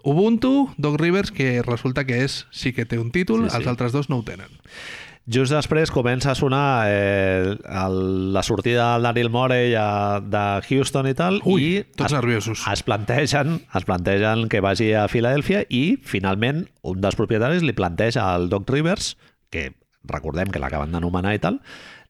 Ubuntu, 0.03 0.71
Doc 0.79 1.01
Rivers, 1.01 1.31
que 1.31 1.61
resulta 1.67 2.07
que 2.07 2.23
és 2.25 2.47
sí 2.51 2.73
que 2.73 2.87
té 2.87 2.97
un 2.99 3.11
títol, 3.11 3.45
Sí, 3.45 3.51
sí. 3.51 3.57
els 3.59 3.67
altres 3.67 3.93
dos 3.93 4.09
no 4.09 4.19
ho 4.19 4.25
tenen. 4.25 4.49
Just 5.31 5.52
després 5.55 5.93
comença 5.94 6.32
a 6.32 6.35
sonar 6.35 6.89
eh, 6.90 7.52
el, 7.55 7.98
la 8.35 8.43
sortida 8.43 8.89
del 8.94 9.05
Daryl 9.07 9.28
Morey 9.31 9.77
a, 9.78 10.19
de 10.19 10.44
Houston 10.66 11.07
i 11.07 11.15
tal, 11.15 11.39
Ui, 11.47 11.62
i 11.62 11.82
tots 11.85 12.09
es, 12.09 12.15
nerviosos. 12.16 12.65
es, 12.66 12.82
plantegen, 12.82 13.61
es 13.62 13.86
plantegen 13.86 14.48
que 14.51 14.62
vagi 14.65 14.89
a 14.98 15.05
Filadèlfia 15.12 15.62
i 15.69 16.01
finalment 16.02 16.65
un 16.82 17.05
dels 17.05 17.19
propietaris 17.19 17.62
li 17.62 17.77
planteja 17.78 18.24
al 18.32 18.48
Doc 18.51 18.66
Rivers, 18.74 19.12
que 19.55 19.69
recordem 20.11 20.51
que 20.51 20.62
l'acaben 20.62 20.90
d'anomenar 20.90 21.36
i 21.36 21.43
tal, 21.44 21.61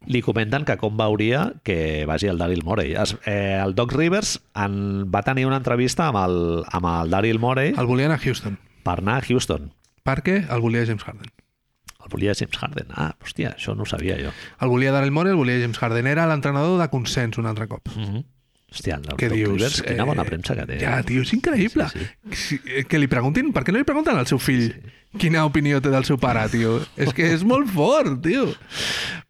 li 0.08 0.22
comenten 0.24 0.64
que 0.64 0.78
com 0.80 0.96
veuria 0.96 1.50
que 1.66 2.06
vagi 2.08 2.30
el 2.32 2.40
Daryl 2.40 2.64
Morey. 2.64 2.94
Es, 2.96 3.18
eh, 3.28 3.58
el 3.60 3.74
Doc 3.76 3.92
Rivers 3.92 4.38
en, 4.56 5.10
va 5.12 5.20
tenir 5.26 5.44
una 5.50 5.60
entrevista 5.60 6.08
amb 6.08 6.22
el, 6.22 6.38
amb 6.70 6.88
el 6.94 7.12
Daryl 7.12 7.42
Morey 7.42 7.74
El 7.76 7.90
volien 7.90 8.16
a 8.16 8.18
Houston, 8.22 8.56
per 8.86 9.00
anar 9.02 9.18
a 9.20 9.26
Houston. 9.28 9.74
perquè 10.08 10.46
el 10.48 10.64
volia 10.64 10.86
James 10.88 11.04
Harden. 11.04 11.28
Volia 12.10 12.34
James 12.34 12.58
Harden. 12.60 12.90
Ah, 12.94 13.14
hòstia, 13.22 13.54
això 13.56 13.74
no 13.76 13.86
ho 13.86 13.86
sabia 13.86 14.18
jo. 14.20 14.34
El 14.60 14.68
volia 14.68 14.92
Daryl 14.92 15.10
Morey, 15.14 15.32
el 15.32 15.38
volia 15.40 15.60
James 15.62 15.78
Harden. 15.80 16.06
Era 16.10 16.26
l'entrenador 16.30 16.78
de 16.80 16.88
consens 16.92 17.38
un 17.38 17.46
altre 17.46 17.68
cop. 17.68 17.88
Mm 17.94 18.04
-hmm. 18.04 18.24
Hòstia, 18.70 18.96
el 19.00 19.16
Què 19.18 19.26
Doc 19.28 19.34
dius? 19.34 19.48
Rivers, 19.50 19.82
quina 19.82 20.04
bona 20.04 20.22
Eh, 20.22 20.26
premsa 20.26 20.54
que 20.54 20.64
té. 20.66 20.78
Ja, 20.78 21.02
tio, 21.02 21.22
és 21.22 21.32
increïble. 21.32 21.88
Sí, 21.90 22.06
Sí, 22.30 22.60
eh, 22.66 22.84
Que 22.84 22.98
li 23.00 23.08
preguntin, 23.08 23.52
per 23.52 23.64
què 23.64 23.72
no 23.72 23.78
li 23.78 23.84
pregunten 23.84 24.16
al 24.16 24.26
seu 24.26 24.38
fill 24.38 24.74
quina 25.18 25.44
opinió 25.44 25.80
té 25.82 25.90
del 25.90 26.04
seu 26.04 26.18
pare, 26.18 26.48
tio? 26.48 26.80
és 26.96 27.12
que 27.12 27.32
és 27.34 27.42
molt 27.42 27.68
fort, 27.68 28.22
tio. 28.22 28.54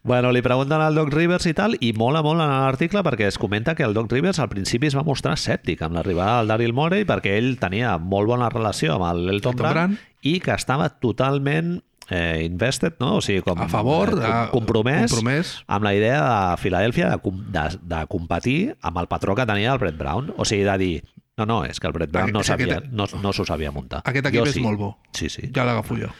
Bueno, 0.02 0.30
li 0.32 0.42
pregunten 0.42 0.80
al 0.80 0.94
Doc 0.94 1.12
Rivers 1.12 1.46
i 1.46 1.54
tal, 1.54 1.74
i 1.80 1.92
mola 1.92 2.22
molt 2.22 2.40
en 2.40 2.48
l'article 2.48 3.02
perquè 3.02 3.26
es 3.28 3.38
comenta 3.38 3.74
que 3.74 3.82
el 3.82 3.94
Doc 3.94 4.10
Rivers 4.12 4.38
al 4.38 4.48
principi 4.48 4.86
es 4.88 4.96
va 4.96 5.02
mostrar 5.02 5.34
escèptic 5.34 5.80
amb 5.82 5.94
l'arribada 5.94 6.38
del 6.38 6.48
Daryl 6.48 6.72
Morey 6.72 7.04
perquè 7.04 7.36
ell 7.38 7.58
tenia 7.58 7.96
molt 7.98 8.28
bona 8.28 8.48
relació 8.50 8.94
amb 8.94 9.04
el 9.10 9.28
Elton 9.28 9.34
Elton 9.34 9.56
Brand, 9.56 9.74
Brand. 9.74 9.98
i 10.22 10.38
que 10.40 10.52
estava 10.52 10.88
totalment 11.00 11.82
eh, 12.10 12.42
invested, 12.44 12.94
no? 13.00 13.16
O 13.16 13.20
sigui, 13.22 13.40
com 13.46 13.58
A 13.62 13.68
favor, 13.68 14.10
eh, 14.20 14.48
compromès, 14.52 15.10
compromès. 15.12 15.54
amb 15.66 15.84
la 15.86 15.94
idea 15.94 16.20
de 16.50 16.56
Filadèlfia 16.58 17.10
de, 17.16 17.32
de, 17.54 17.64
de 17.94 18.06
competir 18.10 18.76
amb 18.82 18.98
el 18.98 19.06
patró 19.08 19.34
que 19.38 19.46
tenia 19.46 19.72
el 19.72 19.78
Brett 19.78 19.96
Brown. 19.98 20.34
O 20.36 20.44
sigui, 20.44 20.64
de 20.66 20.76
dir, 20.78 21.04
no, 21.38 21.46
no, 21.46 21.64
és 21.64 21.78
que 21.80 21.86
el 21.86 21.94
Brett 21.94 22.10
Brown 22.12 22.32
no 22.32 22.42
sabia, 22.44 22.82
no, 22.90 23.06
no 23.22 23.32
s'ho 23.32 23.46
sabia 23.48 23.70
muntar. 23.72 24.02
Aquest 24.04 24.26
equip 24.26 24.42
Jo 24.42 24.50
és 24.50 24.58
molt 24.60 24.78
bo. 24.78 24.90
Sí, 25.16 25.28
sí. 25.30 25.48
Ja 25.54 25.64
l'agafo 25.64 25.96
jo. 25.96 26.10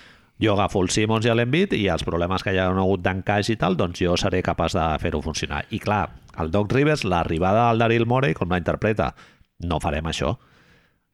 Jo 0.40 0.54
agafo 0.54 0.80
el 0.80 0.88
Simmons 0.88 1.26
i 1.26 1.34
l'Embiid 1.36 1.74
i 1.76 1.82
els 1.92 2.00
problemes 2.06 2.40
que 2.42 2.54
hi 2.54 2.58
ha 2.62 2.70
hagut 2.72 3.02
d'encaix 3.04 3.50
i 3.52 3.56
tal, 3.60 3.74
doncs 3.76 4.00
jo 4.00 4.14
seré 4.16 4.40
capaç 4.42 4.72
de 4.78 4.86
fer-ho 5.02 5.20
funcionar. 5.20 5.66
I 5.68 5.78
clar, 5.82 6.06
el 6.40 6.48
Doc 6.50 6.72
Rivers, 6.72 7.04
l'arribada 7.04 7.66
del 7.68 7.82
Daryl 7.82 8.06
Morey, 8.08 8.32
com 8.32 8.48
la 8.48 8.56
interpreta, 8.56 9.10
no 9.68 9.80
farem 9.84 10.06
això. 10.08 10.38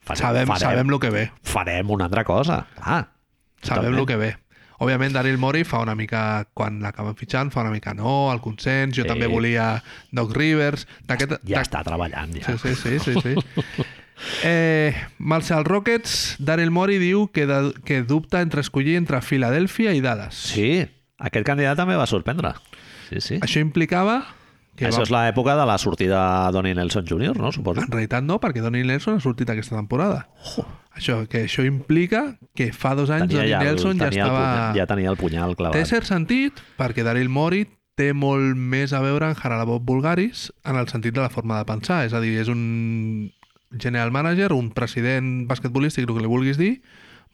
Farem, 0.06 0.20
Sabem, 0.22 0.52
sabem 0.62 0.92
el 0.94 1.00
que 1.02 1.10
ve. 1.10 1.24
farem 1.42 1.90
una 1.90 2.04
altra 2.04 2.22
cosa. 2.22 2.66
Clar, 2.76 3.08
Sabem 3.66 3.96
el 3.98 4.06
que 4.06 4.14
ve. 4.16 4.36
Òbviament, 4.78 5.12
Daryl 5.16 5.38
Morey 5.40 5.64
fa 5.64 5.80
una 5.80 5.94
mica, 5.96 6.46
quan 6.54 6.80
l'acaben 6.84 7.16
fitxant, 7.16 7.50
fa 7.54 7.62
una 7.64 7.70
mica 7.72 7.94
no, 7.96 8.32
el 8.32 8.40
consens, 8.44 8.96
jo 8.96 9.04
Sí. 9.04 9.08
també 9.08 9.26
volia 9.26 9.82
Doc 10.12 10.34
Rivers... 10.36 10.86
Ja 11.48 11.62
està 11.64 11.82
treballant, 11.86 12.34
ja. 12.36 12.56
Sí, 12.58 12.74
sí, 12.74 12.98
sí, 12.98 12.98
sí, 13.00 13.20
sí. 13.22 13.84
Eh, 14.44 14.94
Marshall 15.18 15.64
Rockets, 15.68 16.36
Daryl 16.40 16.70
Morey 16.72 16.96
diu 16.98 17.26
que, 17.28 17.44
de, 17.46 17.74
que 17.84 17.98
dubta 18.02 18.40
entre 18.40 18.62
escollir 18.64 18.94
entre 18.96 19.20
Filadèlfia 19.20 19.92
i 19.92 20.00
Dallas. 20.00 20.38
Sí, 20.54 20.86
aquest 21.20 21.44
candidat 21.44 21.76
també 21.76 21.98
va 22.00 22.06
sorprendre. 22.08 22.54
Sí, 23.10 23.20
sí. 23.20 23.36
Això 23.44 23.60
implicava 23.60 24.22
que 24.76 24.86
Això 24.88 25.02
va, 25.02 25.06
és 25.06 25.12
l'època 25.14 25.56
de 25.58 25.66
la 25.68 25.76
sortida 25.80 26.20
de 26.46 26.52
Donnie 26.56 26.76
Nelson 26.76 27.06
Jr., 27.08 27.36
no? 27.40 27.52
Suposo. 27.52 27.80
en 27.80 27.88
realitat 27.90 28.24
no, 28.24 28.38
perquè 28.42 28.62
Donnie 28.64 28.84
Nelson 28.84 29.16
ha 29.16 29.24
sortit 29.24 29.50
aquesta 29.50 29.76
temporada. 29.76 30.26
Això, 30.96 31.22
que 31.28 31.44
això 31.44 31.64
implica 31.66 32.38
que 32.56 32.70
fa 32.72 32.94
dos 32.96 33.10
anys 33.12 33.32
Donnie 33.32 33.52
el- 33.52 33.64
Nelson 33.64 33.98
ja 33.98 34.10
tenia 34.10 34.24
estava... 34.24 34.44
punyal, 34.44 34.76
ja 34.78 34.86
tenia 34.92 35.10
el 35.12 35.16
punyal 35.20 35.56
clavat. 35.56 35.76
Té 35.76 35.84
cert 35.88 36.08
sentit 36.08 36.60
perquè 36.78 37.04
Daryl 37.04 37.28
Morey 37.32 37.66
té 37.96 38.12
molt 38.12 38.56
més 38.56 38.92
a 38.92 39.00
veure 39.00 39.30
en 39.32 39.36
Haralabov 39.36 39.80
Bulgaris 39.84 40.50
en 40.68 40.76
el 40.76 40.88
sentit 40.88 41.16
de 41.16 41.22
la 41.24 41.30
forma 41.32 41.58
de 41.58 41.68
pensar. 41.68 42.04
És 42.04 42.12
a 42.12 42.20
dir, 42.20 42.34
és 42.40 42.48
un 42.52 43.32
general 43.80 44.12
manager, 44.12 44.52
un 44.52 44.70
president 44.76 45.46
basquetbolístic, 45.48 46.04
el 46.08 46.14
que 46.14 46.24
li 46.24 46.30
vulguis 46.30 46.60
dir, 46.60 46.82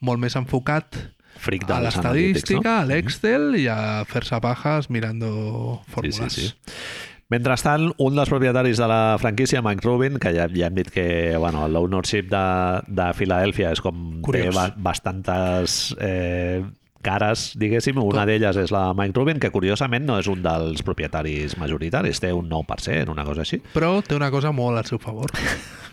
molt 0.03 0.19
més 0.23 0.35
enfocat 0.39 0.95
Fric 1.43 1.65
a 1.67 1.79
l'estadística, 1.81 2.79
a 2.79 2.83
analítics, 2.83 3.19
l'Excel 3.23 3.55
i 3.59 3.67
a 3.71 3.77
fer-se 4.07 4.37
pajas 4.43 4.89
mirando 4.93 5.29
no? 5.31 5.81
Sí, 5.85 5.91
fórmules. 5.95 6.33
sí, 6.33 6.47
sí. 6.47 7.12
Mentrestant, 7.33 7.87
un 8.03 8.17
dels 8.19 8.29
propietaris 8.29 8.77
de 8.77 8.87
la 8.89 9.17
franquícia, 9.17 9.63
Mike 9.65 9.81
Rubin, 9.87 10.19
que 10.21 10.33
ja, 10.35 10.45
ja 10.53 10.69
hem 10.69 10.77
dit 10.77 10.91
que 10.93 11.07
bueno, 11.41 11.65
l'ownership 11.71 12.29
de, 12.29 12.45
de 12.93 13.09
Filadèlfia 13.17 13.71
és 13.73 13.81
com 13.81 14.19
Curiós. 14.25 14.51
té 14.51 14.53
ba 14.53 14.67
bastantes 14.91 15.95
eh, 15.97 16.61
cares, 17.03 17.51
diguéssim. 17.59 17.97
Una 18.03 18.27
d'elles 18.29 18.57
és 18.61 18.73
la 18.73 18.85
Mike 18.97 19.17
Rubin, 19.17 19.41
que 19.41 19.51
curiosament 19.53 20.05
no 20.05 20.19
és 20.21 20.29
un 20.29 20.45
dels 20.45 20.85
propietaris 20.85 21.57
majoritaris, 21.61 22.21
té 22.21 22.31
un 22.35 22.51
9%, 22.51 23.09
una 23.13 23.25
cosa 23.25 23.47
així. 23.47 23.63
Però 23.73 23.95
té 24.05 24.17
una 24.19 24.29
cosa 24.33 24.53
molt 24.53 24.83
al 24.83 24.89
seu 24.89 25.01
favor. 25.01 25.33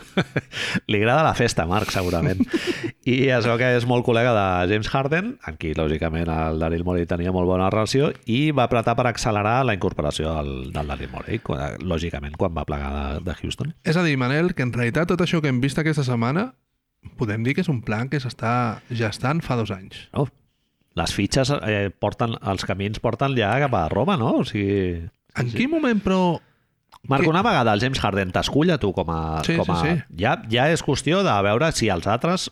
Li 0.90 1.00
agrada 1.00 1.24
la 1.26 1.34
festa, 1.38 1.66
Marc, 1.70 1.90
segurament. 1.94 2.40
I 3.08 3.16
es 3.34 3.46
veu 3.48 3.56
que 3.60 3.68
és 3.78 3.86
molt 3.88 4.04
col·lega 4.06 4.32
de 4.36 4.46
James 4.72 4.90
Harden, 4.92 5.32
amb 5.48 5.58
qui, 5.60 5.72
lògicament, 5.78 6.28
el 6.30 6.58
Daryl 6.62 6.84
Morey 6.86 7.06
tenia 7.10 7.32
molt 7.34 7.48
bona 7.50 7.68
relació, 7.72 8.10
i 8.30 8.50
va 8.56 8.66
apretar 8.68 8.96
per 8.98 9.06
accelerar 9.10 9.60
la 9.68 9.74
incorporació 9.76 10.32
del, 10.38 10.52
del 10.74 10.90
Daryl 10.94 11.12
Morey, 11.12 11.40
quan- 11.44 11.78
lògicament, 11.82 12.36
quan 12.40 12.54
va 12.56 12.66
plegar 12.68 12.90
de, 12.96 13.06
de 13.30 13.36
Houston. 13.42 13.74
És 13.84 13.96
a 13.96 14.04
dir, 14.06 14.16
Manel, 14.20 14.52
que 14.54 14.66
en 14.66 14.74
realitat 14.76 15.08
tot 15.12 15.22
això 15.24 15.40
que 15.42 15.48
hem 15.52 15.60
vist 15.64 15.78
aquesta 15.80 16.04
setmana 16.06 16.50
podem 17.16 17.40
dir 17.46 17.54
que 17.56 17.62
és 17.64 17.70
un 17.72 17.80
plan 17.80 18.10
que 18.12 18.18
s'està 18.20 18.82
gestant 18.92 19.40
fa 19.40 19.56
dos 19.56 19.70
anys. 19.72 20.02
No? 20.12 20.26
Les 20.98 21.12
fitxes 21.16 21.48
eh, 21.62 21.88
porten, 22.02 22.34
els 22.50 22.66
camins 22.68 22.98
porten 23.00 23.32
ja 23.38 23.54
cap 23.62 23.72
a 23.78 23.86
Roma, 23.88 24.18
no? 24.20 24.40
O 24.42 24.44
sigui... 24.44 25.06
En 25.38 25.48
quin 25.54 25.70
moment, 25.70 26.00
però, 26.02 26.40
Marc, 27.08 27.26
una 27.26 27.42
vegada 27.42 27.72
el 27.72 27.80
James 27.80 27.98
Harden 27.98 28.30
t'escull 28.30 28.70
a 28.70 28.78
tu 28.78 28.92
com 28.92 29.08
a... 29.10 29.40
Sí, 29.46 29.56
com 29.56 29.70
a... 29.72 29.78
sí, 29.82 29.88
sí. 29.96 30.02
Ja, 30.20 30.36
ja 30.52 30.68
és 30.70 30.82
qüestió 30.84 31.22
de 31.26 31.36
veure 31.42 31.70
si 31.72 31.88
els 31.90 32.06
altres 32.06 32.50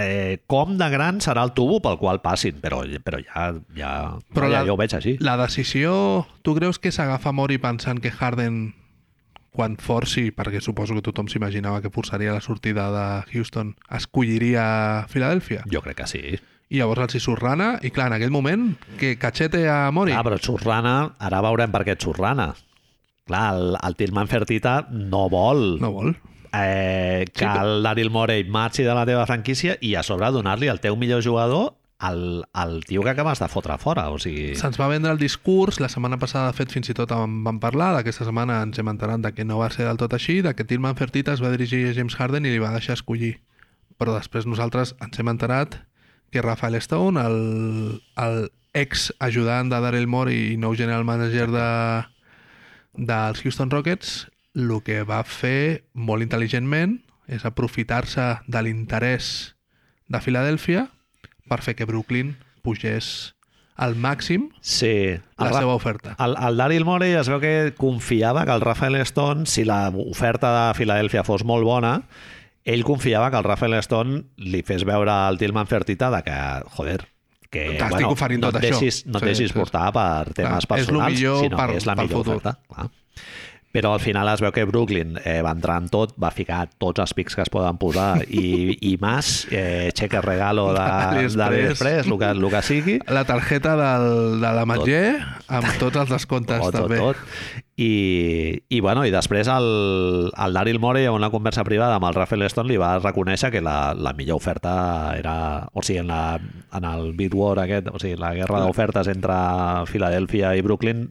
eh, 0.00 0.40
com 0.50 0.76
de 0.80 0.88
gran 0.90 1.20
serà 1.20 1.44
el 1.44 1.52
tubo 1.52 1.80
pel 1.84 1.98
qual 2.00 2.20
passin, 2.24 2.56
però, 2.62 2.80
però 3.04 3.20
ja, 3.22 3.50
ja, 3.76 3.92
Però 4.34 4.48
ja, 4.48 4.60
la- 4.60 4.64
ja 4.66 4.72
ho 4.72 4.78
veig 4.80 4.94
així. 4.96 5.16
la 5.20 5.36
decisió... 5.36 6.26
Tu 6.42 6.54
creus 6.56 6.78
que 6.80 6.90
s'agafa 6.90 7.32
Mori 7.36 7.58
pensant 7.58 8.00
que 8.00 8.10
Harden 8.10 8.72
quan 9.52 9.76
forci, 9.82 10.30
perquè 10.30 10.60
suposo 10.62 10.94
que 10.94 11.02
tothom 11.02 11.26
s'imaginava 11.28 11.82
que 11.82 11.90
forçaria 11.90 12.32
la 12.32 12.40
sortida 12.40 12.88
de 12.94 13.06
Houston, 13.34 13.74
escolliria 13.90 15.04
Filadèlfia. 15.10 15.64
Jo 15.70 15.82
crec 15.82 15.98
que 16.02 16.06
sí. 16.06 16.22
I 16.70 16.78
llavors 16.78 17.02
el 17.02 17.10
Sisurrana, 17.10 17.72
i 17.82 17.90
clar, 17.90 18.06
en 18.12 18.16
aquell 18.20 18.30
moment, 18.30 18.76
que 19.00 19.16
cachete 19.18 19.64
a 19.68 19.90
Mori. 19.90 20.12
Ah, 20.14 20.22
però 20.22 20.38
Churrana, 20.38 21.16
ara 21.18 21.40
veurem 21.42 21.72
per 21.74 21.82
què 21.84 21.96
Churrana. 21.98 22.52
Clar, 23.26 23.54
el, 23.54 23.76
el 23.82 23.96
Tillman 23.96 24.28
Fertita 24.28 24.86
no 24.90 25.28
vol 25.30 25.78
No 25.80 25.92
vol. 25.92 26.16
eh, 26.52 27.26
que 27.32 27.44
Sí, 27.44 27.44
però- 27.46 27.64
el 27.76 27.82
Daryl 27.82 28.10
Morey 28.10 28.44
marxi 28.44 28.82
de 28.82 28.94
la 28.94 29.06
teva 29.06 29.26
franquícia 29.26 29.76
i 29.80 29.94
a 29.94 30.02
sobre 30.02 30.30
donar-li 30.32 30.68
el 30.68 30.80
teu 30.80 30.96
millor 30.96 31.22
jugador 31.22 31.76
al, 32.00 32.46
al 32.54 32.82
tio 32.88 33.02
que 33.02 33.10
acabes 33.10 33.38
de 33.38 33.48
fotre 33.52 33.76
fora. 33.78 34.08
O 34.10 34.18
sigui, 34.18 34.54
Se'ns 34.56 34.78
va 34.80 34.88
vendre 34.88 35.12
el 35.12 35.18
discurs, 35.20 35.80
la 35.80 35.88
setmana 35.92 36.16
passada, 36.18 36.46
de 36.48 36.56
fet, 36.56 36.70
fins 36.72 36.88
i 36.88 36.94
tot 36.96 37.10
en 37.12 37.42
vam 37.44 37.58
parlar, 37.60 37.90
d'aquesta 37.94 38.24
setmana 38.24 38.62
ens 38.64 38.78
hem 38.80 38.88
enterat 38.88 39.20
de 39.20 39.34
que 39.36 39.44
no 39.44 39.58
va 39.60 39.68
ser 39.70 39.84
del 39.84 39.98
tot 40.00 40.14
així, 40.16 40.40
de 40.40 40.54
que 40.56 40.64
Tillman 40.64 40.96
Fertitta 40.96 41.34
es 41.36 41.42
va 41.44 41.50
dirigir 41.52 41.82
a 41.90 41.92
James 41.94 42.16
Harden 42.16 42.46
i 42.48 42.54
li 42.54 42.58
va 42.58 42.72
deixar 42.72 42.94
escollir. 42.96 43.42
Però 44.00 44.14
després 44.16 44.46
nosaltres 44.48 44.94
ens 45.04 45.18
hem 45.20 45.28
enterat 45.28 45.76
que 46.32 46.40
Rafael 46.40 46.74
Stone, 46.80 47.20
el, 47.20 48.00
el 48.16 48.50
ex 48.72 49.12
ajudant 49.20 49.68
de 49.68 49.80
Daryl 49.84 50.06
Morey 50.08 50.54
i 50.54 50.56
nou 50.56 50.72
general 50.78 51.04
manager 51.04 51.50
de, 51.52 51.66
dels 52.94 53.42
Houston 53.44 53.70
Rockets, 53.70 54.28
el 54.54 54.72
que 54.84 55.02
va 55.06 55.22
fer 55.22 55.86
molt 55.94 56.24
intel·ligentment 56.26 56.98
és 57.30 57.44
aprofitar-se 57.46 58.26
de 58.50 58.62
l'interès 58.66 59.52
de 60.10 60.20
Filadèlfia 60.22 60.88
per 61.50 61.60
fer 61.62 61.76
que 61.78 61.86
Brooklyn 61.86 62.34
pugés 62.64 63.32
al 63.80 63.94
màxim 63.96 64.50
sí, 64.60 65.16
la 65.40 65.48
el 65.48 65.54
seva 65.56 65.76
oferta. 65.78 66.16
El, 66.20 66.34
el 66.36 66.58
Daryl 66.60 66.84
Morey 66.84 67.14
es 67.16 67.30
veu 67.32 67.40
que 67.40 67.72
confiava 67.78 68.44
que 68.44 68.52
el 68.52 68.60
Rafael 68.60 68.98
Stone, 69.06 69.46
si 69.48 69.64
la 69.64 69.88
oferta 69.88 70.50
de 70.56 70.66
Filadèlfia 70.76 71.24
fos 71.24 71.46
molt 71.48 71.64
bona, 71.64 71.94
ell 72.68 72.84
confiava 72.84 73.30
que 73.30 73.40
el 73.40 73.46
Rafael 73.46 73.78
Stone 73.80 74.20
li 74.36 74.60
fes 74.66 74.84
veure 74.84 75.14
al 75.14 75.40
Tillman 75.40 75.70
Fertita 75.70 76.10
de 76.12 76.20
que, 76.26 76.36
joder, 76.76 77.00
que 77.50 77.76
T'estic 77.78 78.06
oferint 78.06 78.40
no 78.40 78.50
tot 78.52 78.62
et 78.62 78.70
això. 78.70 78.78
deixis, 78.80 79.02
no 79.06 79.18
et 79.18 79.24
Sí, 79.24 79.30
deixis 79.32 79.50
sí. 79.52 79.58
portar 79.58 79.88
per 79.92 80.32
temes 80.32 80.64
Clar, 80.66 80.78
personals, 80.78 81.18
sinó 81.18 81.56
per- 81.56 81.70
que 81.70 81.76
és 81.76 81.86
la 81.86 81.94
millor 81.96 82.18
futur. 82.22 82.36
oferta. 82.36 82.58
Clar. 82.68 82.90
Però 83.72 83.92
al 83.94 84.00
final 84.02 84.26
es 84.32 84.40
veu 84.42 84.50
que 84.50 84.64
Brooklyn 84.66 85.12
eh, 85.24 85.42
va 85.46 85.52
entrar 85.54 85.76
en 85.78 85.84
tot, 85.88 86.16
va 86.18 86.32
ficar 86.34 86.64
tots 86.82 86.98
els 86.98 87.12
pics 87.14 87.36
que 87.38 87.42
es 87.44 87.50
poden 87.54 87.76
posar 87.78 88.24
i, 88.26 88.74
i 88.82 88.96
més, 88.98 89.46
eh, 89.52 89.92
cheque 89.94 90.18
regalo 90.24 90.72
de, 90.74 90.80
de 90.82 91.50
l'Express, 91.52 92.06
el, 92.08 92.18
que, 92.18 92.30
el 92.34 92.48
que 92.50 92.62
sigui, 92.66 92.96
La 93.06 93.22
targeta 93.24 93.76
del, 93.78 94.40
de 94.42 94.52
la 94.58 94.64
Matller 94.66 95.20
amb 95.46 95.70
tots 95.78 95.96
els 96.02 96.10
descomptes 96.10 96.58
tot, 96.58 96.72
tot, 96.72 96.80
també. 96.82 96.98
tot. 96.98 97.16
I, 97.80 98.60
i, 98.68 98.82
bueno, 98.84 99.06
i 99.08 99.12
després 99.14 99.48
el, 99.48 100.28
el 100.36 100.52
Daryl 100.52 100.76
Morey 100.82 101.06
en 101.08 101.14
una 101.16 101.30
conversa 101.32 101.62
privada 101.64 101.94
amb 101.96 102.04
el 102.10 102.16
Rafael 102.18 102.44
Stone 102.50 102.68
li 102.68 102.76
va 102.76 102.98
reconèixer 102.98 103.48
que 103.54 103.62
la, 103.64 103.94
la 103.96 104.12
millor 104.18 104.36
oferta 104.36 104.74
era... 105.16 105.64
O 105.72 105.80
sigui, 105.80 106.02
en, 106.02 106.10
la, 106.12 106.36
en 106.76 106.84
el 106.90 107.14
bid 107.16 107.32
war 107.32 107.56
aquest, 107.62 107.88
o 107.88 107.96
sigui, 108.02 108.18
la 108.20 108.34
guerra 108.36 108.60
d'ofertes 108.66 109.08
entre 109.08 109.32
Filadèlfia 109.88 110.52
i 110.58 110.64
Brooklyn, 110.66 111.06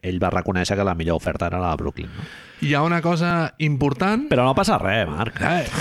ell 0.00 0.22
va 0.22 0.30
reconèixer 0.32 0.78
que 0.78 0.86
la 0.88 0.94
millor 0.96 1.20
oferta 1.20 1.50
era 1.52 1.60
la 1.60 1.74
de 1.74 1.82
Brooklyn. 1.82 2.08
No? 2.08 2.24
Hi 2.64 2.72
ha 2.72 2.80
una 2.86 3.02
cosa 3.04 3.52
important... 3.58 4.30
Però 4.32 4.48
no 4.48 4.56
passa 4.56 4.80
res, 4.80 5.04
Marc. 5.12 5.44
Eh. 5.44 5.68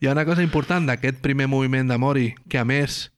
Hi 0.00 0.10
ha 0.10 0.16
una 0.16 0.26
cosa 0.26 0.42
important 0.42 0.90
d'aquest 0.90 1.22
primer 1.22 1.46
moviment 1.46 1.86
de 1.86 2.02
Mori, 2.02 2.34
que 2.50 2.58
a 2.58 2.66
més, 2.66 3.12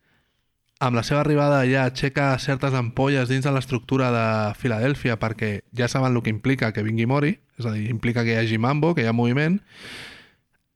amb 0.80 0.96
la 0.96 1.02
seva 1.04 1.20
arribada 1.20 1.60
ja 1.68 1.84
aixeca 1.84 2.32
certes 2.40 2.72
ampolles 2.74 3.28
dins 3.28 3.44
de 3.44 3.52
l'estructura 3.52 4.08
de 4.14 4.26
Filadèlfia, 4.56 5.18
perquè 5.20 5.60
ja 5.76 5.90
saben 5.92 6.16
el 6.16 6.22
que 6.24 6.32
implica 6.32 6.72
que 6.72 6.82
vingui 6.82 7.04
Mori, 7.06 7.34
és 7.60 7.68
a 7.68 7.74
dir, 7.76 7.90
implica 7.92 8.24
que 8.24 8.32
hi 8.32 8.40
hagi 8.40 8.56
mambo, 8.58 8.94
que 8.96 9.04
hi 9.04 9.10
ha 9.10 9.12
moviment. 9.12 9.60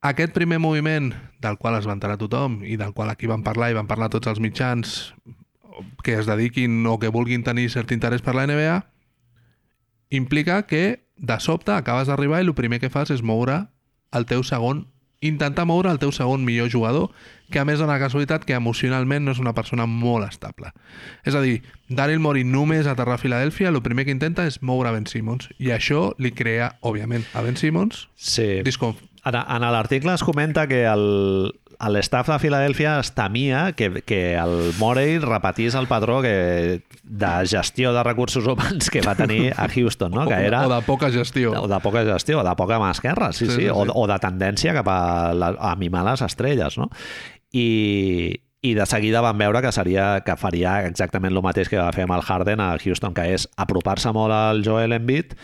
Aquest 0.04 0.34
primer 0.36 0.60
moviment, 0.60 1.14
del 1.40 1.56
qual 1.56 1.78
es 1.78 1.88
va 1.88 1.96
enterar 1.96 2.18
tothom 2.20 2.60
i 2.68 2.76
del 2.76 2.92
qual 2.92 3.08
aquí 3.08 3.26
van 3.26 3.42
parlar 3.42 3.70
i 3.72 3.78
van 3.80 3.88
parlar 3.88 4.10
tots 4.12 4.28
els 4.28 4.40
mitjans 4.44 5.14
que 6.04 6.18
es 6.20 6.28
dediquin 6.28 6.84
o 6.86 6.98
que 7.00 7.08
vulguin 7.08 7.42
tenir 7.42 7.70
cert 7.72 7.96
interès 7.96 8.20
per 8.22 8.36
la 8.36 8.44
NBA, 8.46 8.82
implica 10.12 10.66
que 10.68 11.08
de 11.16 11.40
sobte 11.40 11.72
acabes 11.72 12.12
d'arribar 12.12 12.42
i 12.42 12.46
el 12.46 12.54
primer 12.54 12.82
que 12.82 12.92
fas 12.92 13.10
és 13.10 13.24
moure 13.24 13.64
el 14.12 14.28
teu 14.28 14.44
segon 14.44 14.84
intentar 15.28 15.66
moure 15.66 15.90
el 15.90 15.98
teu 16.02 16.12
segon 16.12 16.44
millor 16.44 16.70
jugador, 16.72 17.10
que 17.50 17.60
a 17.60 17.64
més 17.64 17.78
dona 17.78 17.94
la 17.94 18.02
casualitat 18.02 18.44
que 18.44 18.56
emocionalment 18.56 19.24
no 19.24 19.32
és 19.34 19.40
una 19.42 19.52
persona 19.54 19.86
molt 19.86 20.26
estable. 20.28 20.72
És 21.24 21.34
a 21.36 21.42
dir, 21.44 21.62
Daryl 21.88 22.20
Morey 22.20 22.44
només 22.44 22.88
aterrar 22.90 23.18
a 23.18 23.22
Filadèlfia, 23.22 23.68
el 23.68 23.82
primer 23.84 24.06
que 24.06 24.14
intenta 24.14 24.46
és 24.48 24.60
moure 24.62 24.92
Ben 24.94 25.06
Simmons, 25.10 25.50
i 25.58 25.70
això 25.74 26.12
li 26.18 26.32
crea, 26.32 26.74
òbviament, 26.82 27.26
a 27.34 27.42
Ben 27.42 27.56
Simmons 27.60 28.08
Sí. 28.16 28.62
disconf... 28.64 29.02
En, 29.24 29.36
en 29.40 29.64
l'article 29.72 30.12
es 30.12 30.22
comenta 30.22 30.66
que 30.68 30.82
el, 30.84 31.54
l'estaf 31.92 32.28
de 32.32 32.38
Filadèlfia 32.42 32.98
es 33.02 33.10
temia 33.16 33.72
que, 33.76 34.02
que 34.06 34.36
el 34.40 34.72
Morey 34.78 35.18
repetís 35.22 35.74
el 35.78 35.88
patró 35.90 36.20
que, 36.22 36.82
de 37.02 37.32
gestió 37.50 37.92
de 37.92 38.02
recursos 38.02 38.46
humans 38.46 38.90
que 38.90 39.02
va 39.04 39.14
tenir 39.14 39.52
a 39.56 39.68
Houston, 39.68 40.12
no? 40.12 40.26
que 40.26 40.34
era... 40.34 40.66
o 40.66 40.72
de 40.72 40.80
poca 40.82 41.10
gestió. 41.10 41.52
o 41.60 41.68
de 41.68 41.80
poca 41.80 42.04
gestió, 42.04 42.40
o 42.40 42.44
de 42.44 42.54
poca 42.56 42.78
mà 42.80 42.90
esquerra, 42.94 43.32
sí, 43.32 43.44
Sí, 43.44 43.50
sí, 43.52 43.60
sí, 43.62 43.68
o, 43.68 43.84
o 43.84 44.06
de 44.08 44.18
tendència 44.22 44.72
cap 44.74 44.88
a, 44.88 45.34
la, 45.36 45.52
a 45.58 45.74
mimar 45.76 46.04
les 46.06 46.22
estrelles, 46.24 46.78
no? 46.80 46.88
I, 47.52 48.40
i 48.64 48.72
de 48.74 48.86
seguida 48.88 49.20
van 49.20 49.38
veure 49.38 49.60
que 49.62 49.72
seria 49.72 50.22
que 50.24 50.36
faria 50.40 50.78
exactament 50.88 51.34
el 51.34 51.44
mateix 51.44 51.68
que 51.68 51.78
va 51.78 51.92
fer 51.92 52.06
amb 52.08 52.16
el 52.16 52.24
Harden 52.24 52.62
a 52.64 52.72
Houston, 52.80 53.14
que 53.14 53.28
és 53.36 53.46
apropar-se 53.60 54.12
molt 54.16 54.32
al 54.32 54.64
Joel 54.64 54.96
Embiid 54.96 55.36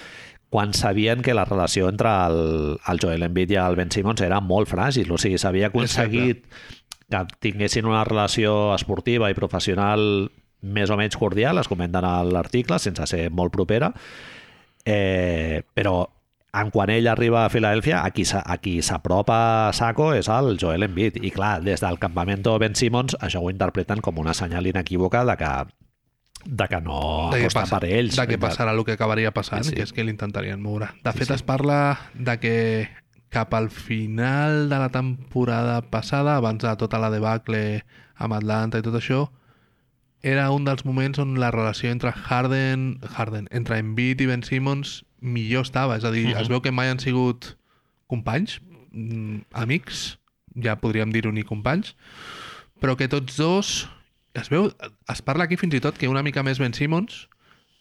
quan 0.50 0.74
sabien 0.74 1.22
que 1.22 1.32
la 1.34 1.44
relació 1.46 1.88
entre 1.88 2.10
el, 2.26 2.78
el 2.88 2.98
Joel 3.00 3.22
Embiid 3.22 3.52
i 3.54 3.58
el 3.62 3.76
Ben 3.78 3.90
Simmons 3.94 4.20
era 4.26 4.40
molt 4.42 4.68
fràgil, 4.68 5.10
o 5.14 5.18
sigui, 5.18 5.38
s'havia 5.38 5.68
aconseguit 5.70 6.44
que 7.10 7.20
tinguessin 7.40 7.86
una 7.86 8.02
relació 8.04 8.74
esportiva 8.74 9.30
i 9.30 9.34
professional 9.38 10.28
més 10.62 10.90
o 10.90 10.96
menys 10.98 11.16
cordial, 11.16 11.58
es 11.58 11.68
comenten 11.70 12.04
a 12.04 12.22
l'article, 12.26 12.78
sense 12.82 13.06
ser 13.06 13.30
molt 13.30 13.50
propera, 13.54 13.92
eh, 14.84 15.62
però 15.74 16.08
en 16.52 16.70
quan 16.74 16.90
ell 16.90 17.06
arriba 17.06 17.44
a 17.44 17.50
Filadèlfia, 17.50 18.04
a 18.04 18.10
qui 18.10 18.24
s'a- 18.24 18.42
a 18.44 18.58
qui 18.58 18.82
s'apropa 18.82 19.68
a 19.68 19.72
saco 19.72 20.12
és 20.14 20.28
el 20.28 20.58
Joel 20.58 20.82
Embiid. 20.82 21.22
I 21.24 21.30
clar, 21.30 21.62
des 21.62 21.80
del 21.80 21.98
campament 21.98 22.42
Ben 22.58 22.74
Simmons 22.74 23.16
això 23.20 23.40
ho 23.40 23.50
interpreten 23.50 24.00
com 24.00 24.18
una 24.18 24.34
senyal 24.34 24.66
inequívoca 24.66 25.24
de 25.24 25.36
que, 25.36 25.50
de 26.44 26.68
que 26.68 26.80
no 26.80 27.28
de 27.32 27.40
aposta 27.40 27.60
passa, 27.60 27.80
per 27.80 27.88
ells. 27.90 28.16
de 28.16 28.26
què 28.26 28.38
passarà 28.40 28.72
el 28.72 28.84
que 28.84 28.92
acabaria 28.96 29.32
passant, 29.32 29.62
Sí, 29.64 29.70
sí. 29.70 29.76
que 29.76 29.82
és 29.82 29.92
que 29.92 30.04
l'intentarien 30.04 30.60
moure. 30.62 30.88
De 31.04 31.12
Sí, 31.12 31.18
fet, 31.18 31.28
sí. 31.28 31.34
es 31.34 31.42
parla 31.42 31.98
de 32.14 32.38
que 32.40 32.88
cap 33.28 33.52
al 33.54 33.70
final 33.70 34.68
de 34.68 34.78
la 34.78 34.88
temporada 34.90 35.82
passada, 35.82 36.36
abans 36.36 36.62
de 36.62 36.76
tota 36.76 36.98
la 36.98 37.10
debacle 37.10 37.84
amb 38.16 38.34
Atlanta 38.34 38.78
i 38.78 38.82
tot 38.82 38.94
això, 38.98 39.30
era 40.22 40.50
un 40.50 40.64
dels 40.66 40.84
moments 40.84 41.18
on 41.18 41.38
la 41.40 41.50
relació 41.50 41.90
entre 41.90 42.10
Harden, 42.12 42.98
Harden 43.14 43.46
entre 43.50 43.78
Embiid 43.78 44.20
i 44.20 44.26
Ben 44.26 44.42
Simmons 44.42 45.04
millor 45.20 45.62
estava. 45.64 45.96
És 45.96 46.04
a 46.04 46.10
dir, 46.10 46.34
es 46.36 46.48
veu 46.48 46.60
que 46.60 46.72
mai 46.72 46.90
han 46.90 46.98
sigut 47.00 47.54
companys, 48.08 48.58
mm, 48.92 49.46
amics, 49.52 50.18
ja 50.60 50.74
podríem 50.80 51.12
dir-ho 51.12 51.30
ni 51.32 51.42
companys, 51.44 51.94
però 52.80 52.96
que 52.96 53.08
tots 53.08 53.36
dos... 53.36 53.88
Es 54.34 54.48
veu, 54.48 54.70
es 55.10 55.22
parla 55.22 55.44
aquí 55.44 55.56
fins 55.58 55.74
i 55.74 55.80
tot 55.82 55.98
que 55.98 56.08
una 56.08 56.22
mica 56.22 56.44
més 56.46 56.60
Ben 56.62 56.74
Simmons 56.76 57.26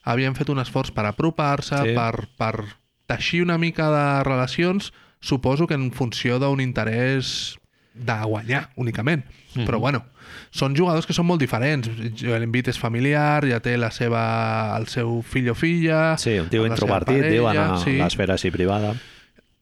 havien 0.02 0.34
fet 0.34 0.48
un 0.50 0.58
esforç 0.58 0.90
per 0.96 1.04
apropar-se, 1.06 1.76
Sí. 1.84 1.94
per, 1.94 2.28
per 2.38 2.64
teixir 3.06 3.42
una 3.42 3.58
mica 3.58 3.90
de 3.90 4.24
relacions, 4.24 4.92
suposo 5.20 5.66
que 5.66 5.74
en 5.74 5.90
funció 5.92 6.38
d'un 6.38 6.60
interès 6.60 7.58
de 7.94 8.16
guanyar, 8.24 8.70
únicament. 8.76 9.24
Mm 9.54 9.60
-hmm. 9.60 9.66
Però 9.66 9.78
bueno, 9.78 10.04
són 10.50 10.76
jugadors 10.76 11.06
que 11.06 11.12
són 11.12 11.26
molt 11.26 11.40
diferents. 11.40 11.88
L'Embiid 12.22 12.68
és 12.68 12.78
familiar, 12.78 13.44
ja 13.46 13.60
té 13.60 13.76
la 13.76 13.90
seva, 13.90 14.76
el 14.78 14.86
seu 14.86 15.22
fill 15.22 15.50
o 15.50 15.54
filla... 15.54 16.16
Sí, 16.18 16.38
un 16.38 16.48
tio 16.48 16.66
introvertit, 16.66 17.24
diuen, 17.24 17.56
a 17.56 17.78
sí. 17.78 17.98
l'esfera 17.98 18.34
així 18.34 18.50
privada. 18.50 18.94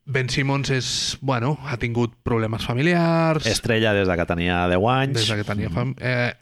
Ben 0.09 0.30
Simmons 0.32 0.70
és, 0.72 0.89
bueno, 1.20 1.59
ha 1.68 1.76
tingut 1.76 2.14
problemes 2.24 2.64
familiars... 2.64 3.44
Estrella 3.47 3.93
des 3.93 4.09
de 4.09 4.16
que 4.16 4.26
tenia 4.26 4.62
10 4.72 4.89
anys. 4.94 5.20
des 5.20 5.28
de 5.28 5.36
que 5.43 5.44
tenia 5.44 5.68
fam... 5.74 5.94
eh, 6.01 6.32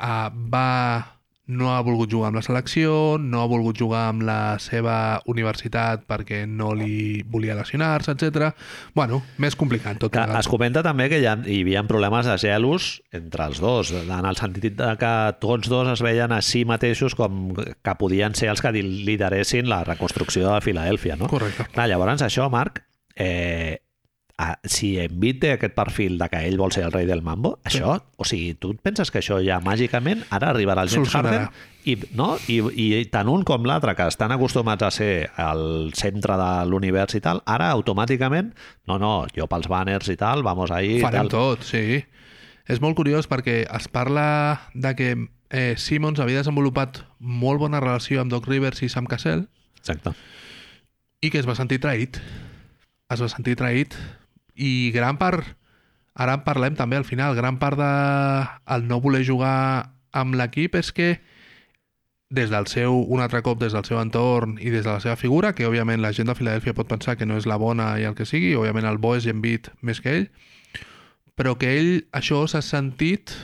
va 0.53 0.67
no 1.47 1.69
ha 1.71 1.81
volgut 1.87 2.11
jugar 2.11 2.29
amb 2.33 2.41
la 2.41 2.43
selecció, 2.43 3.19
no 3.23 3.43
ha 3.43 3.47
volgut 3.47 3.79
jugar 3.79 4.09
amb 4.11 4.25
la 4.27 4.57
seva 4.63 5.21
universitat 5.31 6.03
perquè 6.09 6.41
no 6.51 6.73
li 6.75 7.23
volia 7.23 7.55
lesionar-se, 7.55 8.17
etc. 8.17 8.49
Bueno, 8.95 9.21
més 9.39 9.55
complicat 9.59 10.01
tot 10.03 10.11
Que 10.11 10.25
plegat. 10.25 10.41
es 10.43 10.51
comenta 10.51 10.83
també 10.83 11.09
que 11.13 11.21
hi, 11.23 11.27
ha, 11.31 11.37
hi 11.47 11.61
havia 11.63 11.85
problemes 11.87 12.27
de 12.27 12.37
gelos 12.43 12.89
entre 13.15 13.47
els 13.47 13.63
dos, 13.63 13.93
en 13.95 14.27
el 14.27 14.39
sentit 14.41 14.75
de 14.79 14.91
que 14.99 15.13
tots 15.43 15.71
dos 15.71 15.93
es 15.95 16.03
veien 16.03 16.35
a 16.35 16.43
si 16.43 16.65
mateixos 16.67 17.15
com 17.15 17.55
que 17.55 17.95
podien 17.99 18.35
ser 18.35 18.51
els 18.51 18.63
que 18.63 18.75
lideressin 18.75 19.71
la 19.71 19.85
reconstrucció 19.87 20.51
de 20.51 20.61
Filadèlfia, 20.67 21.17
no? 21.17 21.31
Correcte. 21.31 21.71
Clar, 21.73 21.87
llavors 21.91 22.27
això, 22.27 22.51
Marc, 22.51 22.83
eh, 23.17 23.81
a, 24.39 24.59
si 24.69 24.99
Embiid 25.01 25.39
té 25.41 25.51
aquest 25.55 25.73
perfil 25.75 26.19
de 26.21 26.29
que 26.29 26.43
ell 26.45 26.59
vol 26.61 26.73
ser 26.75 26.83
el 26.85 26.93
rei 26.93 27.07
del 27.09 27.23
mambo, 27.25 27.55
Sí. 27.65 27.79
això, 27.79 27.95
o 28.17 28.25
sigui, 28.29 28.53
tu 28.61 28.73
et 28.75 28.81
penses 28.85 29.11
que 29.11 29.23
això 29.23 29.39
ja 29.45 29.61
màgicament 29.65 30.25
ara 30.31 30.51
arribarà 30.53 30.83
el 30.85 30.91
James. 30.93 31.15
Harden 31.15 31.49
i, 31.87 31.95
no? 32.19 32.35
I, 32.49 32.59
i 33.01 33.05
tant 33.09 33.31
un 33.33 33.45
com 33.49 33.65
l'altre, 33.65 33.95
que 33.97 34.07
estan 34.11 34.33
acostumats 34.35 34.83
a 34.83 34.91
ser 34.91 35.31
el 35.41 35.93
centre 35.97 36.37
de 36.37 36.51
l'univers 36.69 37.15
i 37.17 37.23
tal, 37.25 37.41
ara 37.47 37.71
automàticament, 37.73 38.53
no, 38.87 38.99
no, 38.99 39.15
jo 39.35 39.47
pels 39.49 39.69
banners 39.73 40.11
i 40.13 40.17
tal, 40.21 40.43
vamos 40.45 40.71
ahí... 40.71 40.99
Farem 41.01 41.31
tal. 41.31 41.57
tot, 41.57 41.65
sí. 41.65 42.03
És 42.69 42.81
molt 42.83 42.97
curiós 42.99 43.29
perquè 43.31 43.63
es 43.65 43.89
parla 43.89 44.61
de 44.75 44.93
que 44.99 45.11
eh, 45.51 45.75
Simmons 45.79 46.19
havia 46.21 46.43
desenvolupat 46.43 47.05
molt 47.21 47.63
bona 47.63 47.81
relació 47.81 48.21
amb 48.21 48.33
Doc 48.35 48.49
Rivers 48.51 48.83
i 48.83 48.89
Sam 48.91 49.07
Cassell 49.07 49.47
Exacte. 49.79 50.13
i 51.23 51.31
que 51.31 51.39
es 51.39 51.47
va 51.47 51.55
sentir 51.55 51.79
traït. 51.81 52.19
Es 53.13 53.23
va 53.23 53.29
sentir 53.31 53.55
traït 53.59 53.95
i 54.57 54.91
gran 54.95 55.19
part, 55.21 55.45
ara 56.15 56.35
en 56.39 56.45
parlem 56.47 56.75
també 56.75 56.99
al 56.99 57.07
final, 57.07 57.37
gran 57.37 57.61
part 57.63 57.79
de 57.79 57.91
el 58.75 58.87
no 58.89 59.01
voler 59.05 59.23
jugar 59.27 59.93
amb 60.17 60.35
l'equip 60.35 60.75
és 60.81 60.91
que 60.93 61.17
des 62.29 62.51
del 62.51 62.67
seu, 62.67 62.97
un 63.07 63.21
altre 63.23 63.43
cop 63.47 63.61
des 63.61 63.73
del 63.77 63.85
seu 63.87 64.01
entorn 64.01 64.57
i 64.59 64.73
des 64.73 64.83
de 64.83 64.91
la 64.91 65.01
seva 65.01 65.15
figura, 65.17 65.53
que 65.55 65.69
òbviament 65.69 66.03
la 66.03 66.11
gent 66.13 66.27
de 66.27 66.35
Filadèlfia 66.35 66.75
pot 66.75 66.89
pensar 66.91 67.15
que 67.17 67.27
no 67.27 67.37
és 67.39 67.47
la 67.47 67.59
bona 67.61 67.93
i 68.01 68.07
el 68.09 68.17
que 68.19 68.27
sigui, 68.27 68.57
òbviament 68.59 68.89
el 68.89 68.99
bo 68.99 69.15
és 69.15 69.29
Embiid 69.31 69.71
més 69.87 70.03
que 70.03 70.17
ell, 70.17 70.27
però 71.39 71.55
que 71.61 71.77
ell 71.79 71.93
això 72.17 72.43
s'ha 72.51 72.65
sentit 72.65 73.37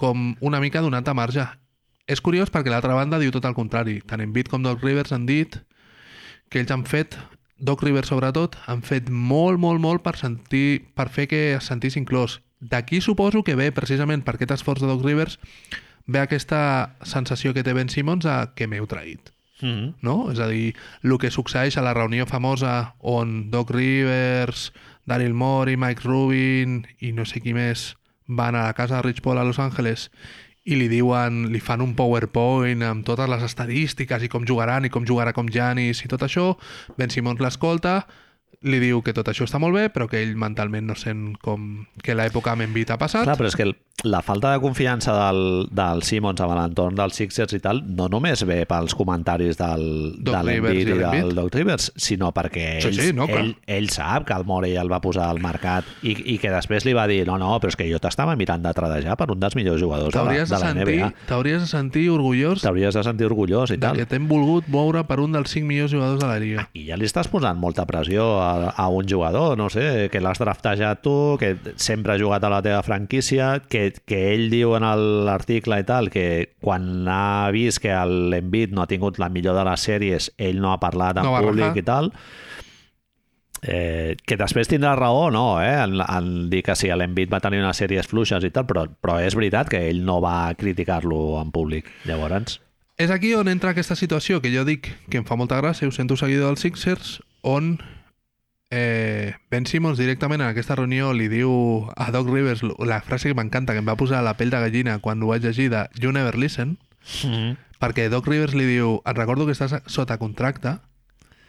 com 0.00 0.32
una 0.40 0.62
mica 0.62 0.80
donat 0.80 1.08
a 1.08 1.14
marge. 1.14 1.44
És 2.06 2.20
curiós 2.24 2.50
perquè 2.52 2.72
l'altra 2.72 2.96
banda 2.96 3.20
diu 3.20 3.32
tot 3.32 3.44
el 3.48 3.56
contrari. 3.56 4.00
Tant 4.04 4.20
Embiid 4.20 4.48
com 4.52 4.64
Doc 4.64 4.82
Rivers 4.84 5.12
han 5.12 5.26
dit 5.26 5.58
que 6.48 6.60
ells 6.60 6.72
han 6.72 6.84
fet, 6.88 7.16
Doc 7.58 7.82
Rivers 7.82 8.10
sobretot, 8.10 8.56
han 8.66 8.82
fet 8.82 9.10
molt, 9.10 9.60
molt, 9.60 9.80
molt 9.80 10.02
per, 10.02 10.16
sentir, 10.18 10.84
per 10.94 11.08
fer 11.08 11.28
que 11.30 11.42
es 11.54 11.70
sentís 11.70 11.96
inclòs. 12.00 12.40
D'aquí 12.60 13.00
suposo 13.00 13.44
que 13.44 13.54
ve, 13.54 13.70
precisament 13.72 14.24
per 14.24 14.36
aquest 14.36 14.56
esforç 14.56 14.82
de 14.82 14.90
Doc 14.90 15.04
Rivers, 15.04 15.38
ve 16.06 16.20
aquesta 16.20 16.96
sensació 17.04 17.54
que 17.54 17.64
té 17.64 17.74
Ben 17.76 17.88
Simmons 17.92 18.26
a 18.26 18.54
que 18.56 18.66
m'heu 18.66 18.86
traït. 18.86 19.32
Mm 19.60 19.68
-hmm. 19.68 19.94
No? 20.02 20.32
És 20.32 20.38
a 20.38 20.48
dir, 20.48 20.74
el 21.02 21.18
que 21.18 21.30
succeeix 21.30 21.76
a 21.76 21.82
la 21.82 21.94
reunió 21.94 22.26
famosa 22.26 22.94
on 23.00 23.50
Doc 23.50 23.70
Rivers, 23.70 24.72
Daryl 25.06 25.34
Morey, 25.34 25.76
Mike 25.76 26.02
Rubin 26.04 26.86
i 26.98 27.12
no 27.12 27.24
sé 27.24 27.40
qui 27.40 27.54
més 27.54 27.96
van 28.26 28.54
a 28.54 28.64
la 28.64 28.72
casa 28.74 28.96
de 28.96 29.02
Rich 29.02 29.20
Paul 29.20 29.38
a 29.38 29.44
Los 29.44 29.58
Angeles 29.58 30.10
i 30.64 30.76
li 30.80 30.88
diuen, 30.88 31.50
li 31.52 31.60
fan 31.60 31.82
un 31.84 31.92
PowerPoint 31.96 32.82
amb 32.86 33.04
totes 33.04 33.28
les 33.28 33.42
estadístiques 33.44 34.24
i 34.24 34.30
com 34.32 34.46
jugaran 34.48 34.86
i 34.88 34.92
com 34.92 35.04
jugarà 35.04 35.34
com 35.36 35.50
Janis 35.52 36.00
i 36.04 36.08
tot 36.08 36.24
això, 36.24 36.54
Ben 36.96 37.12
Simmons 37.12 37.42
l'escolta 37.44 37.98
li 38.64 38.78
diu 38.82 39.02
que 39.04 39.12
tot 39.16 39.28
això 39.28 39.44
està 39.46 39.60
molt 39.62 39.76
bé 39.76 39.88
però 39.92 40.08
que 40.10 40.20
ell 40.24 40.34
mentalment 40.40 40.86
no 40.88 40.94
sent 40.98 41.34
com 41.44 41.84
que 42.02 42.14
l'època 42.16 42.54
amb 42.54 42.64
Embiid 42.66 42.90
ha 42.94 42.98
passat 43.00 43.24
Clar, 43.28 43.36
però 43.38 43.50
és 43.50 43.56
que 43.58 43.66
el, 43.68 43.74
la 44.08 44.20
falta 44.24 44.50
de 44.52 44.60
confiança 44.60 45.12
del, 45.16 45.68
del 45.72 46.02
Simmons 46.04 46.40
amb 46.44 46.54
l'entorn 46.56 46.96
dels 46.98 47.16
Sixers 47.20 47.54
i 47.56 47.60
tal 47.64 47.82
no 47.96 48.08
només 48.12 48.42
ve 48.48 48.62
pels 48.68 48.96
comentaris 48.96 49.58
del, 49.60 49.84
Doc 50.18 50.34
de 50.38 50.42
l'Embiid 50.48 50.80
i 50.88 50.94
i 50.94 50.98
del. 51.02 51.34
Doc 51.36 51.54
Rivers, 51.54 51.90
sinó 51.96 52.32
perquè 52.36 52.80
Sí, 52.82 52.88
ell, 52.90 53.00
sí, 53.00 53.12
no, 53.16 53.28
clar. 53.30 53.44
ell, 53.44 53.54
ell 53.78 53.88
sap 53.94 54.26
que 54.28 54.34
el 54.36 54.44
Morey 54.48 54.76
el 54.80 54.90
va 54.92 55.00
posar 55.04 55.28
al 55.30 55.40
mercat 55.44 55.84
i, 56.02 56.16
i 56.34 56.38
que 56.42 56.50
després 56.52 56.84
li 56.88 56.96
va 56.96 57.06
dir 57.10 57.22
no, 57.28 57.38
no, 57.40 57.52
però 57.60 57.72
és 57.72 57.78
que 57.80 57.86
jo 57.90 58.00
t'estava 58.02 58.34
mirant 58.40 58.64
de 58.64 58.72
tradejar 58.76 59.16
per 59.20 59.30
un 59.32 59.40
dels 59.40 59.56
millors 59.56 59.80
jugadors 59.80 60.14
de 60.16 60.24
la, 60.24 60.32
de 60.32 60.44
de, 60.44 60.50
la 60.56 60.62
sentir, 60.64 60.98
NBA. 60.98 61.12
t'hauries 61.28 61.60
de 61.62 61.68
sentir 61.70 62.06
orgullós 62.12 62.64
T'hauries 62.64 62.94
de 62.96 63.04
sentir 63.06 63.28
orgullós 63.28 63.70
i 63.74 63.78
tal. 63.78 63.96
que 64.00 64.08
t'hem 64.10 64.26
volgut 64.28 64.68
moure 64.72 65.04
per 65.08 65.20
un 65.20 65.32
dels 65.36 65.50
cinc 65.52 65.68
millors 65.68 65.92
jugadors 65.92 66.20
de 66.20 66.26
la 66.28 66.38
Lliga. 66.42 66.66
I 66.74 66.86
ja 66.88 66.96
li 66.98 67.06
estàs 67.08 67.28
posant 67.30 67.58
molta 67.60 67.84
pressió 67.86 68.26
a, 68.42 68.53
a 68.76 68.88
un 68.88 69.08
jugador, 69.08 69.56
no 69.58 69.68
sé, 69.70 70.08
que 70.12 70.20
l'has 70.22 70.38
draftejat 70.38 71.02
tu, 71.04 71.36
que 71.40 71.56
sempre 71.76 72.14
ha 72.14 72.18
jugat 72.20 72.44
a 72.44 72.52
la 72.52 72.62
teva 72.64 72.82
franquícia, 72.86 73.62
que, 73.68 73.92
que 74.06 74.20
ell 74.34 74.48
diu 74.52 74.74
en 74.78 74.86
l'article 75.26 75.80
i 75.82 75.86
tal, 75.88 76.10
que 76.14 76.54
quan 76.62 77.06
ha 77.08 77.50
vist 77.54 77.82
que 77.84 77.94
l'Envit 78.08 78.72
no 78.74 78.82
ha 78.84 78.90
tingut 78.90 79.18
la 79.22 79.30
millor 79.32 79.58
de 79.58 79.64
les 79.68 79.86
sèries, 79.90 80.32
ell 80.38 80.60
no 80.62 80.72
ha 80.72 80.80
parlat 80.82 81.20
en 81.20 81.28
No 81.28 81.38
públic 81.38 81.70
rajar. 81.72 81.82
i 81.82 81.86
tal, 81.86 82.12
eh, 83.62 84.16
que 84.26 84.36
després 84.36 84.68
tindrà 84.68 84.94
raó, 84.98 85.30
no, 85.32 85.62
eh, 85.62 85.72
en, 85.84 85.98
en 86.04 86.50
dir 86.50 86.62
que 86.66 86.76
sí, 86.76 86.90
l'Envit 86.92 87.32
va 87.32 87.40
tenir 87.44 87.62
unes 87.62 87.80
sèries 87.80 88.08
fluixes 88.10 88.44
i 88.44 88.52
tal, 88.54 88.66
però, 88.68 88.86
però 89.00 89.18
és 89.24 89.36
veritat 89.36 89.72
que 89.72 89.80
ell 89.88 90.04
no 90.04 90.20
va 90.24 90.52
criticar-lo 90.58 91.40
en 91.40 91.50
públic. 91.54 91.88
Llavors, 92.08 92.60
És 92.96 93.10
aquí 93.10 93.32
on 93.34 93.48
entra 93.50 93.72
aquesta 93.74 93.96
situació 93.98 94.40
que 94.40 94.52
jo 94.54 94.62
dic 94.64 94.92
que 95.10 95.18
em 95.18 95.24
fa 95.26 95.34
molta 95.34 95.58
gràcia, 95.58 95.88
ho 95.88 95.94
sento 95.94 96.14
seguidor 96.16 96.52
dels 96.52 96.62
Sixers, 96.62 97.16
on 97.42 97.78
eh, 98.74 99.34
Ben 99.50 99.66
Simmons 99.70 99.98
directament 100.00 100.42
en 100.42 100.48
aquesta 100.50 100.74
reunió 100.74 101.12
li 101.14 101.28
diu 101.30 101.52
a 101.94 102.08
Doc 102.10 102.26
Rivers 102.32 102.64
la 102.82 102.98
frase 103.06 103.30
que 103.30 103.36
m'encanta, 103.38 103.72
que 103.76 103.82
em 103.84 103.86
va 103.88 103.94
posar 104.00 104.24
la 104.26 104.34
pell 104.36 104.50
de 104.50 104.58
gallina 104.64 104.98
quan 104.98 105.22
ho 105.22 105.30
vaig 105.30 105.44
llegir 105.46 105.70
de 105.70 105.84
You 106.00 106.10
Never 106.12 106.34
Listen, 106.40 106.76
perquè 107.78 108.08
Doc 108.10 108.26
Rivers 108.26 108.54
li 108.58 108.66
diu 108.66 108.98
et 109.04 109.16
recordo 109.16 109.46
que 109.46 109.54
estàs 109.54 109.76
sota 109.86 110.18
contracte 110.18 110.78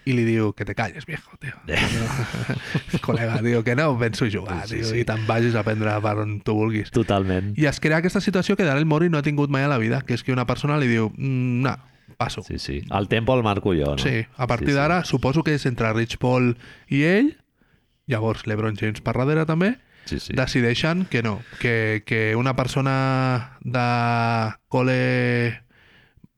i 0.05 0.13
li 0.13 0.21
diu 0.27 0.51
que 0.53 0.65
te 0.69 0.75
calles, 0.77 1.07
viejo, 1.09 1.33
tio. 1.41 1.55
Col·lega, 3.05 3.39
diu 3.41 3.63
que 3.65 3.73
no 3.75 3.87
penso 3.97 4.27
jugar, 4.29 4.67
Sí, 4.69 4.77
tio, 4.83 4.91
sí. 4.91 4.99
i 5.01 5.05
te'n 5.07 5.25
vagis 5.25 5.55
a 5.57 5.63
prendre 5.65 5.95
per 6.03 6.17
on 6.21 6.37
tu 6.45 6.53
vulguis. 6.53 6.91
totalment. 6.93 7.55
I 7.57 7.65
es 7.65 7.79
crea 7.81 7.97
aquesta 8.03 8.21
situació 8.21 8.55
que 8.55 8.67
Daryl 8.67 8.85
Morey 8.85 9.09
no 9.09 9.17
ha 9.17 9.25
tingut 9.25 9.49
mai 9.49 9.65
a 9.65 9.71
la 9.71 9.79
vida, 9.81 10.03
que 10.05 10.13
és 10.13 10.21
que 10.23 10.33
una 10.35 10.45
persona 10.45 10.77
li 10.77 10.87
diu 10.91 11.09
mm, 11.09 11.61
no, 11.65 11.73
passo. 12.15 12.41
Sí, 12.43 12.57
sí. 12.59 12.81
El 12.91 13.07
tempo 13.07 13.35
el 13.35 13.43
marco 13.43 13.73
jo, 13.75 13.95
no? 13.95 13.97
Sí, 13.97 14.25
a 14.35 14.47
partir 14.47 14.69
Sí, 14.69 14.73
sí. 14.73 14.77
d'ara 14.79 15.03
suposo 15.05 15.43
que 15.43 15.55
és 15.55 15.65
entre 15.65 15.91
Rich 15.93 16.17
Paul 16.17 16.55
i 16.89 17.03
ell, 17.03 17.35
llavors 18.07 18.45
LeBron 18.47 18.75
James 18.77 19.01
per 19.01 19.13
darrere 19.17 19.45
també, 19.45 19.75
Sí, 20.05 20.19
sí. 20.19 20.33
decideixen 20.37 21.05
que 21.09 21.23
no, 21.23 21.39
que, 21.59 22.03
que 22.05 22.35
una 22.35 22.55
persona 22.55 23.57
de 23.61 24.53
cole 24.67 25.61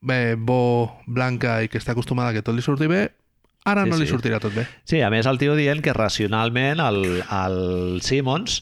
bé, 0.02 0.36
bo, 0.40 1.02
blanca 1.06 1.62
i 1.64 1.68
que 1.68 1.78
està 1.82 1.91
acostumada 1.91 2.30
a 2.32 2.34
que 2.38 2.44
tot 2.45 2.56
li 2.56 2.62
surti 2.64 2.88
bé, 2.88 3.10
ara 3.68 3.84
Sí, 3.84 3.90
no 3.91 3.98
li 3.99 4.06
sí. 4.08 4.14
sortirà 4.14 4.40
tot 4.40 4.54
bé. 4.56 4.64
Sí, 4.88 5.02
a 5.04 5.10
més 5.12 5.26
el 5.28 5.38
tio 5.41 5.56
dient 5.60 5.82
que 5.84 5.91
racionalment 5.94 6.80
el, 6.80 7.02
el 7.28 7.99
Simmons 8.06 8.62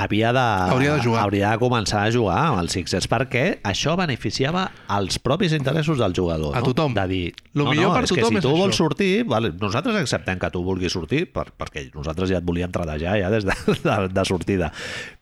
havia 0.00 0.32
de, 0.32 0.44
Hauria 0.74 0.94
de 0.96 1.02
jugar. 1.04 1.22
hauria 1.26 1.50
de 1.52 1.60
començar 1.62 2.02
a 2.06 2.10
jugar 2.14 2.38
amb 2.48 2.60
els 2.62 2.72
Sixers 2.76 3.06
perquè 3.10 3.44
això 3.66 3.96
beneficiava 4.00 4.66
els 4.96 5.18
propis 5.22 5.52
interessos 5.56 6.00
del 6.00 6.14
jugador. 6.16 6.56
A 6.56 6.62
no? 6.64 6.70
tothom. 6.72 6.96
De 6.96 7.06
dir, 7.10 7.22
Lo 7.54 7.66
no, 7.68 7.74
millor 7.74 7.90
no, 7.90 7.94
per 7.98 8.04
és 8.08 8.14
que 8.14 8.20
tothom 8.22 8.34
si 8.36 8.40
és 8.40 8.46
tu 8.46 8.50
això. 8.54 8.62
vols 8.64 8.80
sortir, 8.80 9.12
vale, 9.28 9.52
nosaltres 9.60 10.00
acceptem 10.00 10.40
que 10.40 10.50
tu 10.54 10.64
vulguis 10.66 10.92
sortir 10.96 11.26
per, 11.32 11.48
perquè 11.56 11.86
nosaltres 11.94 12.32
ja 12.32 12.40
et 12.40 12.46
volíem 12.46 12.72
tradejar 12.74 13.18
ja 13.20 13.30
des 13.32 13.44
de, 13.48 13.56
de, 13.86 13.96
de 14.14 14.24
sortida. 14.28 14.72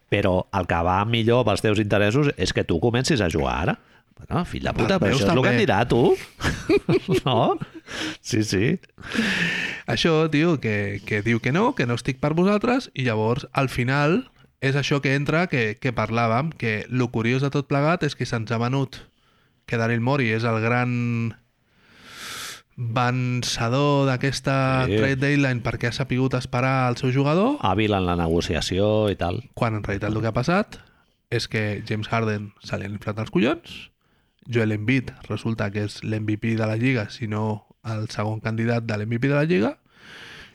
Però 0.08 0.38
el 0.56 0.64
que 0.70 0.80
va 0.86 1.02
millor 1.04 1.44
pels 1.44 1.60
teus 1.60 1.82
interessos 1.82 2.30
és 2.40 2.54
que 2.56 2.64
tu 2.64 2.78
comencis 2.80 3.20
a 3.20 3.28
jugar 3.28 3.58
ara. 3.66 3.76
No, 4.28 4.40
fill 4.48 4.64
de 4.66 4.72
puta, 4.74 4.96
Els 4.96 5.02
però 5.02 5.14
això 5.14 5.26
és 5.28 5.30
el 5.30 5.42
que 5.44 5.50
et 5.52 5.60
dirà 5.60 5.76
tu. 5.86 6.00
no? 7.26 7.36
Sí, 8.24 8.40
sí. 8.42 8.72
Això, 9.86 10.14
tio, 10.32 10.56
que, 10.60 11.00
que 11.06 11.20
diu 11.22 11.38
que 11.40 11.52
no, 11.54 11.70
que 11.78 11.86
no 11.86 11.94
estic 11.96 12.18
per 12.20 12.32
vosaltres, 12.36 12.90
i 12.98 13.06
llavors, 13.06 13.46
al 13.52 13.70
final, 13.72 14.18
és 14.60 14.76
això 14.76 15.00
que 15.00 15.14
entra 15.14 15.46
que, 15.46 15.76
que 15.78 15.94
parlàvem, 15.94 16.50
que 16.50 16.84
lo 16.88 17.10
curiós 17.14 17.44
de 17.44 17.50
tot 17.54 17.68
plegat 17.70 18.02
és 18.06 18.16
que 18.18 18.26
se'ns 18.26 18.50
ha 18.50 18.58
venut 18.58 19.04
que 19.68 19.78
Daryl 19.78 20.00
Morey 20.00 20.32
és 20.34 20.46
el 20.48 20.58
gran 20.64 21.36
vencedor 22.78 24.06
d'aquesta 24.06 24.86
sí. 24.86 24.98
trade 25.00 25.18
deadline 25.18 25.62
perquè 25.66 25.90
ha 25.90 25.94
sapigut 25.94 26.34
esperar 26.38 26.90
el 26.90 26.98
seu 27.00 27.10
jugador, 27.14 27.56
Hàbil 27.66 27.94
en 27.94 28.06
la 28.06 28.14
negociació 28.18 29.08
i 29.10 29.18
tal. 29.18 29.42
quan 29.58 29.74
en 29.74 29.82
realitat 29.82 30.14
el 30.14 30.22
que 30.22 30.30
ha 30.30 30.36
passat 30.36 30.78
és 31.30 31.48
que 31.50 31.82
James 31.86 32.08
Harden 32.08 32.52
se 32.64 32.78
li 32.78 32.86
han 32.86 32.94
inflat 32.94 33.18
els 33.18 33.34
collons, 33.34 33.90
Joel 34.48 34.72
Embiid 34.72 35.10
resulta 35.28 35.68
que 35.74 35.84
és 35.84 36.00
l'MVP 36.02 36.54
de 36.56 36.66
la 36.70 36.78
Lliga, 36.80 37.10
si 37.10 37.28
no 37.28 37.66
el 37.84 38.08
segon 38.08 38.40
candidat 38.40 38.86
de 38.86 38.96
l'MVP 38.96 39.28
de 39.28 39.36
la 39.36 39.44
Lliga, 39.44 39.74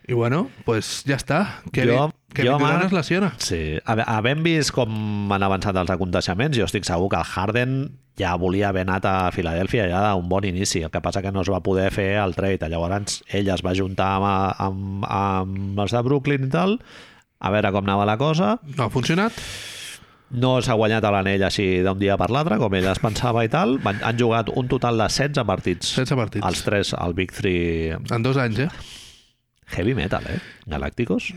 i 0.08 0.14
bueno, 0.14 0.50
pues 0.66 1.04
ja 1.08 1.16
està. 1.16 1.62
Kevin, 1.72 1.96
Jo- 1.96 2.12
Kevin 2.34 2.52
jo, 2.52 2.58
Durant 2.60 2.86
es 2.86 2.92
lesiona. 2.92 3.34
Sí, 3.38 3.80
Hav- 3.86 4.04
havent 4.08 4.42
vist 4.44 4.72
com 4.76 5.32
han 5.32 5.44
avançat 5.44 5.76
els 5.78 5.90
aconteixements, 5.94 6.58
jo 6.58 6.66
estic 6.66 6.84
segur 6.86 7.10
que 7.10 7.18
el 7.22 7.24
Harden 7.30 7.76
ja 8.18 8.36
volia 8.38 8.70
haver 8.70 8.84
anat 8.88 9.06
a 9.10 9.32
Filadèlfia 9.34 9.88
ja 9.90 10.02
d'un 10.14 10.28
bon 10.30 10.44
inici, 10.46 10.84
el 10.84 10.92
que 10.94 11.02
passa 11.02 11.22
que 11.22 11.32
no 11.32 11.42
es 11.42 11.50
va 11.50 11.62
poder 11.66 11.90
fer 11.92 12.18
el 12.22 12.36
trade, 12.36 12.70
llavors 12.70 13.24
ell 13.34 13.50
es 13.50 13.64
va 13.66 13.74
juntar 13.74 14.16
amb, 14.18 14.56
amb, 14.60 15.06
amb 15.10 15.80
els 15.80 15.92
de 15.96 16.02
Brooklyn 16.06 16.46
i 16.46 16.50
tal, 16.54 16.80
a 17.40 17.50
veure 17.52 17.72
com 17.72 17.84
anava 17.88 18.06
la 18.06 18.18
cosa, 18.18 18.60
No 18.78 18.84
ha 18.86 18.90
funcionat. 18.94 19.34
no 20.34 20.56
s'ha 20.62 20.74
guanyat 20.78 21.04
l'anell 21.04 21.44
així 21.46 21.82
d'un 21.86 22.00
dia 22.02 22.16
per 22.18 22.30
l'altre, 22.34 22.58
com 22.58 22.74
ell 22.74 22.88
es 22.90 23.00
pensava 23.02 23.44
i 23.46 23.50
tal, 23.54 23.80
han 23.86 24.18
jugat 24.18 24.50
un 24.56 24.68
total 24.68 24.98
de 24.98 25.08
16 25.10 25.46
partits, 25.46 25.96
16 25.96 26.18
partits. 26.18 26.46
els 26.46 26.64
tres, 26.66 26.94
el 26.94 27.14
Big 27.14 27.32
Three, 27.32 27.98
En 28.12 28.24
dos 28.24 28.38
anys, 28.38 28.60
eh? 28.60 28.70
Heavy 29.76 29.95
metal, 29.98 30.26
eh? 30.30 30.40
Galàcticos. 30.70 31.34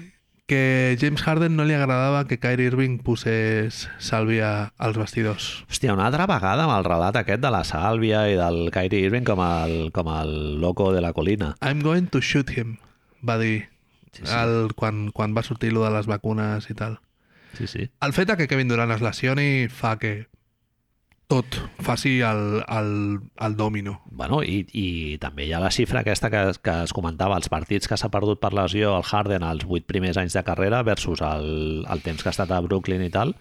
Que 0.47 0.97
James 1.01 1.25
Harden 1.27 1.57
no 1.59 1.65
li 1.67 1.75
agradava 1.75 2.23
que 2.31 2.39
Kyrie 2.39 2.71
Irving 2.71 3.01
posés 3.03 3.89
sàlvia 3.99 4.71
als 4.79 4.99
vestidors. 5.01 5.65
Hòstia, 5.67 5.97
una 5.97 6.07
altra 6.07 6.29
vegada 6.31 6.69
amb 6.69 6.77
el 6.77 6.87
relat 6.87 7.19
aquest 7.19 7.43
de 7.43 7.51
la 7.51 7.65
Sàlvia 7.67 8.29
i 8.31 8.37
del 8.39 8.69
Kyrie 8.71 9.09
Irving 9.09 9.27
com 9.27 9.43
el, 9.43 9.91
com 9.97 10.13
el 10.15 10.61
loco 10.63 10.93
de 10.95 11.03
la 11.03 11.11
colina. 11.17 11.57
I'm 11.61 11.83
going 11.83 12.07
to 12.15 12.23
shoot 12.23 12.55
him, 12.55 12.77
va 13.27 13.41
dir 13.43 13.67
Sí, 14.17 14.23
sí. 14.25 14.33
El, 14.33 14.73
quan, 14.75 15.11
quan 15.13 15.35
va 15.37 15.43
sortir 15.45 15.73
lo 15.75 15.85
de 15.85 15.91
les 15.93 16.07
vacunes 16.09 16.71
i 16.71 16.75
tal. 16.75 16.99
Sí, 17.59 17.67
sí. 17.67 17.91
El 18.01 18.15
fet 18.17 18.33
que 18.39 18.49
Kevin 18.49 18.69
Durant 18.69 18.93
es 18.95 19.03
lesioni 19.05 19.69
fa 19.69 19.97
que 20.01 20.29
tot 21.27 21.59
faci 21.82 22.20
el, 22.23 22.62
el, 22.69 22.90
el 23.43 23.57
domino. 23.57 24.01
Bueno, 24.07 24.43
i, 24.47 24.62
i 24.78 25.16
també 25.23 25.47
hi 25.47 25.55
ha 25.57 25.61
la 25.62 25.73
xifra 25.74 26.05
aquesta 26.05 26.31
que, 26.31 26.43
que 26.62 26.74
es 26.86 26.94
comentava, 26.97 27.39
els 27.39 27.51
partits 27.53 27.90
que 27.90 27.98
s'ha 27.98 28.11
perdut 28.15 28.40
per 28.43 28.53
lesió 28.55 28.94
el 28.97 29.07
Harden 29.07 29.47
als 29.47 29.66
vuit 29.66 29.86
primers 29.86 30.19
anys 30.23 30.36
de 30.39 30.44
carrera 30.47 30.82
versus 30.86 31.23
el, 31.27 31.82
el 31.90 32.05
temps 32.07 32.23
que 32.23 32.31
ha 32.31 32.36
estat 32.36 32.55
a 32.55 32.61
Brooklyn 32.65 33.03
i 33.07 33.11
tal, 33.11 33.35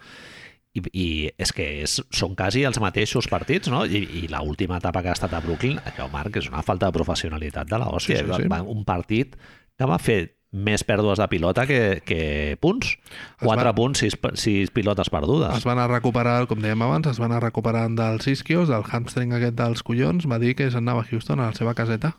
i, 0.76 0.82
i 0.92 1.06
és 1.38 1.52
que 1.56 1.66
és, 1.84 1.98
són 2.14 2.34
quasi 2.38 2.66
els 2.68 2.80
mateixos 2.82 3.30
partits, 3.32 3.70
no? 3.72 3.84
I, 3.86 4.02
i 4.22 4.26
l'última 4.32 4.80
etapa 4.82 5.02
que 5.02 5.12
ha 5.12 5.16
estat 5.16 5.36
a 5.36 5.42
Brooklyn, 5.44 5.78
allò, 5.92 6.10
Marc, 6.12 6.40
és 6.42 6.50
una 6.50 6.64
falta 6.66 6.90
de 6.90 6.98
professionalitat 6.98 7.70
de 7.70 7.80
l'hòstia. 7.80 8.22
Sí, 8.24 8.32
sí, 8.32 8.48
sí. 8.50 8.64
Un 8.76 8.84
partit 8.88 9.38
que 9.76 9.88
va 9.88 9.98
fer 10.02 10.35
més 10.56 10.82
pèrdues 10.88 11.20
de 11.20 11.26
pilota 11.28 11.66
que, 11.68 12.00
que 12.04 12.56
punts. 12.60 12.94
Quatre 13.42 13.68
va- 13.68 13.74
punts, 13.76 14.00
sis, 14.00 14.16
sis 14.40 14.70
pilotes 14.72 15.10
perdudes. 15.12 15.58
Es 15.60 15.66
van 15.68 15.78
a 15.82 15.86
recuperar, 15.90 16.46
com 16.48 16.62
dèiem 16.64 16.82
abans, 16.86 17.06
es 17.12 17.20
van 17.20 17.34
a 17.36 17.40
recuperant 17.44 17.94
dels 17.98 18.26
isquios, 18.32 18.70
del 18.72 18.84
hamstring 18.88 19.34
aquest 19.36 19.54
dels 19.58 19.84
collons, 19.86 20.24
va 20.30 20.40
dir 20.42 20.54
que 20.56 20.70
se'n 20.70 20.84
anava 20.86 21.04
a 21.04 21.10
Houston, 21.10 21.40
a 21.44 21.50
la 21.52 21.58
seva 21.58 21.74
caseta, 21.78 22.14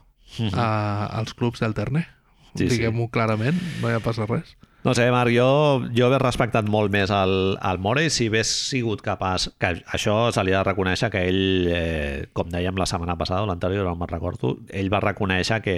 a, 0.54 0.70
als 1.18 1.34
clubs 1.34 1.60
del 1.66 1.74
Terner. 1.74 2.06
Mhm. 2.08 2.58
Sí, 2.58 2.70
sí. 2.70 2.78
Diguem-ho 2.78 3.10
clarament, 3.14 3.58
no 3.82 3.90
hi 3.92 3.94
ha 3.98 4.00
passa 4.02 4.26
res. 4.26 4.56
No 4.86 4.94
sé, 4.96 5.10
Marc, 5.12 5.34
jo, 5.36 5.82
jo 5.92 6.08
he 6.14 6.20
respectat 6.22 6.64
molt 6.70 6.94
més 6.94 7.10
el, 7.12 7.58
el 7.60 7.80
Morey 7.84 8.08
si 8.14 8.30
hagués 8.30 8.48
sigut 8.70 9.02
capaç, 9.04 9.50
que 9.60 9.74
això 9.94 10.30
se 10.32 10.44
li 10.48 10.54
ha 10.54 10.62
de 10.62 10.70
reconèixer 10.70 11.10
que 11.12 11.24
ell, 11.28 11.68
eh, 11.68 12.28
com 12.32 12.48
dèiem 12.54 12.78
la 12.80 12.86
setmana 12.88 13.18
passada 13.20 13.44
o 13.44 13.50
l'anterior, 13.50 13.84
no 13.84 13.98
me'n 14.00 14.08
recordo, 14.14 14.54
ell 14.72 14.88
va 14.94 15.02
reconèixer 15.04 15.60
que 15.66 15.76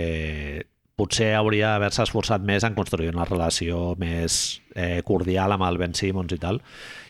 potser 1.00 1.32
hauria 1.38 1.74
d'haver-se 1.74 2.04
esforçat 2.06 2.44
més 2.46 2.66
en 2.68 2.76
construir 2.78 3.14
una 3.14 3.28
relació 3.28 3.96
més 4.00 4.60
eh, 4.76 5.00
cordial 5.08 5.56
amb 5.56 5.68
el 5.70 5.80
Ben 5.80 5.96
Simmons 5.96 6.36
i 6.36 6.40
tal. 6.42 6.60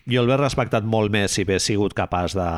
Jo 0.10 0.24
el 0.24 0.34
he 0.34 0.40
respectat 0.40 0.86
molt 0.86 1.14
més 1.14 1.34
si 1.34 1.45
hagués 1.45 1.66
sigut 1.66 1.95
capaç 1.98 2.38
de, 2.38 2.49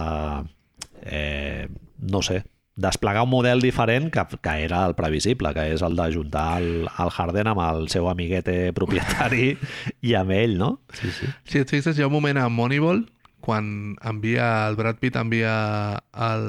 eh, 1.07 1.67
no 2.11 2.21
sé, 2.25 2.43
desplegar 2.81 3.23
un 3.23 3.29
model 3.29 3.61
diferent 3.61 4.09
que, 4.11 4.23
que 4.41 4.53
era 4.65 4.85
el 4.87 4.95
previsible, 4.95 5.53
que 5.53 5.67
és 5.73 5.83
el 5.85 5.95
d'ajuntar 5.99 6.45
el, 6.61 6.69
el 6.87 7.11
Harden 7.11 7.51
amb 7.51 7.63
el 7.65 7.89
seu 7.93 8.07
amiguete 8.09 8.71
propietari 8.77 9.55
i 10.07 10.15
amb 10.17 10.35
ell, 10.35 10.57
no? 10.59 10.77
Sí, 10.97 11.11
sí. 11.15 11.31
Si 11.45 11.63
et 11.63 11.71
fixes, 11.71 11.97
hi 11.97 12.05
ha 12.05 12.11
un 12.11 12.15
moment 12.15 12.39
a 12.41 12.47
Moneyball 12.49 13.05
quan 13.41 13.97
envia, 14.05 14.67
el 14.69 14.77
Brad 14.77 14.99
Pitt 15.01 15.17
envia 15.17 15.53
el 16.13 16.43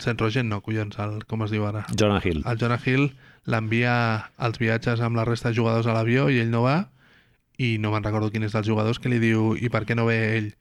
Seth 0.00 0.20
Rogen, 0.20 0.48
no, 0.48 0.62
collons, 0.64 0.96
el, 1.04 1.18
com 1.28 1.44
es 1.44 1.52
diu 1.52 1.66
ara? 1.68 1.84
Jonah 1.92 2.22
Hill. 2.24 2.40
El 2.48 2.60
Jonah 2.60 2.80
Hill 2.80 3.10
l'envia 3.48 4.28
als 4.36 4.60
viatges 4.60 5.00
amb 5.00 5.16
la 5.16 5.24
resta 5.24 5.50
de 5.50 5.56
jugadors 5.56 5.88
a 5.88 5.96
l'avió 5.96 6.28
i 6.28 6.42
ell 6.42 6.52
no 6.52 6.62
va 6.66 6.78
i 7.58 7.76
no 7.82 7.90
me'n 7.90 8.04
recordo 8.04 8.30
quin 8.30 8.44
és 8.46 8.54
dels 8.54 8.68
jugadors 8.68 9.00
que 9.02 9.10
li 9.10 9.18
diu 9.22 9.54
i 9.56 9.72
per 9.72 9.82
què 9.88 9.96
no 9.98 10.06
ve 10.06 10.18
ell? 10.36 10.52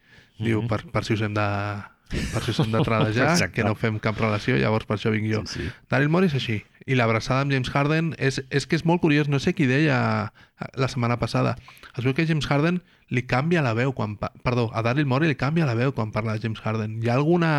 Diu, 0.41 0.63
per, 0.69 0.83
per 0.93 1.03
si 1.05 1.15
us 1.17 1.21
hem 1.25 1.35
de 1.35 1.45
per 2.07 2.41
si 2.45 2.53
us 2.53 2.59
hem 2.63 2.71
de 2.71 2.81
tradejar, 2.85 3.35
que 3.55 3.65
no 3.65 3.75
fem 3.75 3.99
cap 3.99 4.17
relació, 4.21 4.55
llavors 4.57 4.87
per 4.87 4.95
això 4.97 5.11
vinc 5.13 5.27
jo. 5.29 5.43
Sí, 5.49 5.65
sí. 5.65 5.71
Daryl 5.91 6.11
Morey 6.13 6.31
és 6.31 6.37
així. 6.39 6.61
I 6.87 6.95
l'abraçada 6.95 7.43
amb 7.43 7.51
James 7.51 7.69
Harden 7.73 8.13
és, 8.17 8.39
és 8.49 8.65
que 8.65 8.77
és 8.79 8.85
molt 8.87 9.03
curiós, 9.03 9.27
no 9.27 9.41
sé 9.43 9.51
qui 9.57 9.67
deia 9.67 9.97
la 10.79 10.87
setmana 10.87 11.19
passada. 11.19 11.57
Es 11.97 12.05
veu 12.05 12.15
que 12.15 12.25
James 12.29 12.47
Harden 12.47 12.79
li 13.11 13.25
canvia 13.27 13.65
la 13.65 13.75
veu 13.75 13.91
quan... 13.97 14.15
Perdó, 14.45 14.69
a 14.71 14.85
Daryl 14.85 15.09
Morey 15.09 15.33
li 15.33 15.37
canvia 15.39 15.67
la 15.67 15.75
veu 15.75 15.91
quan 15.93 16.13
parla 16.15 16.37
de 16.37 16.45
James 16.45 16.63
Harden. 16.63 17.01
Hi 17.03 17.11
ha 17.11 17.19
alguna... 17.19 17.51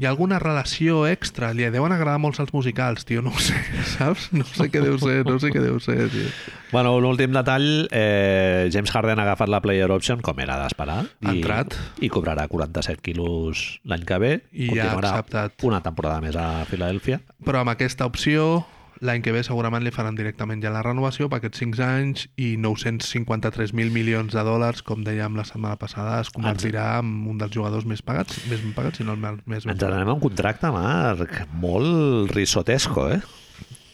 Hi 0.00 0.06
ha 0.06 0.10
alguna 0.14 0.38
relació 0.40 1.02
extra? 1.04 1.50
Li 1.52 1.66
deuen 1.68 1.92
agradar 1.92 2.16
molt 2.22 2.38
els 2.40 2.54
musicals, 2.56 3.02
tio, 3.04 3.20
no 3.20 3.34
ho 3.36 3.40
sé, 3.42 3.58
saps? 3.98 4.30
No 4.32 4.46
sé 4.48 4.70
què 4.72 4.80
deu 4.80 4.96
ser, 5.02 5.18
no 5.28 5.34
sé 5.42 5.50
què 5.52 5.60
deu 5.60 5.76
ser, 5.84 6.06
tio. 6.08 6.30
Bueno, 6.70 6.94
un 6.96 7.04
últim 7.04 7.34
detall, 7.36 7.66
eh, 7.92 8.70
James 8.72 8.88
Harden 8.96 9.20
ha 9.20 9.26
agafat 9.28 9.52
la 9.52 9.60
player 9.60 9.90
option, 9.92 10.22
com 10.24 10.40
era 10.40 10.56
d'esperar, 10.62 11.02
Ha 11.04 11.34
i, 11.34 11.42
entrat. 11.42 11.76
i 12.00 12.08
cobrarà 12.08 12.46
47 12.48 13.04
quilos 13.04 13.66
l'any 13.84 14.06
que 14.08 14.18
ve. 14.22 14.32
I 14.56 14.70
ja 14.72 14.94
ha 14.94 14.98
acceptat. 15.02 15.60
una 15.68 15.82
temporada 15.84 16.22
més 16.24 16.38
a 16.40 16.64
Filadèlfia. 16.70 17.20
Però 17.44 17.60
amb 17.60 17.74
aquesta 17.76 18.08
opció, 18.08 18.64
l'any 19.00 19.22
que 19.24 19.32
ve 19.32 19.42
segurament 19.46 19.84
li 19.84 19.92
faran 19.94 20.16
directament 20.18 20.62
ja 20.62 20.72
la 20.74 20.82
renovació 20.84 21.30
per 21.32 21.40
aquests 21.40 21.62
5 21.62 21.82
anys 21.86 22.26
i 22.36 22.52
953.000 22.60 23.94
milions 23.94 24.34
de 24.36 24.44
dòlars, 24.44 24.84
com 24.86 25.04
dèiem 25.06 25.38
la 25.38 25.46
setmana 25.48 25.80
passada, 25.80 26.20
es 26.20 26.32
convertirà 26.34 27.00
en 27.00 27.12
un 27.32 27.40
dels 27.40 27.54
jugadors 27.54 27.88
més 27.88 28.04
pagats, 28.04 28.42
més 28.50 28.60
ben 28.60 28.74
pagats, 28.76 29.00
si 29.00 29.06
no 29.08 29.16
el 29.16 29.22
més 29.24 29.64
ben 29.64 29.74
Ens 29.74 29.86
anem 29.88 30.12
a 30.12 30.16
un 30.16 30.22
contracte, 30.22 30.72
Marc, 30.74 31.42
molt 31.62 32.34
risotesco, 32.36 33.08
eh? 33.10 33.20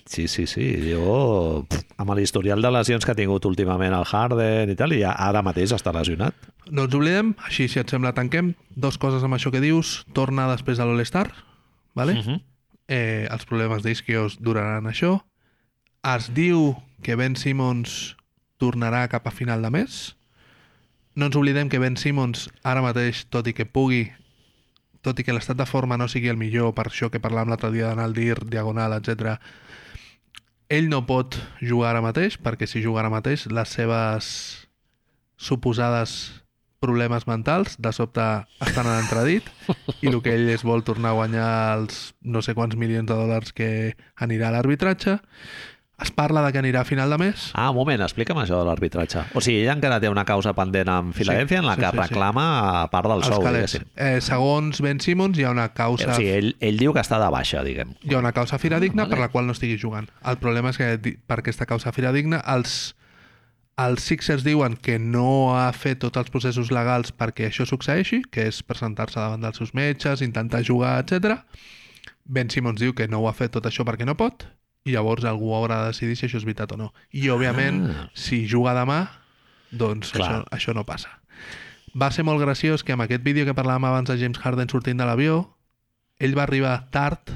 Sí, 0.07 0.29
sí, 0.31 0.47
sí. 0.47 0.65
Jo, 0.87 1.67
amb 1.99 2.13
l'historial 2.15 2.63
de 2.63 2.71
lesions 2.71 3.05
que 3.05 3.11
ha 3.11 3.19
tingut 3.19 3.47
últimament 3.49 3.95
el 3.95 4.07
Harden 4.07 4.71
i 4.71 4.77
tal, 4.79 4.95
i 4.95 5.03
ara 5.07 5.43
mateix 5.43 5.75
està 5.75 5.95
lesionat. 5.95 6.35
No 6.71 6.87
ens 6.87 6.95
oblidem, 6.95 7.35
així 7.47 7.67
si 7.71 7.83
et 7.83 7.91
sembla 7.91 8.15
tanquem, 8.15 8.55
dos 8.71 8.99
coses 9.03 9.27
amb 9.27 9.35
això 9.39 9.51
que 9.55 9.63
dius, 9.63 10.01
torna 10.15 10.47
després 10.53 10.79
de 10.79 10.87
l'All-Star, 10.87 11.27
vale? 11.99 12.15
Uh 12.15 12.23
-huh. 12.27 12.39
Eh, 12.89 13.27
els 13.31 13.47
problemes 13.49 13.83
d'isquios 13.85 14.39
duraran 14.41 14.87
això. 14.91 15.19
Es 16.07 16.31
diu 16.35 16.75
que 17.03 17.17
Ben 17.19 17.37
Simmons 17.37 18.17
tornarà 18.63 19.07
cap 19.13 19.27
a 19.27 19.35
final 19.35 19.63
de 19.63 19.73
mes. 19.75 20.15
No 21.17 21.29
ens 21.29 21.37
oblidem 21.37 21.69
que 21.73 21.81
Ben 21.83 21.97
Simmons 21.97 22.49
ara 22.63 22.85
mateix, 22.85 23.25
tot 23.33 23.49
i 23.49 23.57
que 23.57 23.67
pugui 23.67 24.07
tot 25.07 25.21
i 25.23 25.25
que 25.27 25.35
l'estat 25.35 25.59
de 25.59 25.69
forma 25.71 25.95
no 26.01 26.09
sigui 26.11 26.33
el 26.33 26.41
millor, 26.41 26.73
per 26.75 26.89
això 26.91 27.07
que 27.13 27.23
parlàvem 27.23 27.53
l'altre 27.53 27.71
dia 27.71 27.87
d'anar 27.87 28.09
al 28.09 28.17
dir, 28.17 28.41
diagonal, 28.51 28.97
etc. 28.97 29.37
ell 30.69 30.89
no 30.91 31.05
pot 31.07 31.39
jugar 31.63 31.93
ara 31.93 32.03
mateix, 32.03 32.41
perquè 32.43 32.67
si 32.67 32.83
juga 32.83 33.05
ara 33.05 33.13
mateix, 33.13 33.47
les 33.47 33.75
seves 33.79 34.27
suposades 35.39 36.17
problemes 36.81 37.27
mentals 37.27 37.77
de 37.79 37.93
sobte 37.93 38.25
estan 38.61 38.87
en 38.87 38.99
entredit 39.01 39.49
i 40.03 40.11
el 40.13 40.21
que 40.23 40.35
ell 40.37 40.51
es 40.53 40.63
vol 40.67 40.85
tornar 40.85 41.15
a 41.15 41.19
guanyar 41.21 41.49
els 41.79 42.15
no 42.23 42.43
sé 42.43 42.55
quants 42.55 42.77
milions 42.77 43.09
de 43.09 43.15
dòlars 43.17 43.53
que 43.57 43.71
anirà 44.21 44.49
a 44.51 44.57
l'arbitratge 44.59 45.19
es 45.97 46.11
parla 46.13 46.43
de 46.45 46.51
que 46.53 46.59
anirà 46.61 46.83
a 46.83 46.85
final 46.85 47.09
de 47.09 47.17
mes 47.17 47.47
Ah, 47.57 47.71
un 47.71 47.77
moment, 47.79 48.03
explica'm 48.05 48.37
això 48.43 48.59
de 48.61 48.67
l'arbitratge. 48.69 49.23
O 49.33 49.41
sigui, 49.41 49.63
ell 49.65 49.71
encara 49.73 49.97
té 50.03 50.11
una 50.13 50.27
causa 50.29 50.53
pendent 50.53 50.91
amb 50.93 51.15
Filadèlfia 51.17 51.57
Sí, 51.57 51.63
en 51.63 51.67
la 51.71 51.75
sí, 51.75 51.81
que 51.81 51.87
sí, 51.89 51.97
sí. 51.97 52.03
reclama 52.03 52.45
a 52.83 52.91
part 52.93 53.09
del 53.09 53.23
els 53.23 53.31
sou, 53.33 53.41
calés. 53.43 53.73
diguéssim. 53.73 53.87
Eh, 53.97 54.21
segons 54.21 54.83
Ben 54.85 55.01
Simmons 55.01 55.39
hi 55.41 55.47
ha 55.49 55.55
una 55.57 55.71
causa 55.73 56.11
O 56.13 56.19
sigui, 56.19 56.29
ell, 56.37 56.51
ell 56.61 56.77
diu 56.77 56.93
que 56.93 57.01
està 57.01 57.17
de 57.23 57.31
baixa, 57.33 57.65
diguem. 57.65 57.95
hi 58.05 58.13
ha 58.13 58.19
una 58.21 58.35
causa 58.37 58.59
fidedigna 58.61 59.05
Vale. 59.07 59.15
per 59.15 59.23
la 59.25 59.31
qual 59.33 59.47
no 59.49 59.57
estigui 59.57 59.79
jugant. 59.81 60.11
El 60.23 60.37
problema 60.37 60.69
és 60.69 60.77
que 60.77 61.17
per 61.27 61.39
aquesta 61.41 61.65
causa 61.65 61.93
fidedigna 61.97 62.43
els, 62.45 62.93
els 63.77 64.03
Sixers 64.03 64.43
diuen 64.45 64.77
que 64.81 64.99
no 64.99 65.55
ha 65.57 65.71
fet 65.77 65.99
tots 66.01 66.17
els 66.17 66.31
processos 66.33 66.71
legals 66.73 67.13
perquè 67.13 67.51
això 67.51 67.67
succeeixi, 67.69 68.23
que 68.33 68.47
és 68.49 68.63
presentar-se 68.65 69.19
davant 69.21 69.43
dels 69.45 69.57
seus 69.61 69.75
metges, 69.77 70.23
intentar 70.25 70.63
jugar, 70.65 70.99
etc. 71.05 71.43
Ben 72.25 72.49
Simmons 72.51 72.81
diu 72.81 72.95
que 72.97 73.07
no 73.09 73.21
ho 73.21 73.29
ha 73.29 73.35
fet 73.37 73.53
tot 73.53 73.67
això 73.69 73.85
perquè 73.85 74.07
no 74.09 74.17
pot, 74.17 74.47
i 74.87 74.95
llavors 74.95 75.25
algú 75.29 75.53
haurà 75.55 75.83
de 75.83 75.93
decidir 75.93 76.17
si 76.17 76.27
això 76.27 76.39
és 76.41 76.45
veritat 76.49 76.73
o 76.73 76.77
no. 76.81 76.93
I, 77.13 77.29
òbviament, 77.29 77.85
Ah. 77.91 78.09
si 78.15 78.47
juga 78.49 78.73
demà, 78.75 79.09
doncs 79.71 80.13
Clar. 80.13 80.29
això, 80.31 80.45
això 80.51 80.75
no 80.75 80.85
passa. 80.85 81.11
Va 81.95 82.11
ser 82.11 82.25
molt 82.25 82.41
graciós 82.41 82.83
que 82.85 82.93
amb 82.93 83.03
aquest 83.03 83.23
vídeo 83.25 83.45
que 83.45 83.55
parlàvem 83.55 83.85
abans 83.89 84.09
de 84.09 84.17
James 84.19 84.39
Harden 84.39 84.69
sortint 84.69 84.99
de 84.99 85.05
l'avió, 85.05 85.55
ell 86.19 86.35
va 86.37 86.43
arribar 86.45 86.89
tard 86.91 87.31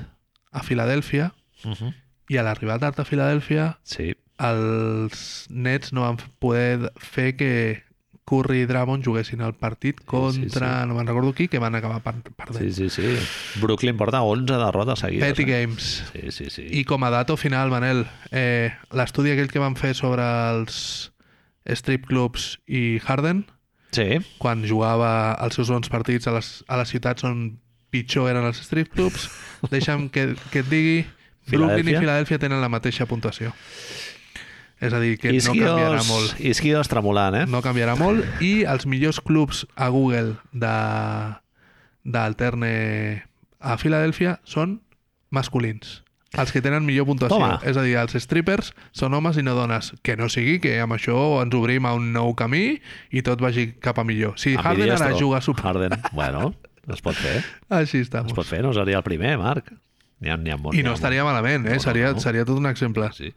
a 0.53 0.63
Filadèlfia 0.63 1.33
Uh 1.65 1.73
-huh. 1.75 1.95
i 2.29 2.37
a 2.39 2.43
l'arribar 2.43 2.79
tard 2.79 2.99
a 3.01 3.05
Filadèlfia 3.05 3.79
Sí, 3.83 4.15
els 4.41 5.47
Nets 5.51 5.93
no 5.93 6.07
van 6.07 6.19
poder 6.43 6.91
fer 6.97 7.35
que 7.37 7.53
Curry 8.31 8.61
i 8.63 8.67
Drummond 8.71 9.03
juguessin 9.03 9.41
el 9.43 9.57
partit 9.59 9.99
contra, 10.07 10.69
sí. 10.83 10.89
no 10.89 10.95
me'n 10.95 11.09
recordo 11.09 11.33
qui, 11.35 11.49
que 11.51 11.59
van 11.59 11.75
acabar 11.75 11.99
per- 12.05 12.21
perdent. 12.39 12.61
sí, 12.71 12.89
sí, 12.89 13.03
sí. 13.03 13.61
Brooklyn 13.61 13.97
porta 13.99 14.21
11 14.23 14.55
derrotes 14.61 15.01
seguides. 15.03 15.27
Petty 15.33 15.43
eh? 15.43 15.47
Games. 15.51 15.89
Sí, 16.13 16.31
sí, 16.31 16.51
sí. 16.51 16.67
I 16.71 16.85
com 16.87 17.03
a 17.03 17.11
dato 17.11 17.37
final, 17.37 17.73
Manel, 17.75 18.05
eh, 18.31 18.71
l'estudi 18.95 19.33
aquell 19.35 19.51
que 19.51 19.59
van 19.63 19.75
fer 19.75 19.97
sobre 19.99 20.23
els 20.53 21.11
strip 21.75 22.07
clubs 22.07 22.61
i 22.67 23.01
Harden, 23.03 23.47
Sí, 23.91 24.21
quan 24.39 24.63
jugava 24.63 25.35
els 25.43 25.57
seus 25.59 25.67
bons 25.73 25.89
partits 25.91 26.29
a 26.31 26.37
les, 26.37 26.61
a 26.71 26.77
les 26.79 26.93
ciutats 26.93 27.25
on 27.27 27.59
pitjor 27.91 28.29
eren 28.31 28.47
els 28.47 28.61
strip 28.63 28.93
clubs, 28.95 29.25
deixa'm 29.73 30.07
que, 30.15 30.37
que 30.53 30.63
et 30.63 30.69
digui 30.71 31.01
Brooklyn 31.51 31.89
i? 31.91 31.97
Filadèlfia 31.99 32.39
tenen 32.39 32.63
la 32.63 32.69
mateixa 32.71 33.09
puntuació. 33.11 33.51
És 34.81 34.95
a 34.97 35.01
dir, 35.03 35.19
que 35.21 35.33
no 35.33 35.41
canviarà 35.45 35.99
Isquios, 36.01 36.09
molt. 36.09 36.41
isquios 36.41 36.89
tremolant, 36.89 37.35
eh? 37.43 37.47
No 37.47 37.61
canviarà 37.61 37.99
molt. 38.01 38.25
I 38.41 38.65
els 38.65 38.87
millors 38.89 39.21
clubs 39.21 39.67
a 39.77 39.91
Google 39.93 40.39
de 40.53 40.75
d'Alterne 42.05 43.25
a 43.61 43.77
Filadèlfia 43.77 44.39
són 44.49 44.79
masculins. 45.31 46.01
Els 46.39 46.53
que 46.55 46.63
tenen 46.63 46.85
millor 46.87 47.09
puntuació. 47.09 47.37
Toma. 47.37 47.59
És 47.67 47.77
a 47.77 47.83
dir, 47.83 47.97
els 47.99 48.15
strippers 48.23 48.71
són 48.97 49.15
homes 49.19 49.37
i 49.37 49.43
no 49.43 49.57
dones. 49.59 49.91
Que 50.07 50.15
no 50.17 50.29
sigui 50.31 50.61
que 50.63 50.77
amb 50.81 50.95
això 50.95 51.17
ens 51.43 51.55
obrim 51.59 51.89
a 51.91 51.93
un 51.99 52.13
nou 52.15 52.33
camí 52.39 52.79
i 53.11 53.23
tot 53.27 53.43
vagi 53.43 53.73
cap 53.83 53.99
a 53.99 54.05
millor. 54.07 54.37
Si 54.39 54.55
Harden 54.55 54.95
ara 54.95 55.11
juga 55.19 55.41
a 55.41 55.45
Super... 55.45 55.65
Harden, 55.67 55.97
bueno, 56.15 56.55
es 56.89 57.03
pot 57.03 57.19
fer. 57.19 57.41
Així 57.69 57.99
Es 57.99 58.09
estamos. 58.09 58.33
pot 58.33 58.47
fer, 58.47 58.63
no 58.63 58.73
seria 58.73 59.03
el 59.03 59.07
primer, 59.07 59.37
Marc. 59.43 59.73
N'hi 60.21 60.31
ha, 60.31 60.37
n'hi 60.39 60.53
ha 60.55 60.57
molts. 60.61 60.79
I 60.79 60.85
no 60.87 60.95
estaria 60.95 61.25
molts. 61.25 61.35
malament, 61.35 61.67
eh? 61.67 61.75
No, 61.75 61.81
no, 61.81 61.83
seria, 61.83 62.13
no. 62.15 62.21
seria 62.23 62.47
tot 62.47 62.61
un 62.63 62.71
exemple. 62.71 63.11
Sí. 63.17 63.35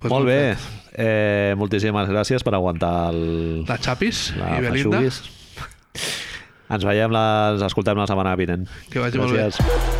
Pues 0.00 0.12
Molt 0.12 0.26
bé. 0.26 0.56
Eh, 0.96 1.52
moltíssimes 1.60 2.08
gràcies 2.08 2.42
per 2.44 2.54
aguantar 2.56 3.10
el, 3.12 3.64
La 3.68 3.76
Chapis 3.78 4.30
la 4.40 4.56
i 4.56 4.64
Belinda. 4.64 5.02
Feixuguis. 5.04 5.20
Ens 6.70 6.86
veiem, 6.86 7.12
les 7.12 7.64
escoltem 7.66 7.98
la 8.00 8.08
setmana 8.08 8.36
vinent. 8.40 8.64
Que 8.90 9.02
vagi 9.02 9.20
molt 9.20 9.36
bé. 9.36 9.48
Gràcies. 9.50 9.99